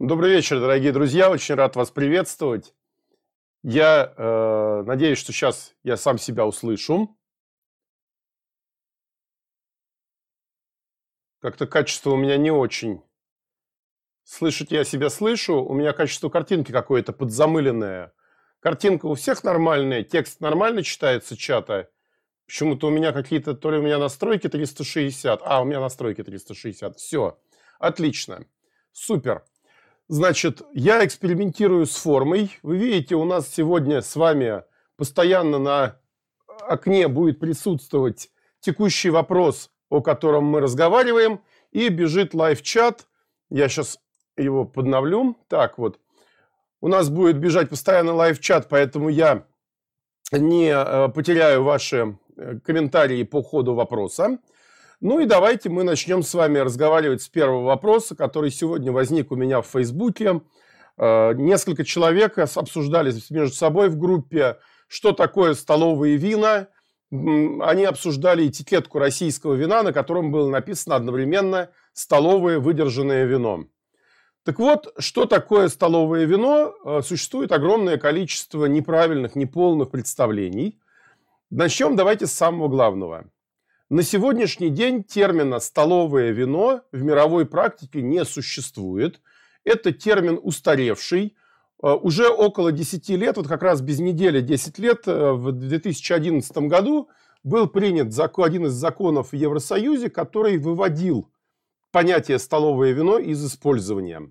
Добрый 0.00 0.30
вечер, 0.30 0.60
дорогие 0.60 0.92
друзья. 0.92 1.28
Очень 1.28 1.56
рад 1.56 1.74
вас 1.74 1.90
приветствовать. 1.90 2.72
Я 3.64 4.14
э, 4.16 4.82
надеюсь, 4.86 5.18
что 5.18 5.32
сейчас 5.32 5.74
я 5.82 5.96
сам 5.96 6.18
себя 6.18 6.46
услышу. 6.46 7.18
Как-то 11.40 11.66
качество 11.66 12.10
у 12.10 12.16
меня 12.16 12.36
не 12.36 12.52
очень. 12.52 13.02
Слышать 14.22 14.70
я 14.70 14.84
себя 14.84 15.10
слышу. 15.10 15.64
У 15.64 15.74
меня 15.74 15.92
качество 15.92 16.28
картинки 16.28 16.70
какое-то 16.70 17.12
подзамыленное. 17.12 18.12
Картинка 18.60 19.06
у 19.06 19.16
всех 19.16 19.42
нормальная, 19.42 20.04
текст 20.04 20.38
нормально 20.38 20.84
читается 20.84 21.36
чата. 21.36 21.90
Почему-то 22.46 22.86
у 22.86 22.90
меня 22.90 23.12
какие-то, 23.12 23.52
то 23.54 23.72
ли 23.72 23.78
у 23.78 23.82
меня 23.82 23.98
настройки 23.98 24.48
360. 24.48 25.40
А, 25.42 25.60
у 25.60 25.64
меня 25.64 25.80
настройки 25.80 26.22
360. 26.22 26.96
Все. 26.98 27.40
Отлично. 27.80 28.46
Супер. 28.92 29.44
Значит, 30.10 30.62
я 30.72 31.04
экспериментирую 31.04 31.84
с 31.84 31.94
формой. 31.94 32.58
Вы 32.62 32.78
видите, 32.78 33.14
у 33.14 33.26
нас 33.26 33.46
сегодня 33.46 34.00
с 34.00 34.16
вами 34.16 34.62
постоянно 34.96 35.58
на 35.58 36.00
окне 36.66 37.08
будет 37.08 37.38
присутствовать 37.38 38.30
текущий 38.60 39.10
вопрос, 39.10 39.70
о 39.90 40.00
котором 40.00 40.44
мы 40.44 40.60
разговариваем, 40.60 41.42
и 41.72 41.90
бежит 41.90 42.32
live-чат. 42.32 43.06
Я 43.50 43.68
сейчас 43.68 43.98
его 44.38 44.64
подновлю. 44.64 45.36
Так 45.46 45.76
вот, 45.76 46.00
у 46.80 46.88
нас 46.88 47.10
будет 47.10 47.38
бежать 47.38 47.68
постоянно 47.68 48.14
live-чат, 48.14 48.66
поэтому 48.70 49.10
я 49.10 49.44
не 50.32 50.70
э, 50.70 51.08
потеряю 51.10 51.64
ваши 51.64 52.18
э, 52.38 52.58
комментарии 52.60 53.24
по 53.24 53.42
ходу 53.42 53.74
вопроса. 53.74 54.38
Ну 55.00 55.20
и 55.20 55.26
давайте 55.26 55.68
мы 55.68 55.84
начнем 55.84 56.24
с 56.24 56.34
вами 56.34 56.58
разговаривать 56.58 57.22
с 57.22 57.28
первого 57.28 57.62
вопроса, 57.62 58.16
который 58.16 58.50
сегодня 58.50 58.90
возник 58.90 59.30
у 59.30 59.36
меня 59.36 59.62
в 59.62 59.66
Фейсбуке. 59.68 60.40
Э, 60.96 61.34
несколько 61.34 61.84
человек 61.84 62.36
обсуждали 62.38 63.14
между 63.30 63.54
собой 63.54 63.90
в 63.90 63.96
группе, 63.96 64.58
что 64.88 65.12
такое 65.12 65.54
столовые 65.54 66.16
вина. 66.16 66.66
Они 67.12 67.84
обсуждали 67.84 68.48
этикетку 68.48 68.98
российского 68.98 69.54
вина, 69.54 69.84
на 69.84 69.92
котором 69.92 70.32
было 70.32 70.50
написано 70.50 70.96
одновременно 70.96 71.70
«столовое 71.92 72.58
выдержанное 72.58 73.24
вино». 73.24 73.66
Так 74.44 74.58
вот, 74.58 74.92
что 74.98 75.26
такое 75.26 75.68
столовое 75.68 76.24
вино? 76.24 76.74
Э, 76.84 77.02
существует 77.04 77.52
огромное 77.52 77.98
количество 77.98 78.64
неправильных, 78.64 79.36
неполных 79.36 79.92
представлений. 79.92 80.80
Начнем 81.50 81.94
давайте 81.94 82.26
с 82.26 82.32
самого 82.32 82.66
главного– 82.66 83.26
на 83.90 84.02
сегодняшний 84.02 84.68
день 84.68 85.02
термина 85.02 85.60
«столовое 85.60 86.30
вино» 86.30 86.82
в 86.92 87.02
мировой 87.02 87.46
практике 87.46 88.02
не 88.02 88.22
существует. 88.26 89.22
Это 89.64 89.92
термин 89.92 90.38
устаревший. 90.42 91.36
Э, 91.82 91.94
уже 91.94 92.28
около 92.28 92.70
10 92.70 93.08
лет, 93.10 93.38
вот 93.38 93.48
как 93.48 93.62
раз 93.62 93.80
без 93.80 93.98
недели 93.98 94.42
10 94.42 94.78
лет, 94.78 95.08
э, 95.08 95.32
в 95.32 95.52
2011 95.52 96.68
году 96.68 97.08
был 97.42 97.66
принят 97.66 98.12
один 98.36 98.66
из 98.66 98.72
законов 98.72 99.32
в 99.32 99.36
Евросоюзе, 99.36 100.10
который 100.10 100.58
выводил 100.58 101.30
понятие 101.90 102.38
«столовое 102.38 102.92
вино» 102.92 103.18
из 103.18 103.42
использования. 103.42 104.30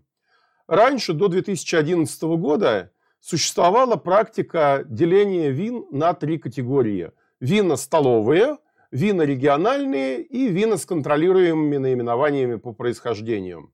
Раньше, 0.67 1.13
до 1.13 1.29
2011 1.29 2.37
года, 2.37 2.91
существовала 3.19 3.95
практика 3.95 4.83
деления 4.87 5.49
вин 5.49 5.87
на 5.89 6.13
три 6.13 6.37
категории. 6.37 7.11
Вина 7.39 7.75
столовые– 7.75 8.57
вина 8.91 9.23
региональные 9.23 10.21
и 10.21 10.47
вина 10.47 10.77
с 10.77 10.85
контролируемыми 10.85 11.77
наименованиями 11.77 12.55
по 12.55 12.73
происхождению. 12.73 13.73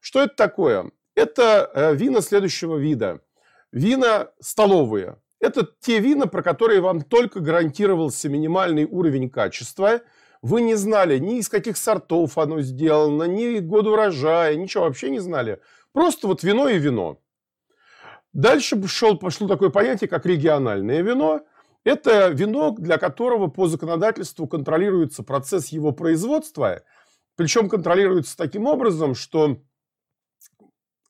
Что 0.00 0.22
это 0.22 0.34
такое? 0.34 0.90
Это 1.14 1.70
э, 1.74 1.94
вина 1.94 2.20
следующего 2.20 2.76
вида. 2.76 3.20
Вина 3.72 4.30
столовые. 4.40 5.18
Это 5.38 5.66
те 5.80 6.00
вина, 6.00 6.26
про 6.26 6.42
которые 6.42 6.80
вам 6.80 7.02
только 7.02 7.40
гарантировался 7.40 8.28
минимальный 8.28 8.84
уровень 8.84 9.30
качества. 9.30 10.02
Вы 10.42 10.62
не 10.62 10.74
знали 10.74 11.18
ни 11.18 11.38
из 11.38 11.48
каких 11.48 11.76
сортов 11.76 12.38
оно 12.38 12.60
сделано, 12.60 13.24
ни 13.24 13.58
год 13.58 13.86
урожая, 13.86 14.54
ничего 14.56 14.84
вообще 14.84 15.10
не 15.10 15.18
знали. 15.18 15.60
Просто 15.92 16.26
вот 16.26 16.42
вино 16.42 16.68
и 16.68 16.78
вино. 16.78 17.20
Дальше 18.32 18.80
шел, 18.86 19.18
пошло 19.18 19.48
такое 19.48 19.70
понятие, 19.70 20.08
как 20.08 20.24
региональное 20.24 21.02
вино. 21.02 21.42
Это 21.84 22.28
вино, 22.28 22.72
для 22.72 22.98
которого 22.98 23.46
по 23.46 23.66
законодательству 23.66 24.46
контролируется 24.46 25.22
процесс 25.22 25.68
его 25.68 25.92
производства, 25.92 26.82
причем 27.36 27.70
контролируется 27.70 28.36
таким 28.36 28.66
образом, 28.66 29.14
что 29.14 29.62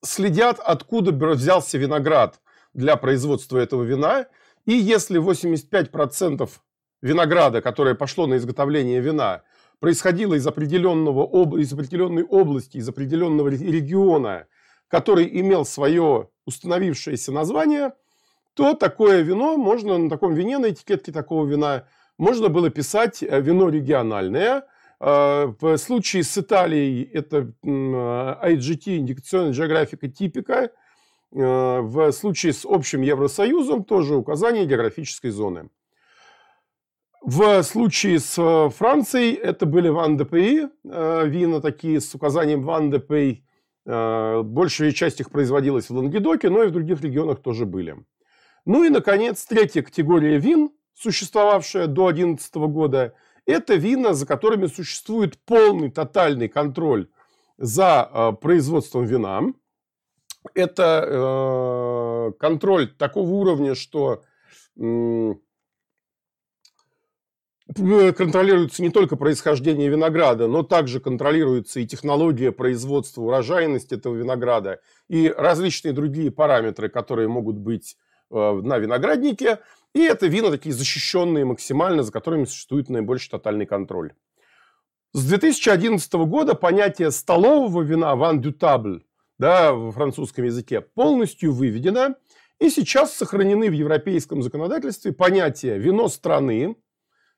следят, 0.03 0.60
откуда 0.60 1.12
взялся 1.34 1.76
виноград 1.76 2.41
для 2.72 2.97
производства 2.97 3.59
этого 3.59 3.82
вина, 3.82 4.26
и 4.64 4.72
если 4.72 5.20
85% 5.20 6.48
винограда, 7.03 7.60
которое 7.62 7.97
пошло 7.97 8.28
на 8.28 8.36
изготовление 8.36 9.00
вина, 9.00 9.42
происходило 9.80 10.34
из, 10.34 10.47
определенного, 10.47 11.59
из 11.59 11.72
определенной 11.72 12.22
области, 12.22 12.76
из 12.76 12.88
определенного 12.88 13.48
региона, 13.48 14.47
который 14.86 15.28
имел 15.41 15.64
свое 15.64 16.28
установившееся 16.47 17.32
название– 17.32 17.92
то 18.60 18.75
такое 18.75 19.22
вино 19.22 19.56
можно, 19.56 19.97
на 19.97 20.10
таком 20.10 20.34
вине, 20.34 20.59
на 20.59 20.69
этикетке 20.69 21.12
такого 21.12 21.47
вина, 21.47 21.87
можно 22.19 22.50
было 22.50 22.69
писать 22.69 23.22
э, 23.22 23.41
вино 23.41 23.71
региональное. 23.71 24.66
Э, 25.00 25.54
в 25.59 25.78
случае 25.78 26.25
с 26.25 26.37
Италией 26.37 27.04
это 27.04 27.54
IGT, 27.65 28.98
индикационная 28.98 29.54
географика 29.54 30.09
типика. 30.09 30.72
Э, 31.34 31.81
в 31.81 32.12
случае 32.12 32.53
с 32.53 32.66
общим 32.66 33.00
Евросоюзом 33.00 33.82
тоже 33.84 34.15
указание 34.15 34.66
географической 34.66 35.31
зоны. 35.31 35.71
В 37.22 37.62
случае 37.62 38.19
с 38.19 38.71
Францией 38.77 39.37
это 39.37 39.65
были 39.65 39.88
Ван 39.88 40.19
Пей, 40.19 40.66
вина 40.84 41.62
такие 41.62 42.03
с 42.03 42.15
указанием 42.15 42.60
Ван 42.60 42.92
Пей. 43.00 43.42
Большая 43.87 44.92
часть 44.92 45.21
их 45.21 45.31
производилась 45.31 45.88
в 45.88 45.97
Лангедоке, 45.97 46.50
но 46.50 46.62
и 46.62 46.66
в 46.66 46.72
других 46.72 47.00
регионах 47.00 47.41
тоже 47.41 47.65
были. 47.65 47.97
Ну 48.65 48.84
и, 48.84 48.91
наконец, 48.91 49.44
третья 49.44 49.82
категория 49.82 50.38
вин, 50.38 50.71
существовавшая 50.94 51.87
до 51.87 52.10
2011 52.10 52.54
года, 52.56 53.15
это 53.47 53.75
вина, 53.75 54.12
за 54.12 54.26
которыми 54.26 54.66
существует 54.66 55.38
полный, 55.44 55.91
тотальный 55.91 56.48
контроль 56.48 57.09
за 57.59 58.09
э, 58.12 58.32
производством 58.41 59.04
вина. 59.06 59.43
Это 60.54 61.04
э, 61.06 62.32
контроль 62.38 62.88
такого 62.94 63.28
уровня, 63.28 63.75
что 63.75 64.22
контролируется 67.75 68.82
не 68.82 68.91
только 68.91 69.16
происхождение 69.16 69.88
винограда, 69.88 70.48
но 70.48 70.62
также 70.62 71.00
контролируется 71.00 71.81
и 71.81 71.87
технология 71.87 72.53
производства, 72.53 73.22
урожайность 73.22 73.92
этого 73.92 74.15
винограда 74.15 74.81
и 75.09 75.32
различные 75.37 75.92
другие 75.92 76.31
параметры, 76.31 76.88
которые 76.88 77.28
могут 77.28 77.56
быть 77.56 77.97
на 78.30 78.78
винограднике. 78.78 79.58
И 79.94 80.00
это 80.00 80.26
вина 80.26 80.50
такие 80.50 80.74
защищенные 80.74 81.44
максимально, 81.44 82.02
за 82.02 82.12
которыми 82.12 82.44
существует 82.44 82.88
наибольший 82.88 83.30
тотальный 83.30 83.66
контроль. 83.66 84.12
С 85.12 85.26
2011 85.26 86.12
года 86.12 86.54
понятие 86.54 87.10
столового 87.10 87.82
вина 87.82 88.14
«ван 88.14 88.41
дю 88.41 88.52
табль» 88.52 89.03
да, 89.41 89.72
в 89.72 89.92
французском 89.92 90.44
языке 90.44 90.82
полностью 90.82 91.53
выведено. 91.53 92.15
И 92.59 92.68
сейчас 92.68 93.15
сохранены 93.15 93.71
в 93.71 93.72
европейском 93.72 94.42
законодательстве 94.42 95.12
понятия 95.12 95.78
«вино 95.78 96.09
страны». 96.09 96.76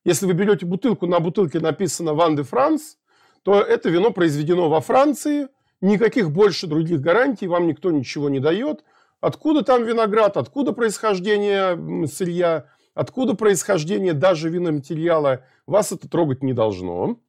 Если 0.05 0.27
вы 0.27 0.33
берете 0.33 0.67
бутылку, 0.67 1.07
на 1.07 1.21
бутылке 1.21 1.61
написано 1.61 2.13
«Ван 2.13 2.35
де 2.35 2.43
Франс», 2.43 2.99
то 3.45 3.61
это 3.61 3.89
вино 3.89 4.11
произведено 4.11 4.69
во 4.69 4.81
Франции, 4.81 5.47
никаких 5.81 6.33
больше 6.33 6.67
других 6.67 7.01
гарантий 7.01 7.47
вам 7.47 7.69
никто 7.69 7.93
ничего 7.93 8.29
не 8.29 8.41
дает. 8.41 8.85
Откуда 9.23 9.63
там 9.63 9.85
виноград, 9.85 10.37
откуда 10.37 10.73
происхождение 10.73 12.09
сырья, 12.09 12.67
откуда 12.93 13.35
происхождение 13.35 14.15
даже 14.15 14.51
виноматериала, 14.51 15.45
вас 15.65 15.93
это 15.93 16.09
трогать 16.09 16.43
не 16.43 16.53
должно. 16.53 17.21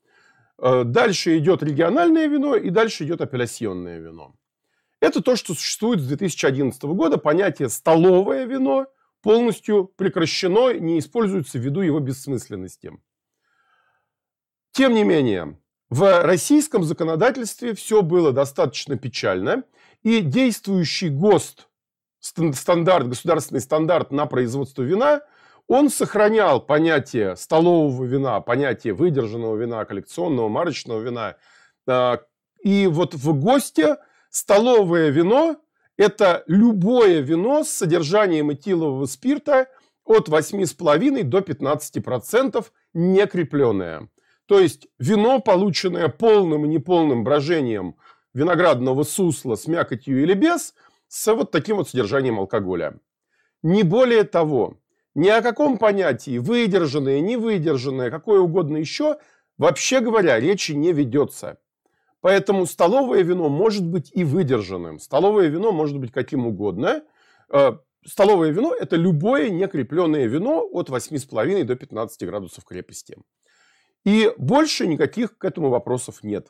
Э, 0.58 0.86
дальше 0.86 1.38
идет 1.38 1.62
региональное 1.62 2.26
вино 2.26 2.56
и 2.56 2.72
дальше 2.72 3.04
идет 3.04 3.22
апелляционное 3.22 4.00
вино. 4.00 4.34
Это 5.02 5.22
то, 5.22 5.36
что 5.36 5.54
существует 5.54 6.00
с 6.00 6.08
2011 6.08 6.82
года. 6.96 7.20
Понятие 7.20 7.70
«столовое 7.70 8.46
вино» 8.46 8.88
полностью 9.22 9.86
прекращено, 9.86 10.74
не 10.74 10.98
используется 10.98 11.60
ввиду 11.60 11.82
его 11.82 12.00
бессмысленности. 12.00 12.92
Тем 14.72 14.96
не 14.96 15.04
менее, 15.04 15.60
в 15.92 16.24
российском 16.24 16.84
законодательстве 16.84 17.76
все 17.76 18.02
было 18.02 18.32
достаточно 18.32 18.98
печально, 18.98 19.64
и 20.02 20.22
действующий 20.22 21.10
ГОСТ 21.10 21.68
стандарт, 22.24 23.08
государственный 23.08 23.62
стандарт 23.62 24.12
на 24.12 24.26
производство 24.26 24.82
вина, 24.82 25.22
он 25.68 25.90
сохранял 25.90 26.62
понятие 26.62 27.36
столового 27.36 28.04
вина, 28.04 28.42
понятие 28.42 28.94
выдержанного 28.94 29.56
вина, 29.56 29.86
коллекционного, 29.86 30.50
марочного 30.50 31.00
вина. 31.02 31.36
А, 31.88 32.20
и 32.62 32.88
вот 32.88 33.14
в 33.14 33.34
ГОСТе 33.40 33.98
Столовое 34.34 35.10
вино– 35.12 35.58
это 35.98 36.44
любое 36.48 37.20
вино 37.20 37.64
с 37.64 37.70
содержанием 37.70 38.52
этилового 38.52 39.06
спирта 39.06 39.68
от 40.04 40.28
8,5 40.28 41.22
до 41.22 41.38
15% 41.38 42.66
некрепленное. 42.96 44.10
То 44.48 44.58
есть 44.58 44.88
вино, 44.98 45.40
полученное 45.40 46.08
полным 46.08 46.66
и 46.66 46.68
неполным 46.68 47.24
брожением 47.24 47.96
виноградного 48.34 49.04
сусла 49.04 49.54
с 49.54 49.68
мякотью 49.68 50.24
или 50.24 50.34
без, 50.34 50.74
с 51.14 51.32
вот 51.32 51.52
таким 51.52 51.78
вот 51.78 51.90
содержанием 51.90 52.40
алкоголя. 52.40 53.00
Не 53.62 53.84
более 53.84 54.24
того, 54.24 54.80
ни 55.14 55.28
о 55.28 55.44
каком 55.44 55.78
понятии 55.78 56.40
выдержанное, 56.40 57.20
невыдержанное, 57.20 58.10
какое 58.10 58.40
угодно 58.40 58.78
еще, 58.78 59.20
вообще 59.60 60.00
говоря, 60.00 60.40
речи 60.40 60.72
не 60.72 60.92
ведется. 60.92 61.60
Поэтому 62.22 62.66
столовое 62.66 63.22
вино 63.22 63.48
может 63.48 63.86
быть 63.86 64.10
и 64.12 64.24
выдержанным. 64.24 64.98
Столовое 64.98 65.50
вино 65.50 65.72
может 65.72 66.00
быть 66.00 66.12
каким 66.12 66.48
угодно. 66.48 67.04
Э, 67.50 67.74
столовое 68.04 68.50
вино– 68.50 68.74
это 68.80 68.96
любое 68.96 69.52
некрепленное 69.52 70.26
вино 70.26 70.68
от 70.72 70.90
8,5 70.90 71.64
до 71.64 71.76
15 71.76 72.28
градусов 72.28 72.66
крепости. 72.66 73.20
И 74.04 74.34
больше 74.40 74.88
никаких 74.88 75.38
к 75.38 75.46
этому 75.46 75.70
вопросов 75.70 76.24
нет. 76.24 76.48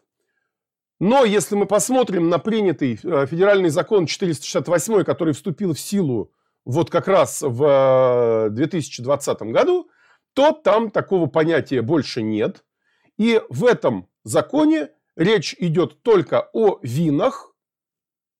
Но 1.03 1.25
если 1.25 1.55
мы 1.55 1.65
посмотрим 1.65 2.29
на 2.29 2.39
принятый 2.39 2.97
э, 3.03 3.25
федеральный 3.25 3.67
закон 3.67 4.05
468, 4.05 5.03
который 5.03 5.33
вступил 5.33 5.73
в 5.73 5.79
силу 5.79 6.31
вот 6.63 6.89
как 6.89 7.09
раз 7.09 7.41
в 7.41 8.47
2020 8.49 9.41
э, 9.41 9.45
году, 9.51 9.89
то 10.33 10.53
там 10.53 10.89
такого 10.89 11.25
понятия 11.25 11.81
больше 11.81 12.21
нет. 12.21 12.63
И 13.17 13.41
в 13.49 13.65
этом 13.65 14.07
законе 14.23 14.91
речь 15.17 15.53
идет 15.59 16.01
только 16.03 16.49
о 16.53 16.79
винах. 16.81 17.53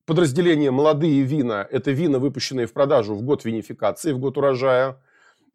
Подразделение 0.06 0.72
«молодые 0.72 1.24
вина»– 1.24 1.68
это 1.70 1.92
вина, 1.92 2.18
выпущенные 2.18 2.66
в 2.66 2.72
продажу 2.72 3.14
в 3.14 3.24
год 3.24 3.44
винификации, 3.44 4.14
в 4.14 4.20
год 4.20 4.38
урожая. 4.38 5.04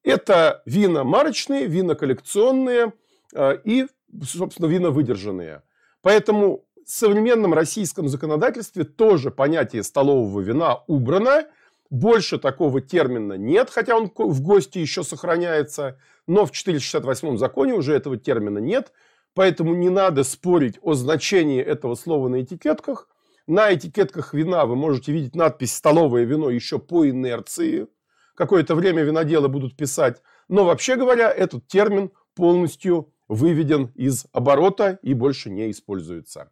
Это 0.03 0.63
вина 0.67 1.05
марочные, 1.05 1.69
вина 1.69 1.95
коллекционные 1.95 2.93
э, 3.35 3.59
и, 3.65 3.87
собственно, 4.23 4.67
вина 4.67 4.91
выдержанные. 4.91 5.63
Поэтому 6.03 6.68
современном 6.91 7.55
российском 7.55 8.09
законодательстве 8.09 8.85
тоже 8.85 9.31
понятие 9.31 9.83
столового 9.83 10.41
вина 10.41 10.83
убрано– 10.87 11.47
больше 11.91 12.39
такого 12.39 12.81
термина 12.81 13.35
нет, 13.35 13.71
хотя 13.71 13.97
он 13.97 14.13
в 14.15 14.43
гости 14.43 14.79
еще 14.79 15.03
сохраняется, 15.03 15.99
но 16.27 16.45
в 16.45 16.53
468 16.53 17.39
законе 17.39 17.75
уже 17.75 17.95
этого 17.95 18.17
термина 18.19 18.59
нет, 18.59 18.93
поэтому 19.35 19.75
не 19.75 19.89
надо 19.89 20.25
спорить 20.25 20.79
о 20.83 20.95
значении 20.95 21.63
этого 21.63 21.95
слова 21.95 22.29
на 22.29 22.43
этикетках. 22.43 23.09
На 23.47 23.73
этикетках 23.73 24.35
вина 24.35 24.67
вы 24.67 24.77
можете 24.77 25.13
видеть 25.13 25.35
надпись 25.35 25.75
«столовое 25.75 26.25
вино» 26.25 26.51
еще 26.51 26.79
по 26.79 27.09
инерции. 27.09 27.89
Какое-то 28.35 28.75
время 28.75 29.03
виноделы 29.03 29.49
будут 29.49 29.75
писать. 29.75 30.21
Но 30.49 30.65
вообще 30.65 30.97
говоря, 30.97 31.33
этот 31.33 31.67
термин 31.67 32.11
полностью 32.35 33.11
выведен 33.27 33.87
из 33.95 34.27
оборота 34.33 34.99
и 35.03 35.15
больше 35.15 35.49
не 35.49 35.71
используется. 35.71 36.51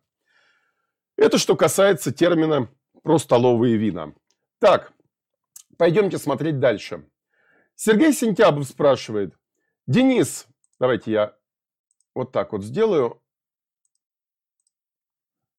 Это 1.17 1.39
что 1.39 1.57
касается 1.57 2.13
термина 2.13 2.69
про 3.03 3.19
столовые 3.19 3.77
вина. 3.77 4.13
Так, 4.59 4.93
Пойдемте 5.77 6.19
смотреть 6.19 6.59
дальше. 6.59 7.05
Сергей 7.75 8.13
Сентябов 8.13 8.67
спрашивает. 8.67 9.35
Денис, 9.87 10.47
давайте 10.81 11.13
я 11.13 11.37
вот 12.15 12.33
так 12.33 12.53
вот 12.53 12.65
сделаю. 12.65 13.21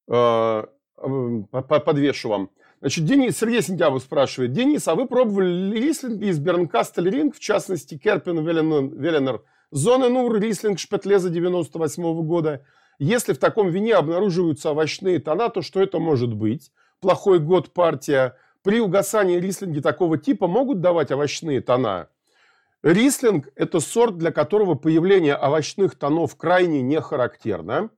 Э, 0.09 0.63
подвешу 0.95 2.29
вам. 2.29 2.49
Значит, 2.79 3.05
Денис, 3.05 3.37
Сергей 3.37 3.61
Сентябов 3.61 4.01
спрашивает. 4.01 4.53
Денис, 4.53 4.87
а 4.87 4.95
вы 4.95 5.07
пробовали 5.07 5.77
рислинг 5.77 6.21
из 6.21 6.39
Бернкастель 6.39 7.09
Ринг, 7.09 7.35
в 7.35 7.39
частности, 7.39 7.97
Керпин 7.97 8.45
Веленер, 8.45 9.43
Зоненур, 9.71 10.39
рислинг 10.39 10.79
Шпетлеза 10.79 11.29
98 11.29 12.03
-го 12.03 12.23
года? 12.23 12.65
Если 12.99 13.33
в 13.33 13.37
таком 13.37 13.69
вине 13.69 13.95
обнаруживаются 13.95 14.71
овощные 14.71 15.19
тона, 15.19 15.49
то 15.49 15.61
что 15.61 15.81
это 15.81 15.99
может 15.99 16.33
быть? 16.33 16.71
Плохой 16.99 17.39
год 17.39 17.73
партия, 17.73 18.35
при 18.63 18.79
угасании 18.79 19.39
рислинги 19.39 19.79
такого 19.79 20.17
типа 20.17 20.47
могут 20.47 20.81
давать 20.81 21.11
овощные 21.11 21.61
тона. 21.61 22.09
Рислинг– 22.83 23.49
это 23.55 23.79
сорт, 23.79 24.17
для 24.17 24.31
которого 24.31 24.75
появление 24.75 25.35
овощных 25.35 25.95
тонов 25.95 26.35
крайне 26.35 26.81
не 26.81 26.99
характерно. 27.01 27.89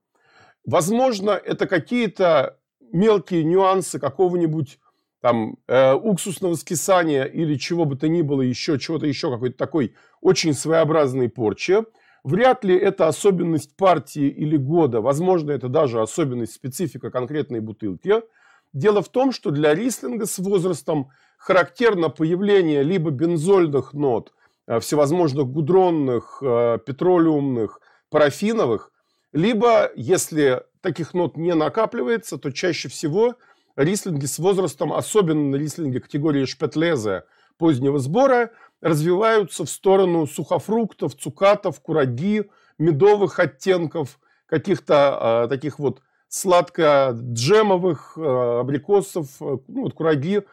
Возможно, 0.65 1.31
это 1.31 1.67
какие-то 1.67 2.57
мелкие 2.91 3.43
нюансы 3.43 3.99
какого-нибудь 3.99 4.79
там 5.21 5.57
э, 5.67 5.93
уксусного 5.93 6.55
скисания 6.55 7.23
или 7.23 7.55
чего 7.55 7.85
бы 7.85 7.95
то 7.95 8.07
ни 8.07 8.21
было 8.21 8.41
еще, 8.41 8.79
чего-то 8.79 9.05
еще, 9.05 9.31
какой-то 9.31 9.57
такой 9.57 9.95
очень 10.21 10.53
своеобразной 10.53 11.29
порчи. 11.29 11.83
Вряд 12.29 12.63
ли 12.63 12.75
это 12.75 13.07
особенность 13.07 13.75
партии 13.75 14.27
или 14.27 14.55
года, 14.55 15.01
возможно, 15.01 15.51
это 15.51 15.67
даже 15.67 16.01
особенность 16.01 16.53
специфика 16.53 17.09
конкретной 17.11 17.59
бутылки– 17.59 18.21
Дело 18.73 19.01
в 19.01 19.09
том, 19.09 19.31
что 19.31 19.51
для 19.51 19.73
рислинга 19.73 20.25
с 20.25 20.37
возрастом 20.37 21.09
характерно 21.37 22.09
появление 22.09 22.83
либо 22.83 23.09
бензольных 23.09 23.93
нот, 23.93 24.31
э, 24.67 24.79
всевозможных 24.79 25.47
гудронных, 25.47 26.39
э, 26.41 26.77
петролиумных, 26.85 27.79
парафиновых, 28.09 28.91
либо, 29.31 29.91
если 29.95 30.63
таких 30.81 31.13
нот 31.13 31.35
не 31.35 31.55
накапливается, 31.55 32.37
то 32.37 32.51
чаще 32.51 32.89
всего 32.89 33.35
рислинги 33.75 34.25
с 34.25 34.37
возрастом, 34.37 34.93
особенно 34.93 35.55
рислинги 35.55 35.99
категории 35.99 36.45
шпетлезе 36.45 37.23
позднего 37.57 37.97
сбора, 37.97 38.51
развиваются 38.81 39.65
в 39.65 39.69
сторону 39.69 40.27
сухофруктов, 40.27 41.15
цукатов, 41.15 41.79
кураги, 41.81 42.49
медовых 42.77 43.39
оттенков, 43.39 44.19
каких-то 44.45 45.45
э, 45.45 45.49
таких 45.49 45.79
вот 45.79 46.01
сладко-джемовых, 46.27 48.13
э, 48.17 48.59
абрикосов, 48.61 49.27
э, 49.41 49.57
ну, 49.67 49.83
вот 49.83 49.93
кураги. 49.93 50.43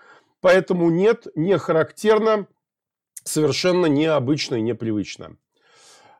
Поэтому 0.40 0.90
нет, 0.90 1.26
не 1.34 1.56
характерно, 1.58 2.46
совершенно 3.24 3.86
необычно 3.86 4.56
и 4.56 4.62
непривычно. 4.62 5.36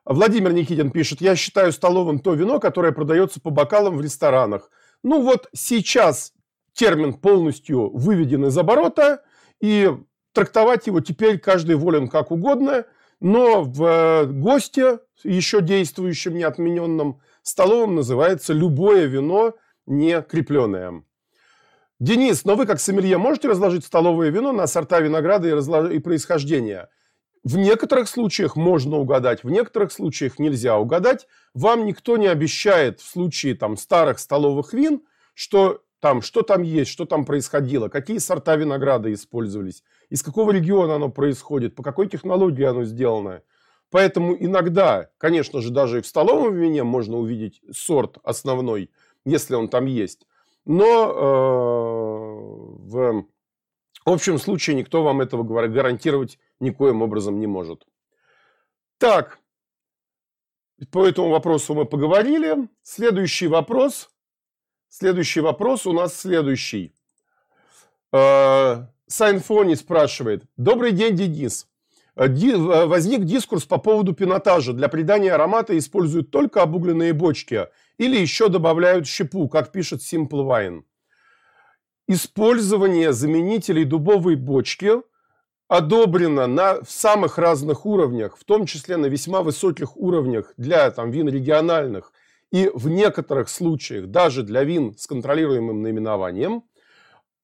Владимир 0.04 0.52
Никитин 0.52 0.90
пишет, 0.90 1.20
я 1.20 1.34
считаю 1.34 1.72
столовым 1.72 2.20
то 2.20 2.34
вино, 2.34 2.60
которое 2.60 2.92
продается 2.92 3.40
по 3.40 3.50
бокалам 3.50 3.96
в 3.96 4.00
ресторанах. 4.00 4.70
Ну 5.02 5.22
вот 5.22 5.48
сейчас 5.52 6.32
термин 6.72 7.14
полностью 7.14 7.90
выведен 7.90 8.46
из 8.46 8.56
оборота, 8.56 9.25
и 9.60 9.90
трактовать 10.37 10.87
его 10.87 11.00
теперь 11.00 11.38
каждый 11.38 11.76
волен 11.76 12.09
как 12.09 12.31
угодно, 12.31 12.85
но 13.21 13.62
в 13.62 13.83
э, 13.83 14.26
госте, 14.26 15.00
еще 15.25 15.62
действующем, 15.62 16.35
неотмененном, 16.35 17.21
Столовым 17.47 17.95
называется 17.95 18.52
любое 18.52 19.05
вино 19.05 19.55
не 19.87 20.21
крепленное. 20.21 21.05
Денис, 22.00 22.45
но 22.45 22.57
вы 22.57 22.66
как 22.66 22.81
сомелье 22.81 23.19
можете 23.19 23.47
разложить 23.47 23.85
столовое 23.85 24.31
вино 24.31 24.50
на 24.50 24.66
сорта 24.66 24.99
винограда 24.99 25.47
и, 25.47 25.52
разлож... 25.52 25.93
и 25.93 26.00
происхождение? 26.00 26.88
В 27.45 27.57
некоторых 27.57 28.09
случаях 28.09 28.57
можно 28.57 28.97
угадать, 28.97 29.45
в 29.45 29.49
некоторых 29.49 29.93
случаях 29.93 30.40
нельзя 30.40 30.76
угадать. 30.76 31.28
Вам 31.55 31.87
никто 31.87 32.16
не 32.16 32.26
обещает 32.26 32.99
в 32.99 33.09
случае 33.09 33.55
там, 33.55 33.76
старых 33.76 34.19
столовых 34.19 34.73
вин, 34.73 35.02
что 35.33 35.85
там, 36.00 36.23
что 36.23 36.43
там 36.43 36.62
есть, 36.62 36.90
что 36.90 37.05
там 37.05 37.25
происходило, 37.25 37.88
какие 37.88 38.19
сорта 38.19 38.57
винограда 38.57 39.12
использовались, 39.12 39.85
из 40.10 40.22
какого 40.22 40.50
региона 40.50 40.96
оно 40.96 41.08
происходит, 41.08 41.75
по 41.75 41.82
какой 41.82 42.08
технологии 42.08 42.64
оно 42.64 42.84
сделано– 42.84 43.42
Поэтому 43.90 44.36
иногда, 44.36 45.08
конечно 45.18 45.60
же, 45.60 45.70
даже 45.70 45.98
и 45.98 46.02
в 46.02 46.06
столовом 46.06 46.54
вине 46.54 46.82
можно 46.82 47.16
увидеть 47.18 47.62
сорт 47.72 48.18
основной, 48.25 48.90
если 49.25 49.54
он 49.54 49.68
там 49.68 49.86
есть. 49.86 50.26
Но 50.64 51.12
э, 51.12 52.34
в 52.90 53.25
общем 54.04 54.38
случае 54.38 54.76
никто 54.76 55.04
вам 55.04 55.20
этого 55.20 55.44
гарантировать 55.44 56.38
никоим 56.58 57.02
образом 57.02 57.38
не 57.38 57.46
может. 57.46 57.86
Так, 58.98 59.38
по 60.90 61.06
этому 61.06 61.30
вопросу 61.30 61.75
мы 61.75 61.84
поговорили. 61.84 62.68
Следующий 62.82 63.46
вопрос. 63.46 64.10
Следующий 64.88 65.40
вопрос 65.40 65.86
у 65.86 65.92
нас 65.92 66.18
следующий. 66.18 66.92
Э, 68.12 68.86
Сайнфони 69.08 69.75
спрашивает. 69.75 70.44
Добрый 70.56 70.92
день, 70.92 71.16
Денис. 71.16 71.68
Э, 72.16 72.26
э, 72.26 72.86
возник 72.86 73.25
дискурс 73.25 73.64
по 73.64 73.78
поводу 73.78 74.14
пинотажа. 74.14 74.72
Для 74.72 74.88
придания 74.88 75.32
аромата 75.32 75.76
используют 75.78 76.30
только 76.30 76.62
обугленные 76.62 77.12
бочки 77.12 77.68
или 77.98 78.16
еще 78.18 78.48
добавляют 78.48 79.06
щепу, 79.06 79.48
как 79.48 79.70
пишет 79.70 80.00
Simple 80.00 80.44
Wine. 80.46 80.82
Использование 82.08 83.12
заменителей 83.12 83.84
дубовой 83.84 84.36
бочки 84.36 84.92
одобрено 85.68 86.46
на, 86.46 86.82
в 86.82 86.90
самых 86.90 87.38
разных 87.38 87.86
уровнях, 87.86 88.36
в 88.36 88.44
том 88.44 88.66
числе 88.66 88.96
на 88.96 89.06
весьма 89.06 89.42
высоких 89.42 89.96
уровнях 89.96 90.52
для 90.56 90.90
там, 90.90 91.10
вин 91.10 91.28
региональных 91.28 92.12
и 92.52 92.70
в 92.72 92.88
некоторых 92.88 93.48
случаях 93.48 94.06
даже 94.06 94.42
для 94.42 94.62
вин 94.62 94.96
с 94.96 95.06
контролируемым 95.06 95.82
наименованием. 95.82 96.62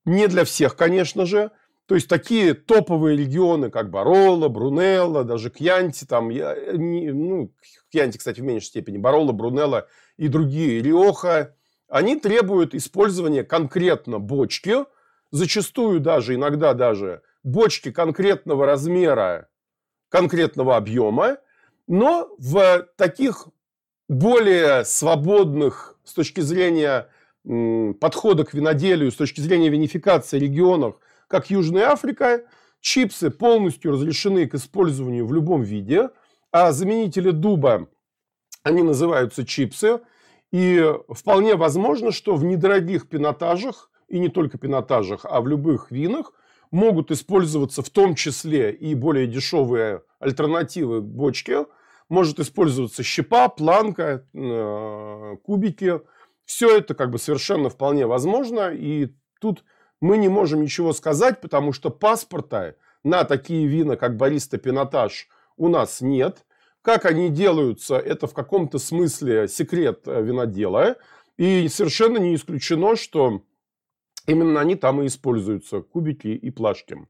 Не 0.05 0.27
для 0.29 0.45
всех, 0.45 0.77
конечно 0.77 1.27
же. 1.27 1.51
То 1.87 1.95
есть 1.95 2.09
такие 2.09 2.55
топовые 2.55 3.17
регионы, 3.17 3.71
как 3.71 3.91
Бароло, 3.91 4.49
Брунелло, 4.49 5.25
даже 5.25 5.51
Кьянти, 5.51 6.05
там, 6.05 6.31
я, 6.31 6.57
не, 6.73 7.13
ну, 7.13 7.53
Кьянти, 7.91 8.19
кстати, 8.19 8.41
в 8.41 8.45
меньшей 8.45 8.67
степени, 8.67 8.99
Бароло, 8.99 9.33
Брунелло 9.33 9.89
и 10.17 10.29
другие, 10.29 10.81
Риоха, 10.81 11.55
они 11.89 12.17
требуют 12.17 12.75
использования 12.75 13.45
конкретно 13.45 14.19
бочки, 14.19 14.87
зачастую 15.31 16.01
даже, 16.01 16.35
иногда 16.35 16.73
даже 16.73 17.23
бочки 17.43 17.91
конкретного 17.91 18.65
размера, 18.65 19.49
конкретного 20.09 20.77
объема, 20.77 21.39
но 21.89 22.31
в 22.39 22.87
таких 22.97 23.49
более 24.09 24.85
свободных 24.85 25.99
с 26.05 26.15
точки 26.15 26.41
зрения 26.41 27.09
подхода 27.45 28.45
к 28.45 28.55
виноделию, 28.55 29.11
с 29.11 29.17
точки 29.17 29.41
зрения 29.41 29.69
винификации 29.69 30.39
регионах, 30.39 30.97
как 31.29 31.51
Южная 31.51 31.91
Африка, 31.91 32.43
чипсы 32.81 33.31
полностью 33.31 33.93
разрешены 33.93 34.47
к 34.47 34.55
использованию 34.55 35.27
в 35.27 35.33
любом 35.33 35.63
виде, 35.63 36.11
а 36.51 36.73
заменители 36.73 37.31
дуба, 37.31 37.89
они 38.63 38.83
называются 38.83 39.45
чипсы, 39.45 40.01
и 40.53 40.95
вполне 41.09 41.57
возможно, 41.57 42.13
что 42.13 42.37
в 42.37 42.45
недорогих 42.45 43.09
пинотажах, 43.09 43.91
и 44.09 44.19
не 44.19 44.29
только 44.29 44.59
пинотажах, 44.59 45.25
а 45.25 45.41
в 45.41 45.49
любых 45.49 45.91
винах, 45.91 46.33
могут 46.71 47.11
использоваться 47.11 47.83
в 47.83 47.91
том 47.91 48.15
числе 48.15 48.73
и 48.73 48.95
более 48.95 49.27
дешевые 49.27 50.03
альтернативы 50.21 51.01
бочке. 51.01 51.67
Может 52.09 52.41
использоваться 52.41 53.03
щепа, 53.03 53.49
планка, 53.49 54.27
э, 54.35 55.37
кубики. 55.43 56.01
Все 56.45 56.79
это 56.79 56.95
как 56.95 57.11
бы 57.11 57.19
совершенно 57.19 57.69
вполне 57.71 58.07
возможно. 58.07 58.71
И 58.73 59.15
тут 59.41 59.65
мы 60.01 60.19
не 60.19 60.29
можем 60.29 60.63
ничего 60.63 60.93
сказать, 60.93 61.41
потому 61.41 61.73
что 61.73 61.91
паспорта 61.91 62.77
на 63.05 63.25
такие 63.25 63.67
вина, 63.67 63.97
как 63.97 64.17
Бориста 64.17 64.59
Пинотаж, 64.59 65.29
у 65.57 65.69
нас 65.69 66.01
нет. 66.01 66.45
Как 66.83 67.05
они 67.07 67.31
делаются, 67.31 67.97
это 67.97 68.27
в 68.27 68.35
каком-то 68.35 68.79
смысле 68.79 69.47
секрет 69.47 70.03
э, 70.07 70.21
винодела. 70.21 70.97
И 71.39 71.69
совершенно 71.69 72.19
не 72.19 72.35
исключено, 72.35 72.97
что 72.97 73.43
именно 74.27 74.61
они 74.61 74.75
там 74.75 75.01
и 75.01 75.07
используются, 75.07 75.81
кубики 75.81 76.29
и 76.29 76.51
плашки. 76.51 77.07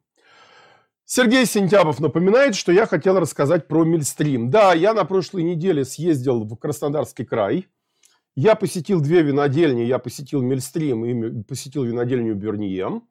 Сергей 1.04 1.46
Сентябов 1.46 2.00
напоминает, 2.00 2.54
что 2.54 2.72
я 2.72 2.86
хотел 2.86 3.18
рассказать 3.18 3.66
про 3.68 3.84
Мильстрим. 3.84 4.50
Да, 4.50 4.72
я 4.72 4.94
на 4.94 5.04
прошлой 5.04 5.42
неделе 5.42 5.84
съездил 5.84 6.44
в 6.44 6.56
Краснодарский 6.56 7.24
край. 7.24 7.66
Я 8.34 8.54
посетил 8.54 9.00
две 9.00 9.22
винодельни. 9.22 9.82
Я 9.82 9.98
посетил 9.98 10.42
Мильстрим 10.42 11.04
и 11.04 11.42
посетил 11.42 11.84
винодельню 11.84 12.34
Берние. 12.34 13.02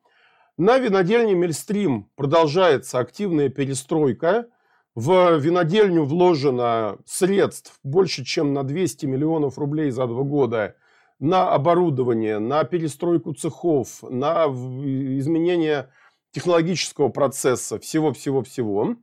На 0.57 0.77
винодельне 0.77 1.33
Мильстрим 1.33 2.09
продолжается 2.15 2.99
активная 2.99 3.49
перестройка– 3.49 4.47
в 4.95 5.37
винодельню 5.37 6.03
вложено 6.03 6.97
средств 7.05 7.79
больше, 7.83 8.25
чем 8.25 8.53
на 8.53 8.63
200 8.63 9.05
миллионов 9.05 9.57
рублей 9.57 9.89
за 9.91 10.05
два 10.05 10.23
года 10.23 10.75
на 11.19 11.53
оборудование, 11.53 12.39
на 12.39 12.63
перестройку 12.63 13.33
цехов, 13.33 14.03
на 14.03 14.47
изменение 14.47 15.89
технологического 16.31 17.09
процесса, 17.09 17.79
всего-всего-всего. 17.79 18.95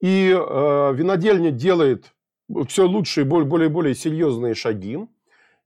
И 0.00 0.30
э, 0.30 0.94
винодельня 0.94 1.50
делает 1.50 2.14
все 2.68 2.86
лучше 2.86 3.22
и 3.22 3.24
более 3.24 3.68
и 3.68 3.72
более 3.72 3.94
серьезные 3.94 4.54
шаги. 4.54 4.98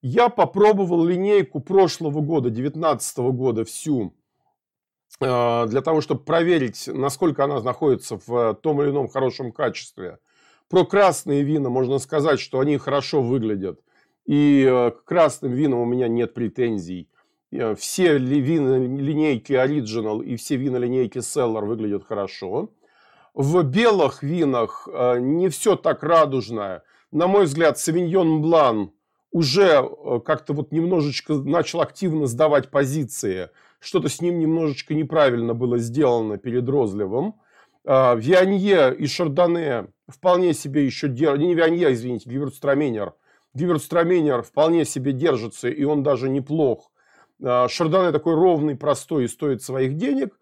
Я 0.02 0.28
попробовал 0.28 1.04
линейку 1.04 1.60
прошлого 1.60 2.20
года, 2.20 2.50
2019 2.50 3.18
года, 3.18 3.64
всю 3.64 4.12
Э, 5.20 5.66
для 5.66 5.82
того, 5.82 6.00
чтобы 6.00 6.22
проверить, 6.22 6.88
насколько 6.88 7.44
она 7.44 7.60
находится 7.60 8.18
в 8.26 8.54
том 8.54 8.82
или 8.82 8.90
ином 8.90 9.08
хорошем 9.08 9.52
качестве. 9.52 10.18
Про 10.68 10.84
красные 10.84 11.42
вина 11.42 11.68
можно 11.68 11.98
сказать, 11.98 12.40
что 12.40 12.60
они 12.60 12.78
хорошо 12.78 13.22
выглядят. 13.22 13.80
И 14.26 14.66
э, 14.68 14.90
к 14.90 15.04
красным 15.04 15.52
винам 15.52 15.80
у 15.80 15.84
меня 15.84 16.08
нет 16.08 16.34
претензий. 16.34 17.08
Э, 17.50 17.74
все 17.74 18.18
вина 18.18 18.78
линейки 18.78 19.52
Original 19.52 20.24
и 20.24 20.36
все 20.36 20.56
вина 20.56 20.78
линейки 20.78 21.18
Cellar 21.18 21.64
выглядят 21.64 22.04
хорошо. 22.04 22.70
В 23.34 23.62
белых 23.62 24.22
винах 24.22 24.86
не 25.18 25.48
все 25.48 25.74
так 25.74 26.02
радужно. 26.02 26.82
На 27.12 27.26
мой 27.26 27.44
взгляд, 27.44 27.78
Савиньон 27.78 28.42
Блан 28.42 28.92
уже 29.32 29.88
как-то 30.24 30.52
вот 30.52 30.70
немножечко 30.70 31.34
начал 31.34 31.80
активно 31.80 32.26
сдавать 32.26 32.70
позиции– 32.70 33.48
что-то 33.82 34.08
с 34.08 34.20
ним 34.20 34.38
немножечко 34.38 34.94
неправильно 34.94 35.54
было 35.54 35.76
сделано 35.78 36.38
перед 36.38 36.68
Розлевым. 36.68 37.34
А, 37.84 38.14
Вианье 38.14 38.94
и 38.94 39.08
Шардоне 39.08 39.88
вполне 40.06 40.54
себе 40.54 40.86
еще 40.86 41.08
держат, 41.08 41.40
не 41.40 41.54
Вианье, 41.54 41.92
извините, 41.92 42.30
Гиверстраменер. 42.30 43.14
Гиверстраменер 43.54 44.42
вполне 44.42 44.84
себе 44.84 45.12
держится, 45.12 45.68
и 45.68 45.82
он 45.82 46.04
даже 46.04 46.28
неплох. 46.28 46.92
А, 47.42 47.68
Шардоне 47.68 48.12
такой 48.12 48.36
ровный, 48.36 48.76
простой 48.76 49.24
и 49.24 49.28
стоит 49.28 49.62
своих 49.62 49.96
денег. 49.96 50.38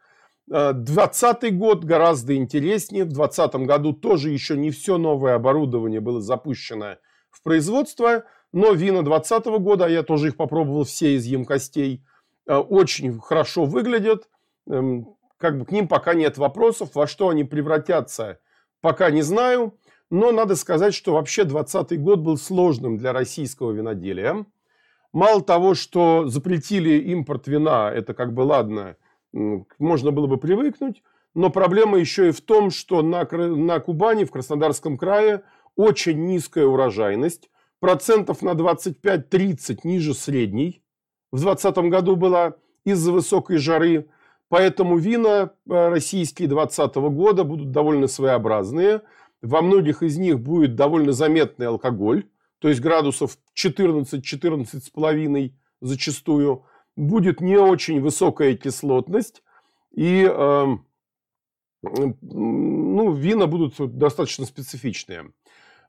20 0.47 1.23
а, 1.25 1.51
год 1.51 1.83
гораздо 1.83 2.37
интереснее. 2.37 3.05
В 3.05 3.13
2020 3.15 3.67
году 3.67 3.95
тоже 3.95 4.29
еще 4.29 4.59
не 4.59 4.71
все 4.71 4.99
новое 4.99 5.35
оборудование 5.35 6.01
было 6.01 6.21
запущено 6.21 6.97
в 7.31 7.43
производство, 7.43 8.25
но 8.53 8.73
вина 8.73 9.03
2020 9.03 9.47
года, 9.63 9.87
я 9.87 10.03
тоже 10.03 10.29
их 10.29 10.37
попробовал 10.37 10.85
все 10.85 11.15
из 11.15 11.25
емкостей, 11.27 12.03
Э, 12.51 12.57
очень 12.57 13.21
хорошо 13.21 13.65
выглядят. 13.65 14.29
Эм, 14.69 15.15
как 15.37 15.57
бы 15.57 15.65
к 15.65 15.71
ним 15.71 15.87
пока 15.87 16.15
нет 16.15 16.37
вопросов. 16.37 16.91
Во 16.95 17.07
что 17.07 17.29
они 17.29 17.45
превратятся, 17.45 18.41
пока 18.81 19.11
не 19.11 19.23
знаю. 19.23 19.79
Но 20.11 20.33
надо 20.33 20.57
сказать, 20.57 20.93
что 20.93 21.13
вообще 21.13 21.45
2020 21.45 22.01
год 22.01 22.19
был 22.19 22.37
сложным 22.37 22.99
для 22.99 23.13
российского 23.13 23.71
виноделия. 23.71 24.45
Мало 25.13 25.43
того, 25.43 25.75
что 25.75 26.27
запретили 26.27 26.99
импорт 27.13 27.47
вина, 27.47 27.93
это 27.93 28.15
как 28.15 28.33
бы 28.33 28.41
ладно, 28.41 28.97
можно 29.33 30.11
было 30.11 30.27
бы 30.27 30.37
привыкнуть. 30.37 31.05
Но 31.35 31.51
проблема 31.51 31.99
еще 31.99 32.29
и 32.29 32.33
в 32.33 32.41
том, 32.41 32.71
что 32.71 33.03
на, 33.03 33.25
на 33.31 33.79
Кубани, 33.79 34.25
в 34.25 34.33
Краснодарском 34.33 34.99
крае, 34.99 35.43
очень 35.77 36.27
низкая 36.27 36.67
урожайность. 36.67 37.49
Процентов 37.81 38.43
на 38.43 38.51
25-30 38.51 39.81
ниже 39.85 40.15
средней 40.15 40.83
в 41.33 41.41
2020 41.41 41.91
году 41.91 42.17
была 42.17 42.57
из-за 42.85 43.13
высокой 43.13 43.57
жары. 43.57 44.09
Поэтому 44.49 44.99
вина 44.99 45.53
э, 45.69 45.89
российские 45.89 46.49
2020 46.49 46.97
года 47.15 47.45
будут 47.45 47.71
довольно 47.71 48.07
своеобразные. 48.07 49.03
Во 49.41 49.63
многих 49.63 50.03
из 50.03 50.19
них 50.19 50.41
будет 50.41 50.75
довольно 50.75 51.13
заметный 51.13 51.69
алкоголь, 51.69 52.27
то 52.59 52.69
есть 52.69 52.81
градусов 52.81 53.39
14 53.55 54.85
с 54.85 54.91
половиной 54.91 55.57
зачастую. 55.81 56.65
Будет 56.97 57.41
не 57.41 57.57
очень 57.57 58.01
высокая 58.03 58.55
кислотность. 58.57 59.43
И 59.93 60.29
э, 60.31 60.67
ну, 61.83 63.13
вина 63.13 63.47
будут 63.47 63.97
достаточно 63.97 64.45
специфичные. 64.45 65.33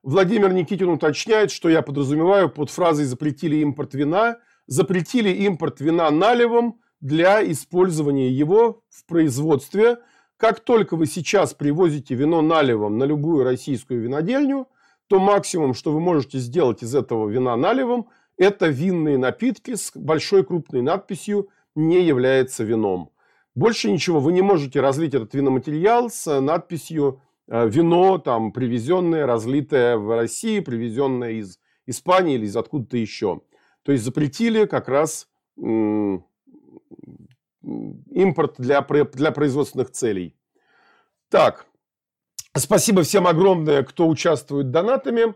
Владимир 0.03 0.51
Никитин 0.51 0.89
уточняет, 0.89 1.51
что 1.51 1.69
я 1.69 1.81
подразумеваю 1.81 2.49
под 2.49 2.69
фразой 2.69 3.05
«запретили 3.05 3.57
импорт 3.57 3.93
вина» 3.93 4.37
запретили 4.67 5.29
импорт 5.29 5.81
вина 5.81 6.09
наливом 6.11 6.79
для 7.01 7.43
использования 7.51 8.29
его 8.29 8.83
в 8.89 9.05
производстве. 9.05 9.97
Как 10.37 10.61
только 10.61 10.95
вы 10.95 11.07
сейчас 11.07 11.53
привозите 11.53 12.15
вино 12.15 12.41
наливом 12.41 12.97
на 12.97 13.03
любую 13.03 13.43
российскую 13.43 14.01
винодельню, 14.01 14.67
то 15.07 15.19
максимум, 15.19 15.73
что 15.73 15.91
вы 15.91 15.99
можете 15.99 16.37
сделать 16.37 16.83
из 16.83 16.95
этого 16.95 17.27
вина 17.27 17.57
наливом, 17.57 18.07
это 18.37 18.67
винные 18.67 19.17
напитки 19.17 19.75
с 19.75 19.91
большой 19.93 20.45
крупной 20.45 20.81
надписью 20.81 21.49
«не 21.75 22.01
является 22.01 22.63
вином». 22.63 23.11
Больше 23.53 23.91
ничего, 23.91 24.21
вы 24.21 24.31
не 24.31 24.41
можете 24.41 24.79
разлить 24.79 25.13
этот 25.13 25.33
виноматериал 25.33 26.09
с 26.09 26.39
надписью 26.39 27.21
«вино, 27.51 28.17
там, 28.17 28.51
привезенное, 28.53 29.25
разлитое 29.25 29.97
в 29.97 30.15
России, 30.15 30.61
привезенное 30.61 31.31
из 31.31 31.59
Испании 31.85 32.35
или 32.35 32.45
из 32.45 32.55
откуда-то 32.55 32.97
еще». 32.97 33.41
То 33.83 33.91
есть 33.91 34.03
запретили 34.03 34.65
как 34.65 34.87
раз 34.87 35.27
импорт 38.11 38.55
для, 38.57 38.81
для 38.81 39.31
производственных 39.31 39.91
целей. 39.91 40.35
Так, 41.29 41.65
спасибо 42.55 43.03
всем 43.03 43.27
огромное, 43.27 43.83
кто 43.83 44.07
участвует 44.07 44.71
донатами. 44.71 45.33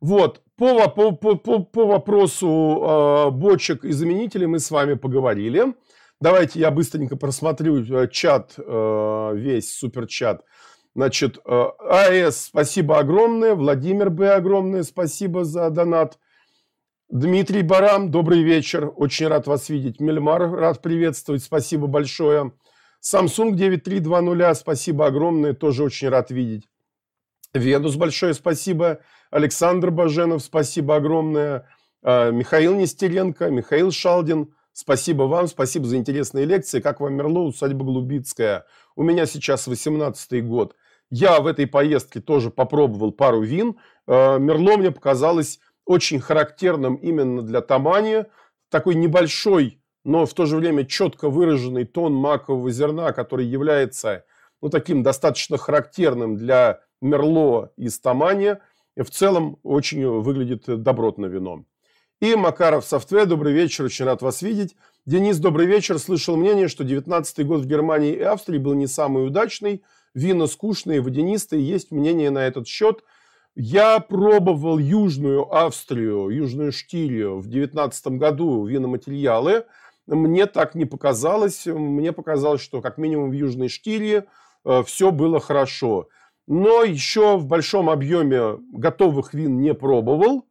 Вот, 0.00 0.42
по, 0.56 0.88
по, 0.88 1.12
по, 1.12 1.36
по, 1.36 1.60
по 1.60 1.86
вопросу 1.86 2.48
э, 2.48 3.30
бочек 3.30 3.84
и 3.84 3.92
заменителей 3.92 4.46
мы 4.46 4.58
с 4.58 4.70
вами 4.70 4.94
поговорили. 4.94 5.74
Давайте 6.20 6.60
я 6.60 6.70
быстренько 6.70 7.16
просмотрю 7.16 7.84
э, 7.84 8.08
чат, 8.08 8.54
э, 8.56 9.30
весь 9.34 9.76
суперчат. 9.76 10.44
Значит, 10.94 11.38
э, 11.44 11.64
АЭС, 11.88 12.46
спасибо 12.46 12.98
огромное. 12.98 13.54
Владимир 13.54 14.10
Б. 14.10 14.34
огромное 14.34 14.82
спасибо 14.82 15.44
за 15.44 15.70
донат. 15.70 16.18
Дмитрий 17.08 17.62
Барам, 17.62 18.10
добрый 18.10 18.42
вечер. 18.42 18.92
Очень 18.94 19.28
рад 19.28 19.46
вас 19.46 19.68
видеть. 19.68 20.00
Мельмар, 20.00 20.50
рад 20.50 20.82
приветствовать. 20.82 21.42
Спасибо 21.42 21.86
большое. 21.86 22.52
Samsung 23.02 23.52
9320, 23.52 24.58
спасибо 24.58 25.06
огромное. 25.06 25.54
Тоже 25.54 25.82
очень 25.82 26.08
рад 26.08 26.30
видеть. 26.30 26.68
Ведус, 27.54 27.96
большое 27.96 28.34
спасибо. 28.34 29.00
Александр 29.30 29.90
Баженов, 29.90 30.42
спасибо 30.42 30.96
огромное. 30.96 31.68
А, 32.02 32.30
Михаил 32.30 32.74
Нестеренко, 32.74 33.50
Михаил 33.50 33.90
Шалдин, 33.92 34.54
спасибо 34.72 35.24
вам, 35.24 35.48
спасибо 35.48 35.86
за 35.86 35.96
интересные 35.96 36.44
лекции. 36.44 36.80
Как 36.80 37.00
вам 37.00 37.14
Мерло, 37.14 37.40
усадьба 37.40 37.84
Голубицкая? 37.84 38.64
У 38.94 39.02
меня 39.02 39.26
сейчас 39.26 39.66
18 39.66 40.44
год. 40.46 40.76
Я 41.14 41.40
в 41.40 41.46
этой 41.46 41.66
поездке 41.66 42.22
тоже 42.22 42.50
попробовал 42.50 43.12
пару 43.12 43.42
вин. 43.42 43.76
А, 44.06 44.38
Мерло 44.38 44.78
мне 44.78 44.90
показалось 44.90 45.60
очень 45.84 46.20
характерным 46.20 46.94
именно 46.94 47.42
для 47.42 47.60
Тамани. 47.60 48.24
Такой 48.70 48.94
небольшой, 48.94 49.78
но 50.04 50.24
в 50.24 50.32
то 50.32 50.46
же 50.46 50.56
время 50.56 50.86
четко 50.86 51.28
выраженный 51.28 51.84
тон 51.84 52.14
макового 52.14 52.70
зерна, 52.70 53.12
который 53.12 53.44
является 53.44 54.24
ну, 54.62 54.70
таким 54.70 55.02
достаточно 55.02 55.58
характерным 55.58 56.38
для 56.38 56.80
Мерло 57.02 57.72
из 57.76 58.00
Тамани. 58.00 58.56
В 58.96 59.10
целом 59.10 59.58
очень 59.62 60.06
выглядит 60.06 60.64
добротно 60.82 61.26
вино. 61.26 61.66
И 62.22 62.34
Макаров 62.36 62.86
Софтвер, 62.86 63.26
добрый 63.26 63.52
вечер, 63.52 63.84
очень 63.84 64.06
рад 64.06 64.22
вас 64.22 64.40
видеть. 64.40 64.76
Денис, 65.04 65.36
добрый 65.36 65.66
вечер. 65.66 65.98
Слышал 65.98 66.38
мнение, 66.38 66.68
что 66.68 66.84
19 66.84 67.46
год 67.46 67.60
в 67.60 67.66
Германии 67.66 68.14
и 68.14 68.22
Австрии 68.22 68.56
был 68.56 68.72
не 68.72 68.86
самый 68.86 69.26
удачный. 69.26 69.82
Вина 70.14 70.46
скучные, 70.46 71.00
водянистые. 71.00 71.66
Есть 71.66 71.90
мнение 71.90 72.30
на 72.30 72.46
этот 72.46 72.66
счет. 72.66 73.02
Я 73.54 74.00
пробовал 74.00 74.78
Южную 74.78 75.52
Австрию, 75.54 76.28
Южную 76.30 76.72
Штилию 76.72 77.38
в 77.38 77.48
19 77.48 78.06
году 78.18 78.64
виноматериалы. 78.64 79.64
Мне 80.06 80.46
так 80.46 80.74
не 80.74 80.84
показалось. 80.84 81.66
Мне 81.66 82.12
показалось, 82.12 82.62
что 82.62 82.80
как 82.80 82.98
минимум 82.98 83.30
в 83.30 83.34
Южной 83.34 83.68
Штилии 83.68 84.24
э, 84.64 84.82
все 84.84 85.12
было 85.12 85.38
хорошо. 85.38 86.08
Но 86.46 86.82
еще 86.82 87.36
в 87.36 87.46
большом 87.46 87.88
объеме 87.88 88.58
готовых 88.72 89.32
вин 89.34 89.60
не 89.60 89.74
пробовал. 89.74 90.46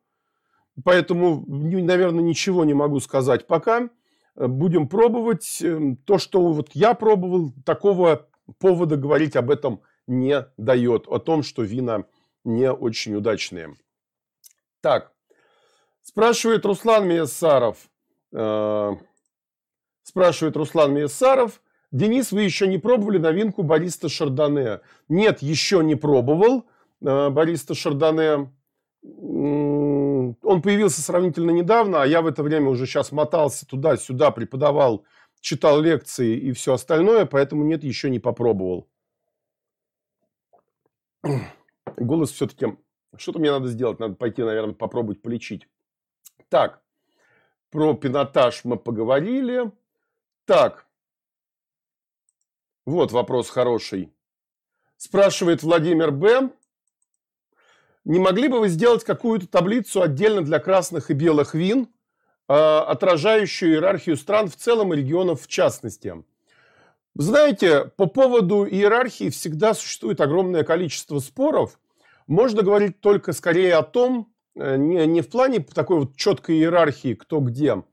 Поэтому, 0.84 1.44
наверное, 1.48 2.24
ничего 2.24 2.64
не 2.64 2.74
могу 2.74 3.00
сказать 3.00 3.48
пока. 3.48 3.90
Э, 4.36 4.48
будем 4.48 4.88
пробовать. 4.88 5.60
Эм, 5.62 5.98
то, 5.98 6.18
что 6.18 6.54
вот 6.54 6.70
я 6.74 6.94
пробовал, 6.94 7.52
такого 7.66 8.28
повода 8.60 8.98
говорить 8.98 9.36
об 9.36 9.52
этом 9.52 9.82
не 10.08 10.46
дает. 10.58 11.08
О 11.08 11.20
том, 11.20 11.44
что 11.44 11.64
вина 11.64 12.06
не 12.44 12.72
очень 12.72 13.16
удачные. 13.16 13.76
Так, 14.82 15.14
спрашивает 16.02 16.66
Руслан 16.66 17.08
Миясаров. 17.08 17.78
Э, 18.34 18.92
спрашивает 20.04 20.58
Руслан 20.58 20.94
Миясаров. 20.94 21.62
Денис, 21.92 22.32
вы 22.32 22.44
еще 22.44 22.68
не 22.68 22.78
пробовали 22.78 23.18
новинку 23.18 23.64
бариста 23.64 24.10
Шардоне? 24.10 24.80
Нет, 25.10 25.42
еще 25.42 25.84
не 25.84 25.96
пробовал 25.96 26.66
э, 27.02 27.30
бариста 27.30 27.76
Шардоне 27.76 28.50
он 29.04 30.62
появился 30.62 31.02
сравнительно 31.02 31.52
недавно, 31.52 32.04
а 32.04 32.06
я 32.06 32.22
в 32.22 32.28
это 32.28 32.44
время 32.44 32.70
уже 32.70 32.86
сейчас 32.86 33.12
мотался 33.12 33.66
туда-сюда, 33.66 34.32
преподавал, 34.32 35.04
читал 35.42 35.82
лекции 35.82 36.38
и 36.38 36.54
все 36.54 36.74
остальное, 36.74 37.26
поэтому 37.26 37.64
нет, 37.66 37.84
еще 37.84 38.10
не 38.10 38.20
попробовал. 38.20 38.88
Голос 41.98 42.32
все-таки... 42.32 42.78
Что-то 43.18 43.40
мне 43.40 43.52
надо 43.52 43.68
сделать, 43.68 44.00
надо 44.00 44.16
пойти, 44.16 44.42
наверное, 44.42 44.74
попробовать 44.74 45.22
полечить. 45.22 45.68
Так, 46.48 46.82
про 47.70 47.94
пинотаж 47.94 48.64
мы 48.64 48.78
поговорили. 48.78 49.70
Так, 50.46 50.88
вот 52.86 53.12
вопрос 53.12 53.50
хороший. 53.50 54.14
Спрашивает 54.96 55.62
Владимир 55.62 56.12
Б. 56.12 56.52
Не 58.06 58.20
могли 58.20 58.48
бы 58.48 58.60
вы 58.60 58.70
сделать 58.70 59.04
какую-то 59.04 59.48
таблицу 59.48 60.02
отдельно 60.02 60.42
для 60.42 60.60
красных 60.60 61.12
и 61.12 61.14
белых 61.14 61.54
вин, 61.54 61.88
отражающую 62.54 63.74
иерархию 63.74 64.18
стран 64.18 64.50
в 64.50 64.56
целом 64.56 64.94
и 64.94 64.98
регионов 64.98 65.44
в 65.44 65.48
частности? 65.48 66.24
Знаете, 67.16 67.92
по 67.98 68.06
поводу 68.06 68.66
иерархии 68.66 69.30
всегда 69.30 69.74
существует 69.74 70.22
огромное 70.22 70.64
количество 70.64 71.20
споров. 71.20 71.80
Можно 72.28 72.62
говорить 72.62 73.02
только 73.02 73.34
скорее 73.34 73.76
о 73.76 73.84
том, 73.84 74.32
э, 74.56 74.78
не, 74.78 75.06
не 75.06 75.22
в 75.22 75.30
плане 75.30 75.60
такой 75.60 76.00
вот 76.00 76.16
четкой 76.16 76.58
иерархии, 76.58 77.14
кто 77.14 77.40
где, 77.40 77.84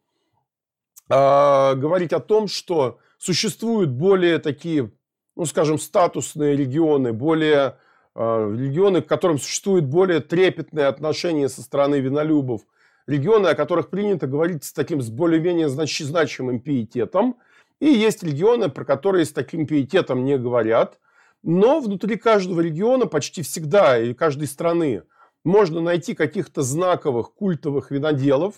а 1.08 1.74
говорить 1.74 2.12
о 2.12 2.20
том, 2.20 2.48
что 2.48 2.98
существуют 3.18 3.90
более 3.90 4.38
такие, 4.38 4.92
ну 5.36 5.46
скажем, 5.46 5.78
статусные 5.78 6.56
регионы, 6.56 7.12
более 7.12 7.78
а, 8.14 8.50
регионы, 8.50 9.02
к 9.02 9.06
которым 9.06 9.38
существует 9.38 9.86
более 9.86 10.20
трепетное 10.20 10.88
отношение 10.88 11.48
со 11.48 11.62
стороны 11.62 12.00
винолюбов, 12.00 12.62
регионы, 13.08 13.48
о 13.48 13.54
которых 13.56 13.88
принято 13.88 14.28
говорить 14.28 14.62
с 14.62 14.72
таким 14.72 15.00
с 15.00 15.08
более-менее 15.08 15.68
знач- 15.68 16.04
значимым 16.04 16.60
пиететом, 16.60 17.36
и 17.80 17.86
есть 17.86 18.22
регионы, 18.22 18.68
про 18.68 18.84
которые 18.84 19.24
с 19.24 19.32
таким 19.32 19.66
пиететом 19.66 20.24
не 20.24 20.36
говорят, 20.36 20.98
но 21.42 21.80
внутри 21.80 22.16
каждого 22.16 22.60
региона 22.60 23.06
почти 23.06 23.42
всегда 23.42 23.98
и 23.98 24.14
каждой 24.14 24.46
страны 24.46 25.02
можно 25.44 25.80
найти 25.80 26.14
каких-то 26.14 26.62
знаковых 26.62 27.32
культовых 27.32 27.90
виноделов. 27.90 28.56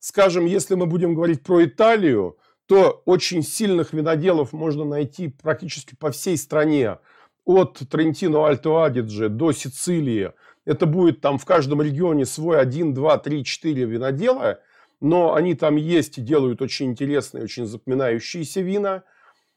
Скажем, 0.00 0.46
если 0.46 0.74
мы 0.74 0.86
будем 0.86 1.14
говорить 1.14 1.42
про 1.42 1.64
Италию, 1.64 2.38
то 2.66 3.02
очень 3.04 3.42
сильных 3.42 3.92
виноделов 3.92 4.52
можно 4.52 4.84
найти 4.84 5.28
практически 5.28 5.94
по 5.94 6.10
всей 6.10 6.36
стране. 6.36 6.98
От 7.44 7.82
Трентино 7.90 8.46
Альто 8.46 8.82
Адидже 8.82 9.28
до 9.28 9.52
Сицилии, 9.52 10.32
это 10.64 10.86
будет 10.86 11.20
там 11.20 11.38
в 11.38 11.44
каждом 11.44 11.82
регионе 11.82 12.24
свой 12.24 12.60
1, 12.60 12.94
2, 12.94 13.18
3, 13.18 13.44
4 13.44 13.84
винодела, 13.84 14.60
но 15.00 15.34
они 15.34 15.54
там 15.54 15.76
есть 15.76 16.18
и 16.18 16.22
делают 16.22 16.62
очень 16.62 16.90
интересные, 16.90 17.44
очень 17.44 17.66
запоминающиеся 17.66 18.60
вина. 18.60 19.02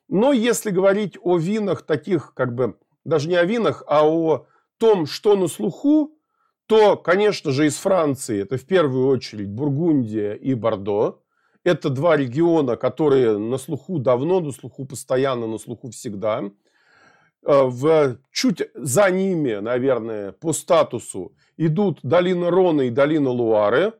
Но 0.08 0.34
если 0.34 0.72
говорить 0.72 1.18
о 1.22 1.38
винах 1.38 1.84
таких, 1.84 2.34
как 2.34 2.56
бы, 2.56 2.78
даже 3.04 3.30
не 3.30 3.36
о 3.36 3.46
винах, 3.46 3.84
а 3.88 4.08
о 4.08 4.48
том, 4.78 5.06
что 5.06 5.36
на 5.36 5.48
слуху, 5.48 6.18
то, 6.66 6.98
конечно 6.98 7.52
же, 7.52 7.68
из 7.68 7.76
Франции 7.76 8.42
это 8.42 8.58
в 8.58 8.66
первую 8.66 9.08
очередь 9.08 9.50
Бургундия 9.50 10.34
и 10.34 10.56
Бордо. 10.56 11.22
Это 11.64 11.90
два 11.90 12.18
региона, 12.18 12.76
которые 12.76 13.38
на 13.38 13.58
слуху 13.58 14.00
давно, 14.00 14.40
на 14.40 14.52
слуху 14.52 14.86
постоянно, 14.86 15.48
на 15.48 15.58
слуху 15.60 15.92
всегда– 15.92 16.44
в, 17.46 18.18
чуть 18.32 18.64
за 18.74 19.10
ними, 19.12 19.56
наверное, 19.56 20.32
по 20.32 20.54
статусу 20.54 21.34
идут 21.58 22.00
долина 22.04 22.50
Рона 22.50 22.82
и 22.82 22.90
долина 22.90 23.30
Луары. 23.30 23.94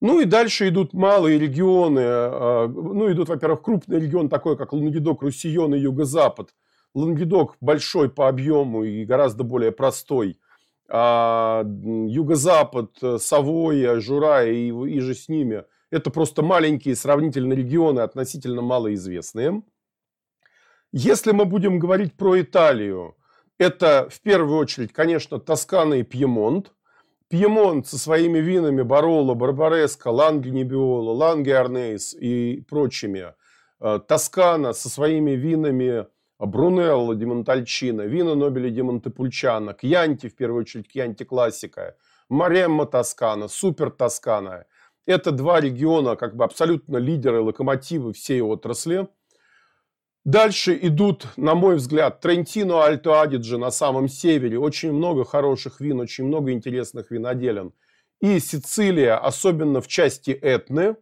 Ну 0.00 0.20
и 0.20 0.24
дальше 0.24 0.68
идут 0.68 0.92
малые 0.92 1.38
регионы. 1.38 2.00
Э, 2.00 2.68
ну, 2.68 3.10
идут, 3.10 3.28
во-первых, 3.28 3.62
крупный 3.62 4.00
регион 4.00 4.28
такой, 4.28 4.56
как 4.56 4.72
Лангедок, 4.72 5.22
Руссион 5.22 5.74
и 5.74 5.78
Юго-Запад. 5.78 6.54
Лангедок 6.94 7.56
большой 7.60 8.08
по 8.08 8.28
объему 8.28 8.84
и 8.84 9.04
гораздо 9.04 9.42
более 9.42 9.72
простой. 9.72 10.38
А 10.88 11.64
Юго-Запад, 11.64 12.96
Савоя, 13.18 14.00
Жура 14.00 14.46
и, 14.46 14.68
и 14.68 15.00
же 15.00 15.14
с 15.14 15.28
ними– 15.28 15.64
это 15.90 16.10
просто 16.10 16.42
маленькие 16.42 16.94
сравнительно 16.96 17.54
регионы, 17.54 18.00
относительно 18.00 18.62
малоизвестные. 18.62 19.62
Если 20.92 21.32
мы 21.32 21.44
будем 21.44 21.78
говорить 21.78 22.14
про 22.14 22.40
Италию, 22.40 23.14
это 23.58 24.08
в 24.10 24.22
первую 24.22 24.56
очередь, 24.56 24.90
конечно, 24.90 25.38
Тоскана 25.38 25.94
и 25.94 26.02
Пьемонт. 26.02 26.72
Пьемонт 27.28 27.86
со 27.86 27.98
своими 27.98 28.38
винами 28.38 28.80
Бароло, 28.80 29.34
Барбареско, 29.34 30.08
Ланги 30.08 30.48
Небиола, 30.48 31.12
Ланги 31.12 31.50
Арнейс 31.50 32.14
и 32.14 32.64
прочими. 32.70 33.34
Э, 33.80 34.00
Тоскана 34.08 34.72
со 34.72 34.88
своими 34.88 35.32
винами 35.32 36.06
Брунелло 36.38 37.14
ди 37.14 37.26
Монтальчино, 37.26 38.02
вина 38.02 38.34
Нобеля 38.34 38.70
ди 38.70 38.80
Монтепульчано, 38.80 39.74
Кьянти, 39.74 40.30
в 40.30 40.36
первую 40.36 40.62
очередь, 40.62 40.88
Кьянти 40.88 41.24
классика, 41.24 41.96
Маремма 42.30 42.86
Тоскана, 42.86 43.48
Супер 43.48 43.90
Тоскана. 43.90 44.64
Это 45.04 45.32
два 45.32 45.60
региона, 45.60 46.16
как 46.16 46.34
бы 46.34 46.44
абсолютно 46.44 46.96
лидеры, 46.96 47.42
локомотивы 47.42 48.14
всей 48.14 48.40
отрасли– 48.40 49.06
Дальше 50.28 50.78
идут, 50.82 51.26
на 51.38 51.54
мой 51.54 51.76
взгляд, 51.76 52.20
Трентино, 52.20 52.84
Альто 52.84 53.18
Адидже 53.18 53.56
на 53.56 53.70
самом 53.70 54.08
севере. 54.08 54.58
Очень 54.58 54.92
много 54.92 55.24
хороших 55.24 55.80
вин, 55.80 56.00
очень 56.00 56.24
много 56.24 56.52
интересных 56.52 57.10
виноделен. 57.10 57.72
И 58.20 58.38
Сицилия, 58.38 59.16
особенно 59.16 59.80
в 59.80 59.88
части 59.88 60.32
Этны. 60.32 60.96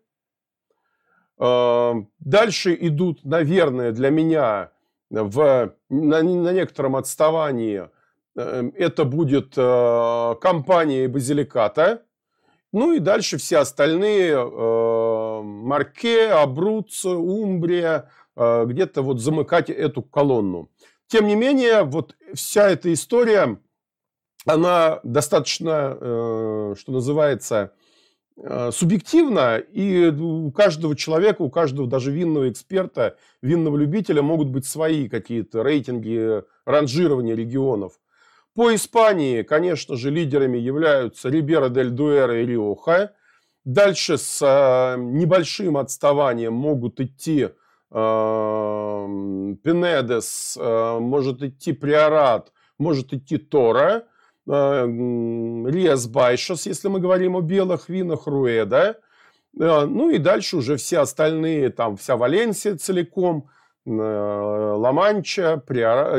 А, 1.39 1.95
дальше 2.21 2.79
идут, 2.81 3.25
наверное, 3.25 3.91
для 3.91 4.11
меня 4.11 4.71
в, 5.11 5.75
на, 5.89 6.23
на 6.23 6.53
некотором 6.53 6.95
отставании 6.95 7.91
э, 8.37 8.71
это 8.77 9.05
будет 9.05 9.55
э, 9.57 10.35
компания 10.41 11.09
Базиликата. 11.09 12.03
Ну 12.73 12.93
и 12.93 13.01
дальше 13.01 13.39
все 13.39 13.59
остальные, 13.59 14.35
э, 14.35 15.41
Марке, 15.43 16.29
Абруццо, 16.29 17.19
Умбрия, 17.19 18.09
где-то 18.37 19.03
вот 19.03 19.21
замыкать 19.21 19.71
эту 19.71 20.03
колонну. 20.03 20.71
Тем 21.09 21.27
не 21.27 21.37
менее, 21.37 21.85
вот 21.85 22.17
вся 22.35 22.69
эта 22.69 22.93
история, 22.93 23.59
она 24.45 25.01
достаточно, 25.05 25.97
э, 26.01 26.75
что 26.79 26.93
называется, 26.93 27.73
э, 28.37 28.71
субъективна, 28.73 29.59
и 29.59 30.09
у 30.09 30.51
каждого 30.51 30.97
человека, 30.97 31.43
у 31.43 31.51
каждого 31.51 31.89
даже 31.89 32.11
винного 32.11 32.51
эксперта, 32.51 33.17
винного 33.41 33.77
любителя 33.77 34.21
могут 34.23 34.49
быть 34.49 34.67
свои 34.67 35.09
какие-то 35.09 35.63
рейтинги, 35.63 36.43
ранжирования 36.65 37.37
регионов. 37.37 38.01
По 38.55 38.75
Испании, 38.75 39.43
конечно 39.43 39.97
же, 39.97 40.11
лидерами 40.11 40.59
являются 40.59 41.29
Рибера 41.29 41.69
дель 41.69 41.91
Дуэра 41.91 42.43
и 42.43 42.47
Риоха. 42.47 43.13
Дальше 43.65 44.19
с 44.19 44.41
э, 44.43 45.01
небольшим 45.01 45.77
отставанием 45.77 46.53
могут 46.53 47.01
идти 47.01 47.51
Пенедес, 49.63 50.59
э, 50.61 50.99
может 50.99 51.43
идти 51.43 51.73
Приорат, 51.73 52.53
может 52.79 53.15
идти 53.15 53.39
Тора, 53.39 54.05
э, 54.47 54.85
Риас 54.85 56.07
Байшос, 56.07 56.67
если 56.67 56.89
мы 56.89 57.01
говорим 57.01 57.37
о 57.37 57.41
белых 57.41 57.89
винах, 57.89 58.27
Руэда. 58.27 58.99
Э, 59.59 59.87
ну 59.87 60.11
и 60.11 60.19
дальше 60.19 60.59
уже 60.59 60.77
все 60.77 60.99
остальные, 60.99 61.71
там 61.71 61.97
вся 61.97 62.19
Валенсия 62.19 62.77
целиком, 62.77 63.49
Ла-Манча, 63.87 65.63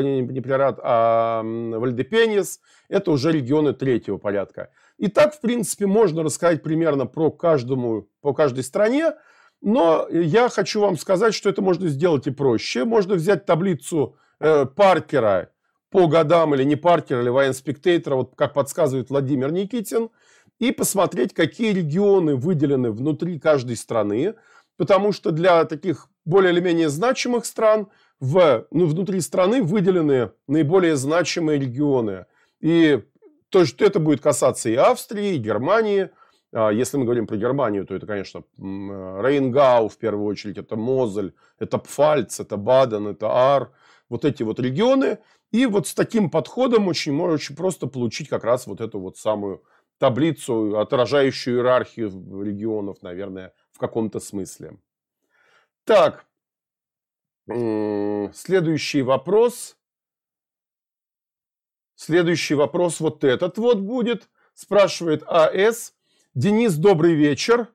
не 0.02 0.40
Приорат, 0.40 0.80
а 0.82 1.42
Вальдепенис. 1.44 2.60
Это 2.88 3.12
уже 3.12 3.30
регионы 3.30 3.72
третьего 3.72 4.16
порядка. 4.16 4.70
И 4.96 5.06
так, 5.08 5.34
в 5.34 5.40
принципе, 5.40 5.86
можно 5.86 6.24
рассказать 6.24 6.62
примерно 6.62 7.06
про 7.06 7.30
каждому, 7.30 8.08
по 8.20 8.32
каждой 8.32 8.64
стране. 8.64 9.12
Но 9.60 10.06
я 10.10 10.48
хочу 10.48 10.80
вам 10.80 10.96
сказать, 10.96 11.34
что 11.34 11.50
это 11.50 11.62
можно 11.62 11.88
сделать 11.88 12.26
и 12.26 12.30
проще. 12.30 12.84
Можно 12.84 13.14
взять 13.14 13.44
таблицу 13.44 14.16
э, 14.38 14.66
Паркера 14.66 15.50
по 15.90 16.06
годам 16.06 16.54
или 16.54 16.64
не 16.64 16.76
Паркера, 16.76 17.22
или 17.22 17.28
Вайн 17.28 17.54
Спектейтора, 17.54 18.16
вот 18.16 18.34
как 18.36 18.54
подсказывает 18.54 19.10
Владимир 19.10 19.50
Никитин, 19.50 20.10
и 20.58 20.70
посмотреть, 20.70 21.34
какие 21.34 21.72
регионы 21.72 22.36
выделены 22.36 22.90
внутри 22.90 23.38
каждой 23.38 23.76
страны, 23.76 24.34
потому 24.76 25.12
что 25.12 25.30
для 25.30 25.64
таких 25.64 26.08
более 26.24 26.52
или 26.52 26.60
менее 26.60 26.88
значимых 26.88 27.46
стран 27.46 27.88
в, 28.20 28.66
ну, 28.70 28.86
внутри 28.86 29.20
страны 29.20 29.62
выделены 29.62 30.32
наиболее 30.46 30.96
значимые 30.96 31.58
регионы. 31.58 32.26
И 32.60 33.00
то, 33.48 33.64
что 33.64 33.84
это 33.84 33.98
будет 33.98 34.20
касаться 34.20 34.68
и 34.68 34.74
Австрии, 34.74 35.34
и 35.34 35.38
Германии– 35.38 36.10
если 36.52 36.96
мы 36.96 37.04
говорим 37.04 37.26
про 37.26 37.36
Германию, 37.36 37.84
то 37.86 37.94
это, 37.94 38.06
конечно, 38.06 38.42
Рейнгау 38.56 39.88
в 39.88 39.98
первую 39.98 40.26
очередь, 40.26 40.58
это 40.58 40.76
Мозель, 40.76 41.34
это 41.58 41.78
Пфальц, 41.78 42.40
это 42.40 42.56
Баден, 42.56 43.06
это 43.06 43.28
Ар, 43.28 43.72
вот 44.08 44.24
эти 44.24 44.42
вот 44.42 44.58
регионы. 44.58 45.18
И 45.50 45.66
вот 45.66 45.86
с 45.86 45.94
таким 45.94 46.30
подходом 46.30 46.88
очень, 46.88 47.18
очень 47.20 47.56
просто 47.56 47.86
получить 47.86 48.28
как 48.28 48.44
раз 48.44 48.66
вот 48.66 48.80
эту 48.80 48.98
вот 49.00 49.16
самую 49.16 49.62
таблицу, 49.98 50.78
отражающую 50.78 51.56
иерархию 51.56 52.10
регионов, 52.42 53.02
наверное, 53.02 53.52
в 53.72 53.78
каком-то 53.78 54.20
смысле. 54.20 54.78
Так, 55.84 56.26
следующий 57.46 59.02
вопрос. 59.02 59.76
Следующий 61.94 62.54
вопрос 62.54 63.00
вот 63.00 63.24
этот 63.24 63.58
вот 63.58 63.78
будет. 63.78 64.28
Спрашивает 64.54 65.22
АС. 65.26 65.94
Денис, 66.38 66.76
добрый 66.76 67.16
вечер. 67.16 67.66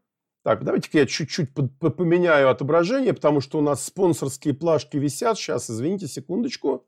Так, 0.42 0.64
давайте-ка 0.64 1.00
я 1.00 1.06
чуть-чуть 1.06 1.54
поменяю 1.54 2.50
отображение, 2.50 3.14
потому 3.14 3.42
что 3.42 3.58
у 3.58 3.62
нас 3.62 3.84
спонсорские 3.84 4.54
плашки 4.54 4.96
висят. 4.96 5.38
Сейчас, 5.38 5.70
извините, 5.70 6.08
секундочку. 6.08 6.88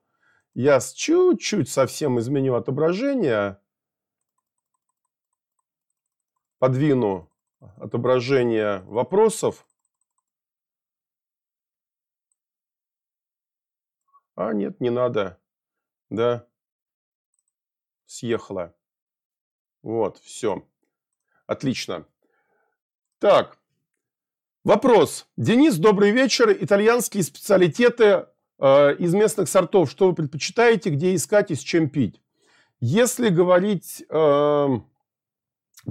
Я 0.53 0.79
чуть-чуть 0.79 1.67
совсем 1.67 2.17
изменю 2.17 2.55
отображение. 2.55 3.59
Подвину 6.59 7.29
отображение 7.59 8.79
вопросов. 8.85 9.67
А, 14.35 14.53
нет, 14.53 14.79
не 14.79 14.91
надо. 14.91 15.41
Да. 16.09 16.47
Съехала. 18.05 18.73
Вот, 19.81 20.19
все. 20.19 20.65
Отлично. 21.47 22.05
Так, 23.19 23.57
вопрос. 24.63 25.27
Денис, 25.37 25.75
добрый 25.75 26.11
вечер. 26.11 26.55
Итальянские 26.59 27.23
специалитеты 27.23 28.25
э, 28.59 28.95
из 28.95 29.13
местных 29.13 29.47
сортов. 29.47 29.91
Что 29.91 30.07
вы 30.07 30.15
предпочитаете, 30.15 30.89
где 30.89 31.13
искать 31.13 31.51
и 31.51 31.55
с 31.55 31.59
чем 31.59 31.89
пить? 31.89 32.21
Если 32.79 33.29
говорить 33.29 34.03
э, 34.09 34.67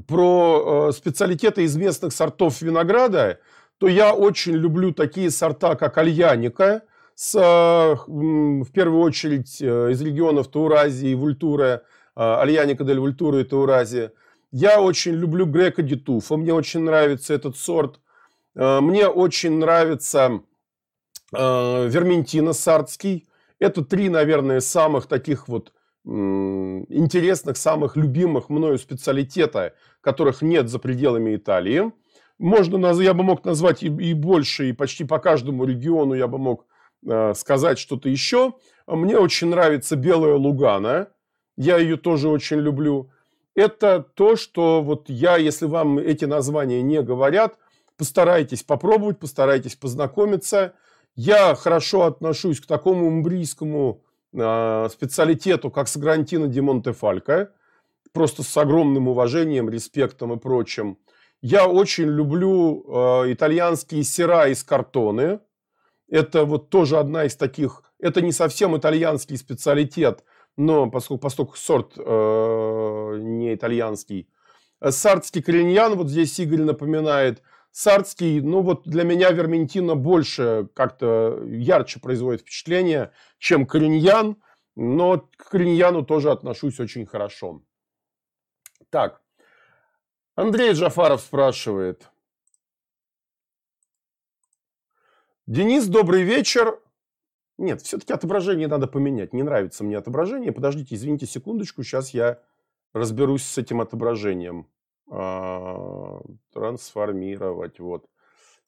про 0.08 0.88
э, 0.88 0.92
специалитеты 0.92 1.62
из 1.62 1.76
местных 1.76 2.12
сортов 2.12 2.60
винограда, 2.60 3.38
то 3.78 3.86
я 3.86 4.12
очень 4.12 4.54
люблю 4.54 4.92
такие 4.92 5.30
сорта, 5.30 5.76
как 5.76 5.98
альяника, 5.98 6.82
с, 7.14 7.36
э, 7.36 7.94
в 8.08 8.72
первую 8.72 9.02
очередь 9.02 9.62
э, 9.62 9.92
из 9.92 10.02
регионов 10.02 10.48
Тауразии 10.48 11.14
Вультура, 11.14 11.84
э, 12.16 12.20
альяника 12.20 12.82
дель 12.82 12.98
Вультура 12.98 13.38
и 13.38 13.44
Тауразия– 13.44 14.12
я 14.56 14.80
очень 14.80 15.14
люблю 15.14 15.46
Грека 15.46 15.82
Дитуфа, 15.82 16.36
мне 16.36 16.54
очень 16.54 16.82
нравится 16.82 17.34
этот 17.34 17.56
сорт. 17.56 17.98
Э, 18.54 18.78
мне 18.80 19.08
очень 19.08 19.58
нравится 19.58 20.42
э, 21.32 21.88
Верментина 21.88 22.52
Сардский. 22.52 23.26
Это 23.58 23.84
три, 23.84 24.08
наверное, 24.08 24.60
самых 24.60 25.06
таких 25.06 25.48
вот 25.48 25.72
интересных, 26.06 27.56
самых 27.56 27.96
любимых 27.96 28.50
мною 28.50 28.78
специалитета, 28.78 29.72
которых 30.02 30.42
нет 30.42 30.68
за 30.68 30.78
пределами 30.78 31.34
Италии. 31.34 31.92
Можно, 32.38 32.92
я 33.00 33.14
бы 33.14 33.24
мог 33.24 33.42
назвать 33.46 33.82
и, 33.82 33.86
и 33.86 34.12
больше, 34.12 34.68
и 34.68 34.72
почти 34.72 35.04
по 35.04 35.18
каждому 35.18 35.64
региону 35.64 36.12
я 36.12 36.28
бы 36.28 36.38
мог 36.38 36.66
э, 37.08 37.32
сказать 37.34 37.78
что-то 37.78 38.08
еще. 38.08 38.52
Мне 38.86 39.16
очень 39.18 39.48
нравится 39.48 39.96
белая 39.96 40.34
Лугана, 40.34 41.08
я 41.56 41.78
ее 41.78 41.96
тоже 41.96 42.28
очень 42.28 42.58
люблю 42.58 43.10
это 43.54 44.04
то, 44.14 44.36
что 44.36 44.82
вот 44.82 45.08
я, 45.08 45.36
если 45.36 45.66
вам 45.66 45.98
эти 45.98 46.24
названия 46.24 46.82
не 46.82 47.02
говорят, 47.02 47.56
постарайтесь 47.96 48.62
попробовать, 48.62 49.18
постарайтесь 49.18 49.76
познакомиться. 49.76 50.74
Я 51.14 51.54
хорошо 51.54 52.02
отношусь 52.02 52.60
к 52.60 52.66
такому 52.66 53.06
умбрийскому 53.06 54.02
э, 54.32 54.88
специалитету, 54.90 55.70
как 55.70 55.86
Сагрантино 55.86 56.48
ди 56.48 56.60
Монтефалько, 56.60 57.52
просто 58.12 58.42
с 58.42 58.56
огромным 58.56 59.08
уважением, 59.08 59.70
респектом 59.70 60.32
и 60.32 60.36
прочим. 60.36 60.98
Я 61.40 61.68
очень 61.68 62.06
люблю 62.06 62.84
э, 62.86 63.32
итальянские 63.32 64.02
сера 64.02 64.48
из 64.48 64.64
картоны. 64.64 65.40
Это 66.08 66.44
вот 66.44 66.70
тоже 66.70 66.98
одна 66.98 67.24
из 67.24 67.36
таких, 67.36 67.82
это 68.00 68.20
не 68.20 68.32
совсем 68.32 68.76
итальянский 68.76 69.36
специалитет, 69.36 70.24
но 70.56 70.90
поскольку, 70.90 71.22
поскольку 71.22 71.56
сорт 71.56 71.94
э, 71.96 73.18
не 73.20 73.54
итальянский. 73.54 74.28
Э, 74.80 74.90
сардский 74.90 75.42
кореньян, 75.42 75.94
вот 75.96 76.08
здесь 76.08 76.38
Игорь 76.38 76.62
напоминает. 76.62 77.42
Сардский, 77.70 78.40
ну 78.40 78.62
вот 78.62 78.86
для 78.86 79.02
меня 79.02 79.30
Верментина 79.30 79.96
больше 79.96 80.68
как-то 80.74 81.42
ярче 81.44 81.98
производит 81.98 82.42
впечатление, 82.42 83.12
чем 83.38 83.66
кореньян, 83.66 84.36
но 84.76 85.28
к 85.36 85.50
кореньяну 85.50 86.04
тоже 86.04 86.30
отношусь 86.30 86.78
очень 86.78 87.04
хорошо. 87.04 87.62
Так, 88.90 89.22
Андрей 90.36 90.72
Джафаров 90.72 91.20
спрашивает. 91.20 92.08
Денис, 95.46 95.86
добрый 95.86 96.22
вечер. 96.22 96.78
Нет, 97.56 97.82
все-таки 97.82 98.12
отображение 98.12 98.66
надо 98.66 98.88
поменять. 98.88 99.32
Не 99.32 99.42
нравится 99.42 99.84
мне 99.84 99.96
отображение. 99.96 100.52
Подождите, 100.52 100.94
извините 100.94 101.26
секундочку. 101.26 101.82
Сейчас 101.84 102.10
я 102.10 102.42
разберусь 102.92 103.44
с 103.44 103.58
этим 103.58 103.80
отображением. 103.80 104.68
А, 105.08 106.20
трансформировать. 106.52 107.78
Вот. 107.78 108.08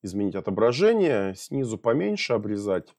Изменить 0.03 0.37
отображение. 0.37 1.35
Снизу 1.35 1.79
поменьше 1.79 2.35
обрезать. 2.35 2.95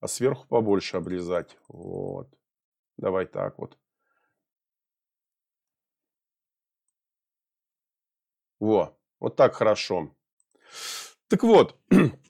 А 0.00 0.08
сверху 0.08 0.46
побольше 0.46 0.98
обрезать. 0.98 1.56
Вот. 1.68 2.28
Давай 2.98 3.24
так 3.24 3.58
вот. 3.58 3.78
Во. 8.58 8.94
Вот 9.18 9.36
так 9.36 9.54
хорошо. 9.54 10.14
Так 11.28 11.42
вот. 11.42 11.78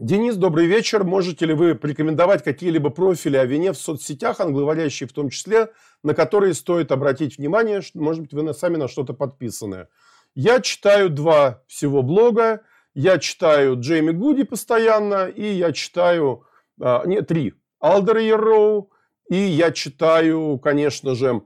Денис, 0.00 0.34
добрый 0.36 0.64
вечер. 0.64 1.04
Можете 1.04 1.44
ли 1.44 1.52
вы 1.52 1.74
порекомендовать 1.74 2.42
какие-либо 2.42 2.88
профили 2.88 3.36
о 3.36 3.44
вине 3.44 3.72
в 3.72 3.76
соцсетях, 3.76 4.40
англоговорящие 4.40 5.06
в 5.06 5.12
том 5.12 5.28
числе, 5.28 5.72
на 6.02 6.14
которые 6.14 6.54
стоит 6.54 6.90
обратить 6.90 7.36
внимание? 7.36 7.82
Может 7.92 8.22
быть, 8.22 8.32
вы 8.32 8.54
сами 8.54 8.78
на 8.78 8.88
что-то 8.88 9.12
подписаны. 9.12 9.88
Я 10.34 10.60
читаю 10.60 11.10
два 11.10 11.62
всего 11.66 12.02
блога. 12.02 12.62
Я 12.94 13.18
читаю 13.18 13.78
Джейми 13.78 14.12
Гуди 14.12 14.44
постоянно, 14.44 15.28
и 15.28 15.44
я 15.44 15.70
читаю... 15.72 16.46
А, 16.80 17.04
нет, 17.04 17.28
три. 17.28 17.52
Алдер 17.78 18.16
Ерроу, 18.16 18.90
и 19.28 19.36
я 19.36 19.70
читаю, 19.70 20.58
конечно 20.60 21.14
же, 21.14 21.42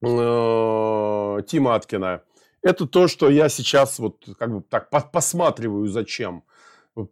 э, 0.00 1.42
Тима 1.48 1.74
Аткина. 1.74 2.22
Это 2.62 2.86
то, 2.86 3.08
что 3.08 3.28
я 3.28 3.48
сейчас 3.48 3.98
вот 3.98 4.24
как 4.38 4.52
бы 4.54 4.62
так 4.62 4.90
посматриваю 5.10 5.88
зачем. 5.88 6.44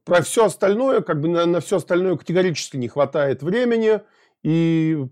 Про 0.05 0.22
все 0.22 0.46
остальное, 0.46 1.01
как 1.01 1.20
бы 1.20 1.29
на, 1.29 1.46
на 1.46 1.61
все 1.61 1.77
остальное 1.77 2.16
категорически 2.16 2.77
не 2.77 2.88
хватает 2.88 3.42
времени, 3.42 4.01
и, 4.42 5.07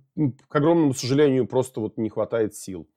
к 0.48 0.56
огромному 0.56 0.94
сожалению, 0.94 1.46
просто 1.46 1.80
вот 1.80 1.96
не 1.96 2.08
хватает 2.08 2.54
сил. 2.54 2.88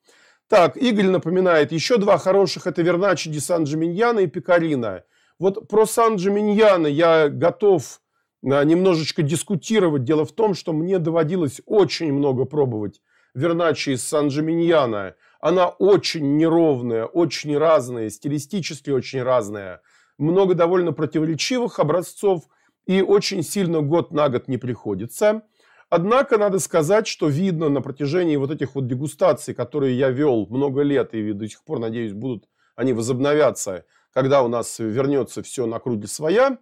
Так, 0.48 0.78
Игорь 0.78 1.08
напоминает, 1.08 1.72
еще 1.72 1.98
два 1.98 2.18
хороших, 2.18 2.68
это 2.68 2.82
Верначи 2.82 3.30
Ди 3.30 3.40
Сан-Джиминьяна 3.40 4.20
и 4.20 4.28
Пикарина. 4.28 5.04
Вот 5.40 5.68
про 5.68 5.86
Сан-Джиминьяна 5.86 6.88
я 6.88 7.30
готов 7.30 8.02
а, 8.44 8.64
немножечко 8.64 9.22
дискутировать. 9.22 10.04
Дело 10.04 10.26
в 10.26 10.32
том, 10.32 10.54
что 10.54 10.74
мне 10.74 11.00
доводилось 11.00 11.62
очень 11.66 12.14
много 12.14 12.46
пробовать 12.46 13.02
Верначи 13.34 13.92
из 13.92 14.04
Сан-Джиминьяна. 14.04 15.16
Она 15.40 15.68
очень 15.68 16.38
неровная, 16.38 17.06
очень 17.06 17.58
разная, 17.58 18.10
стилистически 18.10 18.90
очень 18.90 19.22
разная– 19.22 19.82
много 20.18 20.54
довольно 20.56 20.94
противоречивых 20.94 21.80
образцов, 21.80 22.44
и 22.86 23.02
очень 23.02 23.44
сильно 23.44 23.82
год 23.82 24.12
на 24.12 24.30
год 24.30 24.48
не 24.48 24.58
приходится. 24.58 25.44
Однако 25.90 26.38
надо 26.38 26.60
сказать, 26.60 27.08
что 27.08 27.28
видно 27.28 27.70
на 27.70 27.82
протяжении 27.82 28.36
вот 28.36 28.52
этих 28.52 28.76
вот 28.76 28.88
дегустаций, 28.88 29.54
которые 29.54 29.98
я 29.98 30.10
вел 30.10 30.48
много 30.50 30.82
лет 30.82 31.14
и 31.14 31.32
до 31.34 31.48
сих 31.48 31.64
пор, 31.64 31.80
надеюсь, 31.80 32.14
будут 32.14 32.46
они 32.76 32.94
возобновятся, 32.94 33.86
когда 34.14 34.44
у 34.44 34.48
нас 34.48 34.80
вернется 34.80 35.42
все 35.44 35.66
на 35.66 35.80
круги 35.80 36.06
своя, 36.08 36.60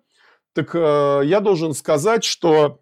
так 0.54 0.74
э, 0.74 1.22
я 1.26 1.42
должен 1.42 1.74
сказать, 1.74 2.24
что 2.24 2.80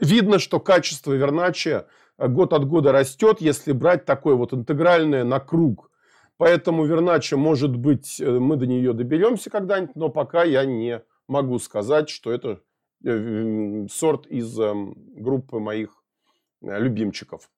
видно, 0.00 0.40
что 0.40 0.58
качество 0.58 1.12
Верначи 1.12 1.84
год 2.18 2.52
от 2.52 2.66
года 2.66 2.90
растет, 2.90 3.40
если 3.40 3.72
брать 3.72 4.04
такое 4.04 4.34
вот 4.34 4.52
интегральное 4.52 5.22
на 5.24 5.38
круг. 5.38 5.91
Поэтому 6.42 6.84
Вернача, 6.86 7.36
может 7.36 7.76
быть, 7.76 8.20
э, 8.20 8.28
мы 8.28 8.56
до 8.56 8.66
нее 8.66 8.94
доберемся 8.94 9.48
когда-нибудь, 9.48 9.94
но 9.94 10.08
пока 10.08 10.42
я 10.42 10.64
не 10.64 11.00
могу 11.28 11.60
сказать, 11.60 12.08
что 12.08 12.32
это 12.32 12.60
э, 13.04 13.86
сорт 13.88 14.26
из 14.26 14.58
эм, 14.58 14.96
группы 15.14 15.60
моих 15.60 16.02
э, 16.60 16.80
любимчиков. 16.80 17.48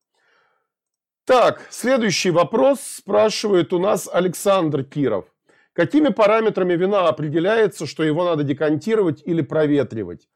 Так, 1.24 1.66
следующий 1.70 2.30
вопрос 2.30 2.80
спрашивает 2.82 3.72
у 3.72 3.78
нас 3.78 4.06
Александр 4.12 4.84
Киров. 4.84 5.32
Какими 5.72 6.10
параметрами 6.10 6.74
вина 6.74 7.08
определяется, 7.08 7.86
что 7.86 8.02
его 8.02 8.22
надо 8.22 8.42
декантировать 8.42 9.22
или 9.24 9.40
проветривать? 9.40 10.28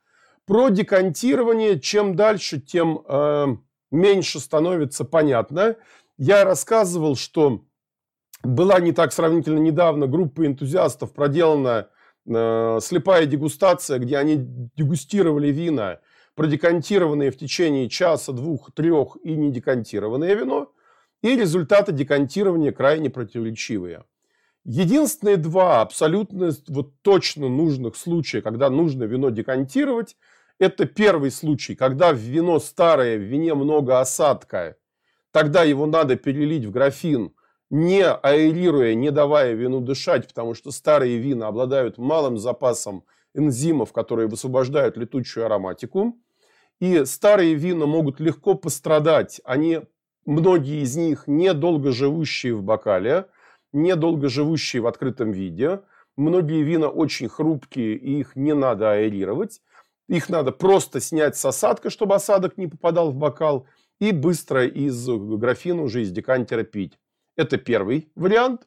Про 0.47 0.71
декантирование 0.71 1.79
чем 1.79 2.17
дальше, 2.17 2.59
тем 2.59 3.05
э, 3.07 3.47
меньше 3.91 4.41
становится 4.41 5.05
понятно. 5.05 5.77
Я 6.17 6.47
рассказывал, 6.47 7.15
что 7.15 7.68
была 8.43 8.81
не 8.81 8.93
так 8.93 9.13
сравнительно 9.13 9.59
недавно 9.59 10.07
группа 10.07 10.47
энтузиастов 10.47 11.13
проделана 11.13 11.89
э, 12.27 12.79
слепая 12.81 13.27
дегустация, 13.27 13.99
где 13.99 14.17
они 14.19 14.37
дегустировали 14.77 15.49
вина, 15.49 16.01
продекантированные 16.35 17.31
в 17.31 17.37
течение 17.37 17.89
часа, 17.89 18.33
двух, 18.33 18.73
трех 18.73 19.17
и 19.23 19.35
не 19.35 19.51
декантированное 19.51 20.35
вино, 20.35 20.73
и 21.23 21.37
результаты 21.37 21.93
декантирования 21.93 22.71
крайне 22.71 23.11
противоречивые. 23.11 24.05
Единственные 24.65 25.37
два 25.37 25.81
абсолютно 25.81 26.53
вот 26.69 26.93
точно 27.03 27.49
нужных 27.49 27.97
случая, 27.97 28.43
когда 28.43 28.71
нужно 28.71 29.05
вино 29.05 29.31
декантировать, 29.31 30.17
это 30.61 30.85
первый 30.87 31.31
случай, 31.31 31.75
когда 31.75 32.13
в 32.13 32.19
вино 32.19 32.59
старое, 32.61 33.17
в 33.17 33.23
вине 33.23 33.55
много 33.55 34.01
осадка, 34.01 34.77
тогда 35.33 35.63
его 35.65 35.87
надо 35.87 36.15
перелить 36.17 36.67
в 36.67 36.71
графин– 36.71 37.33
не 37.71 38.05
аэрируя, 38.05 38.95
не 38.95 39.11
давая 39.11 39.55
вину 39.55 39.81
дышать, 39.81 40.29
потому 40.29 40.55
что 40.55 40.71
старые 40.71 41.19
вина 41.19 41.49
обладают 41.49 41.99
малым 41.99 42.39
запасом 42.39 43.05
энзимов, 43.35 43.93
которые 43.93 44.29
высвобождают 44.29 44.97
летучую 44.97 45.47
ароматику. 45.47 46.17
И 46.81 47.05
старые 47.05 47.55
вина 47.55 47.87
могут 47.87 48.21
легко 48.21 48.55
пострадать. 48.55 49.41
Они, 49.45 49.81
многие 50.25 50.83
из 50.83 50.97
них 50.97 51.25
недолго 51.27 51.93
живущие 51.93 52.55
в 52.55 52.63
бокале, 52.63 53.27
недолго 53.73 54.29
живущие 54.29 54.83
в 54.83 54.87
открытом 54.87 55.33
виде. 55.33 55.81
Многие 56.17 56.63
вина 56.63 56.89
очень 56.89 57.29
хрупкие, 57.29 57.97
и 57.97 58.21
их 58.21 58.35
не 58.35 58.55
надо 58.55 58.93
аэрировать. 58.93 59.61
Их 60.09 60.31
надо 60.31 60.53
просто 60.53 61.01
снять 61.01 61.37
с 61.37 61.45
осадка, 61.45 61.91
чтобы 61.91 62.15
осадок 62.15 62.57
не 62.57 62.67
попадал 62.67 63.11
в 63.11 63.15
бокал, 63.15 63.67
и 64.01 64.13
быстро 64.13 64.67
из 64.67 65.07
графина 65.07 65.83
уже 65.83 66.03
из 66.03 66.11
декантера 66.11 66.63
пить. 66.63 66.99
Это 67.39 67.57
первый 67.57 68.11
вариант. 68.17 68.67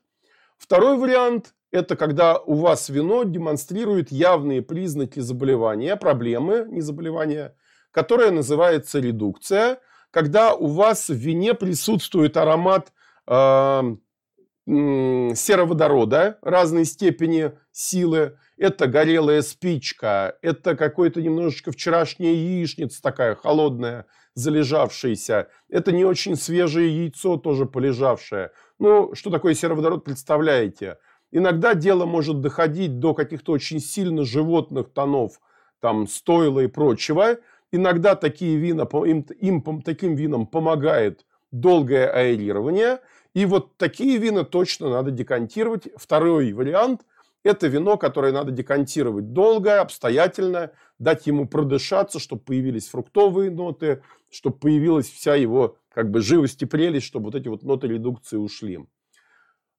Второй 0.57 0.97
вариант– 0.97 1.53
это 1.71 1.97
когда 1.97 2.37
у 2.37 2.53
вас 2.53 2.87
вино 2.87 3.25
демонстрирует 3.25 4.13
явные 4.13 4.61
признаки 4.61 5.19
заболевания, 5.19 5.97
проблемы, 5.97 6.65
не 6.69 6.79
заболевания, 6.79 7.53
которая 7.91 8.31
называется 8.31 8.99
редукция, 8.99 9.79
когда 10.09 10.53
у 10.53 10.67
вас 10.67 11.09
в 11.09 11.13
вине 11.13 11.53
присутствует 11.53 12.37
аромат 12.37 12.93
э, 13.27 13.81
сероводорода 14.65 16.39
разной 16.41 16.85
степени 16.85 17.51
силы. 17.73 18.37
Это 18.61 18.85
горелая 18.85 19.41
спичка, 19.41 20.37
это 20.43 20.75
какой-то 20.75 21.19
немножечко 21.19 21.71
вчерашняя 21.71 22.31
яичница 22.31 23.01
такая 23.01 23.33
холодная, 23.33 24.05
залежавшаяся. 24.35 25.47
Это 25.67 25.91
не 25.91 26.05
очень 26.05 26.35
свежее 26.35 27.05
яйцо, 27.05 27.37
тоже 27.37 27.65
полежавшее. 27.65 28.51
Ну, 28.77 29.15
что 29.15 29.31
такое 29.31 29.55
сероводород, 29.55 30.03
представляете? 30.03 30.99
Иногда 31.31 31.73
дело 31.73 32.05
может 32.05 32.39
доходить 32.39 32.99
до 32.99 33.15
каких-то 33.15 33.53
очень 33.53 33.79
сильно 33.79 34.25
животных 34.25 34.93
тонов, 34.93 35.41
там, 35.79 36.07
стойла 36.07 36.59
и 36.59 36.67
прочего. 36.67 37.37
Иногда 37.71 38.13
такие 38.13 38.57
вина, 38.57 38.87
им, 39.07 39.21
им 39.39 39.81
таким 39.81 40.13
винам 40.13 40.45
помогает 40.45 41.25
долгое 41.51 42.07
аэрирование. 42.11 42.99
И 43.33 43.47
вот 43.47 43.75
такие 43.77 44.19
вина 44.19 44.43
точно 44.43 44.91
надо 44.91 45.09
декантировать. 45.09 45.87
Второй 45.97 46.53
вариант– 46.53 47.01
это 47.43 47.67
вино, 47.67 47.97
которое 47.97 48.31
надо 48.31 48.51
декантировать 48.51 49.33
долго, 49.33 49.81
обстоятельно, 49.81 50.71
дать 50.99 51.27
ему 51.27 51.47
продышаться, 51.47 52.19
чтобы 52.19 52.43
появились 52.43 52.89
фруктовые 52.89 53.49
ноты, 53.49 54.03
чтобы 54.29 54.57
появилась 54.57 55.09
вся 55.09 55.35
его 55.35 55.77
как 55.93 56.11
бы 56.11 56.21
живость 56.21 56.61
и 56.61 56.65
прелесть, 56.65 57.05
чтобы 57.05 57.25
вот 57.25 57.35
эти 57.35 57.47
вот 57.47 57.63
ноты 57.63 57.87
редукции 57.87 58.37
ушли. 58.37 58.79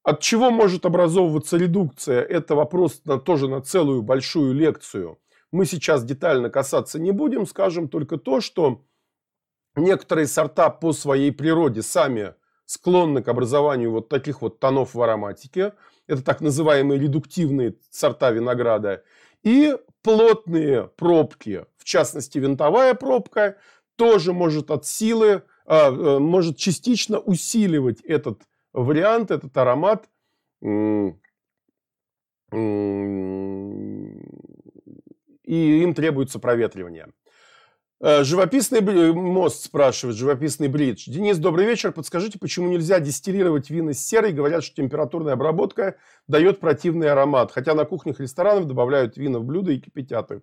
От 0.03 0.20
чего 0.20 0.51
может 0.51 0.85
образовываться 0.85 1.57
редукция? 1.57 2.22
Это 2.22 2.57
вопрос 2.57 3.03
на, 3.05 3.18
тоже 3.18 3.48
на 3.48 3.61
целую 3.61 4.03
большую 4.03 4.53
лекцию. 4.53 5.18
Мы 5.53 5.64
сейчас 5.64 6.05
детально 6.05 6.51
касаться 6.51 6.98
не 6.98 7.12
будем, 7.12 7.46
скажем 7.46 7.88
только 7.88 8.16
то, 8.16 8.40
что 8.40 8.85
некоторые 9.77 10.27
сорта 10.27 10.70
по 10.70 10.92
своей 10.92 11.31
природе 11.31 11.83
сами 11.83 12.35
склонны 12.64 13.22
к 13.22 13.29
образованию 13.29 13.92
вот 13.92 14.09
таких 14.09 14.42
вот 14.42 14.59
тонов 14.59 14.94
в 14.94 15.03
ароматике. 15.03 15.75
Это 16.06 16.22
так 16.22 16.40
называемые 16.40 17.00
редуктивные 17.00 17.76
сорта 17.90 18.30
винограда. 18.30 19.04
И 19.42 19.76
плотные 20.02 20.88
пробки, 20.96 21.64
в 21.78 21.84
частности 21.84 22.38
винтовая 22.38 22.94
пробка, 22.94 23.56
тоже 23.96 24.32
может 24.32 24.70
от 24.70 24.86
силы, 24.86 25.42
а, 25.66 25.90
э, 25.90 26.18
может 26.18 26.56
частично 26.56 27.18
усиливать 27.18 28.00
этот 28.00 28.42
вариант, 28.72 29.30
этот 29.30 29.56
аромат. 29.56 30.08
И 30.62 30.66
им 35.82 35.94
требуется 35.94 36.38
проветривание. 36.38 37.08
Э, 38.04 38.24
живописный 38.24 38.80
мост 39.12 39.64
спрашивает, 39.64 40.16
живописный 40.16 40.66
бридж. 40.66 41.04
Денис, 41.08 41.38
добрый 41.38 41.66
вечер. 41.66 41.92
Подскажите, 41.92 42.36
почему 42.36 42.68
нельзя 42.68 42.98
дистиллировать 42.98 43.70
вина 43.70 43.92
с 43.94 44.04
серой? 44.04 44.32
Говорят, 44.32 44.64
что 44.64 44.74
температурная 44.74 45.34
обработка 45.34 45.94
дает 46.26 46.58
противный 46.58 47.12
аромат. 47.12 47.52
Хотя 47.52 47.74
на 47.74 47.84
кухнях 47.84 48.18
ресторанов 48.18 48.66
добавляют 48.66 49.16
вина 49.16 49.38
в 49.38 49.44
блюда 49.44 49.70
и 49.70 49.78
кипятят 49.78 50.32
их. 50.32 50.40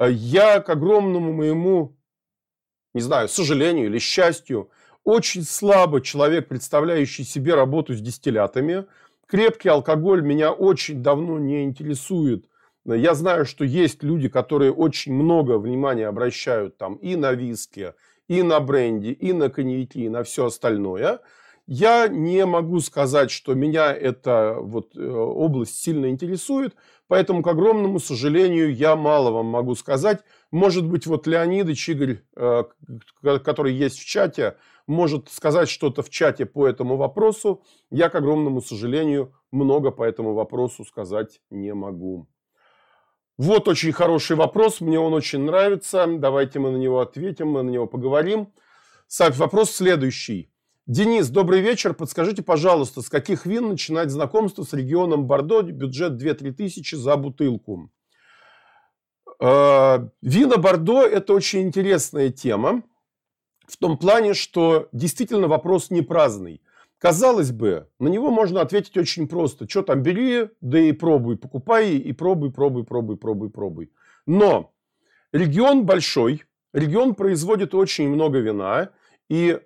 Э, 0.00 0.10
я, 0.10 0.58
к 0.58 0.68
огромному 0.68 1.32
моему, 1.32 1.96
не 2.92 3.02
знаю, 3.02 3.28
сожалению 3.28 3.86
или 3.86 4.00
счастью, 4.00 4.68
очень 5.04 5.44
слабо 5.44 6.00
человек, 6.00 6.48
представляющий 6.48 7.22
себе 7.22 7.54
работу 7.54 7.94
с 7.94 8.00
дистиллятами. 8.00 8.86
Крепкий 9.28 9.68
алкоголь 9.68 10.22
меня 10.22 10.50
очень 10.50 11.04
давно 11.04 11.38
не 11.38 11.62
интересует 11.62 12.49
Я 12.84 13.14
знаю, 13.14 13.44
что 13.44 13.64
есть 13.64 14.02
люди, 14.02 14.28
которые 14.28 14.72
очень 14.72 15.12
много 15.12 15.58
внимания 15.58 16.06
обращают 16.06 16.78
там 16.78 16.94
и 16.94 17.14
на 17.14 17.32
виски, 17.32 17.94
и 18.26 18.42
на 18.42 18.60
бренди, 18.60 19.08
и 19.08 19.32
на 19.32 19.50
коньяки, 19.50 20.04
и 20.04 20.08
на 20.08 20.22
все 20.22 20.46
остальное. 20.46 21.20
Я 21.66 22.08
не 22.08 22.44
могу 22.46 22.80
сказать, 22.80 23.30
что 23.30 23.54
меня 23.54 23.92
эта 23.92 24.56
вот 24.58 24.96
э, 24.96 25.08
область 25.08 25.80
сильно 25.80 26.08
интересует, 26.08 26.74
поэтому, 27.06 27.42
к 27.42 27.46
огромному 27.46 28.00
сожалению, 28.00 28.74
я 28.74 28.96
мало 28.96 29.30
вам 29.30 29.46
могу 29.46 29.74
сказать. 29.76 30.24
Может 30.50 30.86
быть, 30.86 31.06
вот 31.06 31.26
Леонидыч 31.26 31.88
Игорь, 31.90 32.22
э, 32.34 32.64
который 33.22 33.74
есть 33.74 33.98
в 33.98 34.04
чате, 34.04 34.56
может 34.86 35.28
сказать 35.28 35.68
что-то 35.68 36.02
в 36.02 36.10
чате 36.10 36.46
по 36.46 36.66
этому 36.66 36.96
вопросу. 36.96 37.62
Я, 37.90 38.08
к 38.08 38.16
огромному 38.16 38.62
сожалению, 38.62 39.32
много 39.52 39.92
по 39.92 40.02
этому 40.02 40.34
вопросу 40.34 40.84
сказать 40.84 41.40
не 41.50 41.72
могу. 41.74 42.26
Вот 43.40 43.68
очень 43.68 43.92
хороший 43.92 44.36
вопрос, 44.36 44.82
мне 44.82 45.00
он 45.00 45.14
очень 45.14 45.38
нравится. 45.38 46.06
Давайте 46.06 46.58
мы 46.58 46.72
на 46.72 46.76
него 46.76 47.00
ответим, 47.00 47.48
мы 47.48 47.62
на 47.62 47.70
него 47.70 47.86
поговорим. 47.86 48.52
Вопрос 49.18 49.70
следующий. 49.70 50.52
Денис, 50.86 51.30
добрый 51.30 51.62
вечер. 51.62 51.94
Подскажите, 51.94 52.42
пожалуйста, 52.42 53.00
с 53.00 53.08
каких 53.08 53.46
вин 53.46 53.70
начинать 53.70 54.10
знакомство 54.10 54.62
с 54.62 54.74
регионом 54.74 55.26
Бордо? 55.26 55.62
Бюджет 55.62 56.22
2-3 56.22 56.52
тысячи 56.52 56.94
за 56.96 57.16
бутылку. 57.16 57.90
Э, 59.40 60.06
вина 60.20 60.58
Бордо– 60.58 61.06
это 61.06 61.32
очень 61.32 61.62
интересная 61.62 62.28
тема. 62.28 62.82
В 63.66 63.78
том 63.78 63.96
плане, 63.96 64.34
что 64.34 64.90
действительно 64.92 65.48
вопрос 65.48 65.88
не 65.88 66.02
праздный. 66.02 66.60
Казалось 67.00 67.50
бы, 67.50 67.88
на 67.98 68.08
него 68.08 68.30
можно 68.30 68.60
ответить 68.60 68.98
очень 68.98 69.26
просто. 69.26 69.66
Что 69.66 69.82
там, 69.82 70.02
бери, 70.02 70.50
да 70.60 70.78
и 70.78 70.92
пробуй, 70.92 71.38
покупай, 71.38 71.96
и 71.96 72.12
пробуй, 72.12 72.52
пробуй, 72.52 72.84
пробуй, 72.84 73.16
пробуй, 73.16 73.48
пробуй. 73.48 73.90
Но 74.26 74.74
регион 75.32 75.86
большой, 75.86 76.44
регион 76.74 77.14
производит 77.14 77.74
очень 77.74 78.10
много 78.10 78.40
вина, 78.40 78.90
и 79.30 79.60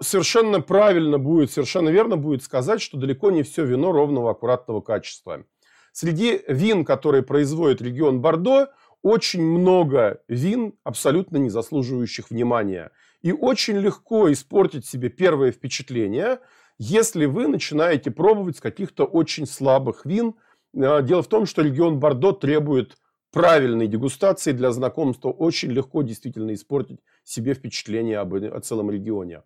совершенно 0.00 0.62
правильно 0.62 1.18
будет, 1.18 1.50
совершенно 1.50 1.90
верно 1.90 2.16
будет 2.16 2.42
сказать, 2.42 2.80
что 2.80 2.96
далеко 2.96 3.30
не 3.30 3.42
все 3.42 3.66
вино 3.66 3.92
ровного, 3.92 4.30
аккуратного 4.30 4.80
качества. 4.80 5.44
Среди 5.92 6.40
вин, 6.48 6.86
которые 6.86 7.22
производит 7.22 7.82
регион 7.82 8.22
Бордо, 8.22 8.72
очень 9.02 9.42
много 9.42 10.22
вин, 10.26 10.72
абсолютно 10.84 11.36
не 11.36 11.50
заслуживающих 11.50 12.30
внимания. 12.30 12.92
И 13.20 13.30
очень 13.30 13.76
легко 13.76 14.32
испортить 14.32 14.86
себе 14.86 15.10
первое 15.10 15.52
впечатление, 15.52 16.38
если 16.78 17.26
вы 17.26 17.48
начинаете 17.48 18.10
пробовать 18.10 18.56
с 18.56 18.60
каких-то 18.60 19.04
очень 19.04 19.46
слабых 19.46 20.04
вин. 20.04 20.34
Э, 20.74 21.02
дело 21.02 21.22
в 21.22 21.28
том, 21.28 21.46
что 21.46 21.62
регион 21.62 21.98
Бордо 21.98 22.32
требует 22.32 22.96
правильной 23.32 23.86
дегустации 23.86 24.52
для 24.52 24.72
знакомства. 24.72 25.30
Очень 25.30 25.70
легко 25.70 26.02
действительно 26.02 26.54
испортить 26.54 27.00
себе 27.24 27.54
впечатление 27.54 28.18
об, 28.18 28.34
о 28.34 28.60
целом 28.60 28.90
регионе. 28.90 29.42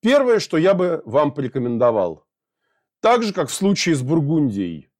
Первое, 0.00 0.38
что 0.38 0.56
я 0.56 0.74
бы 0.74 1.02
вам 1.04 1.32
порекомендовал, 1.32 2.24
так 3.00 3.22
же, 3.22 3.32
как 3.32 3.48
в 3.48 3.54
случае 3.54 3.96
с 3.96 4.02
Бургундией, 4.02 4.90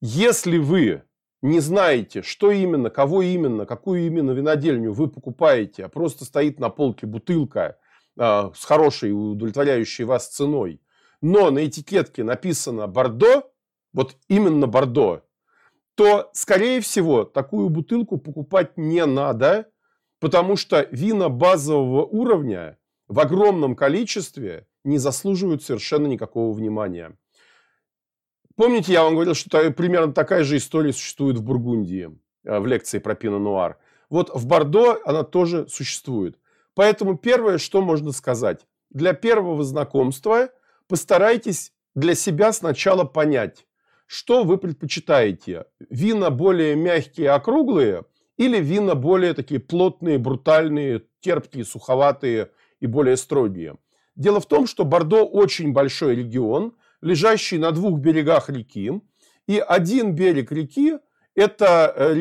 если 0.00 0.58
вы 0.58 1.02
не 1.42 1.60
знаете, 1.60 2.22
что 2.22 2.50
именно, 2.50 2.90
кого 2.90 3.22
именно, 3.22 3.66
какую 3.66 4.06
именно 4.06 4.32
винодельню 4.32 4.92
вы 4.92 5.08
покупаете, 5.08 5.84
а 5.84 5.88
просто 5.88 6.24
стоит 6.24 6.58
на 6.58 6.68
полке 6.70 7.06
бутылка 7.06 7.60
э, 7.60 7.89
с 8.20 8.64
хорошей, 8.64 9.12
удовлетворяющей 9.12 10.04
вас 10.04 10.28
ценой, 10.28 10.80
но 11.22 11.50
на 11.50 11.66
этикетке 11.66 12.22
написано 12.22 12.86
«Бордо», 12.86 13.50
вот 13.92 14.16
именно 14.28 14.66
«Бордо», 14.66 15.24
то, 15.94 16.30
скорее 16.32 16.80
всего, 16.80 17.24
такую 17.24 17.68
бутылку 17.68 18.18
покупать 18.18 18.76
не 18.76 19.04
надо, 19.06 19.70
потому 20.18 20.56
что 20.56 20.86
вина 20.90 21.28
базового 21.28 22.04
уровня 22.04 22.78
в 23.08 23.18
огромном 23.20 23.74
количестве 23.74 24.66
не 24.84 24.98
заслуживают 24.98 25.62
совершенно 25.62 26.06
никакого 26.06 26.52
внимания. 26.54 27.16
Помните, 28.56 28.92
я 28.92 29.04
вам 29.04 29.14
говорил, 29.14 29.34
что 29.34 29.70
примерно 29.72 30.12
такая 30.12 30.44
же 30.44 30.56
история 30.56 30.92
существует 30.92 31.38
в 31.38 31.42
Бургундии, 31.42 32.18
э, 32.44 32.58
в 32.58 32.66
лекции 32.66 32.98
про 32.98 33.14
Пино 33.14 33.38
Нуар. 33.38 33.78
Вот 34.10 34.30
в 34.34 34.46
Бордо 34.46 34.98
она 35.04 35.22
тоже 35.22 35.66
существует. 35.68 36.38
Поэтому 36.74 37.16
первое, 37.16 37.58
что 37.58 37.82
можно 37.82 38.12
сказать. 38.12 38.66
Для 38.90 39.12
первого 39.12 39.62
знакомства 39.64 40.50
постарайтесь 40.88 41.72
для 41.94 42.14
себя 42.14 42.52
сначала 42.52 43.04
понять, 43.04 43.66
что 44.06 44.44
вы 44.44 44.58
предпочитаете. 44.58 45.66
Вина 45.90 46.30
более 46.30 46.74
мягкие, 46.76 47.30
округлые 47.30 48.04
или 48.36 48.58
вина 48.58 48.94
более 48.94 49.34
такие 49.34 49.60
плотные, 49.60 50.18
брутальные, 50.18 51.02
терпкие, 51.20 51.64
суховатые 51.64 52.50
и 52.80 52.86
более 52.86 53.16
строгие. 53.16 53.76
Дело 54.16 54.40
в 54.40 54.46
том, 54.46 54.66
что 54.66 54.84
Бордо 54.84 55.24
очень 55.24 55.72
большой 55.72 56.16
регион, 56.16 56.74
лежащий 57.00 57.58
на 57.58 57.70
двух 57.70 58.00
берегах 58.00 58.48
реки. 58.48 59.00
И 59.46 59.58
один 59.58 60.14
берег 60.14 60.52
реки– 60.52 60.98
это 61.34 61.92
э, 61.96 62.12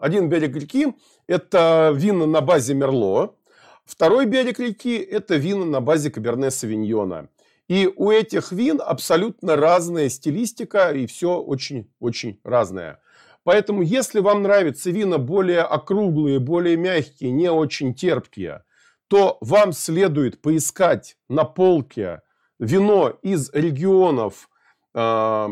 один 0.00 0.28
берег 0.28 0.56
реки– 0.56 0.94
это 1.26 1.92
вина 1.94 2.26
на 2.26 2.40
базе 2.40 2.74
Мерло, 2.74 3.36
второй 3.84 4.26
берег 4.26 4.58
реки– 4.58 4.96
это 4.98 5.36
вина 5.36 5.64
на 5.64 5.80
базе 5.80 6.10
Каберне 6.10 6.50
Савиньона. 6.50 7.28
И 7.68 7.88
у 7.96 8.10
этих 8.10 8.50
вин 8.50 8.80
абсолютно 8.84 9.54
разная 9.54 10.08
стилистика, 10.08 10.90
и 10.90 11.06
все 11.06 11.38
очень-очень 11.38 12.40
разное. 12.42 13.00
Поэтому, 13.44 13.82
если 13.82 14.20
вам 14.20 14.42
нравятся 14.42 14.90
вина 14.90 15.18
более 15.18 15.60
округлые, 15.60 16.40
более 16.40 16.76
мягкие, 16.76 17.30
не 17.30 17.50
очень 17.50 17.94
терпкие, 17.94 18.64
то 19.08 19.38
вам 19.40 19.72
следует 19.72 20.40
поискать 20.40 21.16
на 21.28 21.44
полке 21.44 22.22
вино 22.58 23.18
из 23.22 23.52
регионов. 23.52 24.48
Э, 24.94 25.48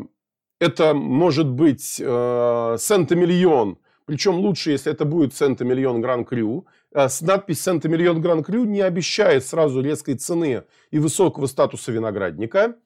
это 0.59 0.95
может 0.95 1.49
быть 1.49 2.01
э, 2.01 2.77
Сент-Эмильон, 2.79 3.79
причем 4.09 4.37
лучше, 4.37 4.71
если 4.71 4.91
это 4.91 5.05
будет 5.05 5.35
Сент-Эмильон 5.35 6.01
Гран-Крю. 6.01 6.67
Э, 6.93 7.11
с 7.11 7.21
надпись 7.21 7.61
Сент-Эмильон 7.61 8.23
Гран-Крю 8.23 8.65
не 8.65 8.81
обещает 8.81 9.45
сразу 9.45 9.83
резкой 9.83 10.15
цены 10.15 10.65
и 10.91 10.99
высокого 10.99 11.45
статуса 11.45 11.93
виноградника. 11.93 12.77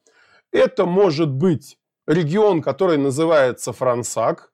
Это 0.50 0.85
может 0.85 1.30
быть 1.30 1.78
регион, 2.08 2.61
который 2.61 2.98
называется 2.98 3.72
Франсак, 3.72 4.52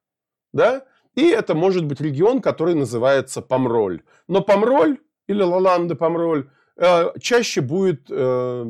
да, 0.52 0.84
и 1.14 1.22
это 1.28 1.54
может 1.54 1.86
быть 1.86 2.02
регион, 2.02 2.42
который 2.42 2.74
называется 2.74 3.40
Помроль. 3.40 4.02
Но 4.28 4.42
Помроль 4.42 4.98
или 5.26 5.40
Лоланде 5.42 5.94
Помроль 5.94 6.50
э, 6.76 7.18
чаще 7.18 7.62
будет 7.62 8.10
э, 8.10 8.64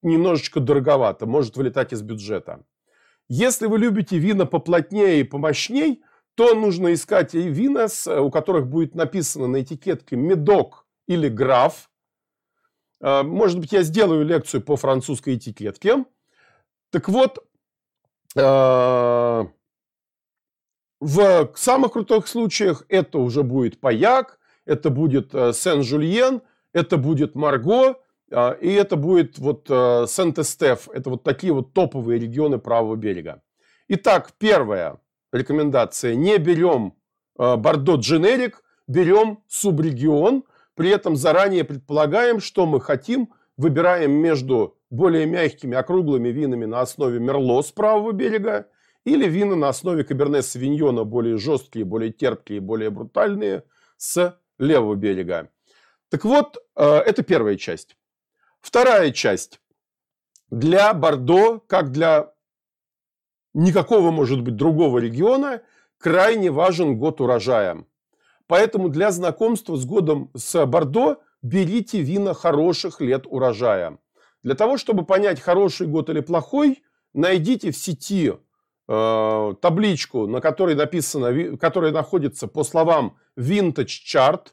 немножечко 0.00 0.58
дороговато, 0.58 1.26
может 1.26 1.58
вылетать 1.58 1.92
из 1.92 2.00
бюджета. 2.00 2.64
Если 3.28 3.66
вы 3.66 3.78
любите 3.78 4.16
вина 4.16 4.46
поплотнее 4.46 5.20
и 5.20 5.24
помощней, 5.24 6.02
то 6.42 6.56
нужно 6.56 6.92
искать 6.92 7.34
вина, 7.34 7.86
у 8.20 8.28
которых 8.28 8.66
будет 8.66 8.96
написано 8.96 9.46
на 9.46 9.62
этикетке 9.62 10.16
«Медок» 10.16 10.86
или 11.06 11.28
«Граф». 11.28 11.88
Э, 13.00 13.22
может 13.22 13.60
быть, 13.60 13.70
я 13.70 13.84
сделаю 13.84 14.24
лекцию 14.24 14.60
по 14.60 14.76
французской 14.76 15.36
этикетке. 15.36 16.04
Так 16.90 17.08
вот, 17.08 17.46
в 18.34 19.52
самых 21.54 21.92
крутых 21.92 22.26
случаях 22.26 22.84
это 22.88 23.18
уже 23.18 23.44
будет 23.44 23.78
Паяк, 23.78 24.40
это 24.64 24.90
будет 24.90 25.32
э, 25.34 25.52
Сен-Жульен, 25.52 26.42
это 26.72 26.96
будет 26.96 27.36
Марго, 27.36 28.00
и 28.30 28.72
это 28.72 28.96
будет 28.96 29.38
вот 29.38 29.66
э, 29.68 30.06
Сент-Эстеф. 30.08 30.88
Это 30.88 31.10
вот 31.10 31.22
такие 31.22 31.52
вот 31.52 31.72
топовые 31.72 32.18
регионы 32.18 32.58
правого 32.58 32.96
берега. 32.96 33.42
Итак, 33.86 34.32
первая 34.38 34.98
рекомендация. 35.32 36.14
Не 36.14 36.38
берем 36.38 36.94
э, 37.38 37.56
Бордо 37.56 37.96
Дженерик, 37.96 38.62
берем 38.86 39.42
субрегион. 39.48 40.44
При 40.74 40.90
этом 40.90 41.16
заранее 41.16 41.64
предполагаем, 41.64 42.40
что 42.40 42.66
мы 42.66 42.80
хотим. 42.80 43.32
Выбираем 43.56 44.12
между 44.12 44.78
более 44.90 45.26
мягкими 45.26 45.76
округлыми 45.76 46.28
винами 46.28 46.64
на 46.64 46.80
основе 46.80 47.18
Мерло 47.18 47.62
с 47.62 47.70
правого 47.70 48.12
берега 48.12 48.66
или 49.04 49.26
вина 49.26 49.56
на 49.56 49.68
основе 49.68 50.04
каберне 50.04 50.42
савиньона, 50.42 51.04
более 51.04 51.36
жесткие, 51.38 51.84
более 51.84 52.12
терпкие, 52.12 52.60
более 52.60 52.90
брутальные, 52.90 53.64
с 53.96 54.38
левого 54.58 54.94
берега. 54.94 55.48
Так 56.08 56.24
вот, 56.24 56.58
э, 56.76 56.84
это 56.84 57.22
первая 57.22 57.56
часть. 57.56 57.96
Вторая 58.60 59.10
часть. 59.10 59.60
Для 60.50 60.92
Бордо, 60.92 61.60
как 61.66 61.90
для 61.90 62.31
никакого, 63.54 64.10
может 64.10 64.42
быть, 64.42 64.56
другого 64.56 64.98
региона, 64.98 65.62
крайне 65.98 66.50
важен 66.50 66.98
год 66.98 67.20
урожая. 67.20 67.84
Поэтому 68.46 68.88
для 68.88 69.10
знакомства 69.10 69.76
с 69.76 69.84
годом 69.84 70.30
с 70.34 70.66
Бордо 70.66 71.18
берите 71.42 72.00
вина 72.00 72.34
хороших 72.34 73.00
лет 73.00 73.24
урожая. 73.26 73.98
Для 74.42 74.54
того, 74.54 74.76
чтобы 74.76 75.04
понять, 75.04 75.40
хороший 75.40 75.86
год 75.86 76.10
или 76.10 76.20
плохой, 76.20 76.82
найдите 77.14 77.70
в 77.70 77.76
сети 77.76 78.32
э, 78.88 79.54
табличку, 79.60 80.26
на 80.26 80.40
которой 80.40 80.74
написано, 80.74 81.56
которая 81.56 81.92
находится 81.92 82.48
по 82.48 82.64
словам 82.64 83.16
Vintage 83.38 84.02
Chart, 84.06 84.48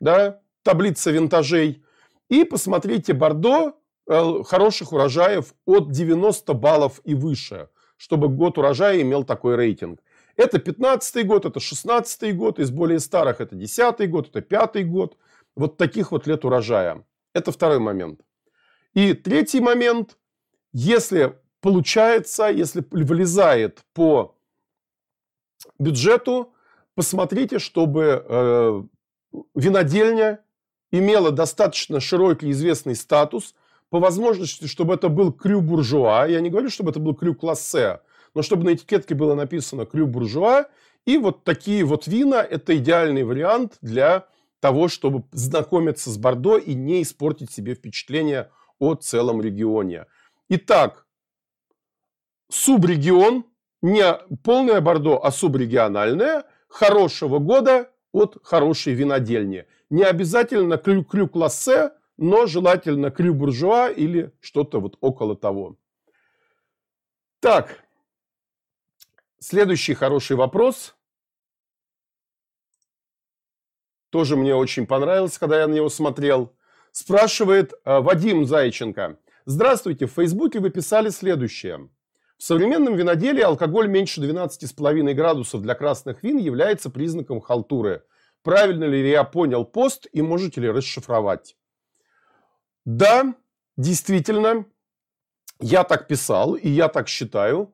да, 0.00 0.40
таблица 0.62 1.10
винтажей, 1.10 1.82
и 2.28 2.44
посмотрите 2.44 3.12
Бордо 3.12 3.74
э, 4.06 4.42
хороших 4.44 4.92
урожаев 4.92 5.54
от 5.64 5.90
90 5.90 6.52
баллов 6.54 7.00
и 7.04 7.14
выше, 7.14 7.68
чтобы 8.02 8.28
год 8.28 8.58
урожая 8.58 9.00
имел 9.00 9.22
такой 9.22 9.54
рейтинг. 9.54 10.00
Это 10.34 10.58
15 10.58 11.24
год, 11.24 11.44
это 11.44 11.60
16 11.60 12.36
год, 12.36 12.58
из 12.58 12.72
более 12.72 12.98
старых 12.98 13.40
это 13.40 13.54
10 13.54 14.10
год, 14.10 14.28
это 14.28 14.40
5 14.40 14.88
год. 14.88 15.16
Вот 15.54 15.76
таких 15.76 16.10
вот 16.10 16.26
лет 16.26 16.44
урожая. 16.44 17.04
Это 17.32 17.52
второй 17.52 17.78
момент. 17.78 18.20
И 18.92 19.14
третий 19.14 19.60
момент, 19.60 20.18
если 20.72 21.38
получается, 21.60 22.48
если 22.48 22.84
вылезает 22.90 23.84
по 23.94 24.36
бюджету, 25.78 26.52
посмотрите, 26.96 27.60
чтобы 27.60 28.26
э, 28.28 28.82
винодельня 29.54 30.40
имела 30.90 31.30
достаточно 31.30 32.00
широкий 32.00 32.50
известный 32.50 32.96
статус, 32.96 33.54
по 33.92 34.00
возможности, 34.00 34.66
чтобы 34.68 34.94
это 34.94 35.10
был 35.10 35.34
крю 35.34 35.60
буржуа. 35.60 36.26
Я 36.26 36.40
не 36.40 36.48
говорю, 36.48 36.70
чтобы 36.70 36.92
это 36.92 36.98
был 36.98 37.14
крю 37.14 37.34
классе, 37.34 38.00
но 38.34 38.40
чтобы 38.40 38.64
на 38.64 38.72
этикетке 38.72 39.14
было 39.14 39.34
написано 39.34 39.84
крю 39.84 40.06
буржуа. 40.06 40.64
И 41.04 41.18
вот 41.18 41.44
такие 41.44 41.84
вот 41.84 42.06
вина– 42.06 42.42
это 42.50 42.74
идеальный 42.78 43.22
вариант 43.22 43.76
для 43.82 44.28
того, 44.60 44.88
чтобы 44.88 45.24
знакомиться 45.32 46.08
с 46.08 46.16
Бордо 46.16 46.56
и 46.56 46.72
не 46.72 47.02
испортить 47.02 47.52
себе 47.52 47.74
впечатление 47.74 48.50
о 48.78 48.94
целом 48.94 49.42
регионе. 49.42 50.06
Итак, 50.48 51.06
субрегион, 52.50 53.44
не 53.82 54.10
полное 54.42 54.80
Бордо, 54.80 55.22
а 55.22 55.30
субрегиональное, 55.30 56.44
хорошего 56.66 57.40
года 57.40 57.90
от 58.10 58.38
хорошей 58.42 58.94
винодельни. 58.94 59.66
Не 59.90 60.04
обязательно 60.04 60.78
крю-крю-классе, 60.78 61.90
но 62.16 62.46
желательно 62.46 63.10
крю-буржуа 63.10 63.90
или 63.90 64.32
что-то 64.40 64.80
вот 64.80 64.96
около 65.00 65.36
того. 65.36 65.76
Так, 67.40 67.84
следующий 69.38 69.94
хороший 69.94 70.36
вопрос. 70.36 70.94
Тоже 74.10 74.36
мне 74.36 74.54
очень 74.54 74.86
понравился, 74.86 75.40
когда 75.40 75.60
я 75.60 75.66
на 75.66 75.72
него 75.72 75.88
смотрел. 75.88 76.54
Спрашивает 76.92 77.72
э, 77.72 78.00
Вадим 78.00 78.44
Зайченко. 78.44 79.18
Здравствуйте, 79.46 80.06
в 80.06 80.12
Фейсбуке 80.12 80.60
вы 80.60 80.70
писали 80.70 81.08
следующее. 81.08 81.88
В 82.36 82.42
современном 82.44 82.94
виноделии 82.94 83.40
алкоголь 83.40 83.88
меньше 83.88 84.20
12,5 84.20 85.14
градусов 85.14 85.62
для 85.62 85.74
красных 85.74 86.22
вин 86.22 86.36
является 86.36 86.90
признаком 86.90 87.40
халтуры. 87.40 88.04
Правильно 88.42 88.84
ли 88.84 89.08
я 89.08 89.24
понял 89.24 89.64
пост 89.64 90.06
и 90.12 90.20
можете 90.20 90.60
ли 90.60 90.68
расшифровать? 90.68 91.56
Да, 92.84 93.34
действительно, 93.76 94.66
я 95.60 95.84
так 95.84 96.08
писал 96.08 96.54
и 96.54 96.68
я 96.68 96.88
так 96.88 97.08
считаю. 97.08 97.72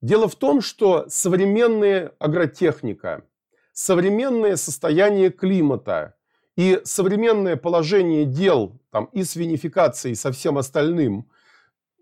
Дело 0.00 0.28
в 0.28 0.34
том, 0.34 0.60
что 0.60 1.06
современная 1.08 2.12
агротехника, 2.18 3.24
современное 3.72 4.56
состояние 4.56 5.30
климата 5.30 6.16
и 6.56 6.80
современное 6.84 7.56
положение 7.56 8.24
дел 8.24 8.80
там, 8.90 9.06
и 9.06 9.22
с 9.22 9.36
винификацией, 9.36 10.12
и 10.12 10.16
со 10.16 10.32
всем 10.32 10.58
остальным 10.58 11.28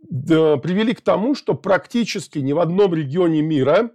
да, 0.03 0.57
привели 0.57 0.95
к 0.95 1.03
тому, 1.03 1.35
что 1.35 1.55
практически 1.55 2.39
ни 2.39 2.53
в 2.53 2.61
одном 2.61 2.95
регионе 2.95 3.43
мира 3.43 3.91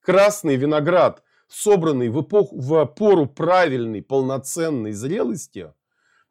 красный 0.00 0.56
виноград, 0.56 1.22
собранный 1.48 2.08
в, 2.08 2.22
эпоху, 2.22 2.58
в 2.58 2.86
пору 2.86 3.26
правильной, 3.26 4.02
полноценной 4.02 4.92
зрелости– 4.92 5.72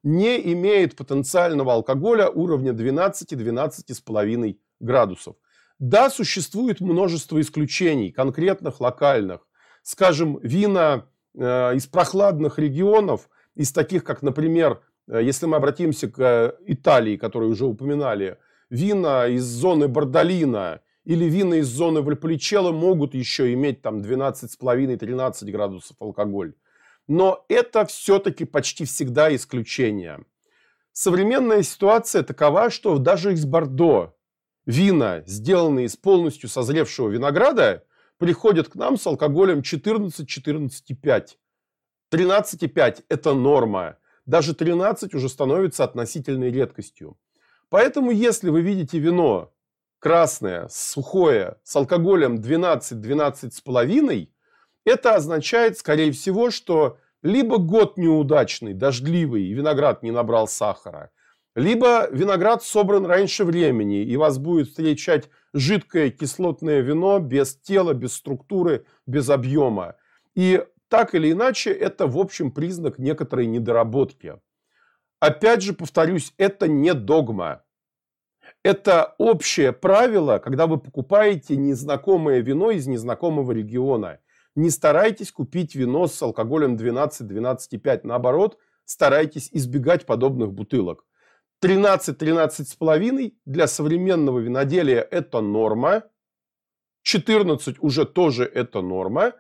не 0.08 0.54
имеет 0.54 0.96
потенциального 0.96 1.74
алкоголя 1.74 2.30
уровня 2.30 2.72
12-12,5 2.72 4.58
градусов. 4.80 5.36
Да, 5.80 6.10
существует 6.10 6.80
множество 6.80 7.42
исключений, 7.42 8.12
конкретных, 8.12 8.80
локальных. 8.80 9.46
Скажем, 9.84 10.40
вина 10.42 11.08
э, 11.38 11.76
из 11.76 11.88
прохладных 11.88 12.58
регионов, 12.58 13.30
из 13.56 13.74
таких, 13.74 14.06
как, 14.06 14.22
например, 14.22 14.82
э, 15.10 15.22
если 15.24 15.46
мы 15.46 15.58
обратимся 15.58 16.10
к 16.10 16.20
э, 16.20 16.54
Италии, 16.66 17.18
которую 17.18 17.52
уже 17.52 17.66
упоминали, 17.66 18.38
вина 18.70 19.28
из 19.28 19.44
зоны 19.44 19.90
Бордолина 19.90 20.80
или 21.04 21.26
вина 21.26 21.56
из 21.56 21.68
зоны 21.68 22.02
Вальполичелло 22.02 22.72
могут 22.72 23.14
еще 23.14 23.52
иметь 23.54 23.82
там 23.82 24.00
12,5-13 24.00 25.52
градусов 25.52 25.98
алкоголь 26.00 26.54
но 27.08 27.46
это 27.50 27.86
все-таки 27.86 28.46
почти 28.46 28.86
всегда 28.86 29.34
исключение. 29.36 30.20
Современная 30.92 31.64
ситуация 31.64 32.24
такова, 32.24 32.70
что 32.70 32.98
даже 32.98 33.34
из 33.34 33.46
Бордо 33.46 34.16
вина, 34.66 35.24
сделанные 35.26 35.86
из 35.86 35.96
полностью 35.96 36.50
созревшего 36.50 37.10
винограда, 37.10 37.84
приходят 38.18 38.70
к 38.70 38.76
нам 38.76 38.98
с 38.98 39.08
алкоголем 39.08 39.60
14-14,5. 39.60 41.28
13,5– 42.12 43.04
это 43.10 43.34
норма. 43.34 43.98
Даже 44.26 44.54
13 44.54 45.14
уже 45.14 45.30
становится 45.30 45.84
относительной 45.84 46.52
редкостью. 46.52 47.18
Поэтому, 47.70 48.12
если 48.12 48.50
вы 48.50 48.62
видите 48.62 49.00
вино 49.00 49.54
красное, 50.00 50.68
сухое, 50.70 51.58
с 51.64 51.76
алкоголем 51.76 52.38
12-12,5, 52.40 54.30
это 54.88 55.16
означает, 55.16 55.78
скорее 55.78 56.12
всего, 56.14 56.50
что 56.50 56.98
либо 57.22 57.58
год 57.58 57.98
неудачный, 57.98 58.74
дождливый, 58.74 59.44
и 59.44 59.54
виноград 59.54 60.02
не 60.02 60.12
набрал 60.12 60.48
сахара, 60.48 61.12
либо 61.56 62.08
виноград 62.10 62.64
собран 62.64 63.06
раньше 63.06 63.44
времени, 63.44 64.04
и 64.04 64.16
вас 64.16 64.38
будет 64.38 64.70
встречать 64.70 65.30
жидкое 65.54 66.10
кислотное 66.10 66.80
вино 66.80 67.20
без 67.20 67.58
тела, 67.58 67.94
без 67.94 68.14
структуры, 68.14 68.86
без 69.06 69.30
объема. 69.30 69.96
И 70.36 70.64
так 70.88 71.16
или 71.16 71.34
иначе, 71.34 71.72
это, 71.72 72.08
в 72.08 72.18
общем, 72.18 72.52
признак 72.52 72.98
некоторой 72.98 73.48
недоработки. 73.48 74.40
Опять 75.20 75.64
же, 75.64 75.74
повторюсь, 75.74 76.34
это 76.38 76.70
не 76.70 76.94
догма. 76.94 77.64
Это 78.64 79.16
общее 79.18 79.74
правило, 79.74 80.38
когда 80.38 80.66
вы 80.66 80.78
покупаете 80.78 81.58
незнакомое 81.58 82.40
вино 82.40 82.72
из 82.72 82.88
незнакомого 82.88 83.52
региона 83.52 84.20
не 84.58 84.72
старайтесь 84.72 85.32
купить 85.32 85.76
вино 85.76 86.08
с 86.08 86.22
алкоголем 86.22 86.76
12-12,5. 86.76 88.02
Наоборот, 88.04 88.58
старайтесь 88.86 89.50
избегать 89.54 90.06
подобных 90.08 90.52
бутылок. 90.52 91.06
13-13,5 91.64 93.34
для 93.46 93.68
современного 93.68 94.40
виноделия 94.40 95.02
это 95.02 95.42
норма. 95.42 96.04
14 97.04 97.78
уже 97.80 98.06
тоже 98.06 98.46
это 98.46 98.82
норма. 98.82 99.34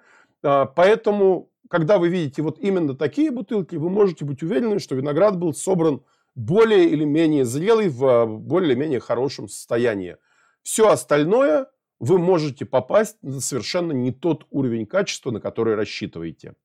А, 0.43 0.65
поэтому, 0.65 1.51
когда 1.67 1.97
вы 1.97 2.09
видите 2.09 2.43
вот 2.43 2.59
именно 2.59 2.95
такие 2.95 3.31
бутылки, 3.31 3.75
вы 3.75 3.89
можете 3.89 4.23
быть 4.23 4.43
уверены, 4.43 4.79
что 4.79 4.93
виноград 4.93 5.37
был 5.37 5.53
собран 5.53 6.03
более 6.35 6.89
или 6.89 7.05
менее 7.05 7.43
зрелый, 7.43 7.89
в 7.89 8.27
более 8.27 8.71
или 8.73 8.79
менее 8.79 8.99
хорошем 8.99 9.49
состоянии. 9.49 10.17
Все 10.61 10.89
остальное 10.89 11.67
вы 11.99 12.17
можете 12.17 12.65
попасть 12.65 13.17
на 13.21 13.39
совершенно 13.41 13.91
не 13.91 14.11
тот 14.11 14.45
уровень 14.51 14.85
качества, 14.85 15.31
на 15.31 15.39
который 15.39 15.75
рассчитываете. 15.75 16.55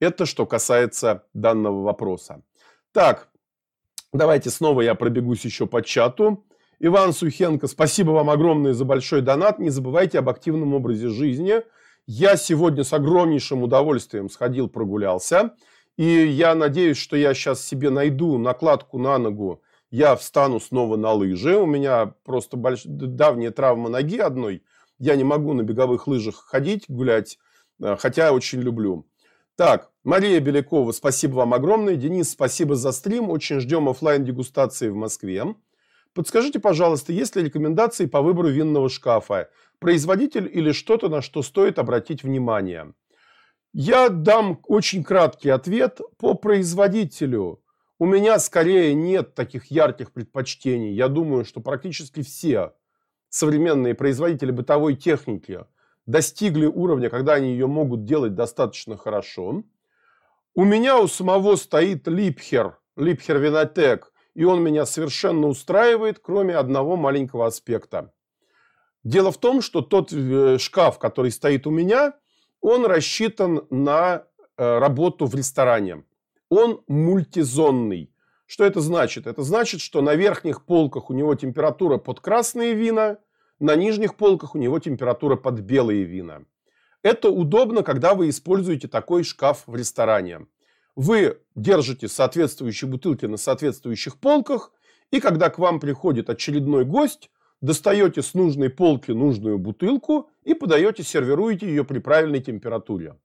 Это 0.00 0.26
что 0.26 0.46
касается 0.46 1.24
данного 1.34 1.82
вопроса. 1.82 2.42
Так, 2.92 3.30
давайте 4.12 4.50
снова 4.50 4.80
я 4.82 4.94
пробегусь 4.94 5.44
еще 5.44 5.66
по 5.66 5.82
чату. 5.82 6.44
Иван 6.80 7.12
Сухенко, 7.12 7.66
спасибо 7.66 8.12
вам 8.12 8.30
огромное 8.30 8.72
за 8.72 8.84
большой 8.84 9.20
донат. 9.20 9.58
Не 9.58 9.70
забывайте 9.70 10.20
об 10.20 10.28
активном 10.28 10.74
образе 10.74 11.08
жизни. 11.08 11.62
Я 12.06 12.36
сегодня 12.36 12.84
с 12.84 12.92
огромнейшим 12.92 13.62
удовольствием 13.62 14.30
сходил, 14.30 14.68
прогулялся. 14.68 15.54
И 15.96 16.04
я 16.04 16.54
надеюсь, 16.54 16.96
что 16.96 17.16
я 17.16 17.34
сейчас 17.34 17.66
себе 17.66 17.90
найду 17.90 18.38
накладку 18.38 18.98
на 18.98 19.18
ногу 19.18 19.62
я 19.90 20.16
встану 20.16 20.60
снова 20.60 20.96
на 20.96 21.12
лыжи. 21.12 21.56
У 21.56 21.66
меня 21.66 22.14
просто 22.24 22.56
больш... 22.56 22.82
давняя 22.84 23.50
травма 23.50 23.88
ноги 23.88 24.18
одной. 24.18 24.62
Я 24.98 25.16
не 25.16 25.24
могу 25.24 25.54
на 25.54 25.62
беговых 25.62 26.06
лыжах 26.06 26.36
ходить, 26.36 26.84
гулять, 26.88 27.38
э, 27.80 27.96
хотя 27.98 28.32
очень 28.32 28.60
люблю. 28.60 29.06
Так, 29.56 29.90
Мария 30.04 30.40
Белякова, 30.40 30.92
спасибо 30.92 31.36
вам 31.36 31.54
огромное. 31.54 31.96
Денис, 31.96 32.30
спасибо 32.30 32.76
за 32.76 32.92
стрим. 32.92 33.30
Очень 33.30 33.60
ждем 33.60 33.88
офлайн 33.88 34.24
дегустации 34.24 34.88
в 34.88 34.94
Москве. 34.94 35.54
Подскажите, 36.14 36.58
пожалуйста, 36.58 37.12
есть 37.12 37.36
ли 37.36 37.44
рекомендации 37.44 38.06
по 38.06 38.22
выбору 38.22 38.48
винного 38.48 38.88
шкафа? 38.88 39.50
Производитель 39.78 40.50
или 40.52 40.72
что-то, 40.72 41.08
на 41.08 41.22
что 41.22 41.42
стоит 41.42 41.78
обратить 41.78 42.22
внимание? 42.22 42.92
Я 43.72 44.08
дам 44.08 44.60
очень 44.66 45.04
краткий 45.04 45.50
ответ 45.50 46.00
по 46.18 46.34
производителю. 46.34 47.60
У 48.00 48.06
меня 48.06 48.38
скорее 48.38 48.94
нет 48.94 49.34
таких 49.34 49.66
ярких 49.72 50.12
предпочтений. 50.12 50.92
Я 50.92 51.08
думаю, 51.08 51.44
что 51.44 51.60
практически 51.60 52.22
все 52.22 52.72
современные 53.28 53.94
производители 53.94 54.52
бытовой 54.52 54.94
техники 54.94 55.64
достигли 56.06 56.66
уровня, 56.66 57.10
когда 57.10 57.34
они 57.34 57.50
ее 57.50 57.66
могут 57.66 58.04
делать 58.04 58.34
достаточно 58.34 58.96
хорошо. 58.96 59.64
У 60.54 60.64
меня 60.64 60.98
у 60.98 61.08
самого 61.08 61.56
стоит 61.56 62.06
Липхер, 62.06 62.78
Липхер 62.96 63.38
Винотек, 63.38 64.12
и 64.34 64.44
он 64.44 64.62
меня 64.62 64.86
совершенно 64.86 65.48
устраивает, 65.48 66.20
кроме 66.20 66.54
одного 66.56 66.96
маленького 66.96 67.46
аспекта. 67.46 68.12
Дело 69.02 69.32
в 69.32 69.38
том, 69.38 69.60
что 69.60 69.82
тот 69.82 70.12
э, 70.12 70.58
шкаф, 70.58 70.98
который 70.98 71.32
стоит 71.32 71.66
у 71.66 71.70
меня, 71.70 72.14
он 72.60 72.86
рассчитан 72.86 73.66
на 73.70 74.24
э, 74.56 74.78
работу 74.78 75.26
в 75.26 75.34
ресторане. 75.34 76.04
Он 76.50 76.82
мультизонный. 76.88 78.12
Что 78.46 78.64
это 78.64 78.80
значит? 78.80 79.26
Это 79.26 79.42
значит, 79.42 79.80
что 79.80 80.00
на 80.00 80.14
верхних 80.14 80.64
полках 80.64 81.10
у 81.10 81.14
него 81.14 81.34
температура 81.34 81.98
под 81.98 82.20
красные 82.20 82.74
вина, 82.74 83.18
на 83.60 83.76
нижних 83.76 84.16
полках 84.16 84.54
у 84.54 84.58
него 84.58 84.78
температура 84.78 85.36
под 85.36 85.60
белые 85.60 86.04
вина. 86.04 86.44
Это 87.02 87.28
удобно, 87.28 87.82
когда 87.82 88.14
вы 88.14 88.28
используете 88.30 88.88
такой 88.88 89.22
шкаф 89.24 89.64
в 89.66 89.76
ресторане. 89.76 90.46
Вы 90.96 91.40
держите 91.54 92.08
соответствующие 92.08 92.90
бутылки 92.90 93.26
на 93.26 93.36
соответствующих 93.36 94.18
полках, 94.18 94.72
и 95.10 95.20
когда 95.20 95.50
к 95.50 95.58
вам 95.58 95.78
приходит 95.80 96.30
очередной 96.30 96.84
гость, 96.84 97.30
достаете 97.60 98.22
с 98.22 98.34
нужной 98.34 98.70
полки 98.70 99.10
нужную 99.10 99.58
бутылку 99.58 100.30
и 100.44 100.54
подаете, 100.54 101.02
сервируете 101.02 101.66
ее 101.66 101.84
при 101.84 101.98
правильной 101.98 102.40
температуре. 102.40 103.16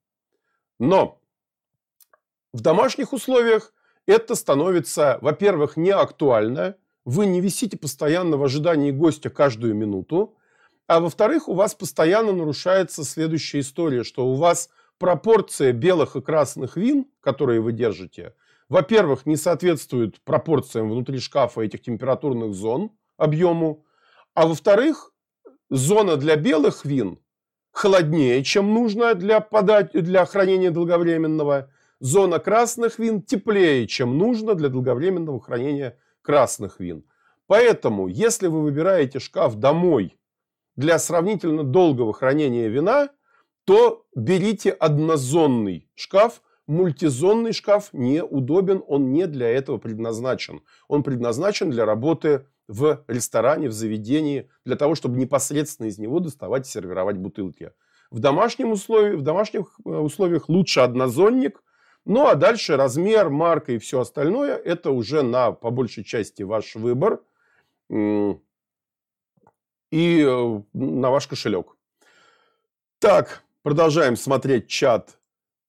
Но 0.79 1.19
в 2.53 2.61
домашних 2.61 3.13
условиях 3.13 3.73
это 4.05 4.35
становится, 4.35 5.17
во-первых, 5.21 5.75
не 5.75 5.91
актуально, 5.91 6.75
вы 7.05 7.25
не 7.25 7.41
висите 7.41 7.77
постоянно 7.77 8.37
в 8.37 8.43
ожидании 8.43 8.91
гостя 8.91 9.29
каждую 9.29 9.75
минуту, 9.75 10.35
а 10.87 10.99
во-вторых, 10.99 11.49
у 11.49 11.53
вас 11.53 11.75
постоянно 11.75 12.31
нарушается 12.31 13.03
следующая 13.03 13.61
история, 13.61 14.03
что 14.03 14.27
у 14.27 14.35
вас 14.35 14.69
пропорция 14.99 15.73
белых 15.73 16.15
и 16.15 16.21
красных 16.21 16.77
вин, 16.77 17.07
которые 17.19 17.61
вы 17.61 17.71
держите, 17.73 18.35
во-первых, 18.69 19.25
не 19.25 19.35
соответствует 19.35 20.21
пропорциям 20.21 20.89
внутри 20.89 21.19
шкафа 21.19 21.61
этих 21.61 21.81
температурных 21.81 22.53
зон, 22.53 22.91
объему, 23.17 23.85
а 24.33 24.47
во-вторых, 24.47 25.13
зона 25.69 26.17
для 26.17 26.35
белых 26.35 26.85
вин 26.85 27.19
холоднее, 27.71 28.43
чем 28.43 28.73
нужно 28.73 29.15
для, 29.15 29.39
подать, 29.39 29.91
для 29.93 30.25
хранения 30.25 30.71
долговременного. 30.71 31.69
Зона 32.03 32.39
красных 32.39 32.99
вин 32.99 33.21
теплее, 33.21 33.87
чем 33.87 34.17
нужно 34.17 34.55
для 34.55 34.67
долговременного 34.67 35.39
хранения 35.39 35.97
красных 36.21 36.81
вин. 36.81 37.05
Поэтому, 37.47 38.09
если 38.09 38.47
вы 38.47 38.61
выбираете 38.61 39.19
шкаф 39.19 39.55
домой 39.55 40.19
для 40.75 40.99
сравнительно 40.99 41.63
долгого 41.63 42.11
хранения 42.11 42.67
вина, 42.67 43.07
то 43.63 44.05
берите 44.17 44.71
однозонный 44.71 45.89
шкаф. 45.95 46.41
Мультизонный 46.67 47.53
шкаф 47.53 47.89
неудобен, 47.93 48.83
он 48.85 49.13
не 49.13 49.25
для 49.25 49.47
этого 49.47 49.77
предназначен. 49.77 50.61
Он 50.89 51.03
предназначен 51.03 51.71
для 51.71 51.85
работы 51.85 52.47
в 52.67 53.05
ресторане, 53.07 53.69
в 53.69 53.73
заведении, 53.73 54.49
для 54.65 54.75
того, 54.75 54.95
чтобы 54.95 55.17
непосредственно 55.17 55.87
из 55.87 55.97
него 55.97 56.19
доставать 56.19 56.67
и 56.67 56.69
сервировать 56.69 57.15
бутылки. 57.15 57.71
В, 58.11 58.19
домашнем 58.19 58.73
условии, 58.73 59.15
в 59.15 59.21
домашних 59.21 59.79
э, 59.85 59.89
условиях 59.89 60.49
лучше 60.49 60.81
однозонник, 60.81 61.62
ну 62.05 62.27
а 62.27 62.35
дальше 62.35 62.75
размер, 62.77 63.29
марка 63.29 63.73
и 63.73 63.77
все 63.77 64.01
остальное, 64.01 64.55
это 64.55 64.91
уже 64.91 65.21
на, 65.21 65.51
по 65.51 65.71
большей 65.71 66.03
части, 66.03 66.43
ваш 66.43 66.75
выбор 66.75 67.21
и 67.89 68.39
э, 69.91 70.61
на 70.73 71.11
ваш 71.11 71.27
кошелек. 71.27 71.77
Так, 72.99 73.43
продолжаем 73.61 74.15
смотреть 74.15 74.67
чат 74.67 75.19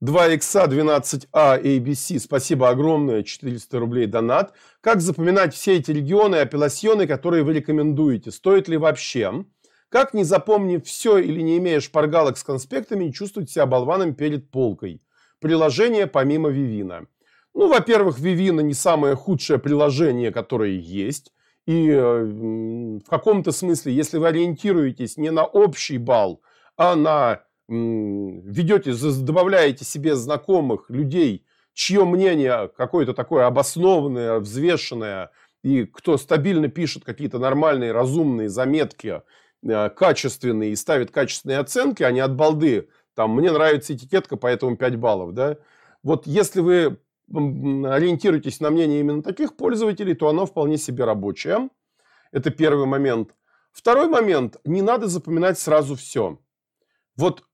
2X 0.02 0.68
12А 0.68 1.62
ABC, 1.62 2.18
спасибо 2.18 2.68
огромное, 2.68 3.22
400 3.22 3.78
рублей 3.78 4.06
донат. 4.06 4.54
Как 4.80 5.00
запоминать 5.00 5.54
все 5.54 5.76
эти 5.76 5.90
регионы 5.90 6.36
и 6.36 6.40
апелласьоны, 6.40 7.06
которые 7.06 7.42
вы 7.42 7.54
рекомендуете? 7.54 8.30
Стоит 8.30 8.68
ли 8.68 8.76
вообще? 8.76 9.44
Как, 9.88 10.12
не 10.12 10.24
запомнив 10.24 10.84
все 10.84 11.18
или 11.18 11.40
не 11.40 11.58
имея 11.58 11.80
шпаргалок 11.80 12.36
с 12.36 12.42
конспектами, 12.42 13.10
чувствовать 13.10 13.50
себя 13.50 13.66
болваном 13.66 14.14
перед 14.14 14.50
полкой? 14.50 15.00
Приложение 15.44 16.06
помимо 16.06 16.48
Вивина. 16.48 17.06
Ну, 17.52 17.68
во-первых, 17.68 18.18
Вивина 18.18 18.60
не 18.60 18.72
самое 18.72 19.14
худшее 19.14 19.58
приложение, 19.58 20.32
которое 20.32 20.70
есть. 20.70 21.34
И 21.66 21.90
э, 21.90 22.24
в 22.24 23.04
каком-то 23.06 23.52
смысле, 23.52 23.92
если 23.92 24.16
вы 24.16 24.28
ориентируетесь 24.28 25.18
не 25.18 25.30
на 25.30 25.44
общий 25.44 25.98
балл, 25.98 26.40
а 26.78 26.96
на 26.96 27.42
ведете, 27.68 28.94
добавляете 29.20 29.84
себе 29.84 30.16
знакомых 30.16 30.88
людей, 30.88 31.44
чье 31.74 32.06
мнение 32.06 32.70
какое-то 32.74 33.12
такое 33.12 33.44
обоснованное, 33.44 34.38
взвешенное, 34.38 35.30
и 35.62 35.84
кто 35.84 36.16
стабильно 36.16 36.68
пишет 36.68 37.04
какие-то 37.04 37.38
нормальные, 37.38 37.92
разумные 37.92 38.48
заметки, 38.48 39.20
э, 39.62 39.90
качественные 39.90 40.72
и 40.72 40.76
ставит 40.76 41.10
качественные 41.10 41.58
оценки, 41.58 42.02
а 42.02 42.10
не 42.12 42.20
от 42.20 42.34
балды. 42.34 42.88
Там, 43.14 43.34
мне 43.34 43.50
нравится 43.50 43.94
этикетка, 43.94 44.36
поэтому 44.36 44.76
5 44.76 44.96
баллов. 44.96 45.34
Да? 45.34 45.56
Вот 46.02 46.26
если 46.26 46.60
вы 46.60 46.98
ориентируетесь 47.28 48.60
на 48.60 48.70
мнение 48.70 49.00
именно 49.00 49.22
таких 49.22 49.56
пользователей, 49.56 50.14
то 50.14 50.28
оно 50.28 50.46
вполне 50.46 50.76
себе 50.76 51.04
рабочее. 51.04 51.70
Это 52.32 52.50
первый 52.50 52.86
момент. 52.86 53.34
Второй 53.72 54.08
момент. 54.08 54.58
Не 54.64 54.82
надо 54.82 55.06
запоминать 55.06 55.58
сразу 55.58 55.96
все. 55.96 56.38
Вот 57.16 57.44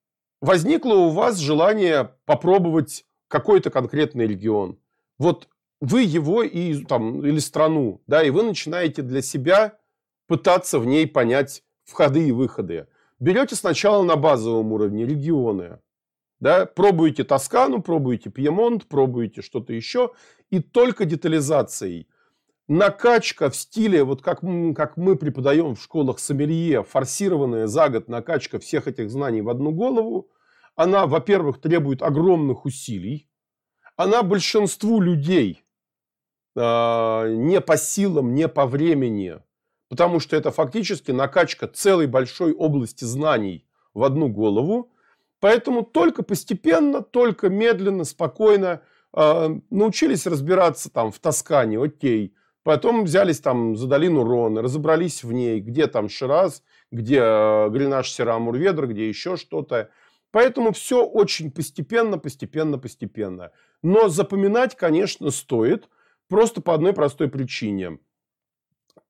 возникло 0.41 0.95
у 0.95 1.11
вас 1.11 1.37
желание 1.39 2.17
попробовать 2.25 3.05
какой-то 3.29 3.71
конкретный 3.71 4.27
регион. 4.27 4.79
Вот 5.19 5.49
вы 5.81 6.03
его 6.03 6.43
и, 6.43 6.85
там, 6.85 7.25
или 7.25 7.39
страну, 7.39 8.03
да, 8.07 8.23
и 8.23 8.31
вы 8.31 8.43
начинаете 8.43 9.03
для 9.03 9.23
себя 9.23 9.79
пытаться 10.27 10.79
в 10.79 10.87
ней 10.87 11.07
понять 11.07 11.63
входы 11.85 12.29
и 12.29 12.33
выходы. 12.33 12.87
Берете 13.21 13.55
сначала 13.55 14.03
на 14.03 14.17
базовом 14.17 14.73
уровне 14.73 15.05
регионы, 15.05 15.79
да, 16.41 16.65
пробуете 16.65 17.23
Тоскану, 17.23 17.83
пробуете 17.83 18.31
Пьемонт, 18.31 18.87
пробуете 18.87 19.43
что-то 19.43 19.75
еще, 19.75 20.13
и 20.49 20.61
только 20.61 21.05
детализацией. 21.05 22.09
Накачка 22.67 23.51
в 23.51 23.57
стиле, 23.57 24.05
вот 24.05 24.23
как, 24.23 24.41
как 24.75 24.97
мы 24.97 25.17
преподаем 25.17 25.75
в 25.75 25.83
школах 25.83 26.19
сомелье, 26.19 26.83
форсированная 26.83 27.67
за 27.67 27.91
год 27.91 28.09
накачка 28.09 28.59
всех 28.59 28.89
этих 28.89 29.11
знаний 29.11 29.43
в 29.43 29.51
одну 29.51 29.71
голову, 29.71 30.31
она, 30.75 31.07
во-первых, 31.07 31.61
требует 31.61 32.01
огромных 32.01 32.65
усилий, 32.65 33.29
она 33.97 34.23
большинству 34.23 34.99
людей 34.99 35.63
э, 36.57 37.35
не 37.37 37.61
по 37.61 37.77
силам, 37.77 38.35
не 38.35 38.49
по 38.49 38.65
времени, 38.65 39.41
потому 39.91 40.21
что 40.21 40.37
это 40.37 40.53
фактически 40.53 41.11
накачка 41.11 41.67
целой 41.67 42.07
большой 42.07 42.53
области 42.53 43.05
знаний 43.05 43.67
в 43.93 44.05
одну 44.05 44.29
голову. 44.29 44.93
Поэтому 45.41 45.83
только 45.83 46.23
постепенно, 46.23 47.03
только 47.03 47.49
медленно, 47.49 48.05
спокойно 48.05 48.83
э, 49.13 49.49
научились 49.71 50.27
разбираться 50.27 50.91
там 50.91 51.11
в 51.11 51.19
Тоскане, 51.19 51.83
окей. 51.83 52.35
Потом 52.63 53.05
взялись 53.05 53.41
там 53.41 53.77
за 53.77 53.89
долину 53.89 54.23
Рона, 54.23 54.63
разобрались 54.63 55.25
в 55.25 55.33
ней, 55.33 55.61
где 55.61 55.89
там 55.89 56.09
Шираз, 56.09 56.63
где 56.93 57.19
э, 57.19 57.69
Гренаж 57.71 58.13
Серамурведр, 58.13 58.87
где 58.87 59.09
еще 59.09 59.37
что-то. 59.37 59.91
Поэтому 60.31 60.73
все 60.73 61.05
очень 61.05 61.51
постепенно, 61.51 62.17
постепенно, 62.17 62.79
постепенно. 62.79 63.51
Но 63.83 64.09
запоминать, 64.09 64.77
конечно, 64.77 65.31
стоит, 65.33 65.89
просто 66.29 66.61
по 66.61 66.75
одной 66.75 66.93
простой 66.93 67.29
причине. 67.29 67.99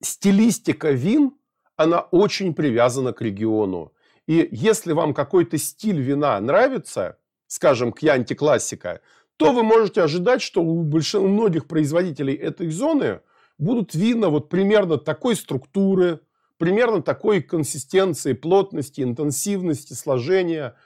Стилистика 0.03 0.90
вин, 0.90 1.32
она 1.76 2.01
очень 2.01 2.55
привязана 2.55 3.12
к 3.12 3.22
региону. 3.22 3.92
И 4.26 4.48
если 4.53 4.92
вам 4.92 5.14
какой-то 5.14 5.59
стиль 5.59 6.01
вина 6.01 6.40
нравится, 6.40 7.18
скажем, 7.46 7.92
кьянти 7.92 8.34
классика, 8.34 9.01
то 9.36 9.53
вы 9.53 9.62
можете 9.62 10.03
ожидать, 10.03 10.42
что 10.42 10.62
у, 10.62 10.82
больш... 10.82 11.14
у 11.14 11.26
многих 11.26 11.66
производителей 11.66 12.34
этой 12.34 12.70
зоны 12.70 13.20
будут 13.59 13.94
вина 13.94 14.28
вот 14.28 14.48
примерно 14.48 14.98
такой 14.98 15.36
структуры, 15.36 16.20
примерно 16.59 17.03
такой 17.03 17.42
консистенции, 17.42 18.34
плотности, 18.34 19.01
интенсивности, 19.01 19.94
сложения– 19.94 20.76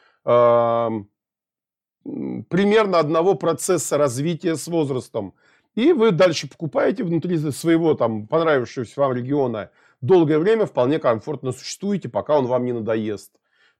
примерно 2.04 2.98
одного 2.98 3.34
процесса 3.34 3.96
развития 3.96 4.56
с 4.56 4.66
возрастом. 4.68 5.34
И 5.74 5.92
вы 5.92 6.12
дальше 6.12 6.48
покупаете 6.48 7.02
внутри 7.04 7.38
своего 7.50 7.94
там 7.94 8.26
понравившегося 8.26 9.00
вам 9.00 9.12
региона 9.12 9.70
долгое 10.00 10.38
время 10.38 10.66
вполне 10.66 10.98
комфортно 10.98 11.52
существуете, 11.52 12.08
пока 12.08 12.38
он 12.38 12.46
вам 12.46 12.64
не 12.64 12.72
надоест. 12.72 13.32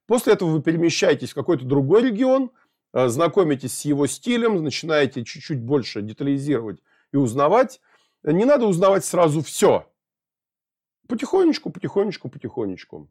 После 0.07 0.33
этого 0.33 0.49
вы 0.49 0.61
перемещаетесь 0.61 1.31
в 1.31 1.35
какой-то 1.35 1.65
другой 1.65 2.03
регион, 2.03 2.51
э, 2.93 3.07
знакомитесь 3.07 3.77
с 3.77 3.85
его 3.85 4.07
стилем, 4.07 4.63
начинаете 4.63 5.23
чуть-чуть 5.23 5.61
больше 5.61 6.01
детализировать 6.01 6.81
и 7.11 7.17
узнавать. 7.17 7.81
Не 8.23 8.45
надо 8.45 8.65
узнавать 8.65 9.05
сразу 9.05 9.41
все. 9.41 9.89
Потихонечку, 11.07 11.69
потихонечку, 11.69 12.29
потихонечку. 12.29 13.09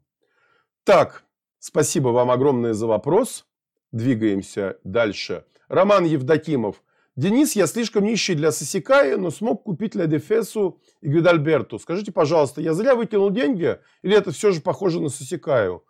Так, 0.83 1.23
спасибо 1.59 2.09
вам 2.09 2.29
огромное 2.31 2.73
за 2.73 2.87
вопрос. 2.87 3.45
Двигаемся 3.91 4.77
дальше. 4.83 5.45
Роман 5.69 6.03
Евдокимов. 6.05 6.83
Денис, 7.15 7.55
я 7.55 7.65
слишком 7.65 8.03
нищий 8.03 8.35
для 8.35 8.51
Сосикая, 8.51 9.15
но 9.15 9.31
смог 9.31 9.63
купить 9.63 9.95
Ля 9.95 10.05
Дефесу 10.05 10.81
и 10.99 11.07
Гвидальберту. 11.07 11.79
Скажите, 11.79 12.11
пожалуйста, 12.11 12.59
я 12.59 12.73
зря 12.73 12.93
выкинул 12.93 13.29
деньги 13.29 13.79
или 14.01 14.17
это 14.17 14.31
все 14.31 14.51
же 14.51 14.59
похоже 14.59 14.99
на 14.99 15.07
Сосикаю? 15.07 15.85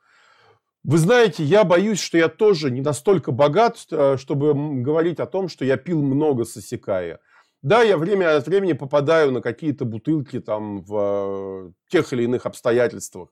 Вы 0.84 1.00
знаете, 1.00 1.44
я 1.44 1.64
боюсь, 1.64 2.00
что 2.00 2.20
я 2.20 2.28
тоже 2.28 2.70
не 2.70 2.82
настолько 2.82 3.32
богат, 3.32 3.80
э, 3.90 4.18
чтобы 4.20 4.54
говорить 4.84 5.20
о 5.20 5.26
том, 5.26 5.48
что 5.48 5.66
я 5.66 5.78
пил 5.78 6.00
много 6.04 6.46
Сосикая. 6.46 7.20
Да, 7.64 7.82
я 7.82 7.98
время 7.98 8.38
от 8.38 8.46
времени 8.46 8.74
попадаю 8.74 9.32
на 9.32 9.42
какие-то 9.42 9.84
бутылки 9.84 10.40
там 10.40 10.84
в 10.84 10.96
э, 10.96 11.72
тех 11.90 12.14
или 12.14 12.26
иных 12.26 12.46
обстоятельствах. 12.46 13.30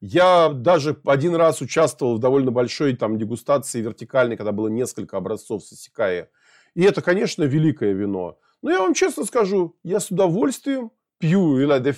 Я 0.00 0.50
даже 0.50 0.96
один 1.04 1.34
раз 1.34 1.60
участвовал 1.60 2.18
в 2.18 2.20
довольно 2.20 2.52
большой 2.52 2.94
там 2.94 3.18
дегустации 3.18 3.80
вертикальной, 3.80 4.36
когда 4.36 4.52
было 4.52 4.68
несколько 4.68 5.16
образцов 5.16 5.64
Сосикая. 5.64 6.30
И 6.74 6.82
это, 6.82 7.02
конечно, 7.02 7.44
великое 7.44 7.92
вино. 7.92 8.38
Но 8.62 8.70
я 8.70 8.80
вам 8.80 8.94
честно 8.94 9.24
скажу, 9.24 9.76
я 9.82 10.00
с 10.00 10.10
удовольствием 10.10 10.90
пью 11.18 11.58
и 11.60 11.64
Ла 11.64 11.78
де 11.78 11.94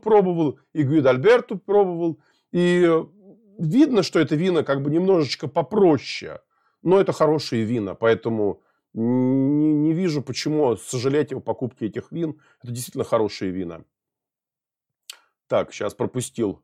пробовал, 0.00 0.58
и 0.72 0.82
Гуид 0.84 1.06
Альберту 1.06 1.58
пробовал. 1.58 2.20
И 2.52 2.88
видно, 3.58 4.02
что 4.02 4.20
это 4.20 4.36
вина 4.36 4.62
как 4.62 4.82
бы 4.82 4.90
немножечко 4.90 5.48
попроще. 5.48 6.40
Но 6.82 7.00
это 7.00 7.12
хорошие 7.12 7.64
вина, 7.64 7.94
поэтому 7.94 8.62
не, 8.94 9.72
не 9.72 9.92
вижу, 9.92 10.22
почему 10.22 10.76
сожалеть 10.76 11.32
о 11.32 11.40
покупке 11.40 11.86
этих 11.86 12.12
вин. 12.12 12.40
Это 12.62 12.72
действительно 12.72 13.04
хорошие 13.04 13.50
вина. 13.50 13.84
Так, 15.48 15.72
сейчас 15.72 15.94
пропустил. 15.94 16.62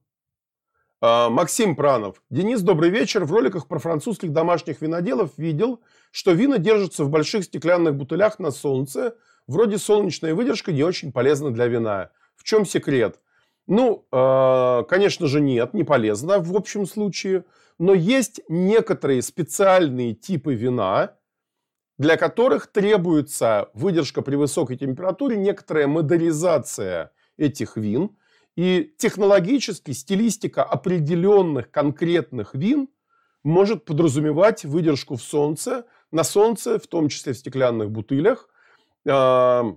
А, 1.07 1.29
Максим 1.29 1.77
Пранов. 1.77 2.23
Денис, 2.31 2.63
добрый 2.63 2.89
вечер. 2.89 3.27
В 3.27 3.31
роликах 3.31 3.69
про 3.69 3.79
французских 3.79 4.33
домашних 4.33 4.81
виноделов 4.81 5.33
видел, 5.37 5.83
что 6.11 6.33
вина 6.33 6.57
держатся 6.57 7.05
в 7.05 7.11
больших 7.11 7.45
стеклянных 7.45 7.95
бутылях 7.95 8.39
на 8.39 8.51
солнце. 8.51 9.15
Вроде 9.47 9.77
солнечная 9.77 10.35
выдержка 10.35 10.73
не 10.73 10.83
очень 10.83 11.13
полезна 11.13 11.51
для 11.51 11.67
вина. 11.67 12.09
В 12.37 12.43
чем 12.43 12.65
секрет? 12.65 13.21
Ну, 13.67 14.07
а, 14.13 14.85
конечно 14.85 15.27
же, 15.27 15.43
нет, 15.43 15.75
не 15.75 15.85
полезно 15.85 16.39
в 16.39 16.57
общем 16.57 16.87
случае. 16.87 17.45
Но 17.79 17.93
есть 17.93 18.41
некоторые 18.49 19.21
специальные 19.21 20.15
типы 20.15 20.55
вина, 20.55 21.19
для 21.99 22.17
которых 22.17 22.67
требуется 22.69 23.69
выдержка 23.75 24.23
при 24.23 24.37
высокой 24.37 24.79
температуре, 24.79 25.37
некоторая 25.37 25.87
модернизация 25.87 27.13
этих 27.37 27.77
вин. 27.77 28.17
И 28.57 28.95
технологически 28.99 29.91
стилистика 29.91 30.63
определенных 30.63 31.71
конкретных 31.71 32.55
вин 32.55 32.89
может 33.43 33.85
подразумевать 33.85 34.65
выдержку 34.65 35.17
в 35.17 35.23
солнце, 35.23 35.87
на 36.13 36.23
солнце, 36.25 36.79
в 36.79 36.87
том 36.87 37.09
числе 37.09 37.33
в 37.33 37.39
стеклянных 37.39 37.91
бутылях. 37.91 38.49
А, 39.09 39.77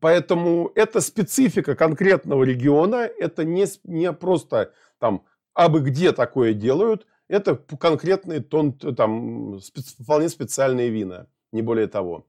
поэтому 0.00 0.70
это 0.74 1.00
специфика 1.00 1.74
конкретного 1.74 2.44
региона, 2.44 3.08
это 3.18 3.44
не, 3.44 3.66
не 3.84 4.12
просто 4.12 4.72
там 4.98 5.24
абы 5.54 5.80
где 5.80 6.12
такое 6.12 6.52
делают, 6.52 7.06
это 7.28 7.56
конкретные 7.56 8.40
тон, 8.40 8.74
там, 8.74 9.58
вполне 9.98 10.28
специальные 10.28 10.90
вина, 10.90 11.26
не 11.52 11.62
более 11.62 11.88
того. 11.88 12.26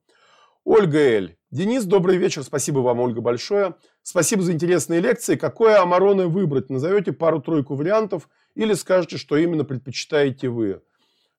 Ольга 0.63 0.97
Эль. 0.97 1.37
Денис, 1.50 1.86
добрый 1.86 2.18
вечер. 2.18 2.43
Спасибо 2.43 2.80
вам, 2.80 3.00
Ольга, 3.00 3.22
большое. 3.22 3.76
Спасибо 4.04 4.41
за 4.41 4.52
интересные 4.52 5.00
лекции. 5.00 5.38
Какое 5.38 5.82
амароне 5.82 6.26
выбрать? 6.26 6.70
Назовете 6.70 7.14
пару-тройку 7.14 7.76
вариантов 7.76 8.28
или 8.54 8.74
скажете, 8.74 9.18
что 9.18 9.38
именно 9.38 9.64
предпочитаете 9.64 10.50
вы? 10.50 10.82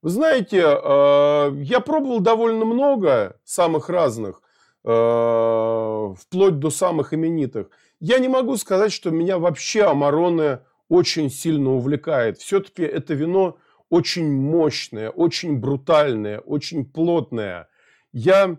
Вы 0.01 0.09
знаете, 0.09 0.61
э, 0.63 1.53
я 1.63 1.81
пробовал 1.81 2.21
довольно 2.21 2.65
много 2.65 3.39
самых 3.45 3.91
разных, 3.91 4.41
э, 4.85 6.15
вплоть 6.19 6.59
до 6.59 6.71
самых 6.71 7.13
именитых. 7.13 7.69
Я 8.01 8.19
не 8.19 8.29
могу 8.29 8.57
сказать, 8.57 8.93
что 8.93 9.11
меня 9.11 9.39
вообще 9.39 9.83
амароне 9.83 10.61
очень 10.89 11.31
сильно 11.31 11.75
увлекает. 11.75 12.39
Все-таки 12.39 12.83
это 12.83 13.13
вино 13.13 13.59
очень 13.91 14.33
мощное, 14.33 15.11
очень 15.11 15.59
брутальное, 15.59 16.39
очень 16.39 16.87
плотное. 16.87 17.69
Я 18.13 18.57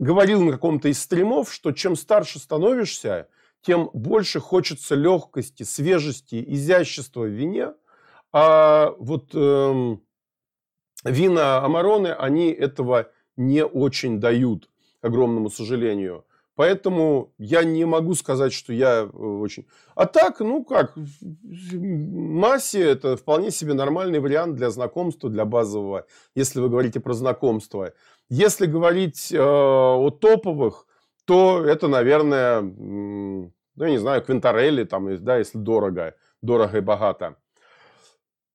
говорил 0.00 0.42
на 0.42 0.52
каком-то 0.52 0.88
из 0.88 1.00
стримов, 1.00 1.52
что 1.52 1.70
чем 1.70 1.94
старше 1.94 2.40
становишься, 2.40 3.28
тем 3.62 3.90
больше 3.92 4.40
хочется 4.40 4.94
легкости, 4.94 5.62
свежести, 5.62 6.42
изящества 6.54 7.22
в 7.22 7.28
вине. 7.28 7.74
А 8.32 8.94
вот 8.98 9.34
эм, 9.34 10.02
вина 11.04 11.58
Амароны, 11.58 12.08
они 12.08 12.50
этого 12.50 13.10
не 13.36 13.64
очень 13.64 14.18
дают, 14.18 14.70
к 15.00 15.04
огромному 15.04 15.50
сожалению. 15.50 16.24
Поэтому 16.60 17.32
я 17.38 17.64
не 17.64 17.84
могу 17.84 18.14
сказать, 18.14 18.52
что 18.52 18.72
я 18.72 19.02
э, 19.02 19.04
очень... 19.04 19.66
А 19.94 20.06
так, 20.06 20.40
ну 20.40 20.64
как, 20.64 20.94
массе 21.72 22.82
это 22.82 23.16
вполне 23.16 23.50
себе 23.50 23.72
нормальный 23.72 24.20
вариант 24.20 24.56
для 24.56 24.70
знакомства, 24.70 25.30
для 25.30 25.44
базового, 25.44 26.06
если 26.34 26.60
вы 26.60 26.68
говорите 26.68 27.00
про 27.00 27.14
знакомство. 27.14 27.92
Если 28.30 28.66
говорить 28.66 29.32
э, 29.32 29.38
о 29.38 30.10
топовых, 30.10 30.86
то 31.24 31.64
это, 31.64 31.88
наверное, 31.88 32.60
ну, 32.60 33.52
я 33.74 33.90
не 33.90 33.98
знаю, 33.98 34.22
Квинтарелли, 34.22 34.84
там, 34.84 35.22
да, 35.24 35.38
если 35.38 35.58
дорого, 35.58 36.14
дорого 36.40 36.78
и 36.78 36.80
богато. 36.80 37.36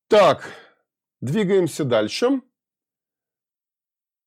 Так, 0.08 0.50
двигаемся 1.20 1.84
дальше. 1.84 2.40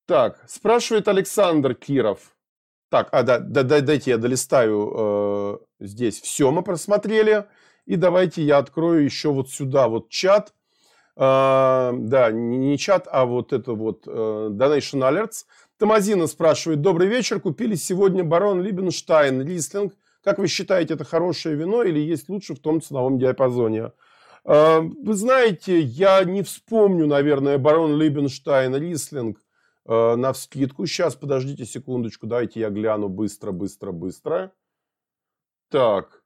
Так, 0.06 0.44
спрашивает 0.48 1.08
Александр 1.08 1.74
Киров. 1.74 2.36
Так, 2.90 3.10
а, 3.12 3.24
да, 3.24 3.40
да, 3.40 3.64
дайте 3.64 4.12
я 4.12 4.18
долистаю 4.18 4.94
э, 4.96 5.58
здесь. 5.80 6.22
Все 6.22 6.52
мы 6.52 6.64
просмотрели. 6.64 7.48
И 7.86 7.96
давайте 7.96 8.44
я 8.44 8.60
открою 8.60 9.04
еще 9.04 9.32
вот 9.32 9.50
сюда 9.50 9.88
вот 9.88 10.10
чат. 10.10 10.54
Э, 11.20 11.92
да, 11.94 12.32
не, 12.32 12.78
чат, 12.78 13.08
а 13.12 13.26
вот 13.26 13.52
это 13.52 13.74
вот 13.74 14.04
э, 14.08 14.10
Donation 14.10 15.02
Alerts. 15.02 15.46
Тамазина 15.78 16.28
спрашивает. 16.28 16.80
Добрый 16.80 17.10
вечер. 17.10 17.42
Купили 17.42 17.76
сегодня 17.76 18.24
барон 18.24 18.62
Либенштайн, 18.62 19.42
Рислинг. 19.42 19.94
Как 20.24 20.40
вы 20.40 20.48
считаете, 20.48 20.94
это 20.94 21.04
хорошее 21.04 21.56
вино 21.56 21.84
или 21.84 22.00
есть 22.00 22.30
лучше 22.30 22.56
в 22.56 22.60
том 22.60 22.82
ценовом 22.82 23.20
диапазоне? 23.20 23.92
Э, 24.46 24.80
вы 24.80 25.14
знаете, 25.14 25.82
я 25.82 26.24
не 26.24 26.42
вспомню, 26.42 27.06
наверное, 27.06 27.58
барон 27.58 27.98
Либенштайн, 27.98 28.74
Рислинг 28.78 29.42
э, 29.88 30.16
на 30.16 30.32
вскидку. 30.32 30.86
Сейчас, 30.86 31.18
подождите 31.18 31.66
секундочку, 31.66 32.28
давайте 32.28 32.62
я 32.62 32.70
гляну 32.70 33.10
быстро, 33.10 33.52
быстро, 33.52 33.92
быстро. 33.92 34.54
Так. 35.70 36.19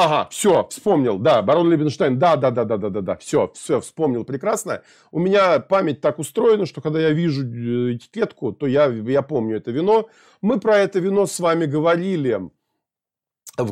Ага, 0.00 0.28
все, 0.30 0.66
вспомнил, 0.70 1.18
да, 1.18 1.42
барон 1.42 1.70
Лебенштейн, 1.70 2.20
да, 2.20 2.36
да, 2.36 2.52
да, 2.52 2.64
да, 2.64 2.76
да, 2.76 2.88
да, 2.88 3.00
да, 3.00 3.16
все, 3.16 3.50
все, 3.54 3.80
вспомнил 3.80 4.24
прекрасно. 4.24 4.82
У 5.10 5.18
меня 5.18 5.58
память 5.58 6.00
так 6.00 6.20
устроена, 6.20 6.66
что 6.66 6.80
когда 6.80 7.00
я 7.00 7.10
вижу 7.10 7.42
э, 7.44 7.94
этикетку, 7.94 8.52
то 8.52 8.68
я, 8.68 8.86
я 8.86 9.22
помню 9.22 9.56
это 9.56 9.72
вино. 9.72 10.08
Мы 10.40 10.60
про 10.60 10.78
это 10.78 11.00
вино 11.00 11.26
с 11.26 11.40
вами 11.40 11.66
говорили, 11.66 12.40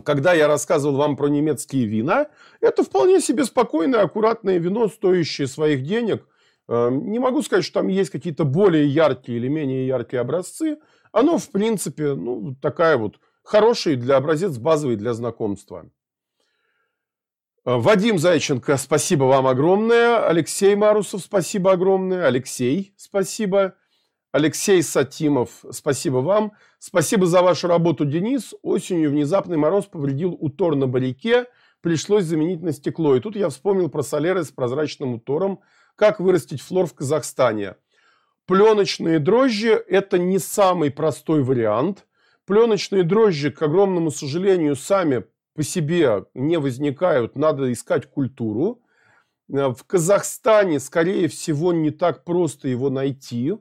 когда 0.04 0.34
я 0.34 0.48
рассказывал 0.48 0.96
вам 0.96 1.16
про 1.16 1.28
немецкие 1.28 1.84
вина. 1.86 2.26
Это 2.60 2.82
вполне 2.82 3.20
себе 3.20 3.44
спокойное, 3.44 4.02
аккуратное 4.02 4.58
вино, 4.58 4.88
стоящее 4.88 5.46
своих 5.46 5.84
денег– 5.84 6.26
Эм, 6.68 7.10
не 7.10 7.18
могу 7.18 7.42
сказать, 7.42 7.64
что 7.64 7.80
там 7.80 7.88
есть 7.88 8.10
какие-то 8.10 8.44
более 8.44 8.86
яркие 8.86 9.38
или 9.38 9.48
менее 9.48 9.86
яркие 9.86 10.20
образцы. 10.20 10.78
Оно, 11.12 11.38
в 11.38 11.50
принципе, 11.50 12.14
ну, 12.14 12.56
такая 12.60 12.96
вот 12.96 13.20
хороший 13.42 13.96
для 13.96 14.16
образец 14.16 14.58
базовый 14.58 14.96
для 14.96 15.14
знакомства. 15.14 15.88
Э, 17.66 17.76
Вадим 17.76 18.18
Зайченко, 18.18 18.78
спасибо 18.78 19.24
вам 19.24 19.46
огромное. 19.46 20.26
Алексей 20.26 20.74
Марусов, 20.74 21.20
спасибо 21.20 21.72
огромное. 21.72 22.26
Алексей, 22.26 22.94
спасибо. 22.96 23.74
Алексей 24.32 24.82
Сатимов, 24.82 25.50
спасибо 25.70 26.18
вам. 26.18 26.52
Спасибо 26.78 27.26
за 27.26 27.42
вашу 27.42 27.68
работу, 27.68 28.06
Денис. 28.06 28.54
Осенью 28.62 29.10
внезапный 29.10 29.58
мороз 29.58 29.84
повредил 29.86 30.34
утор 30.40 30.76
на 30.76 30.86
барике. 30.86 31.46
Пришлось 31.82 32.24
заменить 32.24 32.62
на 32.62 32.72
стекло. 32.72 33.16
И 33.16 33.20
тут 33.20 33.36
я 33.36 33.50
вспомнил 33.50 33.90
про 33.90 34.02
солеры 34.02 34.44
с 34.44 34.50
прозрачным 34.50 35.14
утором– 35.14 35.60
как 35.96 36.20
вырастить 36.20 36.60
флор 36.60 36.86
в 36.86 36.94
Казахстане? 36.94 37.76
Пленочные 38.44 39.18
дрожжи– 39.18 39.82
это 39.88 40.18
не 40.18 40.38
самый 40.38 40.90
простой 40.90 41.42
вариант. 41.42 42.06
Пленочные 42.44 43.02
дрожжи, 43.02 43.50
к 43.50 43.62
огромному 43.62 44.10
сожалению, 44.10 44.76
сами 44.76 45.24
по 45.56 45.62
себе 45.62 46.24
не 46.34 46.58
возникают, 46.58 47.36
надо 47.36 47.72
искать 47.72 48.06
культуру. 48.06 48.82
В 49.48 49.78
Казахстане, 49.86 50.80
скорее 50.80 51.28
всего, 51.28 51.72
не 51.72 51.90
так 51.90 52.24
просто 52.24 52.68
его 52.68 52.90
найти. 52.90 53.54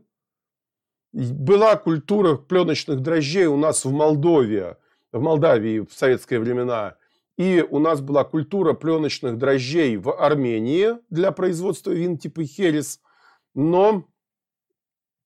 Была 1.13 1.77
культура 1.77 2.35
пленочных 2.35 3.01
дрожжей 3.01 3.45
у 3.45 3.57
нас 3.57 3.85
в 3.85 3.91
Молдове 3.91 4.77
в 5.15 5.21
Молдавии 5.21 5.79
в 5.79 5.93
советские 5.93 6.39
времена. 6.39 6.97
И 7.37 7.65
у 7.69 7.79
нас 7.79 8.01
была 8.01 8.23
культура 8.23 8.73
пленочных 8.73 9.37
дрожжей 9.37 9.97
в 9.97 10.11
Армении 10.11 10.97
для 11.09 11.31
производства 11.31 11.91
вин 11.91 12.17
типа 12.17 12.43
Херес. 12.43 12.99
Но 13.53 14.05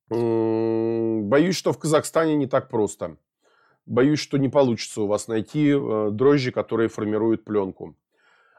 боюсь, 0.09 1.55
что 1.55 1.73
в 1.73 1.79
Казахстане 1.79 2.35
не 2.35 2.47
так 2.47 2.69
просто. 2.69 3.17
Боюсь, 3.89 4.19
что 4.19 4.37
не 4.37 4.49
получится 4.49 5.01
у 5.01 5.07
вас 5.07 5.27
найти 5.27 5.71
э, 5.71 6.09
дрожжи, 6.11 6.51
которые 6.51 6.89
формируют 6.89 7.43
пленку. 7.43 7.95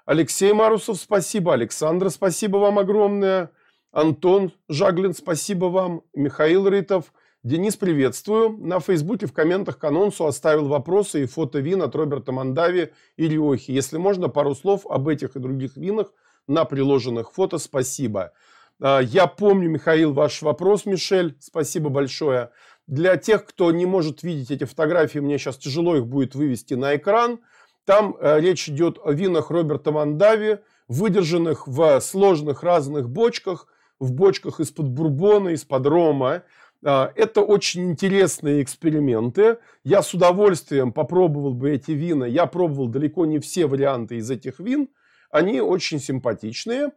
Алексей 0.05 0.53
Марусов, 0.53 0.97
спасибо. 0.97 1.55
Александра, 1.55 2.09
спасибо 2.09 2.57
вам 2.57 2.81
огромное. 2.81 3.53
Антон 3.93 4.51
Жаглин, 4.69 5.15
спасибо 5.15 5.67
вам. 5.67 6.03
Михаил 6.15 6.69
Рытов. 6.69 7.13
Денис, 7.45 7.77
приветствую. 7.77 8.59
На 8.59 8.81
Фейсбуке 8.81 9.27
в 9.27 9.33
комментах 9.33 9.79
к 9.79 9.85
анонсу 9.85 10.27
оставил 10.27 10.67
вопросы 10.67 11.23
и 11.23 11.27
фото 11.27 11.61
вин 11.61 11.83
от 11.83 11.95
Роберта 11.95 12.33
Мандави 12.33 12.93
и 13.17 13.29
Риохи. 13.29 13.71
Если 13.71 13.99
можно, 13.99 14.29
пару 14.29 14.57
слов 14.57 14.85
об 14.85 15.07
этих 15.07 15.37
и 15.37 15.39
других 15.39 15.77
винах 15.77 16.13
на 16.49 16.65
приложенных 16.65 17.31
фото. 17.31 17.59
Спасибо. 17.59 18.33
А, 18.81 18.99
я 18.99 19.29
помню, 19.29 19.71
Михаил, 19.71 20.13
ваш 20.13 20.43
вопрос, 20.43 20.87
Мишель. 20.87 21.37
Спасибо 21.39 21.89
большое. 21.89 22.51
Для 22.91 23.17
тех, 23.17 23.47
кто 23.47 23.71
не 23.73 23.87
может 23.87 24.23
видеть 24.23 24.51
эти 24.51 24.65
фотографии, 24.65 25.21
мне 25.21 25.39
сейчас 25.39 25.57
тяжело 25.57 25.97
их 25.97 26.07
будет 26.07 26.35
вывести 26.35 26.75
на 26.75 26.97
экран– 26.97 27.41
там 27.91 28.17
э, 28.21 28.41
речь 28.41 28.69
идет 28.69 28.99
о 29.05 29.13
винах 29.13 29.51
Роберта 29.51 29.91
Мандави, 29.91 30.61
выдержанных 30.87 31.67
в 31.67 32.01
сложных 32.01 32.63
разных 32.63 33.09
бочках, 33.09 33.67
в 33.99 34.13
бочках 34.13 34.61
из-под 34.61 34.89
бурбона, 34.89 35.49
из-под 35.51 35.87
рома. 35.87 36.43
А, 36.85 37.13
это 37.17 37.43
очень 37.43 37.91
интересные 37.91 38.63
эксперименты. 38.63 39.59
Я 39.83 40.03
с 40.03 40.15
удовольствием 40.15 40.93
попробовал 40.93 41.53
бы 41.55 41.73
эти 41.73 41.91
вина. 41.91 42.27
Я 42.27 42.47
пробовал 42.47 42.87
далеко 42.87 43.27
не 43.27 43.39
все 43.41 43.67
варианты 43.67 44.19
из 44.19 44.31
этих 44.31 44.61
вин. 44.61 44.89
Они 45.31 45.61
очень 45.61 45.99
симпатичные. 45.99 46.93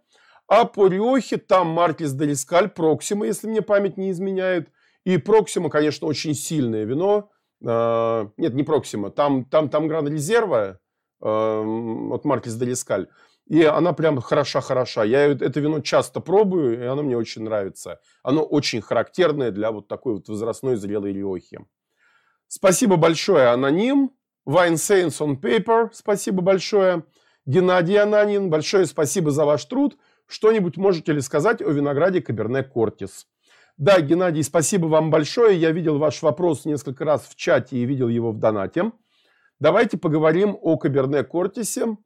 А 0.48 0.66
по 0.66 0.88
Риохе 0.88 1.38
там 1.38 1.70
Маркис 1.70 2.14
Делискаль, 2.14 2.70
Проксима, 2.70 3.26
если 3.26 3.48
мне 3.48 3.62
память 3.62 3.98
не 3.98 4.12
изменяет. 4.12 4.70
И 5.06 5.18
Проксима, 5.18 5.70
конечно, 5.70 6.08
очень 6.08 6.34
сильное 6.34 6.84
вино. 6.84 7.32
А, 7.66 8.30
нет, 8.38 8.54
не 8.54 8.64
Проксима. 8.64 9.10
Там, 9.12 9.46
там, 9.46 9.70
там 9.70 9.88
Гран 9.88 10.08
Резерва, 10.08 10.80
Эм, 11.24 12.12
от 12.12 12.26
Маркис 12.26 12.56
Делискаль. 12.56 13.08
И 13.48 13.64
она 13.64 13.94
прям 13.94 14.20
хороша-хороша. 14.20 15.06
Я 15.06 15.28
это 15.28 15.60
вино 15.62 15.80
часто 15.80 16.20
пробую, 16.20 16.82
и 16.82 16.86
оно 16.86 17.02
мне 17.02 17.18
очень 17.18 17.44
нравится. 17.44 18.02
Оно 18.24 18.44
очень 18.44 18.82
характерное 18.82 19.52
для 19.52 19.72
вот 19.72 19.88
такой 19.88 20.16
вот 20.16 20.28
возрастной 20.28 20.76
зрелой 20.76 21.14
риохи. 21.14 21.60
Спасибо 22.48 22.98
большое, 22.98 23.48
Аноним. 23.48 24.12
Wine 24.46 24.74
Saints 24.74 25.20
on 25.22 25.40
Paper, 25.40 25.92
спасибо 25.94 26.42
большое. 26.42 27.06
Геннадий 27.46 27.98
Ананин, 27.98 28.50
большое 28.50 28.86
спасибо 28.86 29.32
за 29.32 29.46
ваш 29.46 29.64
труд. 29.64 29.98
Что-нибудь 30.28 30.76
можете 30.76 31.14
ли 31.14 31.22
сказать 31.22 31.62
о 31.62 31.70
винограде 31.70 32.22
Каберне 32.22 32.64
Кортис? 32.64 33.28
Да, 33.78 34.00
Геннадий, 34.02 34.44
спасибо 34.44 34.86
вам 34.86 35.10
большое. 35.10 35.60
Я 35.60 35.72
видел 35.72 35.98
ваш 35.98 36.22
вопрос 36.22 36.66
несколько 36.66 37.06
раз 37.06 37.28
в 37.28 37.36
чате 37.36 37.78
и 37.78 37.86
видел 37.86 38.08
его 38.08 38.32
в 38.32 38.38
донате. 38.38 38.92
Давайте 39.60 39.98
поговорим 39.98 40.56
о 40.62 40.78
Каберне 40.78 41.24
Кортисе. 41.24 41.98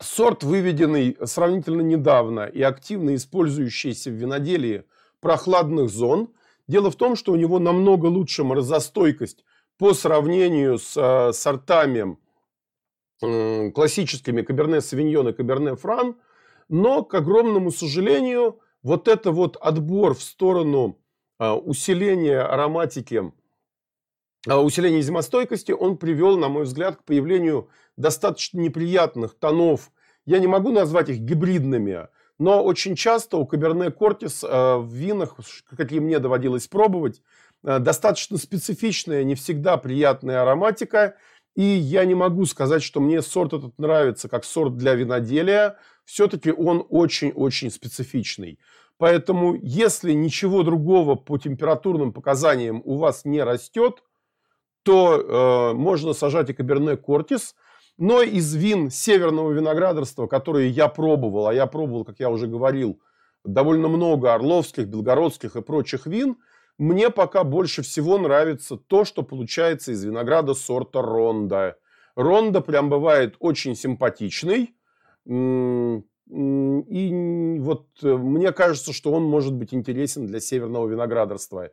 Сорт, 0.00 0.42
выведенный 0.42 1.18
сравнительно 1.24 1.82
недавно 1.82 2.46
и 2.46 2.62
активно 2.62 3.14
использующийся 3.14 4.10
в 4.10 4.14
виноделии 4.14 4.84
прохладных 5.20 5.90
зон. 5.90 6.32
Дело 6.66 6.90
в 6.90 6.96
том, 6.96 7.14
что 7.14 7.32
у 7.32 7.36
него 7.36 7.58
намного 7.58 8.06
лучше 8.06 8.42
морозостойкость 8.42 9.44
по 9.76 9.92
сравнению 9.92 10.78
с 10.78 10.96
э, 10.96 11.34
сортами 11.34 12.16
классическими 13.20 14.40
Каберне 14.40 14.80
Савиньон 14.80 15.28
и 15.28 15.32
Каберне 15.34 15.76
Фран. 15.76 16.16
Но, 16.70 17.04
к 17.04 17.12
огромному 17.14 17.70
сожалению, 17.70 18.60
вот 18.82 19.08
это 19.08 19.30
вот 19.32 19.56
отбор 19.56 20.14
в 20.14 20.22
сторону 20.22 20.98
э, 21.38 21.50
усиления 21.50 22.40
ароматики 22.40 23.32
а 24.48 24.62
усиление 24.62 25.02
зимостойкости, 25.02 25.72
он 25.72 25.98
привел, 25.98 26.38
на 26.38 26.48
мой 26.48 26.64
взгляд, 26.64 26.96
к 26.96 27.04
появлению 27.04 27.68
достаточно 27.98 28.58
неприятных 28.58 29.38
тонов. 29.38 29.90
Я 30.24 30.38
не 30.38 30.46
могу 30.46 30.72
назвать 30.72 31.10
их 31.10 31.18
гибридными, 31.18 32.08
но 32.38 32.64
очень 32.64 32.96
часто 32.96 33.36
у 33.36 33.46
Каберне 33.46 33.90
Кортис 33.90 34.42
э, 34.42 34.76
в 34.76 34.88
винах, 34.90 35.36
какие 35.76 35.98
мне 35.98 36.18
доводилось 36.18 36.68
пробовать, 36.68 37.20
достаточно 37.62 38.38
специфичная, 38.38 39.24
не 39.24 39.34
всегда 39.34 39.76
приятная 39.76 40.40
ароматика. 40.40 41.16
И 41.56 41.62
я 41.62 42.04
не 42.04 42.14
могу 42.14 42.46
сказать, 42.46 42.82
что 42.82 43.00
мне 43.00 43.22
сорт 43.22 43.52
этот 43.52 43.78
нравится 43.78 44.28
как 44.28 44.44
сорт 44.44 44.76
для 44.76 44.94
виноделия. 44.94 45.76
Все-таки 46.04 46.52
он 46.52 46.86
очень-очень 46.88 47.70
специфичный. 47.70 48.58
Поэтому, 48.98 49.54
если 49.54 50.12
ничего 50.12 50.62
другого 50.62 51.14
по 51.14 51.38
температурным 51.38 52.12
показаниям 52.12 52.82
у 52.84 52.96
вас 52.96 53.24
не 53.24 53.42
растет, 53.42 54.02
то 54.82 55.70
э, 55.72 55.74
можно 55.74 56.12
сажать 56.12 56.50
и 56.50 56.52
Каберне 56.52 56.96
Кортис. 56.96 57.54
Но 57.98 58.22
из 58.22 58.54
вин 58.54 58.90
северного 58.90 59.52
виноградарства, 59.52 60.26
которые 60.26 60.70
я 60.70 60.88
пробовал, 60.88 61.48
а 61.48 61.54
я 61.54 61.66
пробовал, 61.66 62.04
как 62.04 62.18
я 62.18 62.30
уже 62.30 62.46
говорил, 62.46 63.00
довольно 63.44 63.88
много 63.88 64.34
орловских, 64.34 64.86
белгородских 64.86 65.56
и 65.56 65.62
прочих 65.62 66.06
вин, 66.06 66.36
мне 66.80 67.10
пока 67.10 67.44
больше 67.44 67.82
всего 67.82 68.16
нравится 68.16 68.78
то, 68.78 69.04
что 69.04 69.22
получается 69.22 69.92
из 69.92 70.02
винограда 70.02 70.54
сорта 70.54 71.02
Ронда. 71.02 71.76
Ронда 72.16 72.62
прям 72.62 72.88
бывает 72.88 73.36
очень 73.38 73.76
симпатичный. 73.76 74.74
И 75.26 76.00
вот 77.60 77.88
э, 78.02 78.16
мне 78.16 78.52
кажется, 78.52 78.94
что 78.94 79.12
он 79.12 79.24
может 79.24 79.52
быть 79.52 79.74
интересен 79.74 80.26
для 80.26 80.40
северного 80.40 80.88
виноградарства. 80.88 81.70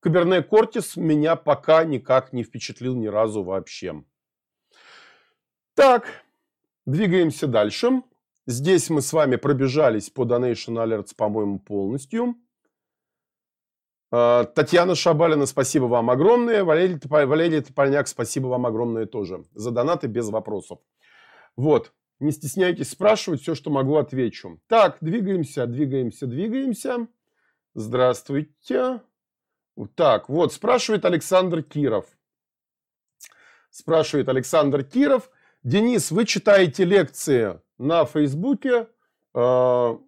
Каберне 0.00 0.42
Кортис 0.42 0.96
меня 0.96 1.36
пока 1.36 1.84
никак 1.84 2.34
не 2.34 2.42
впечатлил 2.44 2.94
ни 2.94 3.06
разу 3.06 3.42
вообще. 3.42 4.04
Так, 5.74 6.04
двигаемся 6.84 7.46
дальше. 7.46 8.02
Здесь 8.46 8.90
мы 8.90 9.00
с 9.00 9.14
вами 9.14 9.36
пробежались 9.36 10.10
по 10.10 10.26
Donation 10.26 10.76
Alerts, 10.76 11.14
по-моему, 11.16 11.58
полностью. 11.58 12.34
А, 14.14 14.44
Татьяна 14.44 14.94
Шабалина, 14.94 15.46
спасибо 15.46 15.86
вам 15.86 16.10
огромное. 16.10 16.64
Валерий, 16.64 17.00
Валерий 17.02 17.62
Топольняк, 17.62 18.06
спасибо 18.06 18.48
вам 18.48 18.66
огромное 18.66 19.06
тоже. 19.06 19.44
За 19.54 19.70
донаты 19.70 20.06
без 20.06 20.28
вопросов. 20.28 20.80
Вот, 21.56 21.92
не 22.20 22.30
стесняйтесь 22.30 22.90
спрашивать, 22.90 23.40
все, 23.40 23.54
что 23.54 23.70
могу, 23.70 23.96
отвечу. 23.96 24.60
Так, 24.68 24.98
двигаемся, 25.00 25.66
двигаемся, 25.66 26.26
двигаемся. 26.26 27.08
Здравствуйте. 27.74 29.00
Так, 29.94 30.28
вот, 30.28 30.52
спрашивает 30.52 31.06
Александр 31.06 31.62
Киров. 31.62 32.04
Спрашивает 33.70 34.28
Александр 34.28 34.84
Киров. 34.84 35.30
Денис, 35.62 36.10
вы 36.10 36.26
читаете 36.26 36.84
лекции 36.84 37.58
на 37.78 38.04
Фейсбуке 38.04 38.88
э, 39.32 39.98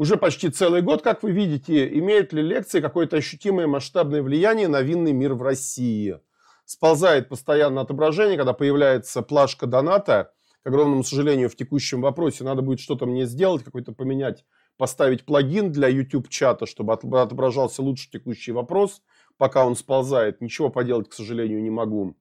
уже 0.00 0.16
почти 0.16 0.48
целый 0.48 0.80
год, 0.80 1.02
как 1.02 1.22
вы 1.22 1.30
видите. 1.30 1.86
Имеют 1.98 2.32
ли 2.32 2.40
лекции 2.40 2.80
какое-то 2.80 3.18
ощутимое 3.18 3.66
масштабное 3.66 4.22
влияние 4.22 4.66
на 4.66 4.80
винный 4.80 5.12
мир 5.12 5.34
в 5.34 5.42
России? 5.42 6.18
Сползает 6.64 7.28
постоянно 7.28 7.82
отображение, 7.82 8.38
когда 8.38 8.54
появляется 8.54 9.20
плашка 9.20 9.66
доната. 9.66 10.32
К 10.62 10.68
огромному 10.68 11.04
сожалению, 11.04 11.50
в 11.50 11.54
текущем 11.54 12.00
вопросе 12.00 12.44
надо 12.44 12.62
будет 12.62 12.80
что-то 12.80 13.04
мне 13.04 13.26
сделать, 13.26 13.62
какой-то 13.62 13.92
поменять 13.92 14.46
поставить 14.78 15.26
плагин 15.26 15.70
для 15.70 15.88
YouTube-чата, 15.88 16.64
чтобы 16.64 16.94
отображался 16.94 17.82
лучше 17.82 18.08
текущий 18.10 18.52
вопрос, 18.52 19.02
пока 19.36 19.66
он 19.66 19.76
сползает. 19.76 20.40
Ничего 20.40 20.70
поделать, 20.70 21.10
к 21.10 21.12
сожалению, 21.12 21.62
не 21.62 21.68
могу. 21.68 22.16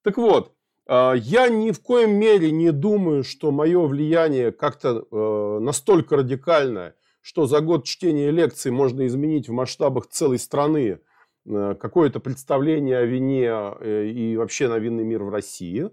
Так 0.00 0.16
вот, 0.16 0.54
а, 0.86 1.12
я 1.12 1.50
ни 1.50 1.72
в 1.72 1.82
коем 1.82 2.12
мере 2.12 2.50
не 2.52 2.72
думаю, 2.72 3.22
что 3.22 3.50
мое 3.50 3.86
влияние 3.86 4.50
как-то 4.50 5.04
э, 5.10 5.58
настолько 5.60 6.16
радикальное, 6.16 6.94
что 7.28 7.46
за 7.46 7.60
год 7.60 7.84
чтения 7.84 8.30
лекций 8.30 8.70
можно 8.70 9.06
изменить 9.06 9.50
в 9.50 9.52
масштабах 9.52 10.06
целой 10.06 10.38
страны 10.38 10.98
э, 11.44 11.74
какое-то 11.78 12.20
представление 12.20 12.96
о 12.96 13.04
вине 13.04 13.50
э, 13.50 14.06
и 14.06 14.34
вообще 14.38 14.66
на 14.66 14.78
винный 14.78 15.04
мир 15.04 15.22
в 15.22 15.28
России. 15.28 15.90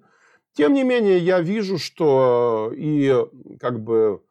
Тем 0.53 0.73
не 0.73 0.86
менее, 0.86 1.17
я 1.17 1.41
вижу, 1.41 1.77
что 1.77 2.71
и 2.73 3.13
как 3.59 3.83
бы 3.83 4.23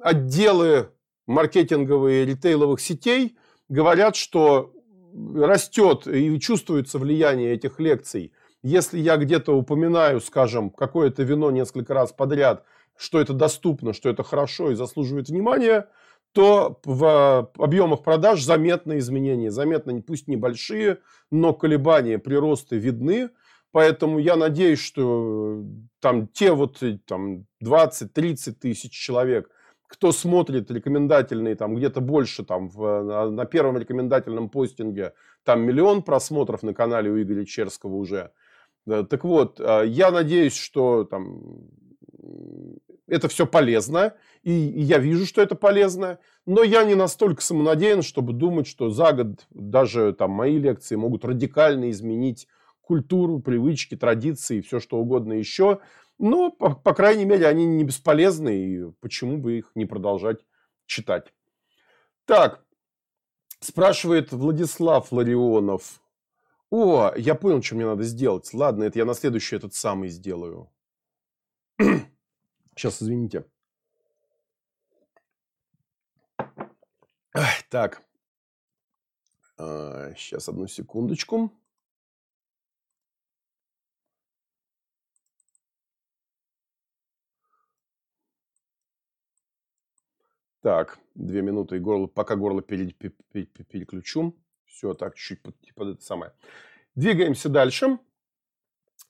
отделы 0.00 0.90
маркетинговые 1.26 2.24
ритейловых 2.24 2.80
сетей 2.80 3.36
говорят, 3.68 4.14
что 4.14 4.72
растет 5.34 6.06
и 6.06 6.38
чувствуется 6.38 7.00
влияние 7.00 7.54
этих 7.54 7.80
лекций. 7.80 8.32
Если 8.62 9.00
я 9.00 9.16
где-то 9.16 9.56
упоминаю, 9.58 10.20
скажем, 10.20 10.70
какое-то 10.70 11.24
вино 11.24 11.50
несколько 11.50 11.94
раз 11.94 12.12
подряд, 12.12 12.64
что 12.98 13.20
это 13.20 13.32
доступно, 13.32 13.92
что 13.92 14.10
это 14.10 14.22
хорошо 14.22 14.72
и 14.72 14.74
заслуживает 14.74 15.28
внимания, 15.28 15.88
то 16.32 16.80
в 16.84 17.50
объемах 17.56 18.02
продаж 18.02 18.42
заметные 18.42 18.98
изменения. 18.98 19.50
Заметно, 19.50 20.02
пусть 20.02 20.28
небольшие, 20.28 20.98
но 21.30 21.54
колебания, 21.54 22.18
приросты 22.18 22.76
видны. 22.76 23.30
Поэтому 23.70 24.18
я 24.18 24.36
надеюсь, 24.36 24.80
что 24.80 25.62
там 26.00 26.26
те 26.28 26.52
вот 26.52 26.82
там 27.06 27.46
20-30 27.62 28.52
тысяч 28.52 28.92
человек, 28.92 29.50
кто 29.86 30.10
смотрит 30.12 30.70
рекомендательные, 30.70 31.54
там 31.54 31.74
где-то 31.76 32.00
больше, 32.00 32.44
там 32.44 32.68
в, 32.68 33.30
на 33.30 33.44
первом 33.44 33.78
рекомендательном 33.78 34.50
постинге, 34.50 35.14
там 35.44 35.62
миллион 35.62 36.02
просмотров 36.02 36.62
на 36.62 36.74
канале 36.74 37.10
у 37.10 37.20
Игоря 37.20 37.44
Черского 37.44 37.94
уже. 37.94 38.32
Так 38.86 39.24
вот, 39.24 39.60
я 39.60 40.10
надеюсь, 40.10 40.56
что 40.56 41.04
там 41.04 41.68
это 43.08 43.28
все 43.28 43.46
полезно, 43.46 44.14
и 44.42 44.52
я 44.52 44.98
вижу, 44.98 45.26
что 45.26 45.42
это 45.42 45.54
полезно, 45.54 46.18
но 46.46 46.62
я 46.62 46.84
не 46.84 46.94
настолько 46.94 47.42
самонадеян, 47.42 48.02
чтобы 48.02 48.32
думать, 48.32 48.66
что 48.66 48.90
за 48.90 49.12
год 49.12 49.46
даже 49.50 50.12
там 50.12 50.30
мои 50.30 50.58
лекции 50.58 50.94
могут 50.94 51.24
радикально 51.24 51.90
изменить 51.90 52.46
культуру, 52.80 53.40
привычки, 53.40 53.96
традиции, 53.96 54.60
все 54.60 54.80
что 54.80 54.98
угодно 54.98 55.34
еще. 55.34 55.80
Но, 56.18 56.50
по, 56.50 56.74
по 56.74 56.94
крайней 56.94 57.24
мере, 57.24 57.46
они 57.46 57.66
не 57.66 57.84
бесполезны, 57.84 58.56
и 58.56 58.90
почему 59.00 59.38
бы 59.38 59.58
их 59.58 59.72
не 59.74 59.86
продолжать 59.86 60.38
читать. 60.86 61.32
Так, 62.24 62.64
спрашивает 63.60 64.32
Владислав 64.32 65.12
Ларионов. 65.12 66.00
О, 66.70 67.12
я 67.16 67.34
понял, 67.34 67.62
что 67.62 67.76
мне 67.76 67.86
надо 67.86 68.02
сделать. 68.02 68.52
Ладно, 68.52 68.84
это 68.84 68.98
я 68.98 69.04
на 69.04 69.14
следующий 69.14 69.56
этот 69.56 69.74
самый 69.74 70.08
сделаю. 70.08 70.70
Сейчас, 72.78 73.02
извините. 73.02 73.44
Так. 77.70 78.04
Сейчас, 79.56 80.48
одну 80.48 80.68
секундочку. 80.68 81.50
Так, 90.60 91.00
две 91.16 91.42
минуты, 91.42 91.76
и 91.76 91.78
горло, 91.80 92.06
пока 92.06 92.36
горло 92.36 92.62
пере, 92.62 92.92
пере, 92.92 93.12
пере, 93.32 93.46
переключу. 93.46 94.36
Все, 94.66 94.94
так, 94.94 95.16
чуть-чуть 95.16 95.42
под, 95.42 95.56
под 95.74 95.88
это 95.96 96.04
самое. 96.04 96.32
Двигаемся 96.94 97.48
дальше. 97.48 97.98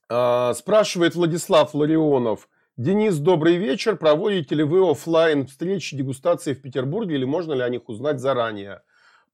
А, 0.08 0.54
спрашивает 0.54 1.14
Владислав 1.14 1.74
Ларионов. 1.74 2.48
Денис, 2.78 3.18
добрый 3.18 3.56
вечер. 3.56 3.96
Проводите 3.96 4.54
ли 4.54 4.62
вы 4.62 4.88
офлайн 4.88 5.48
встречи, 5.48 5.96
дегустации 5.96 6.54
в 6.54 6.62
Петербурге 6.62 7.16
или 7.16 7.24
можно 7.24 7.52
ли 7.52 7.62
о 7.62 7.68
них 7.68 7.88
узнать 7.88 8.20
заранее? 8.20 8.82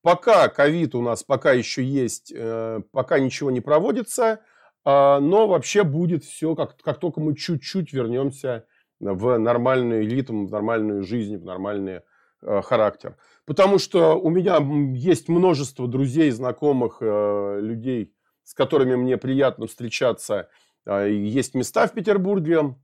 Пока 0.01 0.49
ковид 0.49 0.95
у 0.95 1.03
нас 1.03 1.23
пока 1.23 1.53
еще 1.53 1.85
есть, 1.85 2.33
э, 2.35 2.81
пока 2.91 3.19
ничего 3.19 3.51
не 3.51 3.61
проводится, 3.61 4.41
э, 4.87 5.19
но 5.19 5.47
вообще 5.47 5.85
будет 5.85 6.25
все, 6.25 6.55
как, 6.55 6.79
как 6.81 6.99
только 6.99 7.21
мы 7.21 7.37
чуть-чуть 7.37 7.93
вернемся 7.93 8.65
в 8.99 9.37
нормальный 9.37 10.07
ритм, 10.07 10.47
в 10.47 10.51
нормальную 10.51 11.03
жизнь, 11.03 11.37
в 11.37 11.45
нормальный 11.45 12.01
э, 12.41 12.63
характер. 12.63 13.19
Потому 13.45 13.77
что 13.79 14.19
у 14.19 14.31
меня 14.31 14.57
есть 14.95 15.29
множество 15.29 15.87
друзей, 15.87 16.31
знакомых, 16.31 16.97
э, 17.03 17.59
людей, 17.61 18.15
с 18.43 18.55
которыми 18.55 18.95
мне 18.95 19.19
приятно 19.19 19.67
встречаться. 19.67 20.49
Э, 20.87 21.11
есть 21.11 21.55
места 21.55 21.87
в 21.87 21.93
Петербурге, 21.93 22.77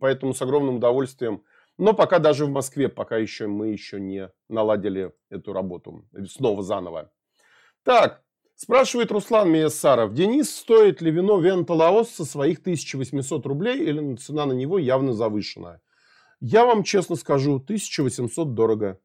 поэтому 0.00 0.34
с 0.34 0.42
огромным 0.42 0.76
удовольствием. 0.76 1.42
Но 1.76 1.92
пока 1.92 2.18
даже 2.18 2.46
в 2.46 2.50
Москве, 2.50 2.88
пока 2.88 3.16
еще 3.16 3.46
мы 3.46 3.68
еще 3.68 4.00
не 4.00 4.30
наладили 4.48 5.12
эту 5.30 5.52
работу 5.52 6.06
снова 6.28 6.62
заново. 6.62 7.12
Так, 7.82 8.24
Спрашивает 8.56 9.10
Руслан 9.10 9.50
Миясаров. 9.50 10.14
Денис, 10.14 10.54
стоит 10.54 11.02
ли 11.02 11.10
вино 11.10 11.40
Вента 11.40 11.72
Лаос 11.72 12.10
со 12.10 12.24
своих 12.24 12.60
1800 12.60 13.44
рублей 13.46 13.82
или 13.82 14.14
цена 14.14 14.46
на 14.46 14.52
него 14.52 14.78
явно 14.78 15.12
завышенная? 15.12 15.82
Я 16.40 16.64
вам 16.64 16.84
честно 16.84 17.16
скажу, 17.16 17.56
1800 17.56 18.54
дорого. 18.54 19.00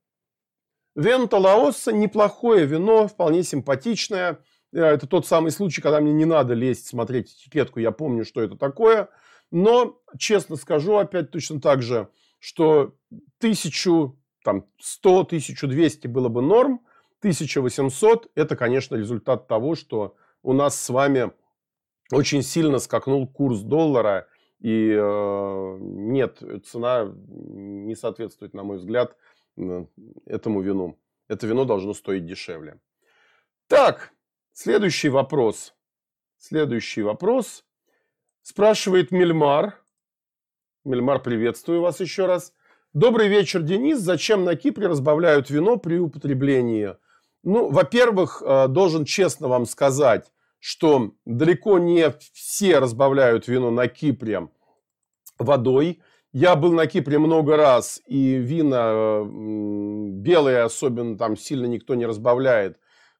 Вента 0.95 1.37
Лаоса 1.37 1.91
неплохое 1.91 2.65
вино, 2.67 3.07
вполне 3.07 3.41
симпатичное. 3.41 4.39
Э, 4.71 4.83
это 4.83 5.07
тот 5.07 5.25
самый 5.27 5.51
случай, 5.51 5.81
когда 5.81 5.99
мне 5.99 6.13
не 6.13 6.25
надо 6.25 6.53
лезть 6.53 6.87
смотреть 6.87 7.33
этикетку, 7.33 7.79
я 7.79 7.91
помню, 7.91 8.25
что 8.25 8.41
это 8.41 8.55
такое. 8.55 9.09
Но, 9.51 9.99
честно 10.17 10.55
скажу, 10.55 10.97
опять 10.97 11.31
точно 11.31 11.59
так 11.59 11.81
же, 11.81 12.09
что 12.39 12.95
1100, 13.39 14.15
1200 15.21 16.07
было 16.07 16.29
бы 16.29 16.41
норм, 16.41 16.81
1800– 17.19 18.31
это, 18.35 18.55
конечно, 18.55 18.95
результат 18.95 19.47
того, 19.47 19.75
что 19.75 20.15
у 20.43 20.53
нас 20.53 20.79
с 20.79 20.89
вами 20.89 21.31
очень 22.11 22.43
сильно 22.43 22.79
скакнул 22.79 23.27
курс 23.27 23.59
доллара, 23.59 24.27
и 24.59 24.95
э, 24.97 25.77
нет, 25.79 26.41
цена 26.65 27.11
не 27.27 27.95
соответствует, 27.95 28.53
на 28.53 28.63
мой 28.63 28.77
взгляд, 28.77 29.15
этому 30.25 30.61
вину. 30.61 30.97
Это 31.27 31.45
вино 31.47 31.65
должно 31.65 31.93
стоить 31.93 32.25
дешевле. 32.25 32.79
Так, 33.67 34.13
следующий 34.59 35.07
вопрос. 35.07 35.73
Следующий 36.37 37.01
вопрос. 37.01 37.63
Спрашивает 38.41 39.09
Мельмар. 39.09 39.81
Мельмар, 40.83 41.21
приветствую 41.21 41.81
вас 41.81 42.01
еще 42.01 42.25
раз. 42.25 42.53
Добрый 42.93 43.29
вечер, 43.29 43.61
Денис. 43.61 43.99
Зачем 43.99 44.43
на 44.43 44.57
Кипре 44.57 44.87
разбавляют 44.87 45.49
вино 45.49 45.77
при 45.77 45.97
употреблении? 45.97 46.97
Ну, 47.41 47.69
во-первых, 47.69 48.43
э, 48.45 48.67
должен 48.67 49.05
честно 49.05 49.47
вам 49.47 49.65
сказать, 49.65 50.29
что 50.59 51.13
далеко 51.23 51.79
не 51.79 52.13
все 52.33 52.79
разбавляют 52.79 53.47
вино 53.47 53.71
на 53.71 53.87
Кипре 53.87 54.49
водой. 55.37 56.01
Я 56.33 56.57
был 56.57 56.73
на 56.73 56.85
Кипре 56.85 57.17
много 57.17 57.55
раз, 57.55 58.01
и 58.05 58.35
вина 58.35 59.23
белые 59.25 60.63
особенно 60.63 61.17
там 61.17 61.37
сильно 61.37 61.65
никто 61.65 61.95
не 61.95 62.05
разбавляет. 62.05 62.77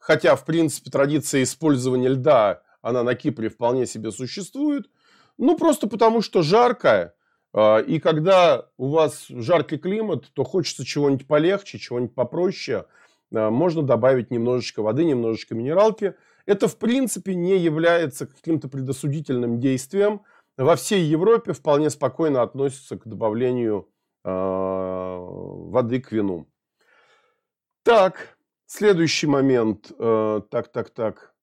Хотя, 0.09 0.35
в 0.35 0.43
принципе, 0.43 0.89
традиция 0.89 1.43
использования 1.43 2.09
льда, 2.09 2.63
она 2.81 3.03
на 3.03 3.13
Кипре 3.13 3.49
вполне 3.49 3.85
себе 3.85 4.11
существует. 4.11 4.89
Ну, 5.37 5.57
просто 5.57 5.87
потому 5.87 6.21
что 6.21 6.41
жарко, 6.41 7.13
э, 7.53 7.83
и 7.83 7.99
когда 7.99 8.65
у 8.77 8.89
вас 8.89 9.27
жаркий 9.29 9.77
климат, 9.77 10.31
то 10.33 10.43
хочется 10.43 10.83
чего-нибудь 10.83 11.27
полегче, 11.27 11.77
чего-нибудь 11.77 12.15
попроще– 12.15 12.85
Э, 13.31 13.49
можно 13.49 13.83
добавить 13.83 14.31
немножечко 14.31 14.81
воды, 14.81 15.05
немножечко 15.05 15.55
минералки. 15.55 16.15
Это, 16.45 16.67
в 16.67 16.77
принципе, 16.77 17.35
не 17.35 17.57
является 17.57 18.25
каким-то 18.25 18.69
предосудительным 18.69 19.59
действием. 19.59 20.21
Во 20.57 20.75
всей 20.75 21.03
Европе 21.03 21.53
вполне 21.53 21.89
спокойно 21.89 22.41
относятся 22.41 22.97
к 22.97 23.07
добавлению 23.07 23.87
э, 24.25 24.29
воды 24.29 26.01
к 26.01 26.11
вину. 26.11 26.49
Так, 27.83 28.37
следующий 28.71 29.27
момент. 29.27 29.91
Э, 29.97 30.41
так, 30.49 30.71
так, 30.71 30.89
так. 30.91 31.33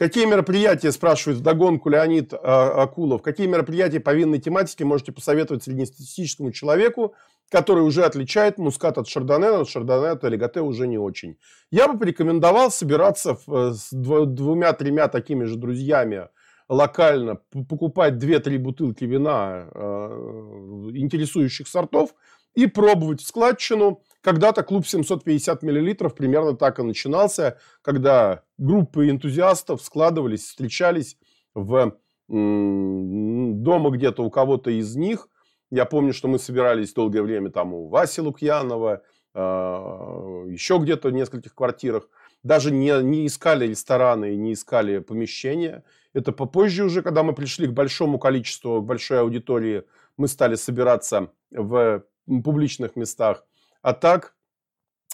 Какие 0.00 0.24
мероприятия, 0.24 0.92
спрашивает 0.92 1.40
вдогонку 1.40 1.90
Леонид 1.90 2.32
а, 2.32 2.84
Акулов, 2.84 3.20
какие 3.20 3.46
мероприятия 3.46 4.00
по 4.00 4.14
винной 4.14 4.38
тематике 4.38 4.86
можете 4.86 5.12
посоветовать 5.12 5.64
среднестатистическому 5.64 6.52
человеку, 6.52 7.14
который 7.50 7.80
уже 7.80 8.04
отличает 8.04 8.56
мускат 8.56 8.96
от 8.96 9.08
шардоне, 9.08 9.48
от 9.48 9.68
шардоне 9.68 10.08
от 10.08 10.24
элегате 10.24 10.62
уже 10.62 10.86
не 10.86 10.96
очень. 10.96 11.36
Я 11.70 11.86
бы 11.86 11.98
порекомендовал 11.98 12.70
собираться 12.70 13.36
э, 13.46 13.72
с 13.74 13.90
двумя-тремя 13.92 15.08
такими 15.08 15.44
же 15.44 15.56
друзьями 15.56 16.28
локально, 16.70 17.40
покупать 17.68 18.14
2-3 18.14 18.56
бутылки 18.56 19.04
вина 19.04 19.68
э, 19.74 20.90
интересующих 20.94 21.68
сортов 21.68 22.14
и 22.54 22.66
пробовать 22.66 23.20
в 23.20 23.26
складчину. 23.26 24.02
Когда-то 24.22 24.62
клуб 24.62 24.86
750 24.86 25.62
миллилитров 25.62 26.14
примерно 26.14 26.56
так 26.56 26.78
и 26.78 26.82
начинался, 26.82 27.58
когда 27.82 28.42
группы 28.58 29.08
энтузиастов 29.08 29.82
складывались, 29.82 30.44
встречались 30.44 31.16
в 31.54 31.96
дома 32.28 33.90
где-то 33.90 34.22
у 34.22 34.30
кого-то 34.30 34.70
из 34.70 34.94
них– 34.96 35.28
я 35.70 35.84
помню, 35.84 36.12
что 36.12 36.26
мы 36.28 36.38
собирались 36.38 36.92
долгое 36.92 37.22
время 37.22 37.50
там 37.50 37.72
у 37.72 37.88
Васи 37.88 38.20
Лукьянова, 38.20 39.02
а, 39.34 40.44
еще 40.48 40.78
где-то 40.78 41.08
в 41.08 41.12
нескольких 41.12 41.54
квартирах. 41.54 42.08
Даже 42.42 42.72
не, 42.72 43.02
не 43.02 43.26
искали 43.26 43.66
рестораны 43.68 44.34
не 44.34 44.54
искали 44.54 44.98
помещения. 44.98 45.84
Это 46.12 46.32
попозже 46.32 46.84
уже, 46.84 47.02
когда 47.02 47.22
мы 47.22 47.34
пришли 47.34 47.68
к 47.68 47.72
большому 47.72 48.18
количеству, 48.18 48.82
к 48.82 48.86
большой 48.86 49.20
аудитории, 49.20 49.84
мы 50.16 50.26
стали 50.26 50.56
собираться 50.56 51.30
в 51.52 52.04
публичных 52.26 52.96
местах. 52.96 53.44
А 53.82 53.92
так, 53.92 54.34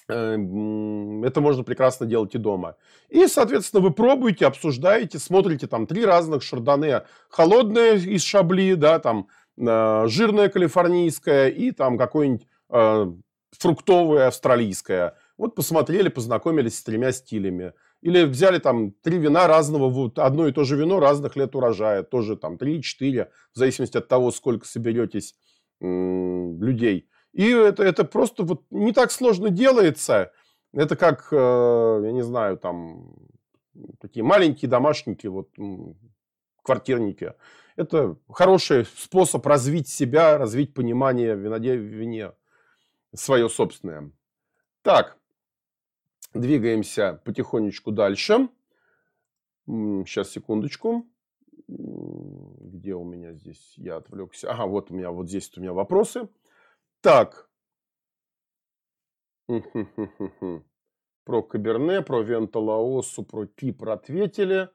э, 0.08 0.14
это 0.14 1.40
можно 1.40 1.64
прекрасно 1.64 2.06
делать 2.06 2.34
и 2.34 2.38
дома. 2.38 2.76
И, 3.08 3.26
соответственно, 3.26 3.82
вы 3.82 3.92
пробуете, 3.92 4.46
обсуждаете, 4.46 5.18
смотрите 5.18 5.66
там 5.66 5.86
три 5.86 6.04
разных 6.04 6.42
шардоне. 6.42 7.02
Холодные 7.28 7.96
из 7.98 8.22
шабли, 8.22 8.74
да, 8.74 8.98
там 8.98 9.28
Э, 9.58 10.04
жирная 10.06 10.48
калифорнийская 10.48 11.48
и 11.48 11.70
там 11.70 11.96
какой-нибудь 11.96 12.46
э, 12.70 13.06
фруктовое 13.58 14.28
австралийское. 14.28 15.16
Вот 15.38 15.54
посмотрели, 15.54 16.08
познакомились 16.08 16.78
с 16.78 16.82
тремя 16.82 17.12
стилями. 17.12 17.72
Или 18.02 18.24
взяли 18.24 18.58
там 18.58 18.92
три 18.92 19.18
вина 19.18 19.46
разного, 19.46 19.88
вот 19.88 20.18
одно 20.18 20.46
и 20.46 20.52
то 20.52 20.64
же 20.64 20.76
вино 20.76 21.00
разных 21.00 21.36
лет 21.36 21.54
урожая, 21.54 22.02
тоже 22.02 22.36
там 22.36 22.58
три-четыре, 22.58 23.30
в 23.54 23.58
зависимости 23.58 23.96
от 23.96 24.06
того, 24.06 24.30
сколько 24.30 24.66
соберетесь 24.66 25.34
людей. 25.80 27.08
И 27.36 27.50
это, 27.50 27.82
это 27.82 28.06
просто 28.06 28.44
вот 28.44 28.64
не 28.70 28.92
так 28.92 29.10
сложно 29.10 29.50
делается. 29.50 30.32
Это 30.72 30.96
как, 30.96 31.28
э, 31.30 32.00
я 32.04 32.12
не 32.12 32.22
знаю, 32.22 32.56
там 32.56 33.14
такие 34.00 34.24
маленькие 34.24 34.70
домашники, 34.70 35.26
вот 35.26 35.50
квартирники. 36.62 37.34
Это 37.76 38.16
хороший 38.30 38.86
способ 38.86 39.44
развить 39.44 39.86
себя, 39.86 40.38
развить 40.38 40.72
понимание 40.72 41.36
в 41.36 41.40
вине 41.40 42.32
свое 43.14 43.50
собственное. 43.50 44.10
Так, 44.80 45.18
двигаемся 46.32 47.20
потихонечку 47.22 47.92
дальше. 47.92 48.48
Сейчас, 49.66 50.30
секундочку. 50.30 51.06
Где 51.68 52.94
у 52.94 53.04
меня 53.04 53.34
здесь? 53.34 53.74
Я 53.76 53.96
отвлекся. 53.96 54.50
Ага, 54.50 54.64
вот 54.64 54.90
у 54.90 54.94
меня, 54.94 55.10
вот 55.10 55.28
здесь 55.28 55.52
у 55.54 55.60
меня 55.60 55.74
вопросы. 55.74 56.30
Так. 57.06 57.46
Про 61.24 61.42
Каберне, 61.42 62.02
про 62.02 62.22
Венталаосу, 62.22 63.22
про 63.22 63.46
Кипр 63.46 63.90
ответили. 63.90 64.70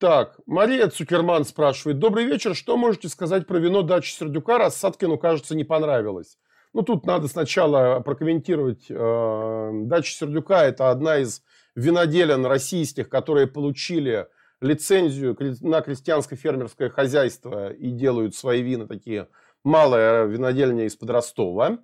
Так, 0.00 0.40
Мария 0.46 0.88
Цукерман 0.88 1.44
спрашивает. 1.44 2.00
Добрый 2.00 2.24
вечер. 2.24 2.56
Что 2.56 2.76
можете 2.76 3.08
сказать 3.08 3.46
про 3.46 3.58
вино 3.58 3.82
дачи 3.82 4.10
Сердюка? 4.10 4.58
Рассадкину, 4.58 5.16
кажется, 5.16 5.54
не 5.54 5.62
понравилось. 5.62 6.40
Ну, 6.72 6.82
тут 6.82 7.06
надо 7.06 7.28
сначала 7.28 8.00
прокомментировать. 8.00 8.86
Э, 8.88 9.70
дача 9.84 10.10
Сердюка– 10.10 10.64
это 10.66 10.90
одна 10.90 11.18
из 11.18 11.44
виноделен 11.76 12.46
российских, 12.46 13.08
которые 13.08 13.46
получили 13.46 14.26
лицензию 14.60 15.36
на 15.60 15.82
крестьянское 15.82 16.34
фермерское 16.34 16.90
хозяйство 16.90 17.72
и 17.72 17.92
делают 17.92 18.34
свои 18.34 18.60
вина 18.60 18.88
такие 18.88 19.28
малая 19.64 20.24
винодельня 20.24 20.84
из-под 20.86 21.10
Ростова. 21.10 21.78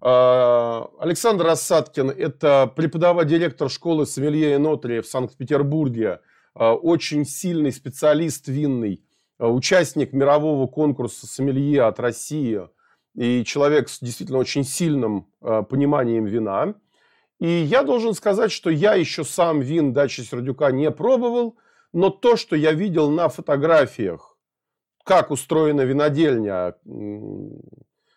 Э, 0.00 0.82
Александр 1.00 1.44
Рассадкин– 1.44 2.10
это 2.18 2.72
преподаватель, 2.74 3.30
директор 3.30 3.70
школы 3.70 4.06
Сомелье 4.06 4.54
и 4.54 4.58
Нотри 4.58 5.00
в 5.00 5.06
Санкт-Петербурге– 5.06 6.20
Э, 6.58 6.70
очень 6.70 7.26
сильный 7.26 7.70
специалист 7.70 8.48
винный, 8.48 9.04
э, 9.38 9.46
участник 9.46 10.12
мирового 10.12 10.66
конкурса 10.66 11.26
сомелье 11.26 11.82
от 11.82 12.00
России 12.00 12.62
и 13.14 13.44
человек 13.44 13.88
с 13.88 14.00
действительно 14.00 14.38
очень 14.38 14.64
сильным 14.64 15.28
пониманием 15.40 16.26
вина. 16.26 16.74
И 17.38 17.48
я 17.48 17.82
должен 17.82 18.12
сказать, 18.12 18.52
что 18.52 18.68
я 18.68 18.94
еще 18.94 19.24
сам 19.24 19.60
вин 19.60 19.94
дачи 19.94 20.20
Сердюка 20.20 20.70
не 20.70 20.90
пробовал, 20.90 21.56
но 21.94 22.10
то, 22.10 22.36
что 22.36 22.56
я 22.56 22.72
видел 22.72 23.10
на 23.10 23.30
фотографиях, 23.30 24.35
как 25.06 25.30
устроена 25.30 25.82
винодельня, 25.82 26.74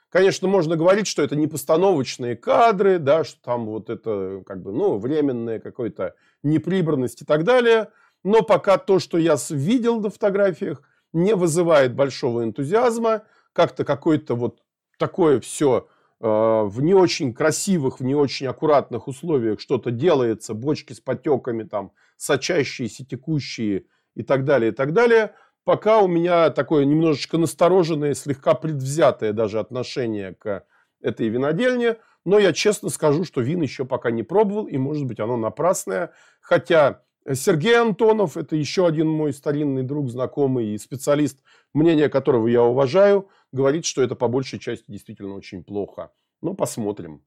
конечно, 0.10 0.48
можно 0.48 0.76
говорить, 0.76 1.08
что 1.08 1.22
это 1.22 1.36
не 1.36 1.48
постановочные 1.48 2.36
кадры, 2.36 3.00
да, 3.00 3.24
что 3.24 3.42
там 3.42 3.68
вот 3.68 3.90
это 3.90 4.44
как 4.46 4.62
бы, 4.62 4.74
ну, 4.74 4.98
временная 4.98 5.60
какой-то 5.60 6.16
неприбранность 6.44 7.22
и 7.22 7.26
так 7.26 7.44
далее– 7.46 7.90
но 8.24 8.42
пока 8.42 8.78
то, 8.78 9.00
что 9.00 9.18
я 9.18 9.38
видел 9.50 10.02
на 10.02 10.10
фотографиях, 10.10 10.82
не 11.14 11.36
вызывает 11.36 11.96
большого 11.96 12.44
энтузиазма. 12.44 13.24
Как-то 13.54 13.84
какое-то 13.84 14.36
вот 14.36 14.62
такое 14.98 15.40
все 15.40 15.88
э, 16.20 16.28
в 16.28 16.82
не 16.82 16.94
очень 16.94 17.34
красивых, 17.34 18.00
в 18.00 18.04
не 18.04 18.16
очень 18.16 18.48
аккуратных 18.48 19.08
условиях 19.08 19.60
что-то 19.60 19.92
делается, 19.92 20.54
бочки 20.54 20.94
с 20.94 21.00
потеками, 21.00 21.64
там, 21.64 21.92
сочащиеся, 22.18 23.06
текущие 23.06 23.86
и 24.16 24.24
так 24.24 24.46
далее, 24.46 24.72
и 24.72 24.76
так 24.76 24.94
далее. 24.94 25.34
Пока 25.64 26.00
у 26.00 26.08
меня 26.08 26.50
такое 26.50 26.86
немножечко 26.86 27.38
настороженное, 27.38 28.14
слегка 28.14 28.54
предвзятое 28.54 29.34
даже 29.34 29.60
отношение 29.60 30.34
к 30.34 30.66
этой 31.02 31.30
винодельне. 31.30 31.98
Но 32.26 32.40
я 32.40 32.54
честно 32.54 32.90
скажу, 32.90 33.24
что 33.24 33.42
вин 33.42 33.62
еще 33.62 33.86
пока 33.86 34.12
не 34.12 34.24
пробовал, 34.24 34.66
и 34.66 34.78
может 34.78 35.06
быть 35.06 35.20
оно 35.20 35.38
напрасное. 35.38 36.12
Хотя 36.42 37.04
Сергей 37.34 37.80
Антонов, 37.80 38.38
это 38.38 38.56
еще 38.56 38.88
один 38.88 39.08
мой 39.08 39.34
старинный 39.34 39.84
друг, 39.84 40.10
знакомый 40.10 40.70
и 40.70 40.78
специалист, 40.78 41.44
мнение 41.74 42.10
которого 42.10 42.48
я 42.48 42.64
уважаю, 42.64 43.30
говорит, 43.52 43.86
что 43.86 44.02
это 44.02 44.16
по 44.16 44.28
большей 44.28 44.60
части 44.60 44.86
действительно 44.88 45.36
очень 45.36 45.64
плохо. 45.64 46.12
Ну, 46.42 46.54
посмотрим. 46.54 47.24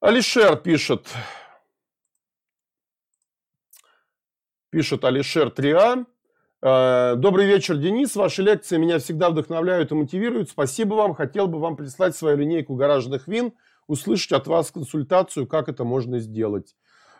Алишер 0.00 0.56
пишет, 0.56 1.08
пишет 4.70 5.04
Алишер 5.04 5.48
3А. 5.48 6.06
«Э, 6.62 7.14
Добрый 7.16 7.46
вечер, 7.46 7.76
Денис. 7.76 8.14
Ваши 8.16 8.42
лекции 8.42 8.76
меня 8.76 8.98
всегда 8.98 9.30
вдохновляют 9.30 9.92
и 9.92 9.94
мотивируют. 9.94 10.50
Спасибо 10.50 10.92
вам. 10.94 11.14
Хотел 11.14 11.46
бы 11.46 11.58
вам 11.58 11.76
прислать 11.76 12.14
свою 12.14 12.36
линейку 12.36 12.74
гаражных 12.74 13.28
вин, 13.28 13.54
услышать 13.86 14.32
от 14.32 14.46
вас 14.46 14.70
консультацию, 14.70 15.46
как 15.46 15.70
это 15.70 15.84
можно 15.84 16.18
сделать. 16.18 16.76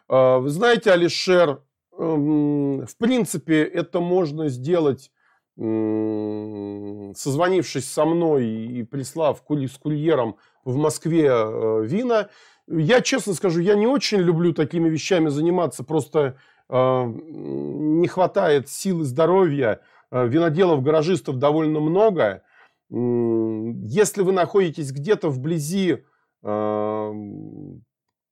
А, 0.09 0.39
вы 0.39 0.51
знаете, 0.51 0.93
Алишер, 0.93 1.63
эм, 1.99 2.87
в 2.87 2.97
принципе, 2.99 3.63
это 3.63 4.01
можно 4.01 4.49
сделать, 4.49 5.11
созвонившись 5.57 7.91
со 7.91 8.05
мной 8.07 8.47
и 8.47 8.83
прислав 8.83 9.43
с 9.47 9.79
курьером 9.79 10.37
в 10.65 10.77
Москве 10.77 11.29
э, 11.29 11.85
вина. 11.85 12.31
Я 12.67 13.03
честно 13.03 13.35
скажу, 13.35 13.61
я 13.61 13.75
не 13.75 13.87
очень 13.87 14.21
люблю 14.21 14.55
такими 14.55 14.89
вещами 14.89 15.29
заниматься, 15.29 15.85
просто 15.85 16.21
э, 16.21 16.35
не 16.71 18.07
хватает 18.09 18.69
сил 18.69 19.03
и 19.03 19.05
здоровья. 19.05 19.81
Э, 20.11 20.27
виноделов, 20.27 20.83
гаражистов 20.83 21.37
довольно 21.39 21.81
много. 21.81 22.43
Если 22.91 24.23
вы 24.23 24.33
находитесь 24.33 24.91
где-то 24.91 25.29
вблизи 25.29 26.05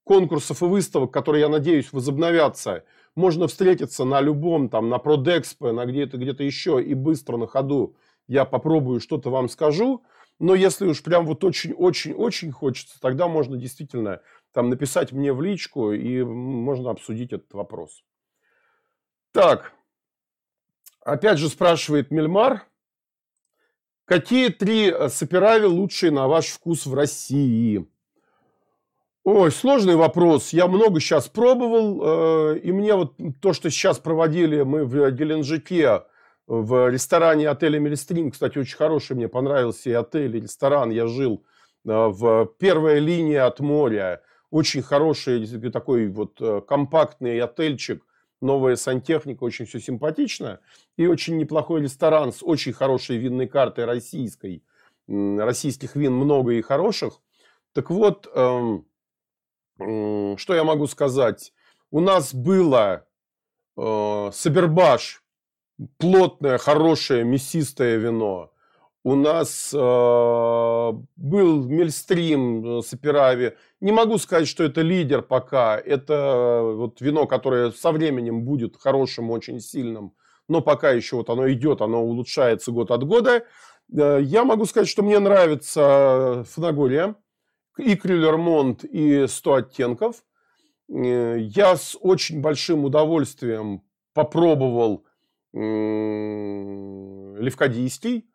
конкурсов 0.08 0.62
и 0.62 0.64
выставок, 0.64 1.12
которые, 1.12 1.42
я 1.42 1.48
надеюсь, 1.48 1.92
возобновятся, 1.92 2.82
можно 3.14 3.46
встретиться 3.46 4.04
на 4.04 4.20
любом, 4.20 4.68
там, 4.68 4.88
на 4.88 4.98
Продэкспо, 4.98 5.72
на 5.72 5.84
где-то 5.84 6.16
где-то 6.16 6.42
еще, 6.42 6.82
и 6.82 6.94
быстро 6.94 7.36
на 7.36 7.46
ходу 7.46 7.94
я 8.26 8.44
попробую 8.44 9.00
что-то 9.00 9.30
вам 9.30 9.48
скажу. 9.48 10.02
Но 10.38 10.54
если 10.54 10.86
уж 10.86 11.02
прям 11.02 11.26
вот 11.26 11.42
очень-очень-очень 11.42 12.52
хочется, 12.52 13.00
тогда 13.00 13.26
можно 13.26 13.56
действительно 13.56 14.20
там 14.52 14.70
написать 14.70 15.12
мне 15.12 15.32
в 15.32 15.42
личку, 15.42 15.92
и 15.92 16.22
можно 16.22 16.90
обсудить 16.90 17.32
этот 17.32 17.52
вопрос. 17.54 18.02
Так, 19.32 19.72
опять 21.00 21.38
же 21.38 21.48
спрашивает 21.48 22.10
Мельмар, 22.10 22.66
какие 24.04 24.48
три 24.48 24.92
саперави 25.08 25.66
лучшие 25.66 26.10
на 26.10 26.28
ваш 26.28 26.46
вкус 26.46 26.86
в 26.86 26.94
России? 26.94 27.86
Ой, 29.24 29.52
сложный 29.52 29.96
вопрос. 29.96 30.54
Я 30.54 30.66
много 30.68 31.00
сейчас 31.00 31.28
пробовал, 31.28 32.54
э, 32.54 32.58
и 32.60 32.72
мне 32.72 32.94
вот 32.94 33.14
то, 33.42 33.52
что 33.52 33.70
сейчас 33.70 33.98
проводили 33.98 34.62
мы 34.62 34.86
в 34.86 35.10
Геленджике, 35.10 36.04
в 36.46 36.88
ресторане 36.88 37.50
отеля 37.50 37.78
Мелистрим, 37.78 38.30
кстати, 38.30 38.56
очень 38.56 38.78
хороший, 38.78 39.16
мне 39.16 39.28
понравился 39.28 39.90
и 39.90 39.92
отель, 39.92 40.34
и 40.34 40.40
ресторан. 40.40 40.88
Я 40.88 41.06
жил 41.06 41.44
э, 41.84 41.90
в 41.90 42.46
первой 42.58 43.00
линии 43.00 43.36
от 43.36 43.60
моря. 43.60 44.22
Очень 44.50 44.80
хороший 44.80 45.46
такой 45.70 46.08
вот 46.08 46.40
э, 46.40 46.62
компактный 46.66 47.38
отельчик, 47.38 48.02
новая 48.40 48.76
сантехника, 48.76 49.44
очень 49.44 49.66
все 49.66 49.80
симпатично. 49.80 50.60
И 50.96 51.06
очень 51.06 51.36
неплохой 51.38 51.82
ресторан 51.82 52.32
с 52.32 52.42
очень 52.42 52.72
хорошей 52.72 53.16
винной 53.16 53.48
картой 53.48 53.84
российской. 53.84 54.62
Российских 55.06 55.96
вин 55.96 56.12
много 56.12 56.52
и 56.52 56.62
хороших. 56.62 57.20
Так 57.72 57.90
вот, 57.90 58.28
эм, 58.34 58.86
что 59.78 60.54
я 60.54 60.64
могу 60.64 60.86
сказать? 60.86 61.52
У 61.90 62.00
нас 62.00 62.34
было 62.34 63.06
э, 63.76 64.30
Сабербаш, 64.32 65.22
плотное, 65.96 66.58
хорошее, 66.58 67.24
мясистое 67.24 67.96
вино. 67.96 68.52
У 69.04 69.14
нас 69.14 69.72
э, 69.72 69.78
был 69.78 71.68
Мельстрим 71.68 72.78
э, 72.78 72.82
Саперави. 72.82 73.54
Не 73.80 73.92
могу 73.92 74.18
сказать, 74.18 74.48
что 74.48 74.64
это 74.64 74.82
лидер 74.82 75.22
пока. 75.22 75.78
Это 75.78 76.14
э, 76.14 76.74
вот 76.74 77.00
вино, 77.00 77.26
которое 77.26 77.70
со 77.70 77.92
временем 77.92 78.42
будет 78.42 78.76
хорошим, 78.76 79.30
очень 79.30 79.60
сильным. 79.60 80.16
Но 80.48 80.62
пока 80.62 80.90
еще 80.90 81.14
вот 81.16 81.30
оно 81.30 81.48
идет, 81.52 81.80
оно 81.80 82.02
улучшается 82.02 82.72
год 82.72 82.90
от 82.90 83.04
года. 83.04 83.44
Э, 83.96 84.18
я 84.20 84.44
могу 84.44 84.64
сказать, 84.64 84.88
что 84.88 85.04
мне 85.04 85.20
нравится 85.20 86.44
Фанагория 86.48 87.14
и 87.76 87.94
Крюлермонт, 87.94 88.82
и 88.82 89.28
100 89.28 89.54
оттенков. 89.54 90.24
Я 90.88 91.76
с 91.76 91.96
очень 92.00 92.40
большим 92.40 92.84
удовольствием 92.84 93.84
попробовал 94.12 95.04
левкадийский. 95.52 98.28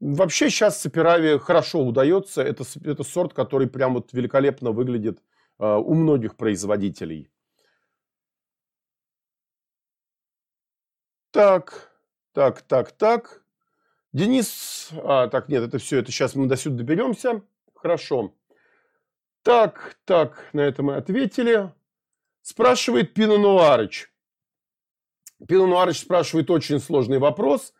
Вообще 0.00 0.48
сейчас 0.48 0.80
Саперави 0.80 1.38
хорошо 1.38 1.84
удается. 1.84 2.42
Это, 2.42 2.64
это 2.84 3.02
сорт, 3.02 3.34
который 3.34 3.68
прям 3.68 3.94
вот 3.94 4.12
великолепно 4.12 4.70
выглядит 4.70 5.20
э, 5.58 5.66
у 5.66 5.94
многих 5.94 6.36
производителей. 6.36 7.30
Так, 11.32 11.92
так, 12.32 12.62
так, 12.62 12.92
так. 12.92 13.42
Денис, 14.12 14.90
а, 14.92 15.28
так, 15.28 15.48
нет, 15.48 15.62
это 15.62 15.78
все, 15.78 15.98
это 15.98 16.10
сейчас 16.10 16.34
мы 16.34 16.46
до 16.46 16.56
сюда 16.56 16.76
доберемся. 16.78 17.42
Хорошо. 17.74 18.34
Так, 19.42 19.98
так, 20.04 20.48
на 20.52 20.60
это 20.60 20.82
мы 20.82 20.96
ответили. 20.96 21.72
Спрашивает 22.42 23.14
Пино 23.14 23.36
Нуарыч. 23.36 24.10
Пино 25.46 25.66
Нуарыч 25.66 26.00
спрашивает 26.00 26.50
очень 26.50 26.80
сложный 26.80 27.18
вопрос. 27.18 27.74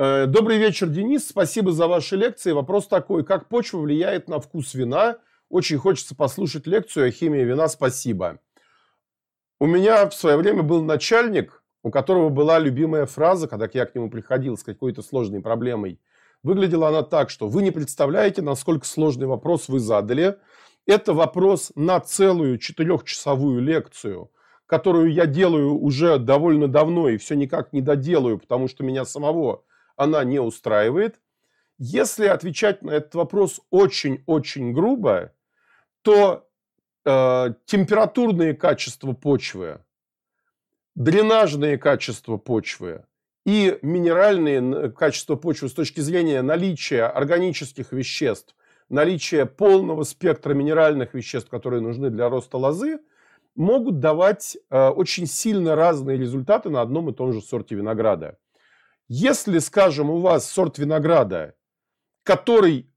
Э, 0.00 0.26
Добрый 0.26 0.58
вечер, 0.58 0.86
Денис. 0.88 1.28
Спасибо 1.28 1.72
за 1.72 1.88
ваши 1.88 2.14
лекции. 2.14 2.52
Вопрос 2.52 2.86
такой. 2.86 3.24
Как 3.24 3.48
почва 3.48 3.78
влияет 3.78 4.28
на 4.28 4.38
вкус 4.38 4.74
вина? 4.74 5.18
Очень 5.48 5.78
хочется 5.78 6.14
послушать 6.14 6.68
лекцию 6.68 7.08
о 7.08 7.10
химии 7.10 7.42
вина. 7.42 7.66
Спасибо. 7.66 8.38
У 9.58 9.66
меня 9.66 10.08
в 10.08 10.14
свое 10.14 10.36
время 10.36 10.62
был 10.62 10.84
начальник, 10.84 11.64
у 11.82 11.90
которого 11.90 12.28
была 12.28 12.60
любимая 12.60 13.06
фраза, 13.06 13.48
когда 13.48 13.68
я 13.72 13.86
к 13.86 13.94
нему 13.96 14.08
приходил 14.08 14.56
с 14.56 14.62
какой-то 14.62 15.02
сложной 15.02 15.40
проблемой. 15.40 16.00
Выглядела 16.44 16.90
она 16.90 17.02
так, 17.02 17.28
что 17.28 17.48
вы 17.48 17.64
не 17.64 17.72
представляете, 17.72 18.40
насколько 18.40 18.86
сложный 18.86 19.26
вопрос 19.26 19.66
вы 19.66 19.80
задали. 19.80 20.38
Это 20.86 21.12
вопрос 21.12 21.72
на 21.74 21.98
целую 21.98 22.58
четырехчасовую 22.58 23.60
лекцию, 23.60 24.30
которую 24.66 25.12
я 25.12 25.26
делаю 25.26 25.76
уже 25.76 26.18
довольно 26.18 26.68
давно 26.68 27.08
и 27.08 27.16
все 27.16 27.34
никак 27.34 27.72
не 27.72 27.80
доделаю, 27.80 28.38
потому 28.38 28.68
что 28.68 28.84
меня 28.84 29.04
самого 29.04 29.64
она 29.98 30.24
не 30.24 30.40
устраивает. 30.40 31.20
Если 31.76 32.26
отвечать 32.26 32.82
на 32.82 32.92
этот 32.92 33.14
вопрос 33.14 33.60
очень-очень 33.70 34.72
грубо, 34.72 35.32
то 36.02 36.48
э, 37.04 37.54
температурные 37.66 38.54
качества 38.54 39.12
почвы, 39.12 39.80
дренажные 40.94 41.78
качества 41.78 42.36
почвы 42.36 43.04
и 43.44 43.78
минеральные 43.82 44.90
качества 44.92 45.36
почвы 45.36 45.68
с 45.68 45.72
точки 45.72 46.00
зрения 46.00 46.42
наличия 46.42 47.04
органических 47.04 47.92
веществ, 47.92 48.54
наличия 48.88 49.46
полного 49.46 50.04
спектра 50.04 50.54
минеральных 50.54 51.14
веществ, 51.14 51.50
которые 51.50 51.80
нужны 51.80 52.10
для 52.10 52.28
роста 52.28 52.56
лозы, 52.56 53.00
могут 53.54 53.98
давать 53.98 54.56
э, 54.70 54.88
очень 54.88 55.26
сильно 55.26 55.74
разные 55.74 56.16
результаты 56.16 56.70
на 56.70 56.82
одном 56.82 57.10
и 57.10 57.12
том 57.12 57.32
же 57.32 57.40
сорте 57.40 57.74
винограда. 57.74 58.38
Если, 59.08 59.58
скажем, 59.58 60.10
у 60.10 60.18
вас 60.18 60.50
сорт 60.50 60.76
винограда, 60.76 61.54
который 62.24 62.90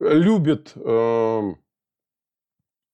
любит 0.00 0.72
э, 0.74 1.40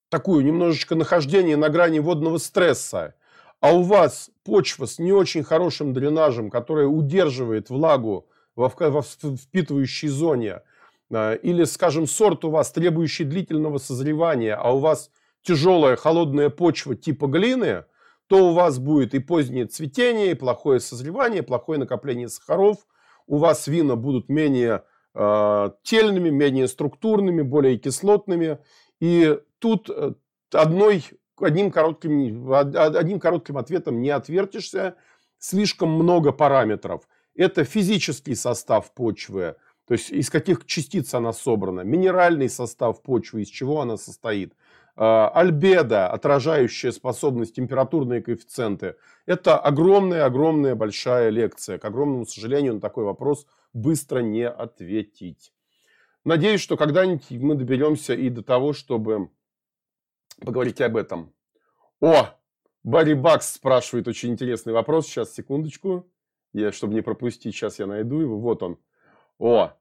такую 0.09 0.43
немножечко 0.43 0.95
нахождение 0.95 1.55
на 1.55 1.69
грани 1.69 1.99
водного 1.99 2.37
стресса, 2.39 3.15
а 3.61 3.73
у 3.73 3.83
вас 3.83 4.29
почва 4.43 4.85
с 4.85 4.99
не 4.99 5.13
очень 5.13 5.43
хорошим 5.43 5.93
дренажем, 5.93 6.49
которая 6.49 6.87
удерживает 6.87 7.69
влагу 7.69 8.27
во 8.55 8.69
впитывающей 8.69 10.09
зоне, 10.09 10.61
э, 11.09 11.37
или, 11.37 11.63
скажем, 11.63 12.05
сорт 12.05 12.43
у 12.43 12.49
вас, 12.49 12.73
требующий 12.73 13.23
длительного 13.23 13.77
созревания, 13.77 14.57
а 14.57 14.75
у 14.75 14.79
вас 14.79 15.09
тяжелая 15.41 15.95
холодная 15.95 16.49
почва 16.49 16.95
типа 16.97 17.27
глины, 17.27 17.85
то 18.27 18.49
у 18.49 18.53
вас 18.53 18.79
будет 18.79 19.13
и 19.13 19.19
позднее 19.19 19.65
цветение, 19.65 20.31
и 20.31 20.35
плохое 20.35 20.79
созревание, 20.79 21.43
плохое 21.43 21.79
накопление 21.79 22.29
сахаров, 22.29 22.85
у 23.25 23.37
вас 23.37 23.67
вина 23.67 23.95
будут 23.95 24.29
менее 24.29 24.83
э, 25.13 25.69
тельными, 25.83 26.29
менее 26.29 26.67
структурными, 26.67 27.41
более 27.41 27.77
кислотными. 27.77 28.59
И 28.99 29.39
тут 29.59 29.89
э, 29.89 30.13
одной 30.53 31.03
одним 31.39 31.71
коротким, 31.71 32.51
одним 32.51 33.19
коротким 33.19 33.57
ответом 33.57 34.01
не 34.01 34.09
отвертишься. 34.09 34.95
Слишком 35.39 35.91
много 35.91 36.31
параметров. 36.31 37.07
Это 37.35 37.63
физический 37.63 38.33
состав 38.33 38.91
почвы, 38.93 39.55
то 39.87 39.93
есть 39.93 40.09
из 40.09 40.29
каких 40.31 40.65
частиц 40.65 41.13
она 41.13 41.31
собрана, 41.31 41.81
минеральный 41.81 42.49
состав 42.49 43.03
почвы, 43.03 43.43
из 43.43 43.47
чего 43.49 43.81
она 43.81 43.97
состоит, 43.97 44.53
альбедо, 44.97 46.09
отражающая 46.09 46.91
способность, 46.91 47.55
температурные 47.55 48.21
коэффициенты. 48.21 48.95
Это 49.25 49.57
огромная-огромная 49.59 50.75
большая 50.75 51.29
лекция. 51.29 51.77
К 51.77 51.85
огромному 51.85 52.25
сожалению, 52.25 52.75
на 52.75 52.81
такой 52.81 53.03
вопрос 53.03 53.45
быстро 53.73 54.19
не 54.19 54.47
ответить. 54.47 55.53
Надеюсь, 56.25 56.61
что 56.61 56.77
когда-нибудь 56.77 57.29
мы 57.31 57.55
доберемся 57.55 58.13
и 58.13 58.29
до 58.29 58.41
того, 58.41 58.73
чтобы 58.73 59.29
поговорить 60.43 60.81
об 60.81 60.97
этом. 60.97 61.33
О, 62.01 62.29
Барри 62.83 63.13
Бакс 63.13 63.53
спрашивает 63.53 64.07
очень 64.07 64.31
интересный 64.31 64.73
вопрос. 64.73 65.07
Сейчас, 65.07 65.33
секундочку. 65.33 66.09
Я, 66.53 66.71
чтобы 66.71 66.95
не 66.95 67.01
пропустить, 67.01 67.53
сейчас 67.55 67.79
я 67.79 67.85
найду 67.85 68.19
его. 68.19 68.39
Вот 68.39 68.63
он. 68.63 68.79
О, 69.39 69.71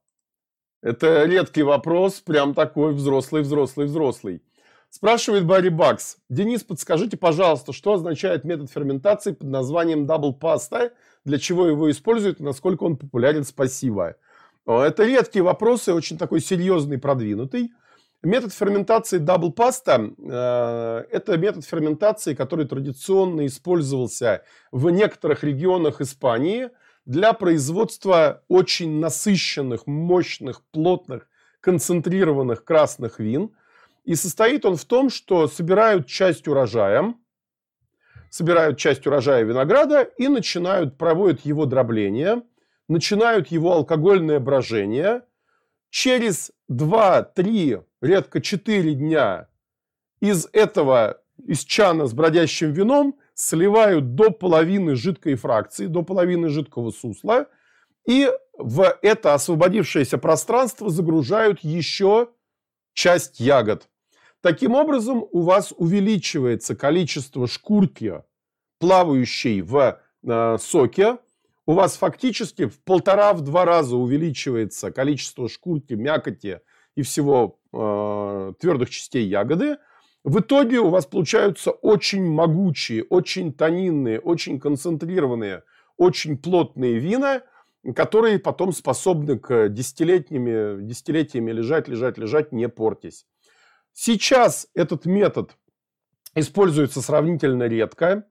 это 0.83 1.25
редкий 1.25 1.63
вопрос, 1.63 2.21
прям 2.21 2.53
такой 2.53 2.93
взрослый, 2.93 3.43
взрослый, 3.43 3.87
взрослый. 3.87 4.43
Спрашивает 4.91 5.47
Барри 5.47 5.69
Бакс. 5.69 6.19
Денис, 6.29 6.63
подскажите, 6.63 7.17
пожалуйста, 7.17 7.73
что 7.73 7.95
означает 7.95 8.45
метод 8.45 8.71
ферментации 8.71 9.33
под 9.33 9.49
названием 9.49 10.07
Double 10.07 10.39
Pasta, 10.39 10.93
для 11.25 11.39
чего 11.39 11.67
его 11.67 11.91
используют 11.91 12.41
насколько 12.41 12.85
он 12.85 12.97
популярен? 12.97 13.45
Спасибо. 13.45 14.17
Это 14.67 15.05
редкий 15.05 15.41
вопрос 15.41 15.89
и 15.89 15.93
очень 15.93 16.19
такой 16.19 16.41
серьезный, 16.41 16.99
продвинутый. 16.99 17.73
Метод 18.23 18.53
ферментации 18.53 19.21
Double 19.21 19.55
Pasta 19.55 20.13
э,– 20.19 21.05
это 21.13 21.37
метод 21.37 21.65
ферментации, 21.65 22.35
который 22.35 22.67
традиционно 22.67 23.47
использовался 23.47 24.43
в 24.73 24.91
некоторых 24.91 25.45
регионах 25.45 26.01
Испании 26.01 26.71
для 27.05 27.35
производства 27.35 28.43
очень 28.49 28.99
насыщенных, 28.99 29.87
мощных, 29.87 30.63
плотных, 30.73 31.29
концентрированных 31.61 32.65
красных 32.65 33.21
вин. 33.21 33.55
И 34.07 34.15
состоит 34.15 34.65
он 34.65 34.77
в 34.77 34.85
том, 34.85 35.11
что 35.11 35.49
собирают 35.49 36.07
часть 36.07 36.47
урожая, 36.47 37.15
собирают 38.31 38.79
часть 38.79 39.05
урожая 39.05 39.43
винограда 39.43 40.03
и 40.03 40.29
начинают, 40.29 40.97
проводят 40.97 41.41
его 41.41 41.67
дробление, 41.67 42.43
начинают 42.89 43.49
его 43.49 43.73
алкогольное 43.73 44.39
брожение. 44.39 45.23
Через 45.91 46.53
2-3 46.71 47.85
редко 48.01 48.41
4 48.41 48.95
дня 48.95 49.49
из 50.21 50.49
этого, 50.53 51.21
из 51.45 51.65
чана 51.65 52.07
с 52.07 52.15
бродящим 52.15 52.73
вином 52.73 53.19
сливают 53.35 54.15
до 54.15 54.31
половины 54.31 54.95
жидкой 54.95 55.35
фракции, 55.35 55.87
до 55.87 56.03
половины 56.03 56.49
жидкого 56.49 56.93
сусла, 56.93 57.49
и 58.07 58.31
в 58.57 58.99
это 59.03 59.35
освободившееся 59.35 60.17
пространство 60.17 60.91
загружают 60.91 61.65
еще 61.65 62.29
часть 62.93 63.41
ягод. 63.41 63.89
Таким 64.47 64.77
образом, 64.77 65.27
у 65.33 65.41
вас 65.41 65.75
увеличивается 65.77 66.77
количество 66.77 67.49
шкурки, 67.49 68.23
плавающей 68.79 69.61
в 69.61 69.99
э, 70.23 70.59
соке. 70.61 71.19
У 71.67 71.73
вас 71.73 71.97
фактически 71.97 72.67
в 72.67 72.81
полтора-два 72.85 73.65
раза 73.65 73.97
увеличивается 73.97 74.93
количество 74.93 75.49
шкурки, 75.49 75.95
мякоти 75.95 76.61
и 76.95 77.03
всего 77.03 77.59
э, 77.73 78.53
твердых 78.61 78.91
частей 78.91 79.27
ягоды, 79.27 79.79
в 80.23 80.39
итоге 80.39 80.79
у 80.79 80.91
вас 80.91 81.07
получаются 81.07 81.73
очень 81.73 82.25
могучие, 82.25 83.03
очень 83.03 83.53
тонинные, 83.53 84.21
очень 84.21 84.61
концентрированные, 84.61 85.65
очень 85.97 86.39
плотные 86.39 87.01
вина, 87.01 87.43
которые 87.97 88.39
потом 88.39 88.73
способны 88.73 89.41
к 89.41 89.71
десятилетними, 89.71 90.85
десятилетиями 90.85 91.51
лежать, 91.51 91.89
лежать, 91.89 92.17
лежать, 92.17 92.53
не 92.53 92.69
портясь. 92.69 93.27
Сейчас 93.99 94.69
этот 94.75 95.07
метод 95.07 95.57
используется 96.35 97.01
сравнительно 97.01 97.65
редко. 97.65 98.27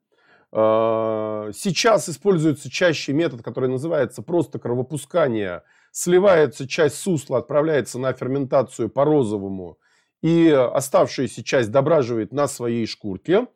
Э, 0.51 1.51
сейчас 1.53 2.07
используется 2.07 2.69
чаще 2.69 3.13
метод, 3.13 3.41
который 3.41 3.69
называется 3.69 4.21
просто 4.21 4.59
кровопускание– 4.59 5.63
сливается 5.95 6.67
часть 6.67 6.97
сусла, 6.97 7.37
отправляется 7.37 7.99
на 7.99 8.11
ферментацию 8.11 8.89
по 8.89 9.05
розовому, 9.05 9.79
и 10.21 10.49
оставшаяся 10.49 11.41
часть 11.41 11.71
дображивает 11.71 12.33
на 12.33 12.49
своей 12.49 12.85
шкурке. 12.85 13.47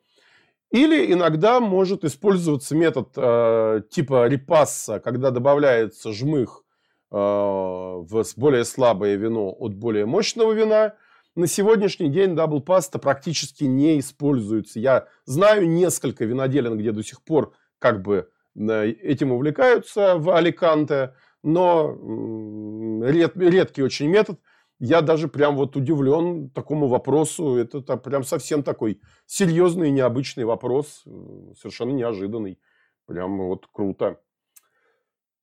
Или 0.70 1.12
иногда 1.12 1.60
может 1.60 2.02
использоваться 2.04 2.74
метод 2.74 3.10
э, 3.16 3.82
типа 3.90 4.26
репасса, 4.26 5.00
когда 5.00 5.30
добавляется 5.30 6.12
жмых 6.12 6.64
э, 7.10 7.16
в 7.16 8.24
более 8.36 8.64
слабое 8.64 9.16
вино 9.16 9.54
от 9.58 9.74
более 9.74 10.06
мощного 10.06 10.52
вина. 10.52 10.94
На 11.36 11.46
сегодняшний 11.46 12.08
день 12.08 12.34
double 12.34 12.60
pasta 12.60 12.98
практически 12.98 13.64
не 13.64 14.00
используется. 14.00 14.80
Я 14.80 15.06
знаю 15.26 15.68
несколько 15.68 16.24
виноделин, 16.24 16.76
где 16.76 16.90
до 16.90 17.04
сих 17.04 17.22
пор 17.22 17.54
как 17.78 18.02
бы 18.02 18.28
э, 18.56 18.86
этим 18.88 19.30
увлекаются 19.30 20.16
в 20.16 20.34
Аликанте, 20.34 21.14
но 21.44 21.94
ред, 23.04 23.36
редкий 23.36 23.82
очень 23.82 24.08
метод. 24.08 24.40
Я 24.80 25.02
даже 25.02 25.28
прям 25.28 25.56
вот 25.56 25.76
удивлен 25.76 26.50
такому 26.50 26.88
вопросу. 26.88 27.56
Это, 27.56 27.80
прям 27.96 28.24
совсем 28.24 28.62
такой 28.62 29.00
серьезный 29.26 29.90
необычный 29.90 30.44
вопрос, 30.44 31.04
совершенно 31.60 31.92
неожиданный. 31.92 32.58
Прям 33.06 33.38
вот 33.38 33.66
круто. 33.70 34.20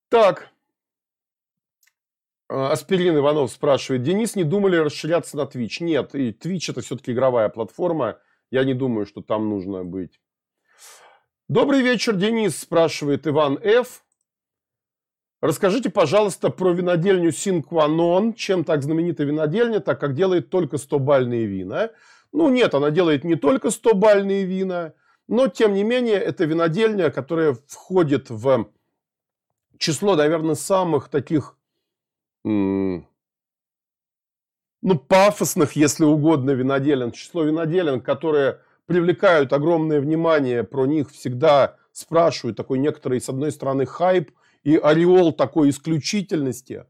Так, 0.10 0.50
Аспирин 2.50 3.18
Иванов 3.18 3.52
спрашивает. 3.52 4.04
Денис, 4.04 4.36
не 4.36 4.44
думали 4.44 4.78
расширяться 4.78 5.38
на 5.38 5.42
Twitch? 5.42 5.78
Нет, 5.82 6.16
и 6.16 6.32
Twitch 6.32 6.72
это 6.72 6.82
все-таки 6.82 7.12
игровая 7.12 7.50
платформа. 7.50 8.20
Я 8.52 8.64
не 8.64 8.74
думаю, 8.74 9.06
что 9.06 9.22
там 9.22 9.50
нужно 9.50 9.84
быть. 9.84 10.22
Добрый 11.50 11.82
вечер, 11.82 12.16
Денис, 12.16 12.58
спрашивает 12.58 13.28
Иван 13.28 13.60
Ф. 13.62 14.04
Расскажите, 15.42 15.90
пожалуйста, 15.90 16.50
про 16.50 16.72
винодельню 16.72 17.32
Синкванон. 17.32 18.34
Чем 18.34 18.64
так 18.64 18.82
знаменита 18.82 19.24
винодельня, 19.24 19.80
так 19.82 20.00
как 20.00 20.14
делает 20.14 20.50
только 20.50 20.78
100-бальные 20.78 21.46
вина? 21.46 21.92
Ну, 22.32 22.50
нет, 22.50 22.74
она 22.74 22.92
делает 22.92 23.24
не 23.24 23.36
только 23.36 23.70
100-бальные 23.70 24.44
вина, 24.44 24.94
но, 25.28 25.48
тем 25.48 25.74
не 25.74 25.84
менее, 25.84 26.16
это 26.16 26.46
винодельня, 26.46 27.12
которая 27.12 27.58
входит 27.68 28.30
в 28.30 28.70
число, 29.78 30.16
наверное, 30.16 30.56
самых 30.56 31.10
таких 31.10 31.57
ну, 34.82 34.98
пафосных, 34.98 35.74
если 35.74 36.06
угодно, 36.06 36.52
виноделин, 36.52 37.12
число 37.12 37.44
виноделин, 37.44 38.02
которые 38.02 38.60
привлекают 38.86 39.52
огромное 39.54 40.00
внимание, 40.00 40.64
про 40.64 40.86
них 40.86 41.12
всегда 41.12 41.76
спрашивают, 41.92 42.56
такой 42.56 42.80
некоторый, 42.80 43.20
с 43.20 43.28
одной 43.28 43.52
стороны, 43.52 43.86
хайп 43.86 44.32
и 44.64 44.78
ореол 44.78 45.34
такой 45.34 45.70
исключительности. 45.70 46.86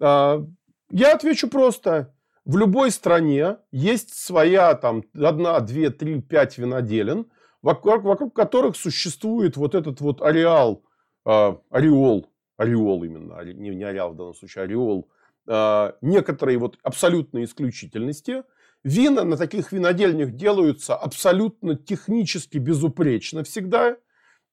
А, 0.00 0.44
я 0.90 1.14
отвечу 1.14 1.48
просто. 1.48 2.14
В 2.44 2.56
любой 2.56 2.90
стране 2.90 3.58
есть 3.70 4.14
своя 4.14 4.74
там 4.74 5.04
одна, 5.14 5.60
две, 5.60 5.90
три, 5.90 6.20
пять 6.20 6.58
виноделин, 6.58 7.26
вокруг, 7.62 8.02
вокруг 8.02 8.34
которых 8.34 8.76
существует 8.76 9.56
вот 9.56 9.74
этот 9.74 10.00
вот 10.00 10.22
ареал, 10.22 10.82
э, 11.26 11.54
ореол, 11.70 12.26
ореол 12.60 13.02
именно, 13.04 13.42
не, 13.42 13.70
не 13.70 13.84
ареал 13.84 14.12
в 14.12 14.16
данном 14.16 14.34
случае, 14.34 14.64
ореол 14.64 15.08
э, 15.46 15.92
некоторой 16.02 16.56
вот 16.56 16.78
абсолютной 16.82 17.44
исключительности. 17.44 18.42
Вина 18.84 19.24
на 19.24 19.36
таких 19.36 19.72
винодельнях 19.72 20.32
делаются 20.32 20.94
абсолютно 20.94 21.74
технически 21.74 22.58
безупречно 22.58 23.44
всегда. 23.44 23.96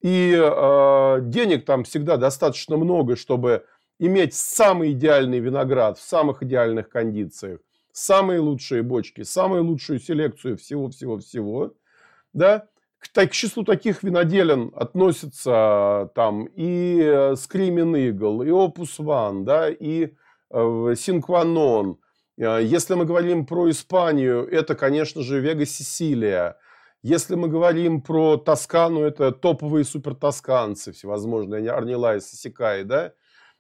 И 0.01 0.34
э, 0.38 1.17
денег 1.21 1.65
там 1.65 1.84
всегда 1.84 2.17
достаточно 2.17 2.77
много, 2.77 3.15
чтобы 3.17 3.65
иметь 3.99 4.34
самый 4.34 4.91
идеальный 4.93 5.39
виноград 5.39 5.97
в 5.97 6.01
самых 6.01 6.43
идеальных 6.43 6.88
кондициях, 6.89 7.59
самые 7.91 8.39
лучшие 8.39 8.84
бочки, 8.84 9.23
самую 9.23 9.65
лучшую 9.65 9.99
селекцию 9.99 10.57
всего-всего-всего. 10.57 11.73
Да? 12.31 12.67
К, 12.99 13.28
к 13.28 13.32
числу 13.32 13.64
таких 13.64 14.03
виноделен 14.03 14.72
относятся 14.76 16.10
там 16.15 16.45
и 16.56 16.99
Screaming 17.34 18.11
Eagle, 18.11 18.45
и 18.45 18.49
Opus 18.49 18.99
One, 18.99 19.44
да, 19.44 19.69
и 19.69 20.14
э. 20.52 20.95
Э, 22.38 22.60
если 22.64 22.94
мы 22.94 23.06
говорим 23.06 23.45
про 23.45 23.69
Испанию, 23.69 24.48
это, 24.48 24.76
конечно 24.76 25.22
же, 25.24 25.40
Вега 25.40 25.65
Сицилия. 25.65 26.57
Если 27.03 27.36
мы 27.36 27.48
говорим 27.48 28.02
про 28.02 28.38
Тоскану, 28.38 29.02
это 29.02 29.32
топовые 29.32 29.86
супертосканцы 29.86 30.91
всевозможные, 30.91 31.69
Арнилай, 31.72 32.22
Сосикай, 32.22 32.84
да. 32.84 33.14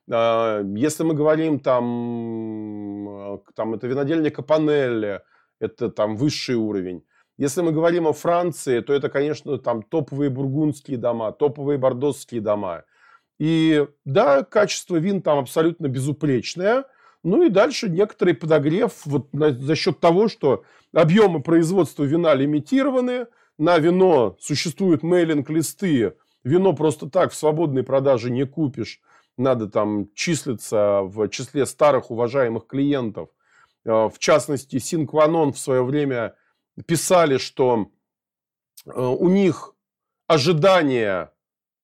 Э, 0.09 0.63
если 0.75 1.03
мы 1.03 1.13
говорим 1.13 1.59
там, 1.59 3.41
там 3.55 3.73
это 3.73 3.87
винодельня 3.87 4.31
Капанелли, 4.31 5.21
это 5.59 5.89
там 5.89 6.15
высший 6.17 6.55
уровень. 6.55 7.03
Если 7.37 7.61
мы 7.61 7.71
говорим 7.71 8.07
о 8.07 8.13
Франции, 8.13 8.79
то 8.79 8.93
это, 8.93 9.09
конечно, 9.09 9.57
там 9.59 9.83
топовые 9.83 10.29
бургундские 10.29 10.97
дома, 10.97 11.31
топовые 11.31 11.77
бордосские 11.77 12.41
дома. 12.41 12.83
И 13.39 13.85
да, 14.05 14.43
качество 14.43 14.95
вин 14.95 15.21
там 15.21 15.39
абсолютно 15.39 15.87
безупречное. 15.87 16.85
Ну 17.23 17.43
и 17.43 17.49
дальше 17.49 17.89
некоторый 17.89 18.33
подогрев 18.33 18.93
вот 19.05 19.31
на, 19.33 19.51
за 19.51 19.75
счет 19.75 19.99
того, 19.99 20.27
что 20.27 20.63
объемы 20.93 21.41
производства 21.41 22.03
вина 22.03 22.33
лимитированы, 22.33 23.27
на 23.59 23.77
вино 23.79 24.37
существуют 24.39 25.03
мейлинг-листы, 25.03 26.13
вино 26.43 26.73
просто 26.73 27.09
так 27.09 27.31
в 27.31 27.35
свободной 27.35 27.83
продаже 27.83 28.29
не 28.29 28.45
купишь, 28.45 29.01
надо 29.37 29.67
там 29.67 30.09
числиться 30.13 31.01
в 31.03 31.27
числе 31.29 31.65
старых 31.65 32.09
уважаемых 32.11 32.67
клиентов. 32.67 33.29
Э, 33.85 34.09
в 34.09 34.17
частности, 34.19 34.79
Синкванон 34.79 35.53
в 35.53 35.59
свое 35.59 35.83
время 35.83 36.35
писали, 36.85 37.37
что 37.37 37.89
э, 38.85 38.91
у 38.91 39.29
них 39.29 39.73
ожидание, 40.27 41.31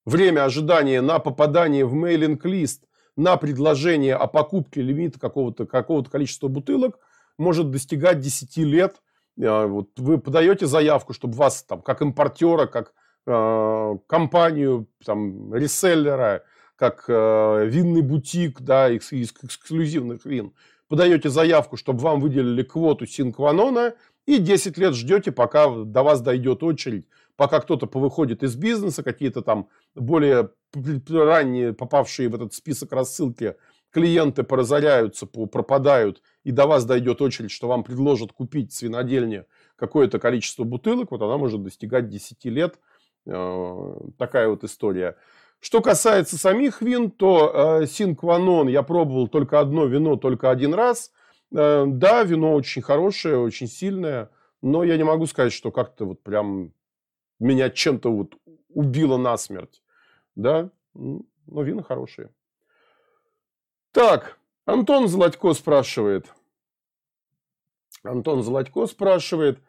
время 0.05 0.45
ожидания 0.45 1.01
на 1.01 1.19
попадание 1.19 1.85
в 1.85 1.93
мейлинг-лист 1.93 2.85
на 3.15 3.37
предложение 3.37 4.15
о 4.15 4.27
покупке 4.27 4.81
лимита 4.81 5.19
какого-то 5.19 5.65
какого 5.65 6.03
количества 6.03 6.47
бутылок 6.47 6.99
может 7.37 7.71
достигать 7.71 8.19
10 8.19 8.57
лет. 8.57 9.01
Э, 9.39 9.65
вот 9.65 9.89
вы 9.97 10.19
подаете 10.19 10.65
заявку, 10.65 11.13
чтобы 11.13 11.35
вас 11.35 11.63
там 11.63 11.81
как 11.81 12.01
импортера, 12.01 12.67
как 12.67 12.93
э, 13.25 13.97
компанию, 14.07 14.87
там, 15.05 15.53
реселлера, 15.53 16.43
как 16.75 17.05
э, 17.07 17.65
винный 17.67 18.01
бутик, 18.01 18.61
да, 18.61 18.89
из, 18.89 19.11
из 19.11 19.31
эксклюзивных 19.41 20.25
вин, 20.25 20.53
подаете 20.87 21.29
заявку, 21.29 21.77
чтобы 21.77 21.99
вам 21.99 22.19
выделили 22.19 22.63
квоту 22.63 23.05
синкванона, 23.05 23.93
и 24.25 24.37
10 24.37 24.77
лет 24.77 24.93
ждете, 24.93 25.31
пока 25.31 25.69
до 25.69 26.03
вас 26.03 26.21
дойдет 26.21 26.63
очередь, 26.63 27.07
пока 27.35 27.59
кто-то 27.59 27.87
повыходит 27.87 28.43
из 28.43 28.55
бизнеса, 28.55 29.03
какие-то 29.03 29.41
там 29.41 29.67
более 29.95 30.51
ранние 31.09 31.73
попавшие 31.73 32.29
в 32.29 32.35
этот 32.35 32.53
список 32.53 32.93
рассылки 32.93 33.55
клиенты 33.91 34.43
поразоряются, 34.43 35.27
пропадают, 35.27 36.23
и 36.43 36.51
до 36.51 36.65
вас 36.65 36.83
дойдет 36.85 37.21
очередь, 37.21 37.51
что 37.51 37.67
вам 37.67 37.83
предложат 37.83 38.33
купить 38.33 38.73
с 38.73 38.81
винодельни 38.81 39.45
какое-то 39.75 40.19
количество 40.19 40.63
бутылок, 40.63 41.11
вот 41.11 41.21
она 41.21 41.37
может 41.37 41.61
достигать 41.61 42.09
10 42.09 42.45
лет. 42.45 42.79
Э, 43.27 43.95
такая 44.17 44.49
вот 44.49 44.63
история. 44.63 45.15
Что 45.59 45.81
касается 45.81 46.37
самих 46.37 46.81
вин, 46.81 47.11
то 47.11 47.81
э, 47.83 47.85
Синкванон 47.85 48.67
я 48.67 48.81
пробовал 48.81 49.27
только 49.27 49.59
одно 49.59 49.85
вино, 49.85 50.15
только 50.15 50.49
один 50.49 50.73
раз– 50.73 51.11
да, 51.53 52.23
вино 52.23 52.53
очень 52.53 52.81
хорошее, 52.81 53.37
очень 53.37 53.67
сильное, 53.67 54.29
но 54.61 54.83
я 54.83 54.97
не 54.97 55.03
могу 55.03 55.27
сказать, 55.27 55.53
что 55.53 55.71
как-то 55.71 56.05
вот 56.05 56.21
прям 56.23 56.73
меня 57.39 57.69
чем-то 57.69 58.11
вот 58.11 58.35
убило 58.69 59.17
насмерть. 59.17 59.83
Да, 60.35 60.71
но 60.93 61.23
вина 61.45 61.83
хорошие. 61.83 62.31
Так, 63.91 64.39
Антон 64.65 65.07
Золотько 65.07 65.53
спрашивает. 65.53 66.25
Антон 68.03 68.41
Золотько 68.41 68.87
спрашивает. 68.87 69.59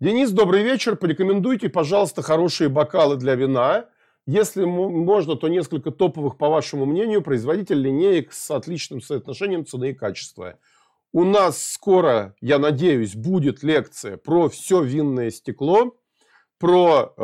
Денис, 0.00 0.30
добрый 0.30 0.62
вечер. 0.62 0.96
Порекомендуйте, 0.96 1.68
пожалуйста, 1.68 2.22
хорошие 2.22 2.70
бокалы 2.70 3.16
для 3.16 3.34
вина. 3.34 3.88
Если 4.26 4.64
можно, 4.64 5.36
то 5.36 5.48
несколько 5.48 5.90
топовых, 5.90 6.38
по 6.38 6.48
вашему 6.48 6.86
мнению, 6.86 7.20
производитель 7.20 7.82
линеек 7.82 8.32
с 8.32 8.50
отличным 8.50 9.02
соотношением 9.02 9.66
цены 9.66 9.90
и 9.90 9.94
качества. 9.94 10.58
У 11.16 11.22
нас 11.22 11.62
скоро, 11.62 12.34
я 12.40 12.58
надеюсь, 12.58 13.14
будет 13.14 13.62
лекция 13.62 14.16
про 14.16 14.48
все 14.48 14.82
винное 14.82 15.30
стекло, 15.30 15.96
про 16.58 17.14
э, 17.16 17.22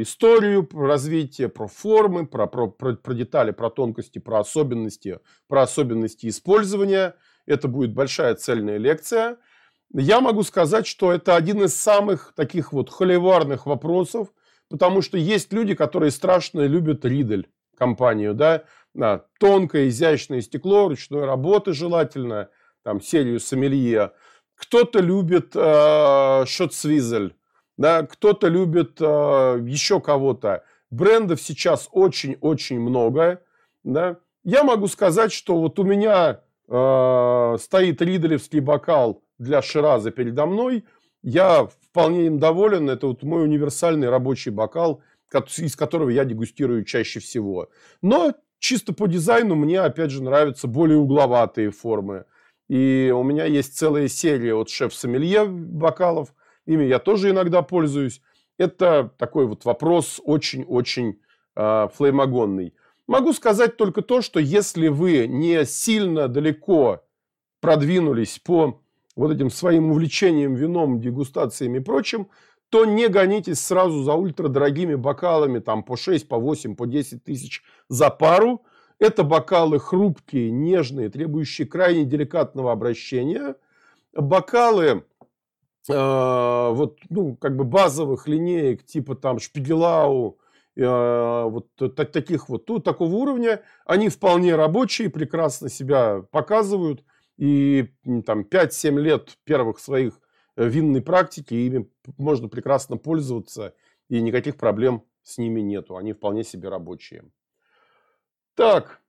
историю, 0.00 0.66
про 0.66 0.86
развитие, 0.86 1.50
про 1.50 1.66
формы, 1.66 2.26
про, 2.26 2.46
про, 2.46 2.68
про, 2.68 2.94
про 2.96 3.12
детали, 3.12 3.50
про 3.50 3.68
тонкости, 3.68 4.20
про 4.20 4.40
особенности, 4.40 5.20
про 5.48 5.64
особенности 5.64 6.28
использования. 6.28 7.14
Это 7.44 7.68
будет 7.68 7.92
большая 7.92 8.36
цельная 8.36 8.78
лекция. 8.78 9.36
Я 9.92 10.22
могу 10.22 10.42
сказать, 10.42 10.86
что 10.86 11.12
это 11.12 11.36
один 11.36 11.62
из 11.62 11.76
самых 11.76 12.32
таких 12.34 12.72
вот 12.72 12.88
холиварных 12.88 13.66
вопросов, 13.66 14.28
потому 14.70 15.02
что 15.02 15.18
есть 15.18 15.52
люди, 15.52 15.74
которые 15.74 16.10
страшно 16.10 16.62
любят 16.62 17.04
Ридель 17.04 17.50
компанию, 17.76 18.32
да, 18.32 18.64
да 18.94 19.26
тонкое, 19.38 19.88
изящное 19.88 20.40
стекло, 20.40 20.88
ручной 20.88 21.26
работы 21.26 21.74
желательно– 21.74 22.48
там, 22.86 23.00
серию 23.00 23.40
сомелье. 23.40 24.12
Кто-то 24.54 25.00
любит 25.00 25.56
э, 25.56 26.44
Шотсвизель, 26.46 27.34
да, 27.76 28.06
кто-то 28.06 28.46
любит 28.46 29.00
э, 29.00 29.04
еще 29.66 30.00
кого-то. 30.00 30.62
Брендов 30.90 31.42
сейчас 31.42 31.88
очень-очень 31.90 32.78
много. 32.78 33.42
Да. 33.82 34.18
Я 34.44 34.62
могу 34.62 34.86
сказать, 34.86 35.32
что 35.32 35.60
вот 35.60 35.80
у 35.80 35.82
меня 35.82 36.42
э, 36.68 37.56
стоит 37.60 38.00
риделевский 38.00 38.60
бокал 38.60 39.20
для 39.36 39.62
Шираза 39.62 40.12
передо 40.12 40.46
мной. 40.46 40.84
Я 41.24 41.66
вполне 41.66 42.26
им 42.26 42.38
доволен. 42.38 42.88
Это 42.88 43.08
вот 43.08 43.24
мой 43.24 43.42
универсальный 43.42 44.08
рабочий 44.08 44.50
бокал, 44.50 45.02
из 45.58 45.74
которого 45.74 46.10
я 46.10 46.24
дегустирую 46.24 46.84
чаще 46.84 47.18
всего. 47.18 47.68
Но 48.00 48.32
чисто 48.60 48.94
по 48.94 49.08
дизайну 49.08 49.56
мне, 49.56 49.80
опять 49.80 50.12
же, 50.12 50.22
нравятся 50.22 50.68
более 50.68 50.98
угловатые 50.98 51.72
формы. 51.72 52.26
И 52.68 53.12
у 53.14 53.22
меня 53.22 53.44
есть 53.44 53.76
целая 53.76 54.08
серия 54.08 54.54
от 54.54 54.68
шеф-сомелье 54.68 55.44
бокалов. 55.44 56.34
Ими 56.66 56.84
я 56.84 56.98
тоже 56.98 57.30
иногда 57.30 57.62
пользуюсь. 57.62 58.20
Это 58.58 59.12
такой 59.18 59.46
вот 59.46 59.64
вопрос 59.64 60.20
очень-очень 60.24 61.20
э, 61.54 61.88
флеймогонный. 61.94 62.74
Могу 63.06 63.32
сказать 63.32 63.76
только 63.76 64.02
то, 64.02 64.20
что 64.20 64.40
если 64.40 64.88
вы 64.88 65.28
не 65.28 65.64
сильно 65.64 66.26
далеко 66.26 67.04
продвинулись 67.60 68.40
по 68.40 68.80
вот 69.14 69.30
этим 69.30 69.50
своим 69.50 69.90
увлечением 69.90 70.54
вином, 70.54 71.00
дегустациями 71.00 71.78
и 71.78 71.80
прочим, 71.80 72.28
то 72.68 72.84
не 72.84 73.08
гонитесь 73.08 73.60
сразу 73.60 74.02
за 74.02 74.14
ультрадорогими 74.14 74.96
бокалами, 74.96 75.60
там 75.60 75.82
по 75.84 75.96
6, 75.96 76.28
по 76.28 76.36
8, 76.36 76.74
по 76.74 76.86
10 76.86 77.22
тысяч 77.22 77.62
за 77.88 78.10
пару. 78.10 78.62
Это 78.98 79.24
бокалы 79.24 79.78
хрупкие, 79.78 80.50
нежные, 80.50 81.10
требующие 81.10 81.66
крайне 81.66 82.04
деликатного 82.04 82.72
обращения. 82.72 83.56
Бокалы 84.12 85.04
э, 85.88 86.68
вот, 86.72 86.98
ну, 87.10 87.36
как 87.36 87.56
бы 87.56 87.64
базовых 87.64 88.26
линеек, 88.26 88.84
типа 88.84 89.14
там 89.14 89.38
Шпигелау, 89.38 90.38
э, 90.76 91.42
вот 91.44 91.68
таких 91.94 92.48
вот, 92.48 92.64
тут 92.64 92.84
такого 92.84 93.14
уровня, 93.14 93.62
они 93.84 94.08
вполне 94.08 94.56
рабочие, 94.56 95.10
прекрасно 95.10 95.68
себя 95.68 96.22
показывают. 96.30 97.04
И 97.36 97.92
там 98.24 98.42
5-7 98.42 98.98
лет 98.98 99.36
первых 99.44 99.78
своих 99.78 100.20
Э, 100.56 100.68
винной 100.68 101.02
практики, 101.02 101.54
ими 101.54 101.88
можно 102.16 102.48
прекрасно 102.48 102.96
пользоваться, 102.96 103.74
и 104.08 104.20
никаких 104.20 104.56
проблем 104.56 105.04
с 105.22 105.38
ними 105.38 105.60
нету. 105.60 105.96
Они 105.96 106.12
вполне 106.12 106.44
себе 106.44 106.68
рабочие. 106.68 107.24
Так, 108.56 109.02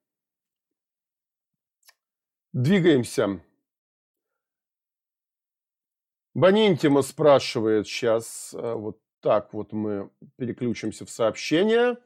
двигаемся. 2.53 3.41
Бонинтима 6.33 7.01
спрашивает 7.01 7.87
сейчас, 7.87 8.53
э, 8.53 8.73
вот 8.73 8.99
так 9.21 9.53
вот 9.53 9.71
мы 9.71 10.11
переключимся 10.35 11.05
в 11.05 11.09
сообщение. 11.09 11.97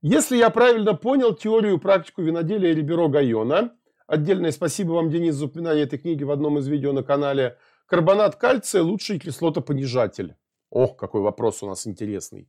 Если 0.00 0.36
я 0.36 0.48
правильно 0.50 0.94
понял 0.94 1.34
теорию 1.34 1.74
и 1.74 1.80
практику 1.80 2.22
виноделия 2.22 2.74
Риберо 2.74 3.08
Гайона, 3.08 3.76
отдельное 4.06 4.52
спасибо 4.52 4.92
вам, 4.92 5.10
Денис, 5.10 5.34
за 5.34 5.46
упоминание 5.46 5.84
этой 5.84 5.98
книги 5.98 6.22
в 6.24 6.30
одном 6.30 6.58
из 6.58 6.68
видео 6.68 6.92
на 6.92 7.02
канале– 7.02 7.58
Карбонат 7.86 8.36
кальция– 8.36 8.82
лучший 8.84 9.18
кислотопонижатель. 9.18 10.36
Ох, 10.70 10.96
какой 10.96 11.20
вопрос 11.20 11.62
у 11.62 11.66
нас 11.66 11.86
интересный. 11.86 12.48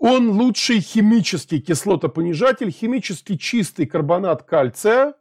Он 0.00 0.30
лучший 0.30 0.80
химический 0.80 1.60
кислотопонижатель. 1.60 2.72
Химически 2.72 3.36
чистый 3.36 3.86
карбонат 3.86 4.42
кальция 4.42 5.14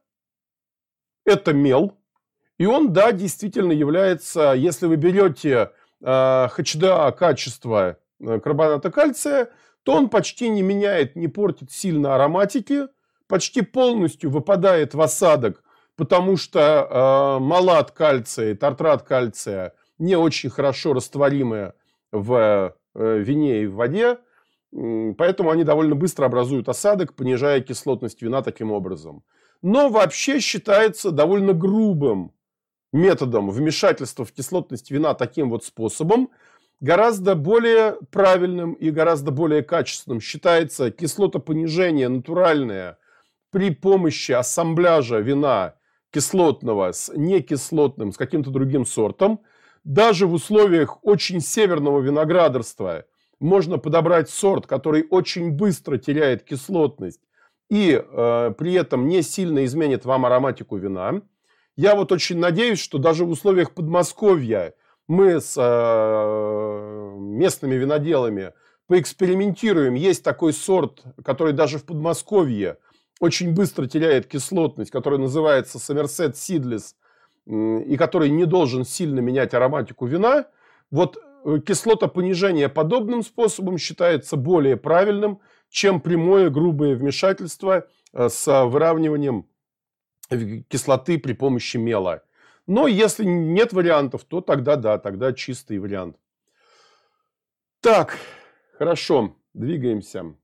–это 1.25 1.53
мел. 1.53 1.99
И 2.57 2.65
он, 2.65 2.91
да, 2.91 3.11
действительно 3.11 3.71
является, 3.71 4.53
если 4.53 4.87
вы 4.87 4.95
берете 4.95 5.71
э, 6.01 6.05
HDA 6.05 7.11
качество 7.11 7.97
э, 8.19 8.39
карбоната 8.39 8.89
кальция, 8.89 9.51
то 9.83 9.93
он 9.93 10.09
почти 10.09 10.49
не 10.49 10.63
меняет, 10.63 11.15
не 11.15 11.27
портит 11.27 11.71
сильно 11.71 12.15
ароматики, 12.15 12.87
почти 13.27 13.61
полностью 13.61 14.31
выпадает 14.31 14.95
в 14.95 15.01
осадок 15.01 15.63
потому 15.99 16.37
что 16.37 16.87
э, 16.89 17.43
малат 17.43 17.91
кальция 17.91 18.55
тартрат 18.55 19.03
кальция 19.03 19.73
не 19.97 20.15
очень 20.15 20.49
хорошо 20.49 20.93
растворимые 20.93 21.73
в 22.13 22.73
э, 22.95 23.17
вине 23.19 23.63
и 23.63 23.65
в 23.67 23.75
воде, 23.75 24.17
поэтому 24.71 25.49
они 25.49 25.63
довольно 25.63 25.95
быстро 25.95 26.25
образуют 26.25 26.69
осадок, 26.69 27.15
понижая 27.15 27.61
кислотность 27.61 28.21
вина 28.21 28.41
таким 28.41 28.71
образом. 28.71 29.23
Но 29.61 29.89
вообще 29.89 30.39
считается 30.39 31.11
довольно 31.11 31.53
грубым 31.53 32.33
методом 32.93 33.49
вмешательства 33.49 34.25
в 34.25 34.31
кислотность 34.31 34.91
вина 34.91 35.13
таким 35.13 35.49
вот 35.49 35.63
способом, 35.63 36.29
гораздо 36.79 37.35
более 37.35 37.97
правильным 38.11 38.73
и 38.73 38.89
гораздо 38.89 39.31
более 39.31 39.63
качественным 39.63 40.21
считается 40.21 40.91
кислотопонижение 40.91 42.07
натуральное 42.07 42.97
при 43.51 43.71
помощи 43.71 44.31
ассамбляжа 44.31 45.17
вина 45.19 45.75
кислотного 46.11 46.91
с 46.91 47.11
некислотным, 47.15 48.11
с 48.11 48.17
каким-то 48.17 48.49
другим 48.49 48.85
сортом. 48.85 49.41
Даже 49.83 50.27
в 50.27 50.33
условиях 50.33 51.03
очень 51.03 51.41
северного 51.41 51.99
виноградарства 51.99 53.05
можно 53.39 53.77
подобрать 53.77 54.29
сорт, 54.29 54.67
который 54.67 55.05
очень 55.09 55.51
быстро 55.51 55.97
теряет 55.97 56.43
кислотность 56.43 57.21
и 57.69 58.01
э, 58.01 58.53
при 58.57 58.73
этом 58.73 59.07
не 59.07 59.21
сильно 59.21 59.63
изменит 59.65 60.05
вам 60.05 60.25
ароматику 60.25 60.77
вина. 60.77 61.21
Я 61.75 61.95
вот 61.95 62.11
очень 62.11 62.37
надеюсь, 62.39 62.79
что 62.79 62.97
даже 62.97 63.25
в 63.25 63.29
условиях 63.29 63.73
Подмосковья 63.73 64.73
мы 65.07 65.39
с 65.39 65.55
э, 65.55 67.15
местными 67.19 67.75
виноделами 67.75 68.53
поэкспериментируем. 68.87 69.93
Есть 69.93 70.23
такой 70.23 70.51
сорт, 70.51 71.03
который 71.23 71.53
даже 71.53 71.77
в 71.77 71.85
Подмосковье 71.85 72.77
очень 73.19 73.53
быстро 73.53 73.85
теряет 73.85 74.27
кислотность, 74.27 74.91
который 74.91 75.19
называется 75.19 75.77
Somerset 75.77 76.33
Seedless, 76.33 76.95
и 77.45 77.97
который 77.97 78.29
не 78.29 78.45
должен 78.45 78.85
сильно 78.85 79.19
менять 79.19 79.53
ароматику 79.53 80.05
вина, 80.05 80.45
вот 80.91 81.17
кислотопонижение 81.65 82.69
подобным 82.69 83.23
способом 83.23 83.77
считается 83.77 84.37
более 84.37 84.77
правильным, 84.77 85.39
чем 85.69 86.01
прямое 86.01 86.49
грубое 86.49 86.95
вмешательство 86.95 87.87
э, 88.13 88.29
с 88.29 88.65
выравниванием 88.65 89.47
кислоты 90.67 91.17
при 91.17 91.33
помощи 91.33 91.77
мела. 91.77 92.23
Но 92.67 92.87
если 92.87 93.23
нет 93.23 93.73
вариантов, 93.73 94.23
то 94.25 94.41
тогда 94.41 94.75
да, 94.75 94.99
тогда 94.99 95.33
чистый 95.33 95.79
вариант. 95.79 96.17
Так, 97.81 98.17
хорошо, 98.77 99.35
двигаемся. 99.53 100.35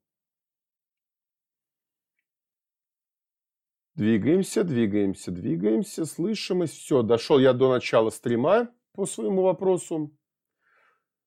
Двигаемся, 3.96 4.64
двигаемся, 4.64 5.32
двигаемся, 5.32 6.06
слышимость. 6.06 6.74
Все, 6.74 7.02
дошел 7.02 7.40
я 7.40 7.54
до 7.54 7.72
начала 7.72 8.10
стрима 8.10 8.70
по 8.94 9.06
своему 9.06 9.44
вопросу. 9.44 10.12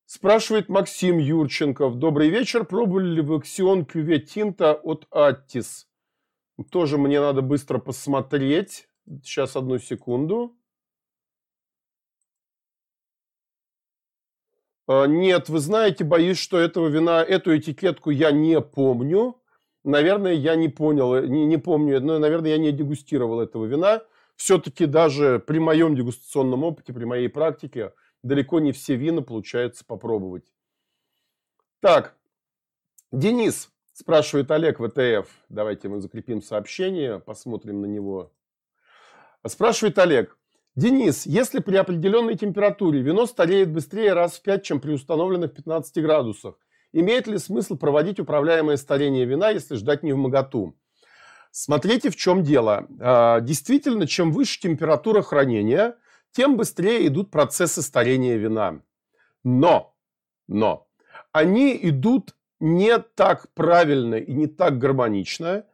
Спрашивает 0.09 0.70
Максим 0.70 1.18
Юрченков. 1.18 1.97
Добрый 1.97 2.30
вечер. 2.30 2.64
Пробовали 2.64 3.16
ли 3.16 3.20
вы 3.20 3.43
Ксион 3.43 3.85
Кюве 3.85 4.18
Тинта 4.18 4.72
от 4.72 5.06
Аттис? 5.10 5.86
Тоже 6.70 6.97
мне 6.97 7.20
надо 7.20 7.43
быстро 7.43 7.76
посмотреть. 7.76 8.89
Сейчас 9.22 9.55
одну 9.55 9.78
секунду. 9.78 10.56
А, 14.86 15.05
нет, 15.05 15.51
вы 15.51 15.59
знаете, 15.59 16.05
боюсь, 16.05 16.39
что 16.39 16.59
этого 16.59 16.89
вина, 16.89 17.22
эту 17.22 17.55
этикетку 17.55 18.09
я 18.09 18.30
не 18.30 18.62
помню. 18.62 19.39
Наверное, 19.85 20.32
я 20.32 20.56
не 20.56 20.70
понял, 20.70 21.22
не, 21.22 21.44
не 21.44 21.59
помню, 21.59 22.01
но, 22.01 22.18
наверное, 22.18 22.52
я 22.52 22.56
не 22.56 22.72
дегустировал 22.72 23.43
этого 23.43 23.66
вина. 23.66 24.01
Все-таки 24.36 24.86
даже 24.86 25.39
при 25.39 25.59
моем 25.59 25.94
дегустационном 25.94 26.64
опыте, 26.64 26.94
при 26.94 27.05
моей 27.05 27.28
практике, 27.28 27.93
далеко 28.22 28.60
не 28.60 28.72
все 28.72 28.96
вина 28.96 29.22
получается 29.22 29.84
попробовать. 29.84 30.44
Так, 31.80 32.16
Денис, 33.12 33.70
спрашивает 33.92 34.50
Олег 34.50 34.78
ВТФ. 34.78 35.30
Давайте 35.48 35.88
мы 35.88 36.00
закрепим 36.00 36.42
сообщение, 36.42 37.18
посмотрим 37.20 37.80
на 37.80 37.86
него. 37.86 38.32
Спрашивает 39.46 39.98
Олег. 39.98 40.36
Денис, 40.74 41.26
если 41.26 41.60
при 41.60 41.76
определенной 41.76 42.36
температуре 42.36 43.00
вино 43.00 43.26
стареет 43.26 43.72
быстрее 43.72 44.12
раз 44.12 44.38
в 44.38 44.42
5, 44.42 44.62
чем 44.62 44.80
при 44.80 44.92
установленных 44.92 45.54
15 45.54 46.02
градусах, 46.02 46.58
Имеет 46.92 47.26
ли 47.26 47.38
смысл 47.38 47.76
проводить 47.76 48.18
управляемое 48.18 48.76
старение 48.76 49.26
вина, 49.26 49.50
если 49.50 49.76
ждать 49.76 50.02
не 50.02 50.12
в 50.12 50.16
моготу? 50.16 50.74
Смотрите, 51.50 52.10
в 52.10 52.16
чем 52.16 52.42
дело. 52.42 52.86
А, 53.00 53.40
действительно, 53.40 54.06
чем 54.06 54.32
выше 54.32 54.60
температура 54.60 55.22
хранения, 55.22 55.96
тем 56.32 56.56
быстрее 56.56 57.06
идут 57.06 57.30
процессы 57.30 57.82
старения 57.82 58.36
вина. 58.36 58.80
Но, 59.44 59.94
но, 60.46 60.88
они 61.32 61.78
идут 61.82 62.34
не 62.60 62.98
так 62.98 63.52
правильно 63.55 64.16
и 64.16 64.32
не 64.32 64.46
так 64.46 64.78
гармонично. 64.78 65.64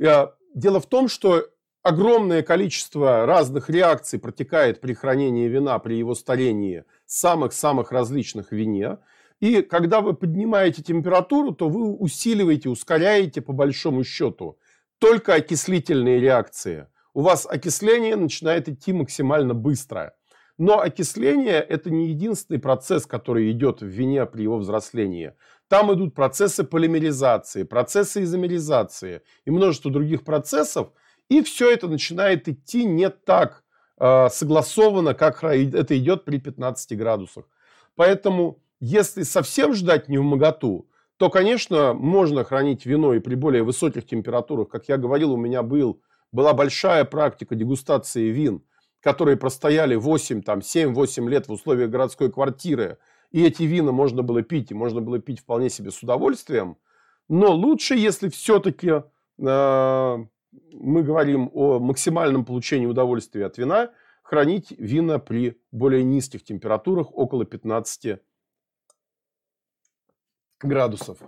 А, 0.00 0.34
дело 0.54 0.80
в 0.80 0.86
том, 0.86 1.08
что 1.08 1.48
огромное 1.82 2.42
количество 2.42 3.26
разных 3.26 3.70
реакций 3.70 4.18
протекает 4.18 4.80
при 4.80 4.94
хранении 4.94 5.48
вина, 5.48 5.78
при 5.78 5.94
его 5.94 6.14
старении 6.14 6.84
самых-самых 7.06 7.92
различных 7.92 8.52
вине. 8.52 8.98
И 9.40 9.62
когда 9.62 10.00
вы 10.00 10.14
поднимаете 10.14 10.82
температуру, 10.82 11.52
то 11.52 11.68
вы 11.68 11.94
усиливаете, 11.94 12.68
ускоряете 12.68 13.40
по 13.40 13.52
большому 13.52 14.04
счету 14.04 14.58
только 14.98 15.34
окислительные 15.34 16.20
реакции. 16.20 16.88
У 17.18 17.22
вас 17.22 17.48
окисление 17.50 18.14
начинает 18.14 18.68
идти 18.68 18.92
максимально 18.92 19.52
быстро. 19.52 20.14
Но 20.56 20.78
окисление– 20.78 21.60
это 21.68 21.90
не 21.90 22.10
единственный 22.10 22.60
процесс, 22.60 23.06
который 23.06 23.50
идет 23.50 23.80
в 23.80 23.86
вине 23.86 24.24
при 24.24 24.42
его 24.42 24.56
взрослении. 24.56 25.32
Там 25.66 25.92
идут 25.92 26.14
процессы 26.14 26.62
полимеризации, 26.62 27.64
процессы 27.64 28.22
изомеризации 28.22 29.22
и 29.44 29.50
множество 29.50 29.90
других 29.90 30.22
процессов. 30.22 30.92
И 31.28 31.42
все 31.42 31.72
это 31.72 31.88
начинает 31.88 32.46
идти 32.46 32.84
не 32.84 33.10
так 33.10 33.64
э, 33.98 34.28
согласованно, 34.30 35.12
как 35.14 35.42
это 35.42 35.98
идет 35.98 36.24
при 36.24 36.38
15 36.38 36.96
градусах. 36.96 37.46
Поэтому, 37.96 38.62
если 38.78 39.24
совсем 39.24 39.74
ждать 39.74 40.08
не 40.08 40.18
в 40.18 40.22
моготу, 40.22 40.88
то, 41.16 41.30
конечно, 41.30 41.94
можно 41.94 42.44
хранить 42.44 42.86
вино 42.86 43.12
и 43.14 43.18
при 43.18 43.34
более 43.34 43.64
высоких 43.64 44.06
температурах. 44.06 44.68
Как 44.68 44.88
я 44.88 44.98
говорил, 44.98 45.32
у 45.32 45.36
меня 45.36 45.64
был, 45.64 46.00
была 46.32 46.54
большая 46.54 47.04
практика 47.04 47.54
дегустации 47.54 48.28
вин, 48.30 48.62
которые 49.00 49.36
простояли 49.36 49.94
8, 49.94 50.42
там, 50.42 50.58
7-8 50.60 51.28
лет 51.28 51.48
в 51.48 51.52
условиях 51.52 51.90
городской 51.90 52.30
квартиры. 52.30 52.98
И 53.30 53.44
эти 53.44 53.62
вина 53.62 53.92
можно 53.92 54.22
было 54.22 54.42
пить, 54.42 54.70
и 54.70 54.74
можно 54.74 55.00
было 55.00 55.18
пить 55.18 55.40
вполне 55.40 55.70
себе 55.70 55.90
с 55.90 56.02
удовольствием. 56.02 56.76
Но 57.28 57.52
лучше, 57.52 57.94
если 57.94 58.28
все-таки 58.28 58.88
э, 58.88 59.02
мы 60.72 61.02
говорим 61.02 61.50
о 61.52 61.78
максимальном 61.78 62.44
получении 62.44 62.86
удовольствия 62.86 63.46
от 63.46 63.58
вина, 63.58 63.92
хранить 64.22 64.70
вина 64.72 65.18
при 65.18 65.60
более 65.70 66.04
низких 66.04 66.42
температурах, 66.42 67.16
около 67.16 67.44
15 67.44 68.20
градусов. 70.60 71.18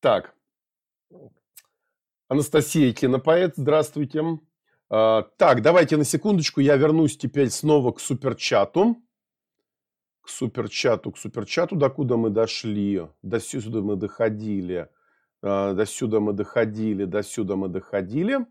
Так. 0.00 0.34
Анастасия 2.30 2.92
Кинопоэт, 2.92 3.54
здравствуйте. 3.56 4.22
А, 4.88 5.22
так, 5.36 5.62
давайте 5.62 5.96
на 5.96 6.04
секундочку 6.04 6.60
я 6.60 6.76
вернусь 6.76 7.16
теперь 7.16 7.50
снова 7.50 7.90
к 7.90 7.98
суперчату. 7.98 8.98
К 10.20 10.28
суперчату, 10.28 11.10
к 11.10 11.18
суперчату, 11.18 11.74
докуда 11.74 12.16
мы 12.16 12.30
дошли. 12.30 13.02
До 13.22 13.40
сюда 13.40 13.80
мы 13.80 13.96
доходили. 13.96 14.88
А, 15.42 15.72
до 15.72 15.84
сюда 15.84 16.20
мы 16.20 16.32
доходили, 16.32 17.04
до 17.04 17.24
сюда 17.24 17.56
мы 17.56 17.66
доходили. 17.66 18.46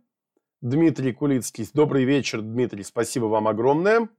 Дмитрий 0.60 1.14
Кулицкий. 1.14 1.66
Добрый 1.74 2.04
вечер, 2.04 2.42
Дмитрий. 2.42 2.84
Спасибо 2.84 3.28
вам 3.28 3.48
огромное. 3.48 4.10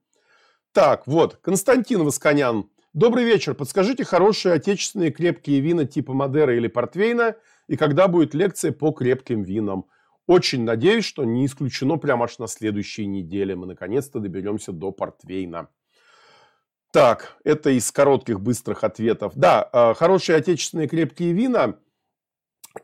Так, 0.73 1.07
вот, 1.07 1.37
Константин 1.37 2.03
Восконян. 2.03 2.71
Добрый 2.95 3.25
вечер. 3.25 3.55
Подскажите 3.55 4.05
хорошие 4.05 4.55
отечественные 4.55 5.11
крепкие 5.11 5.61
вина 5.61 5.85
типа 5.85 6.15
Мадера 6.15 6.57
или 6.57 6.67
Портвейна 6.67 7.37
и 7.71 7.77
когда 7.77 8.09
будет 8.09 8.35
лекция 8.35 8.73
по 8.73 8.91
крепким 8.91 9.45
винам. 9.45 9.87
Очень 10.27 10.65
надеюсь, 10.65 11.05
что 11.05 11.23
не 11.23 11.47
исключено 11.47 11.99
прямо 11.99 12.25
аж 12.25 12.39
на 12.41 12.49
следующей 12.49 13.07
неделе. 13.07 13.55
Мы 13.55 13.67
наконец-то 13.67 14.19
доберемся 14.19 14.73
до 14.73 14.91
Портвейна. 14.91 15.69
Так, 16.93 17.37
это 17.45 17.71
из 17.71 17.93
коротких 17.93 18.41
быстрых 18.41 18.83
ответов. 18.83 19.35
Да, 19.37 19.71
э, 19.73 19.95
хорошие 19.95 20.37
отечественные 20.37 20.89
крепкие 20.89 21.33
вина. 21.33 21.77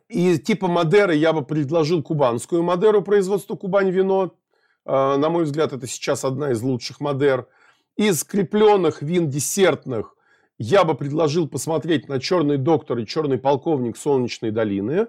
И 0.08 0.38
типа 0.38 0.68
Мадеры 0.68 1.16
я 1.16 1.32
бы 1.32 1.44
предложил 1.44 2.00
кубанскую 2.00 2.62
Мадеру 2.62 3.02
производства 3.02 3.56
Кубань 3.56 3.90
вино. 3.90 4.36
Э, 4.84 5.16
на 5.16 5.28
мой 5.30 5.44
взгляд, 5.44 5.72
это 5.72 5.88
сейчас 5.88 6.24
одна 6.24 6.52
из 6.52 6.62
лучших 6.62 7.00
Мадер. 7.00 7.48
Из 7.96 8.22
крепленных 8.22 9.02
вин 9.02 9.28
десертных 9.28 10.15
я 10.58 10.84
бы 10.84 10.94
предложил 10.94 11.48
посмотреть 11.48 12.08
на 12.08 12.20
«Черный 12.20 12.56
доктор» 12.56 12.98
и 12.98 13.06
«Черный 13.06 13.38
полковник» 13.38 13.96
Солнечной 13.96 14.50
долины. 14.50 15.08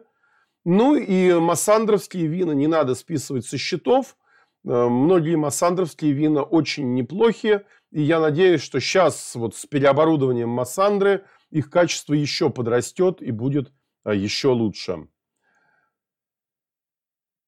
Ну 0.65 0.95
и 0.95 1.33
массандровские 1.33 2.27
вина 2.27 2.51
не 2.51 2.67
надо 2.67 2.95
списывать 2.95 3.45
со 3.45 3.57
счетов. 3.57 4.17
Э, 4.65 4.87
многие 4.87 5.35
массандровские 5.35 6.11
вина 6.11 6.43
очень 6.43 6.93
неплохие. 6.93 7.65
И 7.91 8.01
я 8.01 8.19
надеюсь, 8.19 8.61
что 8.61 8.79
сейчас 8.79 9.35
вот 9.35 9.55
с 9.55 9.65
переоборудованием 9.65 10.49
Массандры 10.49 11.25
их 11.49 11.69
качество 11.69 12.13
еще 12.13 12.49
подрастет 12.49 13.21
и 13.21 13.31
будет 13.31 13.71
э, 14.03 14.15
еще 14.15 14.49
лучше. 14.49 15.07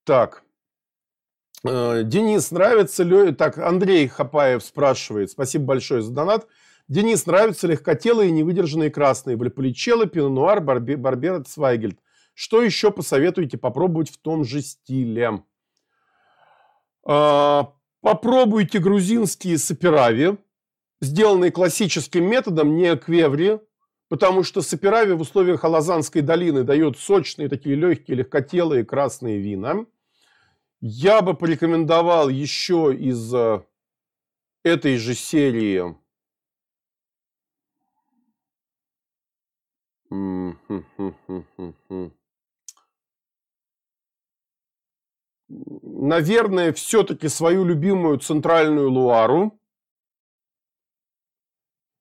Так, 0.05 0.43
Э, 1.63 2.03
Денис, 2.03 2.51
нравится 2.51 3.03
ли... 3.03 3.33
Так, 3.33 3.57
Андрей 3.57 4.07
Хапаев 4.07 4.63
спрашивает. 4.63 5.31
Спасибо 5.31 5.65
большое 5.65 6.01
за 6.01 6.11
донат. 6.11 6.47
Денис, 6.89 7.25
нравятся 7.25 7.67
легкотелые 7.67 8.29
и 8.29 8.33
невыдержанные 8.33 8.91
красные? 8.91 9.37
Вальполичелло, 9.37 10.05
Пино-Нуар, 10.05 10.59
Барбер, 10.59 11.43
Цвайгельд. 11.45 11.99
Что 12.33 12.61
еще 12.61 12.91
посоветуете 12.91 13.57
попробовать 13.57 14.09
в 14.09 14.17
том 14.17 14.43
же 14.43 14.61
стиле? 14.61 15.43
А, 17.05 17.73
попробуйте 18.01 18.79
грузинские 18.79 19.57
саперави, 19.57 20.37
сделанные 20.99 21.51
классическим 21.51 22.25
методом, 22.25 22.75
не 22.75 22.97
квеври, 22.97 23.59
потому 24.09 24.43
что 24.43 24.61
саперави 24.61 25.13
в 25.13 25.21
условиях 25.21 25.63
Алазанской 25.63 26.21
долины 26.21 26.63
дает 26.63 26.97
сочные, 26.97 27.47
такие 27.47 27.75
легкие, 27.75 28.17
легкотелые 28.17 28.83
красные 28.83 29.39
вина– 29.39 29.85
я 30.81 31.21
бы 31.21 31.33
порекомендовал 31.33 32.29
еще 32.29 32.95
из 32.97 33.33
э, 33.33 33.61
этой 34.63 34.97
же 34.97 35.13
серии 35.13 35.95
Наверное, 45.49 46.73
все-таки 46.73 47.27
свою 47.27 47.65
любимую 47.65 48.19
центральную 48.19 48.89
Луару. 48.89 49.59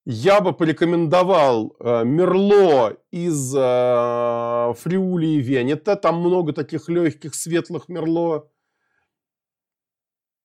Я 0.07 0.41
бы 0.41 0.55
порекомендовал 0.55 1.77
э, 1.81 2.05
Мерло 2.05 2.97
из 3.11 3.55
э, 3.55 4.75
Фриули 4.79 5.27
и 5.27 5.41
Венета. 5.41 5.97
Там 5.97 6.21
много 6.21 6.55
таких 6.55 6.89
легких, 6.89 7.35
светлых 7.35 7.91
Мерло. 7.91 8.51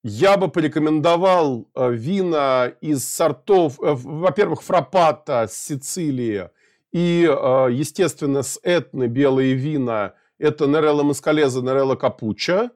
Я 0.03 0.35
бы 0.35 0.49
порекомендовал 0.49 1.69
э, 1.75 1.93
вина 1.93 2.73
из 2.81 3.07
сортов, 3.07 3.75
во-первых, 3.77 4.63
фрапата 4.63 5.47
с 5.47 5.57
Сицилии 5.57 6.49
и, 6.93 7.27
э, 7.29 7.67
естественно, 7.71 8.41
с 8.41 8.57
Этны 8.63 9.07
белые 9.07 9.55
вина. 9.55 10.13
Это 10.39 10.67
Нерелла 10.67 11.03
Маскалеза, 11.03 11.61
Нерелла 11.61 11.95
Капуча. 11.95 12.71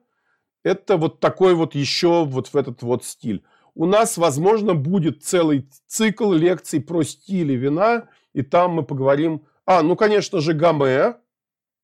Это 0.62 0.98
вот 0.98 1.20
такой 1.20 1.54
вот 1.54 1.74
еще 1.74 2.26
вот 2.26 2.48
в 2.48 2.56
этот 2.56 2.82
вот 2.82 3.04
стиль. 3.04 3.42
У 3.74 3.86
нас, 3.86 4.18
возможно, 4.18 4.74
будет 4.74 5.22
целый 5.22 5.70
цикл 5.86 6.32
лекций 6.32 6.80
про 6.80 7.02
стили 7.04 7.54
вина, 7.54 8.08
и 8.34 8.42
там 8.42 8.72
мы 8.72 8.82
поговорим... 8.82 9.46
А, 9.64 9.82
ну, 9.82 9.96
конечно 9.96 10.40
же, 10.40 10.52
Гаме 10.52 11.16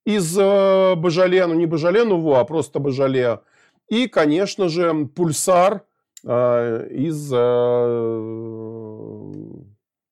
из 0.04 0.36
Бажале, 0.36 1.46
ну 1.46 1.54
не 1.54 1.66
Бажале, 1.66 2.04
ну 2.04 2.20
во, 2.20 2.40
а 2.40 2.44
просто 2.44 2.78
Бажале– 2.78 3.40
и, 3.88 4.08
конечно 4.08 4.68
же, 4.68 5.06
пульсар 5.14 5.84
э, 6.24 6.88
из 6.90 7.30
э, 7.32 8.16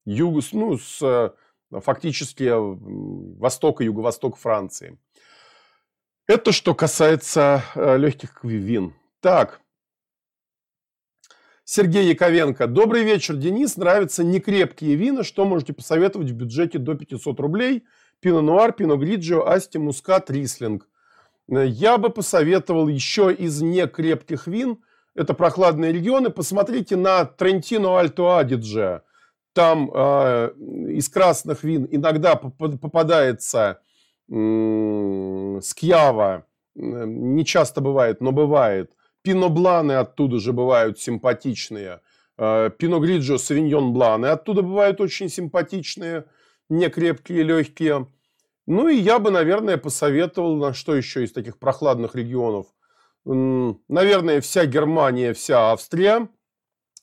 юга, 0.04 0.40
ну, 0.52 0.78
с 0.78 1.34
э, 1.72 1.80
фактически 1.80 2.50
востока, 3.38 3.84
юго-восток 3.84 4.36
Франции. 4.36 4.98
Это 6.26 6.52
что 6.52 6.74
касается 6.74 7.64
э, 7.74 7.96
легких 7.96 8.44
вин. 8.44 8.94
Так, 9.20 9.60
Сергей 11.64 12.08
Яковенко. 12.08 12.66
Добрый 12.66 13.02
вечер, 13.02 13.36
Денис. 13.36 13.76
Нравятся 13.76 14.24
некрепкие 14.24 14.94
вина. 14.94 15.24
Что 15.24 15.44
можете 15.44 15.72
посоветовать 15.72 16.30
в 16.30 16.34
бюджете 16.34 16.78
до 16.78 16.94
500 16.94 17.40
рублей? 17.40 17.84
Пино 18.20 18.40
Нуар, 18.40 18.72
Пино 18.72 18.96
Гриджио, 18.96 19.46
Асти, 19.46 19.78
Мускат, 19.78 20.30
Рислинг. 20.30 20.88
Я 21.48 21.98
бы 21.98 22.10
посоветовал 22.10 22.88
еще 22.88 23.32
из 23.32 23.60
некрепких 23.62 24.46
вин, 24.46 24.78
это 25.14 25.34
прохладные 25.34 25.92
регионы, 25.92 26.30
посмотрите 26.30 26.96
на 26.96 27.24
Трентино 27.24 27.98
Альто 27.98 28.36
Адидже. 28.36 29.02
Там 29.52 29.90
э, 29.92 30.52
из 30.88 31.08
красных 31.08 31.62
вин 31.62 31.86
иногда 31.90 32.36
попадается 32.36 33.80
э, 34.30 35.60
скьява, 35.62 36.46
не 36.74 37.44
часто 37.44 37.80
бывает, 37.80 38.20
но 38.20 38.32
бывает. 38.32 38.92
Пино-бланы 39.22 39.92
оттуда 39.92 40.38
же 40.38 40.52
бывают 40.52 40.98
симпатичные. 40.98 42.00
Э, 42.38 42.70
Пино 42.76 42.98
Гриджо, 42.98 43.36
Савиньон 43.36 43.92
Бланы 43.92 44.26
оттуда 44.26 44.62
бывают 44.62 45.00
очень 45.00 45.28
симпатичные, 45.28 46.24
некрепкие, 46.70 47.42
легкие. 47.42 48.08
Ну 48.66 48.88
и 48.88 48.96
я 48.96 49.18
бы, 49.18 49.30
наверное, 49.30 49.76
посоветовал, 49.76 50.56
на 50.56 50.72
что 50.72 50.94
еще 50.94 51.24
из 51.24 51.32
таких 51.32 51.58
прохладных 51.58 52.14
регионов. 52.14 52.66
Наверное, 53.24 54.40
вся 54.40 54.66
Германия, 54.66 55.34
вся 55.34 55.72
Австрия. 55.72 56.28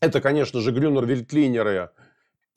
Это, 0.01 0.19
конечно 0.19 0.61
же, 0.61 0.71
Грюнер 0.71 1.05
Вельтлинеры. 1.05 1.91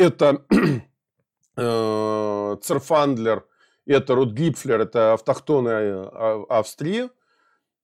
Это 0.03 0.45
э, 1.57 2.57
Церфандлер, 2.61 3.47
это 3.87 4.15
Рутгипфлер, 4.17 4.81
это 4.81 5.13
автохтоны 5.13 5.69
э, 5.69 6.45
Австрии. 6.49 7.09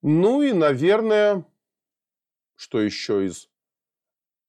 Ну 0.03 0.43
и, 0.43 0.53
наверное, 0.53 1.45
что 2.57 2.81
еще 2.81 3.25
из 3.25 3.49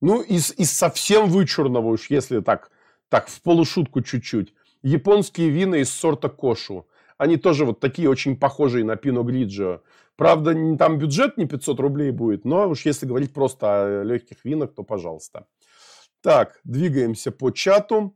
Ну, 0.02 0.22
из, 0.22 0.52
из 0.58 0.72
совсем 0.72 1.30
вычурного 1.30 1.90
уж, 1.90 2.10
если 2.10 2.40
так, 2.40 2.72
так 3.08 3.28
в 3.28 3.40
полушутку 3.44 4.02
чуть-чуть. 4.02 4.56
Японские 4.82 5.50
вина 5.50 5.76
из 5.76 5.91
сорта 5.91 6.30
Кошу. 6.30 6.88
Они 7.20 7.38
тоже 7.38 7.66
вот 7.66 7.80
такие 7.80 8.10
очень 8.10 8.36
похожие 8.36 8.84
на 8.84 8.96
Пино 8.96 9.22
Гриджио. 9.22 9.82
Правда, 10.16 10.56
там 10.78 10.98
бюджет 10.98 11.38
не 11.38 11.46
500 11.46 11.80
рублей 11.80 12.10
будет, 12.10 12.46
но 12.46 12.68
уж 12.68 12.86
если 12.88 13.06
говорить 13.06 13.32
просто 13.32 13.68
о 13.68 14.04
легких 14.04 14.44
винах, 14.44 14.74
то 14.74 14.84
пожалуйста. 14.84 15.46
Так, 16.22 16.60
двигаемся 16.66 17.32
по 17.32 17.52
чату. 17.52 18.14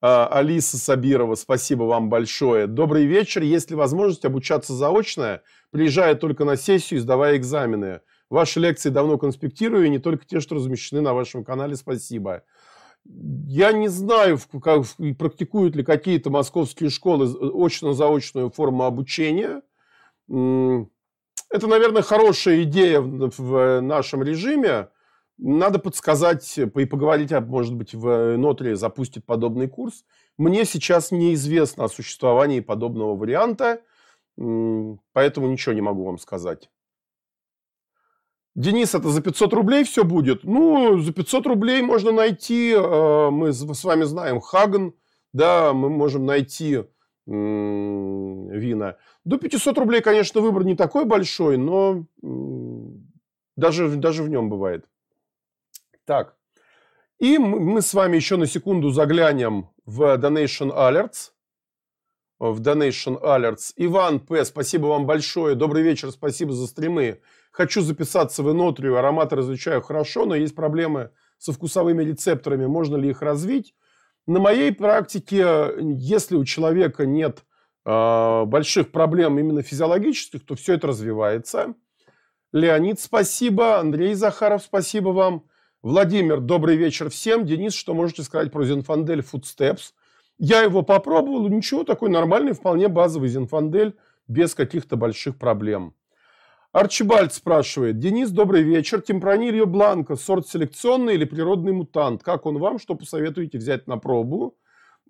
А, 0.00 0.28
Алиса 0.28 0.78
Сабирова, 0.78 1.34
спасибо 1.34 1.84
вам 1.84 2.08
большое. 2.08 2.66
Добрый 2.68 3.04
вечер. 3.04 3.42
Есть 3.42 3.70
ли 3.70 3.76
возможность 3.76 4.24
обучаться 4.24 4.74
заочно, 4.74 5.42
приезжая 5.70 6.14
только 6.14 6.44
на 6.44 6.56
сессию 6.56 7.00
сдавая 7.00 7.36
экзамены? 7.36 8.00
Ваши 8.30 8.60
лекции 8.60 8.90
давно 8.90 9.18
конспектирую, 9.18 9.86
и 9.86 9.90
не 9.90 9.98
только 9.98 10.24
те, 10.24 10.40
что 10.40 10.54
размещены 10.54 11.00
на 11.00 11.14
вашем 11.14 11.44
канале. 11.44 11.74
Спасибо. 11.74 12.44
Я 13.04 13.72
не 13.72 13.88
знаю, 13.88 14.38
как, 14.62 14.84
практикуют 15.18 15.74
ли 15.74 15.82
какие-то 15.82 16.30
московские 16.30 16.90
школы 16.90 17.26
очно-заочную 17.26 18.50
форму 18.50 18.84
обучения. 18.84 19.62
Это, 20.28 21.66
наверное, 21.66 22.02
хорошая 22.02 22.62
идея 22.62 23.00
в 23.00 23.80
нашем 23.80 24.22
режиме. 24.22 24.88
Надо 25.38 25.78
подсказать 25.78 26.58
и 26.58 26.66
поговорить, 26.66 27.30
может 27.32 27.74
быть, 27.74 27.94
в 27.94 28.36
Нотре 28.36 28.76
запустит 28.76 29.24
подобный 29.26 29.68
курс. 29.68 30.04
Мне 30.38 30.64
сейчас 30.64 31.10
неизвестно 31.10 31.84
о 31.84 31.88
существовании 31.88 32.60
подобного 32.60 33.16
варианта, 33.16 33.82
поэтому 34.36 35.48
ничего 35.48 35.74
не 35.74 35.80
могу 35.80 36.04
вам 36.04 36.18
сказать. 36.18 36.70
Денис, 38.54 38.94
это 38.94 39.08
за 39.08 39.22
500 39.22 39.52
рублей 39.54 39.84
все 39.84 40.04
будет? 40.04 40.44
Ну, 40.44 40.98
за 40.98 41.12
500 41.12 41.46
рублей 41.46 41.80
можно 41.80 42.12
найти, 42.12 42.72
э, 42.72 43.30
мы 43.30 43.52
с 43.52 43.84
вами 43.84 44.04
знаем, 44.04 44.40
Хаген, 44.40 44.94
да, 45.32 45.72
мы 45.72 45.88
можем 45.88 46.26
найти 46.26 46.84
вина. 47.26 48.96
До 49.24 49.38
500 49.38 49.78
рублей, 49.78 50.02
конечно, 50.02 50.40
выбор 50.40 50.64
не 50.64 50.74
такой 50.74 51.04
большой, 51.04 51.56
но 51.56 52.04
даже, 53.56 53.88
даже 53.96 54.22
в 54.22 54.28
нем 54.28 54.50
бывает. 54.50 54.86
Так, 56.04 56.36
и 57.22 57.38
мы 57.38 57.82
с 57.82 57.94
вами 57.94 58.16
еще 58.16 58.36
на 58.36 58.48
секунду 58.48 58.90
заглянем 58.90 59.70
в 59.86 60.02
Donation 60.18 60.76
Alerts. 60.76 61.30
В 62.40 62.60
Donation 62.60 63.22
Alerts. 63.22 63.72
Иван 63.76 64.18
П., 64.18 64.44
спасибо 64.44 64.86
вам 64.86 65.06
большое. 65.06 65.54
Добрый 65.54 65.84
вечер, 65.84 66.10
спасибо 66.10 66.52
за 66.52 66.66
стримы. 66.66 67.20
Хочу 67.52 67.80
записаться 67.80 68.42
в 68.42 68.50
Энотрию, 68.50 68.98
ароматы 68.98 69.36
различаю 69.36 69.82
хорошо, 69.82 70.26
но 70.26 70.34
есть 70.34 70.56
проблемы 70.56 71.10
со 71.38 71.52
вкусовыми 71.52 72.02
рецепторами. 72.02 72.66
Можно 72.66 72.96
ли 72.96 73.10
их 73.10 73.22
развить? 73.22 73.72
На 74.26 74.40
моей 74.40 74.72
практике, 74.72 75.74
если 75.80 76.34
у 76.34 76.44
человека 76.44 77.06
нет 77.06 77.44
э, 77.84 78.44
больших 78.46 78.90
проблем 78.90 79.38
именно 79.38 79.62
физиологических, 79.62 80.44
то 80.44 80.56
все 80.56 80.74
это 80.74 80.88
развивается. 80.88 81.74
Леонид, 82.52 82.98
спасибо. 82.98 83.78
Андрей 83.78 84.14
Захаров, 84.14 84.62
спасибо 84.62 85.10
вам. 85.10 85.44
Владимир, 85.82 86.38
добрый 86.38 86.76
вечер 86.76 87.10
всем. 87.10 87.44
Денис, 87.44 87.74
что 87.74 87.92
можете 87.92 88.22
сказать 88.22 88.52
про 88.52 88.62
Зинфандель 88.62 89.18
Footsteps? 89.18 89.94
Я 90.38 90.62
его 90.62 90.82
попробовал, 90.82 91.48
ничего, 91.48 91.82
такой 91.82 92.08
нормальный, 92.08 92.52
вполне 92.52 92.86
базовый 92.86 93.28
Зинфандель, 93.28 93.96
без 94.28 94.54
каких-то 94.54 94.94
больших 94.94 95.38
проблем. 95.38 95.96
Арчибальд 96.70 97.32
спрашивает. 97.32 97.98
Денис, 97.98 98.30
добрый 98.30 98.62
вечер. 98.62 99.00
Темпранильо 99.00 99.64
Бланко, 99.64 100.14
сорт 100.14 100.46
селекционный 100.46 101.14
или 101.14 101.24
природный 101.24 101.72
мутант? 101.72 102.22
Как 102.22 102.46
он 102.46 102.58
вам? 102.58 102.78
Что 102.78 102.94
посоветуете 102.94 103.58
взять 103.58 103.88
на 103.88 103.98
пробу? 103.98 104.56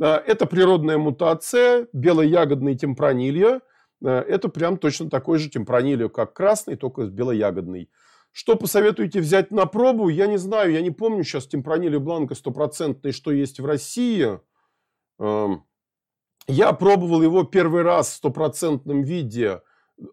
А, 0.01 0.23
это 0.27 0.47
природная 0.47 0.97
мутация, 0.97 1.86
белоягодный 1.93 2.78
темпранильо. 2.78 3.61
А, 4.03 4.23
это 4.23 4.49
прям 4.49 4.78
точно 4.78 5.11
такой 5.11 5.39
же 5.39 5.51
темпранильо, 5.51 6.09
как 6.09 6.32
красный, 6.32 6.77
только 6.77 7.03
белоягодный. 7.03 7.90
Что 8.33 8.57
посоветуете 8.57 9.21
взять 9.21 9.51
на 9.51 9.67
пробу? 9.67 10.09
Я 10.09 10.27
не 10.27 10.39
знаю, 10.39 10.73
я 10.73 10.81
не 10.81 10.91
помню 10.91 11.23
сейчас 11.23 11.47
темпранили 11.47 11.99
бланка 11.99 12.35
стопроцентный, 12.35 13.13
что 13.13 13.31
есть 13.31 13.61
в 13.61 13.67
России. 13.67 14.41
Эм, 15.19 15.65
я 16.49 16.73
пробовал 16.73 17.23
его 17.23 17.45
первый 17.45 17.83
раз 17.83 18.09
в 18.09 18.17
стопроцентном 18.17 19.03
виде 19.03 19.61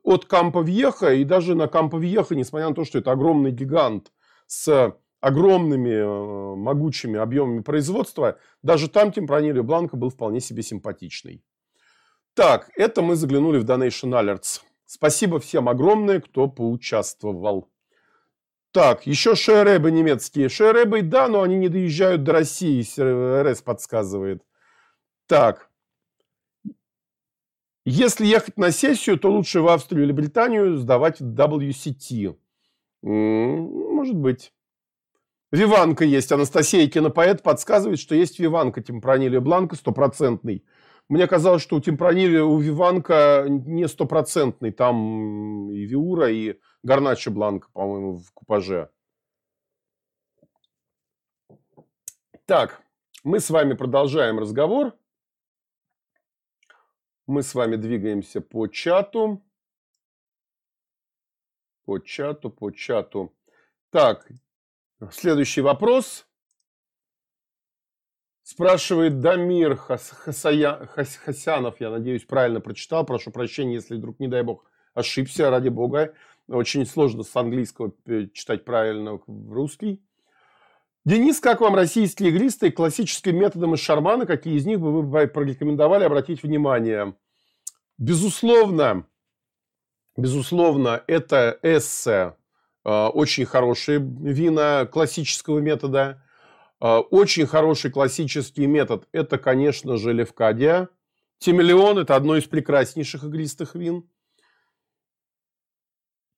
от 0.03 0.25
Кампа 0.25 0.61
Вьеха, 0.61 1.13
и 1.13 1.23
даже 1.23 1.55
на 1.55 1.67
Кампа 1.67 1.95
Вьеха, 1.95 2.35
несмотря 2.35 2.69
на 2.69 2.75
то, 2.75 2.83
что 2.83 2.99
это 2.99 3.11
огромный 3.11 3.51
гигант 3.51 4.11
с 4.47 4.93
огромными 5.21 5.89
э, 5.89 6.55
могучими 6.55 7.17
объемами 7.17 7.61
производства, 7.61 8.37
даже 8.61 8.89
там 8.89 9.13
темпранили 9.13 9.61
бланка 9.61 9.95
был 9.95 10.09
вполне 10.09 10.41
себе 10.41 10.61
симпатичный. 10.61 11.43
Так, 12.33 12.69
это 12.75 13.01
мы 13.01 13.15
заглянули 13.15 13.59
в 13.59 13.65
Donation 13.65 14.11
Alerts. 14.11 14.61
Спасибо 14.85 15.39
всем 15.39 15.69
огромное, 15.69 16.19
кто 16.19 16.47
поучаствовал. 16.47 17.69
Так, 18.71 19.07
еще 19.07 19.35
шерэбы 19.35 19.89
немецкие. 19.89 20.47
Шерэбы, 20.47 21.01
да, 21.01 21.27
но 21.27 21.41
они 21.41 21.57
не 21.57 21.69
доезжают 21.69 22.23
до 22.23 22.33
России, 22.33 22.81
РС 23.41 23.61
подсказывает. 23.61 24.43
Так. 25.27 25.69
Если 27.85 28.27
ехать 28.27 28.57
на 28.57 28.71
сессию, 28.71 29.17
то 29.17 29.31
лучше 29.31 29.61
в 29.61 29.67
Австрию 29.67 30.03
или 30.03 30.11
Британию 30.11 30.77
сдавать 30.77 31.19
WCT. 31.19 32.37
Может 33.01 34.15
быть. 34.15 34.53
Виванка 35.51 36.05
есть. 36.05 36.31
Анастасия 36.31 36.87
Кинопоэт 36.87 37.41
подсказывает, 37.41 37.99
что 37.99 38.13
есть 38.13 38.39
Виванка 38.39 38.83
Темпранилия 38.83 39.39
Бланка 39.39 39.75
стопроцентный. 39.75 40.63
Мне 41.07 41.25
казалось, 41.25 41.63
что 41.63 41.77
у 41.77 41.79
Темпранилия, 41.79 42.43
у 42.43 42.59
Виванка 42.59 43.45
не 43.47 43.87
стопроцентный. 43.87 44.71
Там 44.71 45.71
и 45.71 45.85
Виура, 45.85 46.29
и 46.29 46.59
Гарначо 46.83 47.31
Бланка, 47.31 47.69
по-моему, 47.73 48.17
в 48.17 48.31
купаже. 48.31 48.89
Так, 52.45 52.81
мы 53.23 53.39
с 53.39 53.49
вами 53.49 53.73
продолжаем 53.73 54.39
разговор. 54.39 54.97
Мы 57.27 57.43
с 57.43 57.53
вами 57.53 57.75
двигаемся 57.75 58.41
по 58.41 58.67
чату. 58.67 59.43
По 61.85 61.99
чату, 61.99 62.49
по 62.49 62.71
чату. 62.71 63.35
Так, 63.91 64.27
следующий 65.11 65.61
вопрос. 65.61 66.27
Спрашивает 68.41 69.19
Дамир 69.19 69.75
Хасая, 69.75 70.87
Хасянов, 70.87 71.79
я 71.79 71.91
надеюсь, 71.91 72.25
правильно 72.25 72.61
прочитал. 72.61 73.05
Прошу 73.05 73.31
прощения, 73.31 73.75
если 73.75 73.95
вдруг, 73.95 74.19
не 74.19 74.27
дай 74.27 74.41
бог, 74.41 74.65
ошибся, 74.95 75.51
ради 75.51 75.69
бога. 75.69 76.15
Очень 76.49 76.85
сложно 76.85 77.23
с 77.23 77.35
английского 77.35 77.93
читать 78.33 78.65
правильно 78.65 79.19
в 79.27 79.53
русский. 79.53 80.01
Денис, 81.05 81.39
как 81.39 81.61
вам 81.61 81.75
российские 81.75 82.29
игристы 82.29 82.71
классическим 82.71 83.37
методом 83.37 83.75
из 83.75 83.79
шармана? 83.79 84.25
Какие 84.25 84.55
из 84.55 84.65
них 84.65 84.79
бы 84.79 85.01
вы 85.01 85.27
порекомендовали 85.27 86.03
обратить 86.03 86.41
внимание? 86.41 87.15
Безусловно, 87.97 89.05
безусловно, 90.17 91.03
это 91.07 91.59
эссе, 91.61 92.35
а, 92.83 93.09
очень 93.09 93.45
хорошие 93.45 93.99
вина 93.99 94.87
классического 94.91 95.59
метода. 95.59 96.23
А, 96.79 96.99
очень 96.99 97.45
хороший 97.45 97.91
классический 97.91 98.65
метод– 98.65 99.07
это, 99.11 99.37
конечно 99.37 99.97
же, 99.97 100.13
Левкадия. 100.13 100.89
Тимелион– 101.37 101.97
это 101.99 102.15
одно 102.15 102.37
из 102.37 102.45
прекраснейших 102.45 103.23
игристых 103.23 103.75
вин. 103.75 104.09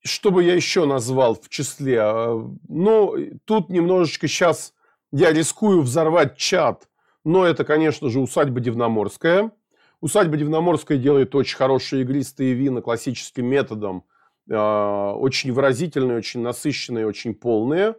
Что 0.03 0.31
бы 0.31 0.43
я 0.43 0.55
еще 0.55 0.85
назвал 0.85 1.35
в 1.35 1.47
числе? 1.49 1.99
А, 2.01 2.49
ну, 2.67 3.15
тут 3.45 3.69
немножечко 3.69 4.27
сейчас 4.27 4.73
я 5.11 5.31
рискую 5.31 5.81
взорвать 5.81 6.37
чат, 6.37 6.89
но 7.23 7.45
это, 7.45 7.63
конечно 7.63 8.09
же, 8.09 8.19
усадьба 8.19 8.59
Дивноморская. 8.59 9.51
Усадьба 9.99 10.37
Дивноморская 10.37 10.97
делает 10.97 11.35
очень 11.35 11.57
хорошие 11.57 12.01
игристые 12.01 12.53
вина 12.53 12.81
классическим 12.81 13.45
методом. 13.45 14.05
А, 14.49 15.13
очень 15.13 15.51
выразительные, 15.51 16.17
очень 16.17 16.41
насыщенные, 16.41 17.05
очень 17.05 17.35
полные. 17.35 17.95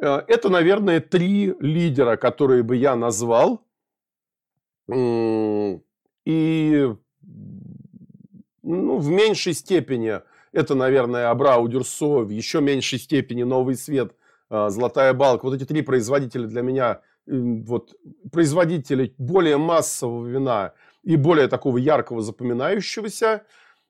А, 0.00 0.24
это, 0.28 0.48
наверное, 0.48 1.00
три 1.00 1.54
лидера, 1.58 2.16
которые 2.16 2.62
бы 2.62 2.76
я 2.76 2.94
назвал. 2.94 3.66
И 6.24 6.94
ну, 8.62 8.98
в 8.98 9.08
меньшей 9.08 9.54
степени 9.54 10.20
это, 10.52 10.74
наверное, 10.74 11.30
Абрау 11.30 11.68
Дюрсо, 11.68 12.20
в 12.20 12.30
еще 12.30 12.60
меньшей 12.60 12.98
степени 12.98 13.42
Новый 13.42 13.76
Свет, 13.76 14.14
а, 14.48 14.70
Золотая 14.70 15.12
Балка. 15.14 15.44
Вот 15.44 15.54
эти 15.54 15.64
три 15.64 15.82
производителя 15.82 16.46
для 16.46 16.62
меня, 16.62 17.00
вот, 17.26 17.94
производители 18.32 19.14
более 19.18 19.56
массового 19.56 20.26
вина 20.26 20.72
и 21.02 21.16
более 21.16 21.48
такого 21.48 21.78
яркого, 21.78 22.22
запоминающегося. 22.22 23.44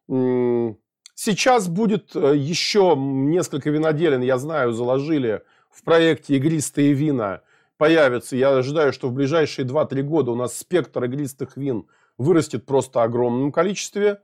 Сейчас 0.06 1.68
будет 1.68 2.16
э, 2.16 2.34
еще 2.36 2.94
несколько 2.96 3.70
виноделин, 3.70 4.22
я 4.22 4.38
знаю, 4.38 4.72
заложили 4.72 5.42
в 5.70 5.84
проекте 5.84 6.36
«Игристые 6.36 6.94
вина» 6.94 7.42
появятся. 7.80 8.36
Я 8.36 8.56
ожидаю, 8.56 8.92
что 8.92 9.08
в 9.08 9.12
ближайшие 9.14 9.66
2-3 9.66 10.02
года 10.02 10.30
у 10.32 10.34
нас 10.34 10.56
спектр 10.56 11.04
игристых 11.04 11.56
вин 11.56 11.86
вырастет 12.18 12.66
просто 12.66 13.02
огромном 13.02 13.52
количестве. 13.52 14.20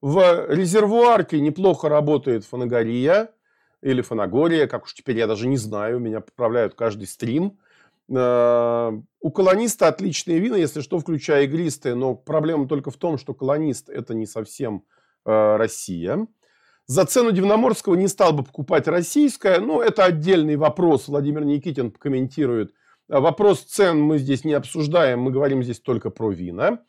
В 0.00 0.46
резервуарке 0.48 1.40
неплохо 1.40 1.88
работает 1.88 2.44
фанагория 2.44 3.30
или 3.82 4.00
фанагория, 4.00 4.66
как 4.66 4.84
уж 4.84 4.94
теперь 4.94 5.18
я 5.18 5.26
даже 5.26 5.46
не 5.46 5.56
знаю, 5.56 5.98
меня 5.98 6.20
поправляют 6.20 6.74
каждый 6.74 7.06
стрим. 7.06 7.58
Э, 8.08 8.92
у 9.20 9.30
колониста 9.30 9.88
отличные 9.88 10.38
вина, 10.38 10.56
если 10.56 10.80
что, 10.80 10.98
включая 10.98 11.44
игристые, 11.44 11.94
но 11.94 12.14
проблема 12.14 12.66
только 12.66 12.90
в 12.90 12.96
том, 12.96 13.18
что 13.18 13.34
колонист 13.34 13.88
это 13.90 14.14
не 14.14 14.26
совсем 14.26 14.84
э, 15.26 15.56
Россия. 15.56 16.26
За 16.86 17.04
цену 17.04 17.30
Дивноморского 17.30 17.94
не 17.94 18.08
стал 18.08 18.32
бы 18.32 18.42
покупать 18.42 18.88
российское, 18.88 19.60
но 19.60 19.82
это 19.82 20.04
отдельный 20.04 20.56
вопрос. 20.56 21.08
Владимир 21.08 21.44
Никитин 21.44 21.90
комментирует. 21.90 22.74
Вопрос 23.06 23.62
цен 23.62 24.00
мы 24.00 24.18
здесь 24.18 24.44
не 24.44 24.54
обсуждаем, 24.54 25.20
мы 25.20 25.30
говорим 25.30 25.62
здесь 25.62 25.80
только 25.80 26.10
про 26.10 26.30
вина. 26.30 26.80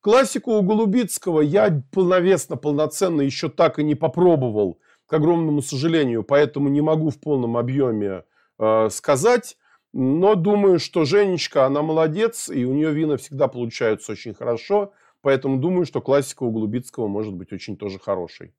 Классику 0.00 0.52
у 0.52 0.62
Голубицкого 0.62 1.42
я 1.42 1.82
полновесно, 1.92 2.56
полноценно 2.56 3.20
еще 3.20 3.50
так 3.50 3.78
и 3.78 3.84
не 3.84 3.94
попробовал, 3.94 4.80
к 5.06 5.12
огромному 5.12 5.60
сожалению, 5.60 6.24
поэтому 6.24 6.68
не 6.68 6.80
могу 6.80 7.10
в 7.10 7.20
полном 7.20 7.56
объеме 7.56 8.24
э, 8.58 8.88
сказать. 8.90 9.58
Но 9.92 10.36
думаю, 10.36 10.78
что 10.78 11.04
Женечка, 11.04 11.66
она 11.66 11.82
молодец, 11.82 12.48
и 12.48 12.64
у 12.64 12.72
нее 12.72 12.92
вина 12.92 13.16
всегда 13.16 13.48
получаются 13.48 14.12
очень 14.12 14.34
хорошо. 14.34 14.92
Поэтому 15.20 15.58
думаю, 15.58 15.84
что 15.84 16.00
классика 16.00 16.44
у 16.44 16.50
Голубицкого 16.50 17.08
может 17.08 17.34
быть 17.34 17.52
очень 17.52 17.76
тоже 17.76 17.98
хорошей. 17.98 18.54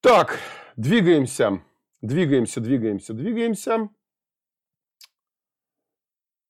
Так, 0.00 0.38
двигаемся. 0.76 1.60
Двигаемся, 2.00 2.60
двигаемся, 2.60 3.12
двигаемся. 3.12 3.90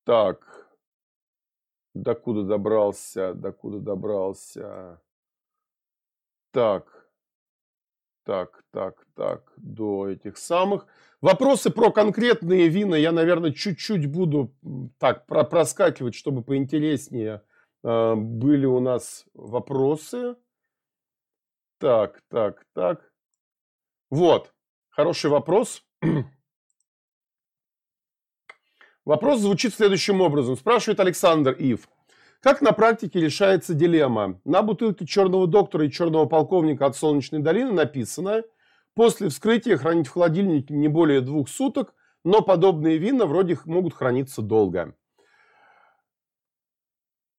Так. 0.05 0.54
Докуда 1.95 2.43
добрался? 2.43 3.35
Докуда 3.35 3.79
добрался? 3.79 5.01
Так. 6.51 7.09
Так, 8.25 8.65
так, 8.73 9.07
так. 9.15 9.53
До 9.57 10.09
этих 10.09 10.39
самых. 10.39 10.87
Вопросы 11.21 11.71
про 11.71 11.91
конкретные 11.91 12.69
вина 12.69 12.97
я, 12.97 13.13
наверное, 13.13 13.53
чуть-чуть 13.53 14.11
буду 14.11 14.55
так 14.99 15.27
проскакивать, 15.27 16.15
чтобы 16.15 16.43
поинтереснее 16.43 17.43
э, 17.83 18.15
были 18.15 18.67
у 18.67 18.81
нас 18.81 19.25
вопросы. 19.35 20.37
Так, 21.79 22.23
так, 22.29 22.67
так. 22.75 23.13
Вот, 24.11 24.53
хороший 24.91 25.31
вопрос. 25.31 25.85
Вопрос 29.05 29.41
звучит 29.41 29.75
следующим 29.75 30.21
образом. 30.21 30.57
Спрашивает 30.57 30.99
Александр 31.01 31.53
Ив. 31.53 31.89
Как 32.41 32.63
на 32.63 32.73
практике 32.73 33.21
решается 33.21 33.75
дилемма? 33.75 34.41
На 34.45 34.63
бутылке 34.63 35.07
черного 35.07 35.47
доктора 35.47 35.87
и 35.87 35.91
черного 35.91 36.27
полковника 36.27 36.87
от 36.87 36.97
Солнечной 36.97 37.41
долины 37.41 37.73
написано 37.73 38.43
«После 38.95 39.29
вскрытия 39.29 39.77
хранить 39.77 40.07
в 40.07 40.13
холодильнике 40.13 40.75
не 40.75 40.89
более 40.89 41.21
двух 41.21 41.49
суток, 41.49 41.95
но 42.25 42.41
подобные 42.41 42.99
вина 42.99 43.27
вроде 43.27 43.59
могут 43.67 43.95
храниться 43.95 44.41
долго». 44.41 44.95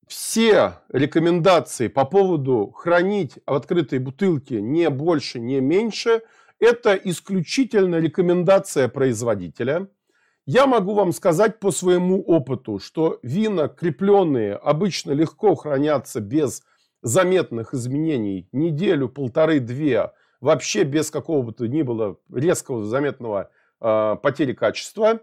Все 0.08 0.82
рекомендации 0.90 1.88
по 1.88 2.06
поводу 2.06 2.72
хранить 2.76 3.40
в 3.48 3.54
открытой 3.54 3.98
бутылке 3.98 4.62
не 4.62 4.90
больше, 4.92 5.40
не 5.40 5.62
меньше– 5.62 6.22
это 6.60 6.96
исключительно 6.96 7.98
рекомендация 7.98 8.88
производителя. 8.88 9.90
Я 10.46 10.68
могу 10.68 10.94
вам 10.94 11.12
сказать 11.12 11.60
по 11.60 11.72
своему 11.72 12.22
опыту, 12.22 12.78
что 12.78 13.20
вина 13.24 13.68
крепленные 13.68 14.54
обычно 14.56 15.12
легко 15.12 15.56
хранятся 15.56 16.20
без 16.20 16.62
заметных 17.02 17.74
изменений 17.74 18.48
неделю, 18.52 19.10
полторы, 19.10 19.60
две, 19.60 20.12
вообще 20.42 20.84
без 20.84 21.10
какого 21.10 21.42
бы 21.42 21.52
то 21.52 21.68
ни 21.68 21.82
было 21.82 22.18
резкого 22.32 22.84
заметного 22.86 23.50
э, 23.82 24.18
потери 24.22 24.54
качества. 24.54 25.20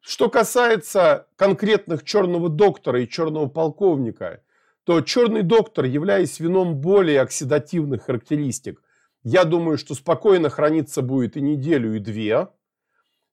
Что 0.00 0.28
касается 0.28 1.28
конкретных 1.36 2.02
черного 2.02 2.48
доктора 2.48 3.00
и 3.00 3.08
черного 3.08 3.46
полковника, 3.46 4.42
то 4.82 5.00
черный 5.00 5.42
доктор, 5.42 5.84
являясь 5.84 6.40
вином 6.40 6.76
более 6.76 7.20
оксидативных 7.20 8.04
характеристик, 8.04 8.82
я 9.22 9.44
думаю, 9.44 9.78
что 9.78 9.94
спокойно 9.94 10.50
храниться 10.50 11.02
будет 11.02 11.36
и 11.36 11.40
неделю, 11.40 11.94
и 11.94 12.00
две. 12.00 12.48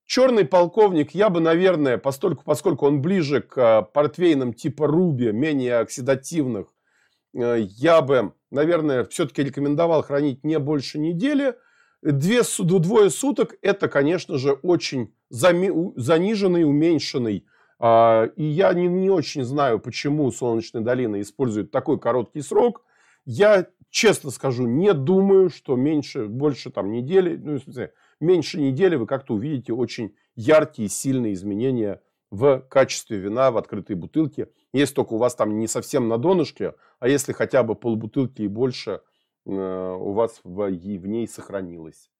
Черный 0.06 0.44
полковник 0.44 1.12
я 1.12 1.30
бы, 1.30 1.40
наверное, 1.40 1.96
постольку, 1.96 2.44
поскольку 2.44 2.86
он 2.86 3.00
ближе 3.00 3.40
к 3.40 3.56
э, 3.56 3.82
портвейнам 3.92 4.52
типа 4.52 4.86
Руби, 4.86 5.32
менее 5.32 5.78
оксидативных, 5.78 6.66
э, 7.34 7.60
я 7.60 8.02
бы, 8.02 8.34
наверное, 8.50 9.04
все-таки 9.04 9.42
рекомендовал 9.42 10.02
хранить 10.02 10.44
не 10.44 10.58
больше 10.58 10.98
недели. 10.98 11.54
Две, 12.02 12.42
двое 12.58 13.08
суток– 13.08 13.54
это, 13.62 13.88
конечно 13.88 14.36
же, 14.36 14.52
очень 14.52 15.14
заниженный, 15.30 16.64
уменьшенный. 16.64 17.46
А, 17.78 18.26
и 18.36 18.44
я 18.44 18.74
не, 18.74 18.88
не 18.88 19.08
очень 19.08 19.42
знаю, 19.42 19.80
почему 19.80 20.30
Солнечная 20.30 20.82
долина 20.82 21.20
использует 21.22 21.70
такой 21.70 21.98
короткий 21.98 22.42
срок. 22.42 22.82
Я 23.24 23.68
честно 23.88 24.30
скажу, 24.30 24.66
не 24.66 24.92
думаю, 24.92 25.48
что 25.48 25.76
меньше, 25.76 26.26
больше 26.26 26.70
там 26.70 26.92
недели, 26.92 27.36
ну, 27.36 27.54
в 27.54 27.62
смысле, 27.62 27.94
меньше 28.24 28.60
недели 28.60 28.96
вы 28.96 29.06
как-то 29.06 29.34
увидите 29.34 29.72
очень 29.72 30.14
яркие, 30.34 30.88
сильные 30.88 31.34
изменения 31.34 32.02
в 32.30 32.60
качестве 32.68 33.18
вина 33.18 33.50
в 33.52 33.56
открытой 33.56 33.94
бутылке. 33.94 34.48
Если 34.72 34.94
только 34.94 35.12
у 35.12 35.18
вас 35.18 35.36
там 35.36 35.58
не 35.58 35.68
совсем 35.68 36.08
на 36.08 36.18
донышке, 36.18 36.74
а 36.98 37.08
если 37.08 37.32
хотя 37.32 37.62
бы 37.62 37.76
полбутылки 37.76 38.42
и 38.42 38.48
больше 38.48 39.02
э, 39.46 39.50
у 39.50 40.12
вас 40.12 40.40
в, 40.42 40.68
в 40.68 41.06
ней 41.06 41.28
сохранилось. 41.28 42.10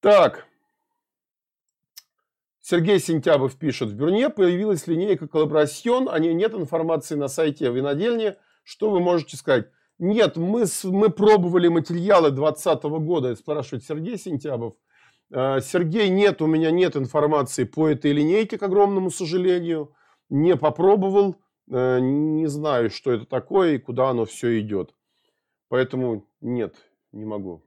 Так. 0.00 0.46
Сергей 2.60 3.00
Сентябов 3.00 3.56
пишет. 3.56 3.88
В 3.88 3.94
Бюрне 3.94 4.30
появилась 4.30 4.86
линейка 4.86 5.26
коллаборасьон, 5.26 6.08
о 6.08 6.18
ней 6.20 6.32
нет 6.32 6.54
информации 6.54 7.16
на 7.16 7.26
сайте 7.26 7.68
винодельни. 7.70 8.36
Что 8.62 8.90
вы 8.90 9.00
можете 9.00 9.36
сказать? 9.36 9.68
Нет, 10.04 10.36
мы, 10.36 10.64
мы 10.82 11.10
пробовали 11.10 11.68
материалы 11.68 12.32
2020 12.32 12.82
года, 13.04 13.36
спрашивает 13.36 13.84
Сергей 13.84 14.18
Сентябов. 14.18 14.74
Э, 15.30 15.60
Сергей, 15.60 16.08
нет, 16.08 16.42
у 16.42 16.48
меня 16.48 16.72
нет 16.72 16.96
информации 16.96 17.62
по 17.62 17.86
этой 17.86 18.10
линейке, 18.10 18.58
к 18.58 18.64
огромному 18.64 19.12
сожалению. 19.12 19.94
Не 20.28 20.56
попробовал, 20.56 21.36
э, 21.70 22.00
не 22.00 22.48
знаю, 22.48 22.90
что 22.90 23.12
это 23.12 23.26
такое 23.26 23.74
и 23.74 23.78
куда 23.78 24.08
оно 24.08 24.24
все 24.24 24.58
идет. 24.58 24.92
Поэтому 25.68 26.28
нет, 26.40 26.74
не 27.12 27.24
могу. 27.24 27.64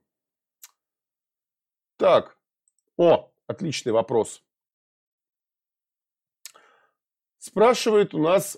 Так, 1.96 2.38
о, 2.98 3.32
отличный 3.48 3.94
вопрос. 3.94 4.44
Спрашивает 7.38 8.14
у 8.14 8.22
нас 8.22 8.58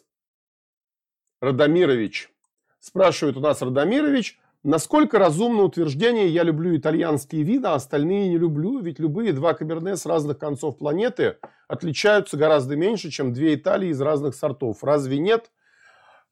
Радомирович. 1.42 2.32
Спрашивает 2.80 3.38
у 3.38 3.40
нас 3.40 3.62
Радомирович, 3.62 4.40
насколько 4.64 5.20
разумно 5.20 5.64
утверждение 5.64 6.28
«я 6.30 6.44
люблю 6.44 6.76
итальянские 6.76 7.44
вина, 7.44 7.74
а 7.74 7.76
остальные 7.76 8.30
не 8.30 8.38
люблю», 8.38 8.80
ведь 8.80 9.00
любые 9.00 9.34
два 9.34 9.54
каберне 9.54 9.96
с 9.96 10.06
разных 10.06 10.38
концов 10.38 10.78
планеты 10.78 11.38
отличаются 11.68 12.38
гораздо 12.38 12.76
меньше, 12.76 13.10
чем 13.10 13.34
две 13.34 13.56
Италии 13.56 13.90
из 13.90 14.00
разных 14.02 14.36
сортов. 14.36 14.84
Разве 14.84 15.18
нет? 15.18 15.52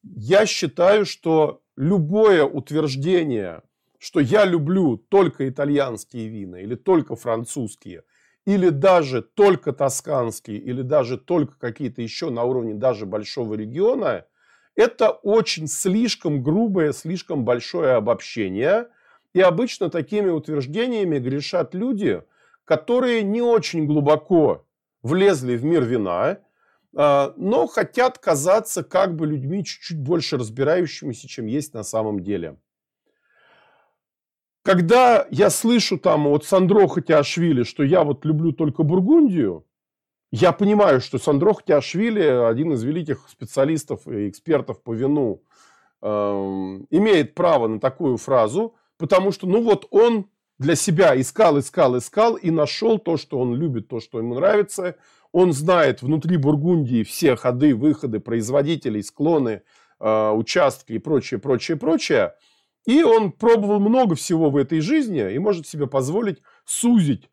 Я 0.02 0.46
считаю, 0.46 1.04
что 1.04 1.62
любое 1.76 2.44
утверждение, 2.44 3.62
что 3.98 4.20
я 4.20 4.44
люблю 4.44 4.96
только 4.96 5.48
итальянские 5.48 6.28
вина 6.28 6.60
или 6.60 6.76
только 6.76 7.16
французские, 7.16 8.04
или 8.46 8.68
даже 8.68 9.22
только 9.22 9.72
тосканские, 9.72 10.58
или 10.58 10.82
даже 10.82 11.18
только 11.18 11.58
какие-то 11.58 12.02
еще 12.02 12.30
на 12.30 12.44
уровне 12.44 12.74
даже 12.74 13.04
большого 13.04 13.54
региона– 13.54 14.26
это 14.76 15.10
очень 15.10 15.66
слишком 15.66 16.42
грубое, 16.42 16.92
слишком 16.92 17.44
большое 17.44 17.94
обобщение. 17.94 18.88
И 19.32 19.40
обычно 19.40 19.90
такими 19.90 20.30
утверждениями 20.30 21.18
грешат 21.18 21.74
люди, 21.74 22.22
которые 22.64 23.22
не 23.22 23.42
очень 23.42 23.86
глубоко 23.86 24.66
влезли 25.02 25.56
в 25.56 25.64
мир 25.64 25.82
вина, 25.84 26.38
а, 26.94 27.32
но 27.36 27.66
хотят 27.66 28.18
казаться 28.18 28.82
как 28.84 29.16
бы 29.16 29.26
людьми 29.26 29.64
чуть-чуть 29.64 29.98
больше 29.98 30.36
разбирающимися, 30.36 31.28
чем 31.28 31.46
есть 31.46 31.74
на 31.74 31.82
самом 31.82 32.20
деле. 32.20 32.56
Когда 34.62 35.26
я 35.30 35.50
слышу 35.50 35.98
там 35.98 36.26
от 36.26 36.44
Сандро 36.44 36.88
Хатиашвили, 36.88 37.62
что 37.62 37.82
я 37.82 38.02
вот 38.02 38.24
люблю 38.24 38.52
только 38.52 38.82
Бургундию, 38.82 39.64
я 40.32 40.52
понимаю, 40.52 41.00
что 41.00 41.18
Сандро 41.18 41.52
Хтяшвили, 41.54 42.22
один 42.22 42.72
из 42.72 42.82
великих 42.82 43.28
специалистов 43.28 44.06
и 44.08 44.28
экспертов 44.28 44.82
по 44.82 44.92
вину, 44.92 45.42
э, 46.02 46.08
имеет 46.08 47.34
право 47.34 47.68
на 47.68 47.80
такую 47.80 48.16
фразу, 48.16 48.74
потому 48.98 49.32
что, 49.32 49.46
ну 49.46 49.62
вот 49.62 49.86
он 49.90 50.26
для 50.58 50.74
себя 50.74 51.18
искал, 51.20 51.58
искал, 51.58 51.98
искал 51.98 52.34
и 52.34 52.50
нашел 52.50 52.98
то, 52.98 53.16
что 53.16 53.38
он 53.38 53.54
любит, 53.54 53.88
то, 53.88 54.00
что 54.00 54.18
ему 54.18 54.34
нравится. 54.34 54.96
Он 55.32 55.52
знает 55.52 56.02
внутри 56.02 56.38
Бургундии 56.38 57.02
все 57.02 57.36
ходы, 57.36 57.74
выходы 57.74 58.20
производителей, 58.20 59.02
склоны, 59.02 59.62
э, 60.00 60.30
участки 60.30 60.94
и 60.94 60.98
прочее, 60.98 61.38
прочее, 61.38 61.76
прочее. 61.76 62.34
И 62.86 63.02
он 63.02 63.32
пробовал 63.32 63.80
много 63.80 64.14
всего 64.14 64.50
в 64.50 64.56
этой 64.56 64.80
жизни 64.80 65.32
и 65.32 65.38
может 65.38 65.66
себе 65.66 65.86
позволить 65.86 66.42
сузить 66.64 67.28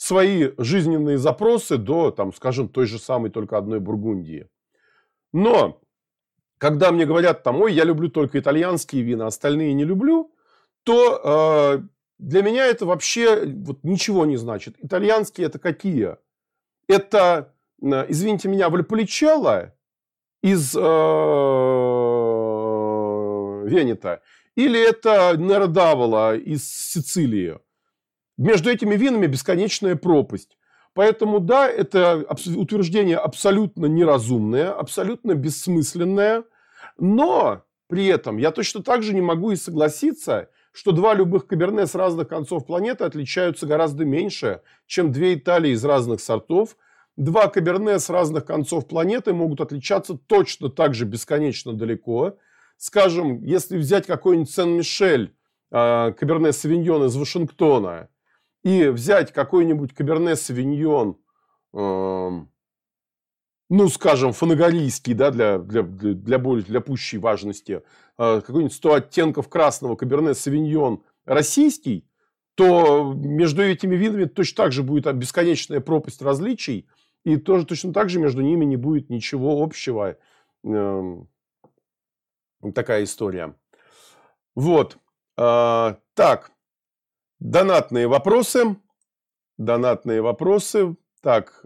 свои 0.00 0.52
жизненные 0.56 1.18
запросы 1.18 1.76
до, 1.76 2.10
там, 2.10 2.32
скажем, 2.32 2.70
той 2.70 2.86
же 2.86 2.98
самой 2.98 3.30
только 3.30 3.58
одной 3.58 3.80
Бургундии. 3.80 4.48
Но 5.34 5.82
когда 6.56 6.90
мне 6.90 7.04
говорят, 7.04 7.42
там, 7.42 7.60
ой, 7.60 7.74
я 7.74 7.84
люблю 7.84 8.08
только 8.08 8.38
итальянские 8.38 9.02
вина, 9.02 9.26
остальные 9.26 9.74
не 9.74 9.84
люблю, 9.84 10.34
то 10.84 11.20
э, 11.22 11.82
для 12.18 12.42
меня 12.42 12.64
это 12.66 12.86
вообще 12.86 13.44
вот, 13.44 13.84
ничего 13.84 14.24
не 14.24 14.38
значит. 14.38 14.76
Итальянские 14.78 15.48
это 15.48 15.58
какие? 15.58 16.16
Это, 16.88 17.52
э, 17.82 18.06
извините 18.08 18.48
меня, 18.48 18.70
Вальполичелло 18.70 19.74
из 20.42 20.74
э, 20.74 20.80
Венета 23.68 24.22
или 24.56 24.80
это 24.80 25.34
Неродавола 25.36 26.36
из 26.36 26.66
Сицилии. 26.66 27.58
Между 28.40 28.70
этими 28.70 28.96
винами 28.96 29.26
бесконечная 29.26 29.96
пропасть. 29.96 30.56
Поэтому 30.94 31.40
да, 31.40 31.68
это 31.68 32.24
утверждение 32.56 33.18
абсолютно 33.18 33.84
неразумное, 33.84 34.72
абсолютно 34.72 35.34
бессмысленное, 35.34 36.44
но 36.96 37.64
при 37.86 38.06
этом 38.06 38.38
я 38.38 38.50
точно 38.50 38.82
так 38.82 39.02
же 39.02 39.12
не 39.12 39.20
могу 39.20 39.50
и 39.50 39.56
согласиться, 39.56 40.48
что 40.72 40.92
два 40.92 41.12
любых 41.12 41.48
каберне 41.48 41.86
с 41.86 41.94
разных 41.94 42.28
концов 42.28 42.64
планеты 42.64 43.04
отличаются 43.04 43.66
гораздо 43.66 44.06
меньше, 44.06 44.62
чем 44.86 45.12
две 45.12 45.34
Италии 45.34 45.72
из 45.72 45.84
разных 45.84 46.22
сортов. 46.22 46.78
Два 47.18 47.48
каберне 47.48 47.98
с 47.98 48.08
разных 48.08 48.46
концов 48.46 48.88
планеты 48.88 49.34
могут 49.34 49.60
отличаться 49.60 50.16
точно 50.16 50.70
так 50.70 50.94
же 50.94 51.04
бесконечно 51.04 51.74
далеко. 51.74 52.38
Скажем, 52.78 53.44
если 53.44 53.76
взять 53.76 54.06
какой-нибудь 54.06 54.50
Сен-Мишель, 54.50 55.34
а, 55.70 56.12
каберне 56.12 56.52
Савиньон 56.52 57.04
из 57.04 57.16
Вашингтона, 57.16 58.08
и 58.62 58.88
взять 58.88 59.32
какой-нибудь 59.32 59.94
каберне 59.94 60.36
Савиньон, 60.36 61.16
ну, 63.70 63.88
скажем, 63.88 64.32
фанагорийский, 64.32 65.14
да, 65.14 65.30
для, 65.30 65.58
для, 65.58 65.82
для, 65.84 66.14
для, 66.14 66.38
более, 66.38 66.64
для 66.64 66.80
пущей 66.80 67.18
важности, 67.18 67.82
э, 68.18 68.40
какой-нибудь 68.40 68.74
100 68.74 68.94
оттенков 68.94 69.48
красного 69.48 69.94
Каберне 69.94 70.34
Савиньон 70.34 71.04
российский, 71.24 72.04
то 72.56 73.14
между 73.14 73.62
этими 73.62 73.94
видами 73.94 74.24
точно 74.24 74.64
так 74.64 74.72
же 74.72 74.82
будет 74.82 75.14
бесконечная 75.14 75.80
пропасть 75.80 76.20
различий, 76.20 76.88
и 77.24 77.36
тоже 77.36 77.64
точно 77.64 77.92
так 77.92 78.10
же 78.10 78.18
между 78.18 78.42
ними 78.42 78.64
не 78.64 78.76
будет 78.76 79.08
ничего 79.08 79.62
общего. 79.62 80.16
Э, 80.64 81.16
такая 82.74 83.04
история. 83.04 83.54
Вот. 84.56 84.98
Э, 85.38 85.94
так. 86.14 86.50
Донатные 87.40 88.06
вопросы. 88.06 88.76
Донатные 89.56 90.20
вопросы. 90.20 90.96
Так, 91.22 91.64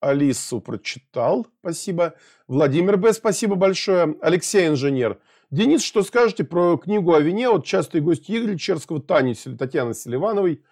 Алису 0.00 0.60
прочитал, 0.60 1.46
спасибо. 1.60 2.14
Владимир 2.48 2.96
Б, 2.96 3.12
спасибо 3.12 3.54
большое. 3.54 4.16
Алексей 4.22 4.68
Инженер. 4.68 5.20
Денис, 5.50 5.82
что 5.82 6.02
скажете 6.02 6.44
про 6.44 6.78
книгу 6.78 7.12
о 7.12 7.20
вине 7.20 7.50
от 7.50 7.66
частой 7.66 8.00
гости 8.00 8.32
Игоря 8.32 8.56
Черского 8.56 9.02
Тани 9.02 9.34
Татьяны 9.34 9.92
Селивановой? 9.92 10.64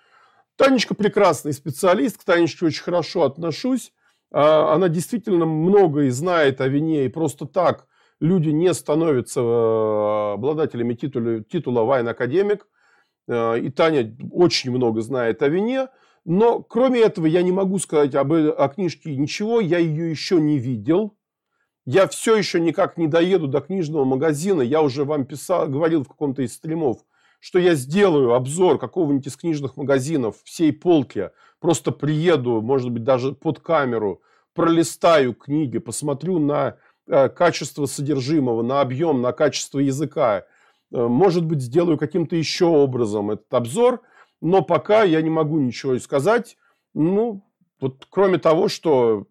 Танечка 0.56 0.94
прекрасный 0.94 1.52
специалист, 1.52 2.18
к 2.18 2.24
Танечке 2.24 2.64
очень 2.64 2.82
хорошо 2.82 3.24
отношусь. 3.24 3.92
А, 4.32 4.74
она 4.74 4.88
действительно 4.88 5.44
много 5.44 6.04
и 6.04 6.10
знает 6.10 6.62
о 6.62 6.68
вине, 6.68 7.04
и 7.04 7.08
просто 7.08 7.44
так 7.44 7.86
люди 8.20 8.48
не 8.48 8.72
становятся 8.72 9.40
э, 9.40 10.32
обладателями 10.34 10.94
титула, 10.94 11.42
титула 11.44 11.82
вайн-академик. 11.82 12.66
Э, 13.30 13.58
и 13.60 13.70
Таня 13.70 14.14
очень 14.32 14.70
много 14.72 15.00
знает 15.00 15.42
о 15.42 15.48
вине. 15.48 15.88
Но 16.24 16.60
кроме 16.62 17.00
этого 17.00 17.26
я 17.26 17.42
не 17.42 17.52
могу 17.52 17.78
сказать 17.78 18.14
об, 18.14 18.32
о 18.32 18.68
книжке 18.68 19.16
ничего, 19.16 19.60
я 19.60 19.78
ее 19.78 20.10
еще 20.10 20.40
не 20.40 20.58
видел. 20.58 21.16
Я 21.86 22.06
все 22.08 22.36
еще 22.36 22.60
никак 22.60 22.98
не 22.98 23.06
доеду 23.06 23.46
до 23.46 23.60
книжного 23.60 24.04
магазина. 24.04 24.60
Я 24.60 24.82
уже 24.82 25.04
вам 25.04 25.24
писал, 25.24 25.66
говорил 25.66 26.04
в 26.04 26.08
каком-то 26.08 26.42
из 26.42 26.54
стримов, 26.54 26.98
что 27.38 27.58
я 27.58 27.74
сделаю 27.74 28.34
обзор 28.34 28.78
какого-нибудь 28.78 29.26
из 29.26 29.36
книжных 29.36 29.76
магазинов 29.76 30.36
всей 30.44 30.72
полки. 30.72 31.30
Просто 31.58 31.90
приеду, 31.90 32.60
может 32.60 32.90
быть, 32.90 33.04
даже 33.04 33.32
под 33.32 33.60
камеру, 33.60 34.22
пролистаю 34.54 35.34
книги, 35.34 35.78
посмотрю 35.78 36.38
на 36.38 36.76
э, 37.06 37.28
качество 37.30 37.86
содержимого, 37.86 38.62
на 38.62 38.82
объем, 38.82 39.22
на 39.22 39.32
качество 39.32 39.78
языка. 39.78 40.44
Э, 40.92 41.06
может 41.06 41.44
быть, 41.44 41.60
сделаю 41.60 41.98
каким-то 41.98 42.36
еще 42.36 42.66
образом 42.66 43.30
этот 43.30 43.52
обзор– 43.52 44.00
но 44.40 44.62
пока 44.62 45.02
я 45.02 45.20
не 45.22 45.30
могу 45.30 45.58
ничего 45.58 45.98
сказать. 45.98 46.56
Ну, 46.94 47.44
вот 47.80 48.06
кроме 48.10 48.38
того, 48.38 48.68
что 48.68 49.26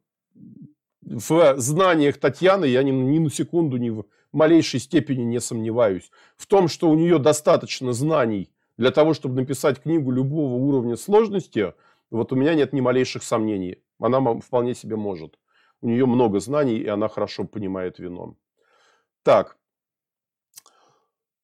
в 1.02 1.56
знаниях 1.58 2.18
Татьяны 2.18 2.66
я 2.66 2.84
ни, 2.84 2.92
ни 2.92 3.20
на 3.20 3.30
секунду, 3.30 3.78
ни 3.78 3.90
в 3.90 4.06
малейшей 4.32 4.80
степени 4.80 5.24
не 5.24 5.40
сомневаюсь. 5.40 6.12
В 6.38 6.46
том, 6.46 6.68
что 6.68 6.90
у 6.90 6.96
нее 6.96 7.18
достаточно 7.18 7.94
знаний 7.94 8.52
для 8.78 8.92
того, 8.92 9.14
чтобы 9.14 9.36
написать 9.36 9.82
книгу 9.82 10.12
любого 10.12 10.54
уровня 10.54 10.96
сложности, 10.96 11.74
вот 12.12 12.32
у 12.32 12.36
меня 12.36 12.54
нет 12.54 12.72
ни 12.74 12.82
малейших 12.82 13.24
сомнений. 13.24 13.80
Она 14.00 14.22
вполне 14.40 14.76
себе 14.76 14.96
может. 14.96 15.38
У 15.82 15.88
нее 15.88 16.06
много 16.06 16.40
знаний, 16.40 16.78
и 16.78 16.88
она 16.88 17.08
хорошо 17.08 17.46
понимает 17.46 18.00
вино. 18.00 18.36
Так, 19.24 19.58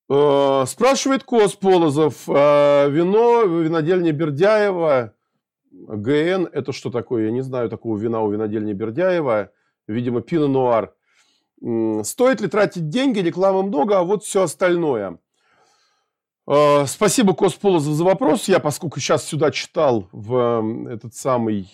спрашивает 0.07 1.23
Кос 1.23 1.55
Полозов, 1.55 2.29
э, 2.29 2.89
вино 2.89 3.43
винодельня 3.43 4.11
Бердяева, 4.11 5.13
ГН, 5.71 6.47
это 6.51 6.71
что 6.71 6.91
такое? 6.91 7.25
Я 7.25 7.31
не 7.31 7.41
знаю 7.41 7.69
такого 7.69 7.97
вина 7.97 8.21
у 8.21 8.31
винодельни 8.31 8.73
Бердяева, 8.73 9.51
видимо, 9.87 10.21
пино 10.21 10.47
нуар. 10.47 10.93
Стоит 12.03 12.41
ли 12.41 12.47
тратить 12.47 12.89
деньги, 12.89 13.19
рекламы 13.19 13.63
много, 13.63 13.97
а 13.97 14.03
вот 14.03 14.23
все 14.23 14.43
остальное. 14.43 15.17
Э, 16.47 16.85
спасибо, 16.85 17.33
Кос 17.33 17.55
Полозов, 17.55 17.95
за 17.95 18.03
вопрос. 18.03 18.47
Я, 18.47 18.59
поскольку 18.59 18.99
сейчас 18.99 19.25
сюда 19.25 19.49
читал 19.49 20.07
в 20.11 20.87
этот 20.87 21.15
самый, 21.15 21.67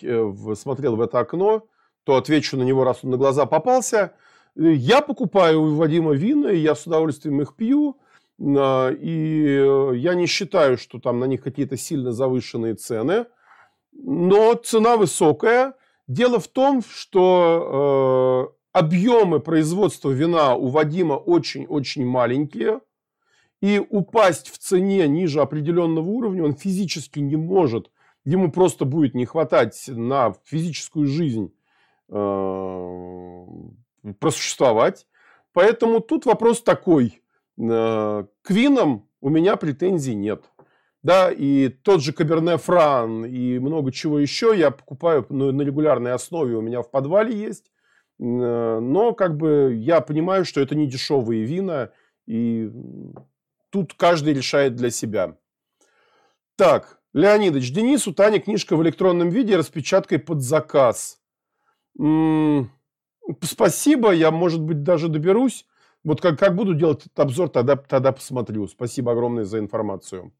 смотрел 0.56 0.96
в 0.96 1.02
это 1.02 1.18
окно, 1.18 1.66
то 2.04 2.16
отвечу 2.16 2.56
на 2.56 2.62
него, 2.62 2.84
раз 2.84 3.00
он 3.02 3.10
на 3.10 3.18
глаза 3.18 3.44
попался. 3.44 4.14
Я 4.54 5.02
покупаю 5.02 5.62
у 5.62 5.74
Вадима 5.74 6.12
вина, 6.12 6.50
и 6.50 6.58
я 6.58 6.74
с 6.74 6.86
удовольствием 6.86 7.40
их 7.42 7.54
пью. 7.54 7.98
А, 8.44 8.90
и 8.90 9.46
э, 9.46 9.92
я 9.96 10.14
не 10.14 10.26
считаю, 10.26 10.76
что 10.76 10.98
там 10.98 11.20
на 11.20 11.26
них 11.26 11.42
какие-то 11.42 11.76
сильно 11.76 12.12
завышенные 12.12 12.74
цены, 12.74 13.26
но 13.92 14.54
цена 14.54 14.96
высокая. 14.96 15.74
Дело 16.08 16.40
в 16.40 16.48
том, 16.48 16.82
что 16.82 18.50
э, 18.50 18.78
объемы 18.78 19.38
производства 19.38 20.10
вина 20.10 20.54
у 20.56 20.68
Вадима 20.68 21.14
очень-очень 21.14 22.04
маленькие, 22.04 22.80
и 23.60 23.80
упасть 23.90 24.50
в 24.50 24.58
цене 24.58 25.06
ниже 25.06 25.40
определенного 25.40 26.08
уровня 26.08 26.44
он 26.44 26.54
физически 26.54 27.20
не 27.20 27.36
может. 27.36 27.92
Ему 28.24 28.50
просто 28.50 28.84
будет 28.84 29.14
не 29.14 29.24
хватать 29.24 29.84
на 29.86 30.34
физическую 30.44 31.06
жизнь 31.06 31.54
э, 32.08 33.46
просуществовать. 34.18 35.06
Поэтому 35.52 36.00
тут 36.00 36.26
вопрос 36.26 36.60
такой– 36.60 37.20
к 37.56 38.50
винам 38.50 39.08
у 39.20 39.28
меня 39.28 39.56
претензий 39.56 40.14
нет. 40.14 40.44
Да, 41.02 41.32
и 41.32 41.68
тот 41.68 42.00
же 42.00 42.12
Каберне 42.12 42.56
Фран 42.58 43.24
и 43.24 43.58
много 43.58 43.90
чего 43.90 44.20
еще 44.20 44.52
я 44.56 44.70
покупаю 44.70 45.26
на 45.30 45.62
регулярной 45.62 46.12
основе, 46.12 46.56
у 46.56 46.60
меня 46.60 46.80
в 46.82 46.90
подвале 46.90 47.36
есть. 47.36 47.72
Э, 48.20 48.78
но 48.80 49.12
как 49.12 49.36
бы 49.36 49.74
я 49.74 50.00
понимаю, 50.00 50.44
что 50.44 50.60
это 50.60 50.76
не 50.76 50.86
дешевые 50.86 51.44
вина, 51.44 51.90
и 52.26 52.70
тут 53.70 53.94
каждый 53.94 54.32
решает 54.32 54.76
для 54.76 54.90
себя. 54.90 55.36
Так, 56.56 57.00
Леонидович, 57.14 57.72
Денис, 57.72 58.06
у 58.06 58.14
Тани 58.14 58.38
книжка 58.38 58.76
в 58.76 58.82
электронном 58.82 59.28
виде 59.28 59.56
распечаткой 59.56 60.20
под 60.20 60.40
заказ. 60.40 61.20
М-м, 61.98 62.70
спасибо, 63.42 64.12
я, 64.12 64.30
может 64.30 64.62
быть, 64.62 64.84
даже 64.84 65.08
доберусь. 65.08 65.66
Вот 66.04 66.20
как, 66.20 66.38
как 66.38 66.56
буду 66.56 66.74
делать 66.74 67.04
обзор, 67.14 67.48
тогда, 67.48 67.76
тогда 67.76 68.12
посмотрю. 68.12 68.66
Спасибо 68.66 69.12
огромное 69.12 69.44
за 69.44 69.58
информацию. 69.58 70.32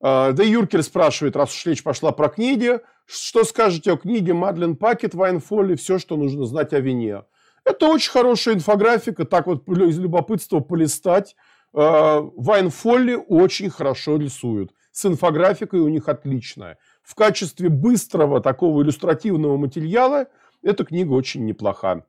А, 0.00 0.32
да 0.32 0.42
Юркер 0.42 0.82
спрашивает, 0.82 1.36
раз 1.36 1.54
уж 1.54 1.66
речь 1.66 1.82
пошла 1.82 2.12
про 2.12 2.28
книги, 2.28 2.80
что 3.06 3.44
скажете 3.44 3.92
о 3.92 3.96
книге 3.96 4.34
Мадлен 4.34 4.76
Пакет 4.76 5.14
Вайнфолли 5.14 5.74
«Все, 5.76 5.98
что 5.98 6.16
нужно 6.16 6.44
знать 6.46 6.72
о 6.72 6.80
вине». 6.80 7.22
Это 7.64 7.86
очень 7.86 8.10
хорошая 8.10 8.56
инфографика, 8.56 9.24
так 9.24 9.46
вот 9.46 9.66
из 9.68 9.98
любопытства 9.98 10.60
полистать. 10.60 11.34
Вайн 11.72 12.70
Фолли 12.70 13.14
очень 13.26 13.70
хорошо 13.70 14.16
рисует. 14.16 14.70
с 14.92 15.06
инфографикой 15.06 15.80
у 15.80 15.88
них 15.88 16.08
отличная. 16.08 16.78
В 17.02 17.16
качестве 17.16 17.68
быстрого 17.68 18.40
такого 18.40 18.82
иллюстративного 18.82 19.56
материала 19.56 20.26
эта 20.62 20.84
книга 20.84 21.12
очень 21.12 21.44
неплоха. 21.44 22.06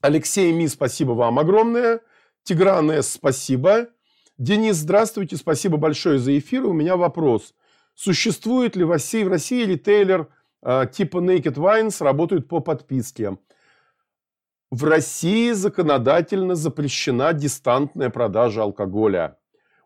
Алексей 0.00 0.52
Ми, 0.52 0.68
спасибо 0.68 1.12
вам 1.12 1.38
огромное. 1.38 2.00
Тигран 2.44 2.90
С, 2.90 3.12
спасибо. 3.12 3.88
Денис, 4.38 4.76
здравствуйте, 4.76 5.36
спасибо 5.36 5.76
большое 5.76 6.18
за 6.18 6.38
эфир. 6.38 6.64
У 6.64 6.72
меня 6.72 6.96
вопрос. 6.96 7.54
Существует 7.94 8.76
ли 8.76 8.84
в 8.84 8.90
России, 8.90 9.24
в 9.24 9.28
России 9.28 9.64
ритейлер 9.64 10.28
э, 10.62 10.86
типа 10.92 11.18
Naked 11.18 11.54
Wines 11.54 12.02
работают 12.02 12.46
по 12.46 12.60
подписке? 12.60 13.36
В 14.70 14.84
России 14.84 15.52
законодательно 15.52 16.54
запрещена 16.54 17.32
дистантная 17.32 18.10
продажа 18.10 18.62
алкоголя. 18.62 19.38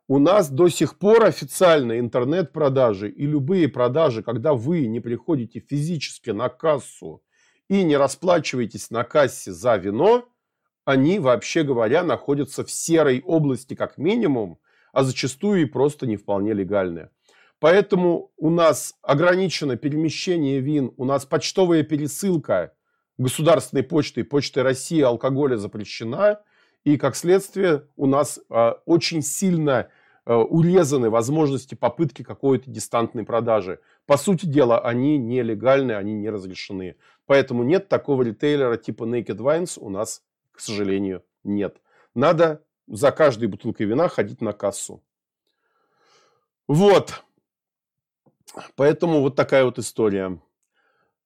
У 0.08 0.18
нас 0.18 0.50
до 0.50 0.68
сих 0.68 0.98
пор 0.98 1.24
официально 1.24 1.98
интернет-продажи 1.98 3.08
и 3.08 3.26
любые 3.26 3.68
продажи, 3.68 4.22
когда 4.22 4.52
вы 4.52 4.86
не 4.86 5.00
приходите 5.00 5.60
физически 5.60 6.30
на 6.30 6.50
кассу 6.50 7.22
и 7.72 7.84
не 7.84 7.96
расплачиваетесь 7.96 8.90
на 8.90 9.02
кассе 9.02 9.50
за 9.50 9.76
вино, 9.76 10.28
они, 10.84 11.18
вообще 11.18 11.62
говоря, 11.62 12.02
находятся 12.02 12.66
в 12.66 12.70
серой 12.70 13.22
области 13.24 13.72
как 13.72 13.96
минимум, 13.96 14.58
а 14.92 15.04
зачастую 15.04 15.62
и 15.62 15.64
просто 15.64 16.06
не 16.06 16.18
вполне 16.18 16.52
легальные. 16.52 17.08
Поэтому 17.60 18.30
у 18.36 18.50
нас 18.50 18.94
ограничено 19.00 19.76
перемещение 19.76 20.60
вин, 20.60 20.92
у 20.98 21.06
нас 21.06 21.24
почтовая 21.24 21.82
пересылка 21.82 22.74
государственной 23.16 23.84
почтой, 23.84 24.24
почтой 24.24 24.64
России 24.64 25.00
алкоголя 25.00 25.56
запрещена, 25.56 26.42
и 26.84 26.98
как 26.98 27.16
следствие 27.16 27.84
у 27.96 28.04
нас 28.04 28.38
э, 28.50 28.72
очень 28.84 29.22
сильно 29.22 29.88
э, 30.26 30.34
урезаны 30.34 31.08
возможности 31.08 31.74
попытки 31.74 32.22
какой-то 32.22 32.70
дистантной 32.70 33.24
продажи. 33.24 33.80
По 34.04 34.18
сути 34.18 34.44
дела, 34.44 34.78
они 34.80 35.16
нелегальны, 35.16 35.92
они 35.92 36.12
не 36.12 36.28
разрешены. 36.28 36.96
Поэтому 37.32 37.62
нет 37.62 37.88
такого 37.88 38.24
ритейлера 38.24 38.76
типа 38.76 39.04
Naked 39.04 39.38
Wines 39.38 39.78
у 39.80 39.88
нас, 39.88 40.22
к 40.50 40.60
сожалению, 40.60 41.24
нет. 41.44 41.78
Надо 42.14 42.62
за 42.86 43.10
каждой 43.10 43.48
бутылкой 43.48 43.86
вина 43.86 44.08
ходить 44.08 44.42
на 44.42 44.52
кассу. 44.52 45.02
Вот. 46.68 47.24
Поэтому 48.76 49.22
вот 49.22 49.34
такая 49.34 49.64
вот 49.64 49.78
история. 49.78 50.42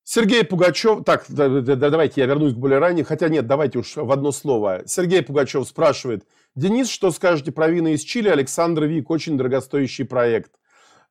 Сергей 0.05 0.45
Пугачев, 0.45 1.03
так, 1.03 1.25
да, 1.27 1.49
да, 1.49 1.75
давайте 1.75 2.21
я 2.21 2.29
вернусь 2.29 2.55
к 2.55 2.57
более 2.57 2.79
ранее, 2.79 3.05
хотя 3.05 3.29
нет, 3.29 3.49
давайте 3.49 3.81
уж 3.81 3.97
в 3.97 4.13
одно 4.13 4.31
слово. 4.31 4.85
Сергей 4.87 5.25
Пугачев 5.25 5.67
спрашивает, 5.67 6.25
Денис, 6.55 6.89
что 6.89 7.11
скажете 7.11 7.51
про 7.51 7.67
вина 7.67 7.95
из 7.95 8.03
Чили? 8.03 8.29
Александр 8.29 8.85
Вик, 8.85 9.11
очень 9.11 9.37
дорогостоящий 9.37 10.05
проект. 10.05 10.53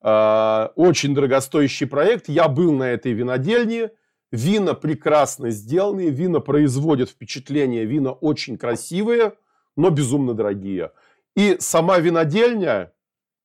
Э, 0.02 0.70
очень 0.78 1.14
дорогостоящий 1.14 1.86
проект. 1.86 2.30
Я 2.30 2.48
был 2.48 2.72
на 2.72 2.92
этой 2.92 3.12
винодельне. 3.12 3.92
Вина 4.36 4.74
прекрасно 4.74 5.50
сделанные, 5.50 6.10
вина 6.10 6.40
производят 6.42 7.10
впечатление, 7.10 7.86
вина 7.86 8.12
очень 8.12 8.58
красивые, 8.58 9.34
но 9.78 9.90
безумно 9.90 10.34
дорогие. 10.34 10.92
И 11.36 11.58
сама 11.60 12.00
винодельня, 12.00 12.92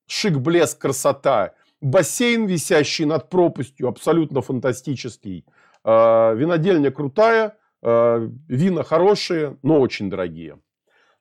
шик, 0.07 0.39
блеск, 0.39 0.79
красота– 0.79 1.55
бассейн, 1.81 2.47
висящий 2.47 3.05
над 3.05 3.29
пропастью, 3.29 3.89
абсолютно 3.89 4.43
фантастический. 4.43 5.45
А, 5.83 6.33
винодельня 6.35 6.91
крутая, 6.91 7.57
а, 7.83 8.19
вина 8.49 8.83
хорошие, 8.83 9.59
но 9.63 9.81
очень 9.81 10.11
дорогие. 10.11 10.61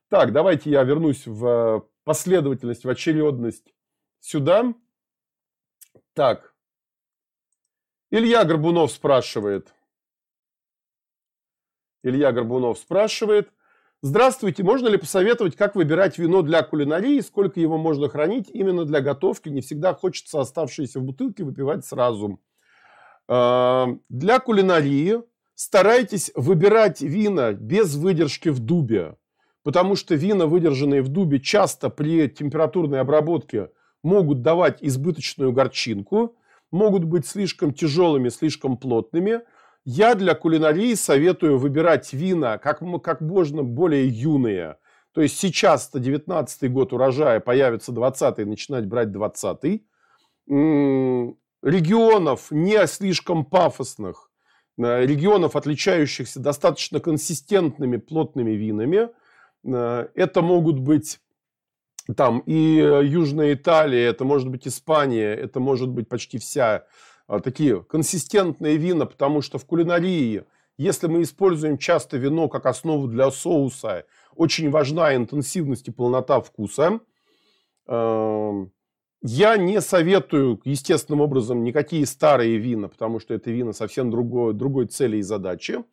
Так, 0.08 0.32
давайте 0.32 0.70
я 0.70 0.82
вернусь 0.82 1.26
в 1.26 1.86
последовательность, 2.04 2.84
в 2.84 2.88
очередность 2.88 3.72
сюда. 4.20 4.74
Так. 6.14 6.49
Илья 8.10 8.44
Горбунов 8.44 8.92
спрашивает. 8.92 9.74
Илья 12.02 12.32
Горбунов 12.32 12.78
спрашивает– 12.78 13.52
Здравствуйте, 14.02 14.62
можно 14.62 14.88
ли 14.88 14.96
посоветовать, 14.96 15.56
как 15.56 15.74
выбирать 15.74 16.16
вино 16.16 16.40
для 16.40 16.62
кулинарии, 16.62 17.20
сколько 17.20 17.60
его 17.60 17.76
можно 17.76 18.08
хранить 18.08 18.48
именно 18.48 18.86
для 18.86 19.02
готовки? 19.02 19.50
Не 19.50 19.60
всегда 19.60 19.92
хочется 19.92 20.40
оставшиеся 20.40 21.00
в 21.00 21.02
бутылке 21.02 21.44
выпивать 21.44 21.84
сразу. 21.84 22.40
А, 23.28 23.88
для 24.08 24.38
кулинарии 24.38 25.22
старайтесь 25.54 26.32
выбирать 26.34 27.02
вина 27.02 27.52
без 27.52 27.94
выдержки 27.94 28.48
в 28.48 28.60
дубе, 28.60 29.18
потому 29.64 29.96
что 29.96 30.14
вина, 30.14 30.46
выдержанные 30.46 31.02
в 31.02 31.08
дубе, 31.08 31.38
часто 31.38 31.90
при 31.90 32.26
температурной 32.26 33.00
обработке 33.00 33.68
могут 34.02 34.40
давать 34.40 34.78
избыточную 34.80 35.52
горчинку, 35.52 36.36
могут 36.70 37.04
быть 37.04 37.26
слишком 37.26 37.72
тяжелыми, 37.72 38.28
слишком 38.28 38.76
плотными– 38.76 39.40
я 39.84 40.14
для 40.14 40.34
кулинарии 40.34 40.94
советую 40.94 41.58
выбирать 41.58 42.12
вина 42.12 42.58
как, 42.58 42.82
как 43.02 43.20
можно 43.20 43.62
более 43.62 44.06
юные. 44.06 44.76
То 45.12 45.22
есть 45.22 45.38
сейчас-то 45.38 45.98
19 45.98 46.70
год 46.70 46.92
урожая, 46.92 47.40
появится 47.40 47.90
20-й, 47.90 48.44
начинать 48.44 48.86
брать 48.86 49.08
20-й. 49.08 49.84
Регионов 51.62 52.50
не 52.50 52.86
слишком 52.86 53.44
пафосных, 53.44 54.30
э, 54.78 55.04
регионов, 55.04 55.56
отличающихся 55.56 56.40
достаточно 56.40 57.00
консистентными 57.00 57.96
плотными 57.98 58.52
винами. 58.52 59.08
Э, 59.64 60.08
это 60.14 60.40
могут 60.42 60.78
быть 60.78 61.20
там 62.16 62.40
и 62.46 62.76
Южная 63.04 63.54
Италия, 63.54 64.06
это 64.06 64.24
может 64.24 64.48
быть 64.48 64.66
Испания, 64.66 65.34
это 65.34 65.60
может 65.60 65.88
быть 65.88 66.08
почти 66.08 66.38
вся 66.38 66.84
а, 67.30 67.38
такие 67.38 67.82
консистентные 67.84 68.76
вина, 68.76 69.06
потому 69.06 69.40
что 69.40 69.58
в 69.58 69.64
кулинарии, 69.64 70.44
если 70.76 71.06
мы 71.06 71.22
используем 71.22 71.78
часто 71.78 72.16
вино 72.16 72.48
как 72.48 72.66
основу 72.66 73.06
для 73.06 73.30
соуса, 73.30 74.04
очень 74.34 74.70
важна 74.70 75.14
интенсивность 75.14 75.86
и 75.86 75.92
полнота 75.92 76.40
вкуса. 76.40 76.98
Эм, 77.86 78.72
я 79.22 79.56
не 79.56 79.80
советую 79.80 80.60
естественным 80.64 81.20
образом 81.20 81.62
никакие 81.62 82.04
старые 82.04 82.56
вина, 82.56 82.88
потому 82.88 83.20
что 83.20 83.34
это 83.34 83.52
вина 83.52 83.72
совсем 83.72 84.10
другой, 84.10 84.52
другой 84.52 84.86
цели 84.86 85.18
и 85.18 85.22
задачи. 85.22 85.84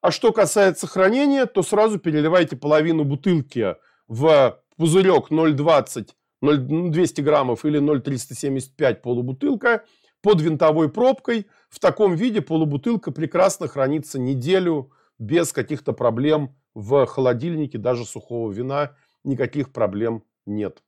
А 0.00 0.10
что 0.10 0.32
касается 0.32 0.88
хранения, 0.88 1.46
то 1.46 1.62
сразу 1.62 1.98
переливайте 2.00 2.56
половину 2.56 3.04
бутылки 3.04 3.76
в 4.08 4.58
пузырек 4.80 5.30
0,20, 5.30 6.90
200 6.90 7.20
граммов 7.20 7.64
или 7.64 7.78
0,375 7.78 9.02
полубутылка– 9.02 9.84
под 10.22 10.40
винтовой 10.40 10.90
пробкой. 10.90 11.48
В 11.68 11.78
таком 11.78 12.14
виде 12.14 12.40
полубутылка 12.40 13.12
прекрасно 13.12 13.68
хранится 13.68 14.18
неделю 14.18 14.92
без 15.18 15.52
каких-то 15.52 15.92
проблем 15.92 16.56
в 16.74 17.06
холодильнике, 17.06 17.78
даже 17.78 18.04
сухого 18.04 18.50
вина. 18.50 18.96
Никаких 19.24 19.72
проблем 19.72 20.24
нет. 20.46 20.82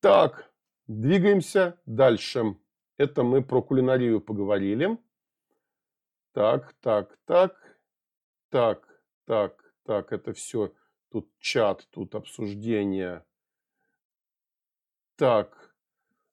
Так, 0.00 0.50
двигаемся 0.86 1.80
дальше. 1.86 2.56
Это 2.96 3.22
мы 3.22 3.42
про 3.42 3.62
кулинарию 3.62 4.20
поговорили. 4.20 4.98
Так, 6.32 6.74
так, 6.80 7.18
так, 7.26 7.56
так, 8.48 8.88
так, 9.26 9.74
так, 9.84 10.12
это 10.12 10.32
все. 10.32 10.72
Тут 11.10 11.28
чат, 11.38 11.86
тут 11.90 12.14
обсуждение. 12.14 13.24
Так, 15.16 15.68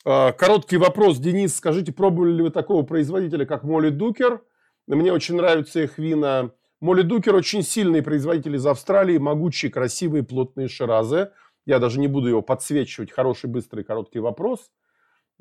а, 0.08 0.34
короткий 0.34 0.78
вопрос, 0.78 1.18
Денис, 1.18 1.56
скажите, 1.56 1.92
пробовали 1.92 2.34
ли 2.34 2.44
вы 2.44 2.52
такого 2.52 2.84
производителя, 2.84 3.48
как 3.48 3.64
Молли 3.64 3.90
Дукер? 3.90 4.44
Мне 4.86 5.12
очень 5.12 5.36
нравятся 5.36 5.82
их 5.82 5.98
вина. 5.98 6.52
Молли 6.80 7.02
Дукер 7.02 7.34
очень 7.34 7.64
сильный 7.64 8.04
производитель 8.04 8.56
из 8.56 8.68
Австралии, 8.68 9.18
могучие, 9.18 9.72
красивые, 9.72 10.24
плотные 10.24 10.68
ширазы. 10.68 11.32
Я 11.66 11.80
даже 11.80 12.00
не 12.00 12.08
буду 12.08 12.28
его 12.28 12.44
подсвечивать. 12.44 13.12
Хороший, 13.12 13.50
быстрый, 13.50 13.84
короткий 13.84 14.20
вопрос. 14.20 14.72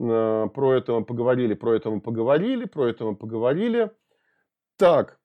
А, 0.01 0.47
про 0.49 0.73
это 0.73 0.93
мы 0.95 1.05
поговорили, 1.05 1.53
про 1.53 1.75
это 1.75 1.91
мы 1.91 2.01
поговорили, 2.01 2.65
про 2.65 2.87
это 2.87 3.05
мы 3.05 3.17
поговорили. 3.17 3.91
Так. 4.79 5.19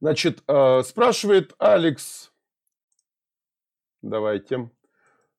Значит, 0.00 0.42
а, 0.46 0.82
спрашивает 0.82 1.54
Алекс. 1.58 2.30
Давайте. 4.02 4.70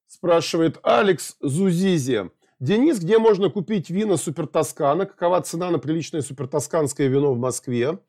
Спрашивает 0.07 0.80
Алекс 0.84 1.38
Зузизи. 1.40 2.31
Денис, 2.60 2.99
где 2.99 3.19
можно 3.19 3.49
купить 3.49 3.90
вина 3.90 4.18
Супер 4.18 4.48
Тоскана? 4.48 5.06
Какова 5.06 5.41
цена 5.41 5.72
на 5.72 5.80
приличное 5.80 6.22
Супер 6.22 6.48
Тосканское 6.48 7.07
вино 7.07 7.34
в 7.34 7.38
Москве? 7.38 7.99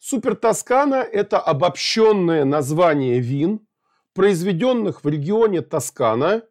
Супер 0.00 0.34
Тоскана– 0.34 0.96
это 1.12 1.38
обобщенное 1.38 2.44
название 2.44 3.20
вин, 3.20 3.60
произведенных 4.12 5.04
в 5.04 5.08
регионе 5.08 5.60
Тоскана 5.60 6.42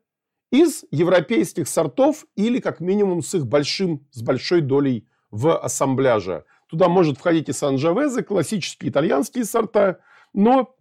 из 0.52 0.86
европейских 0.90 1.68
сортов 1.68 2.26
или 2.36 2.60
как 2.60 2.80
минимум 2.80 3.22
с 3.22 3.34
их 3.36 3.46
большим, 3.46 4.08
с 4.12 4.22
большой 4.22 4.62
долей 4.62 5.08
в 5.30 5.58
ассамбляже. 5.58 6.46
Туда 6.74 6.90
может 6.90 7.20
входить 7.20 7.50
и 7.50 7.54
Санджавезе, 7.54 8.24
классические 8.24 8.90
итальянские 8.90 9.46
сорта, 9.46 10.00
но 10.34 10.76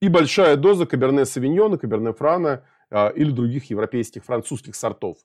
и 0.00 0.08
большая 0.08 0.56
доза 0.56 0.86
Каберне 0.86 1.24
Савиньона, 1.24 1.78
Каберне 1.78 2.12
Франа 2.12 2.64
э, 2.90 3.12
или 3.14 3.30
других 3.30 3.70
европейских 3.70 4.24
французских 4.24 4.74
сортов. 4.74 5.18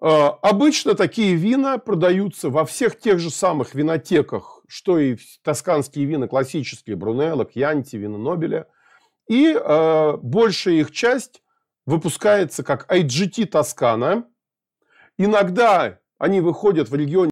Э, 0.00 0.28
обычно 0.40 0.94
такие 0.94 1.34
вина 1.34 1.78
продаются 1.78 2.48
во 2.48 2.64
всех 2.64 2.96
тех 2.96 3.18
же 3.18 3.30
самых 3.30 3.74
винотеках, 3.74 4.62
что 4.68 5.00
и 5.00 5.16
тосканские 5.42 6.04
вина 6.04 6.28
классические, 6.28 6.94
Брунелло, 6.94 7.44
Кьянти, 7.44 7.96
вина 7.96 8.18
Нобеля. 8.18 8.68
И 9.26 9.52
э, 9.52 10.16
большая 10.22 10.74
их 10.74 10.92
часть 10.92 11.42
выпускается 11.86 12.62
как 12.62 12.88
IGT 12.88 13.46
Тоскана. 13.46 14.28
Иногда 15.18 15.98
они 16.18 16.40
выходят 16.40 16.88
в 16.88 16.94
регионе 16.94 17.24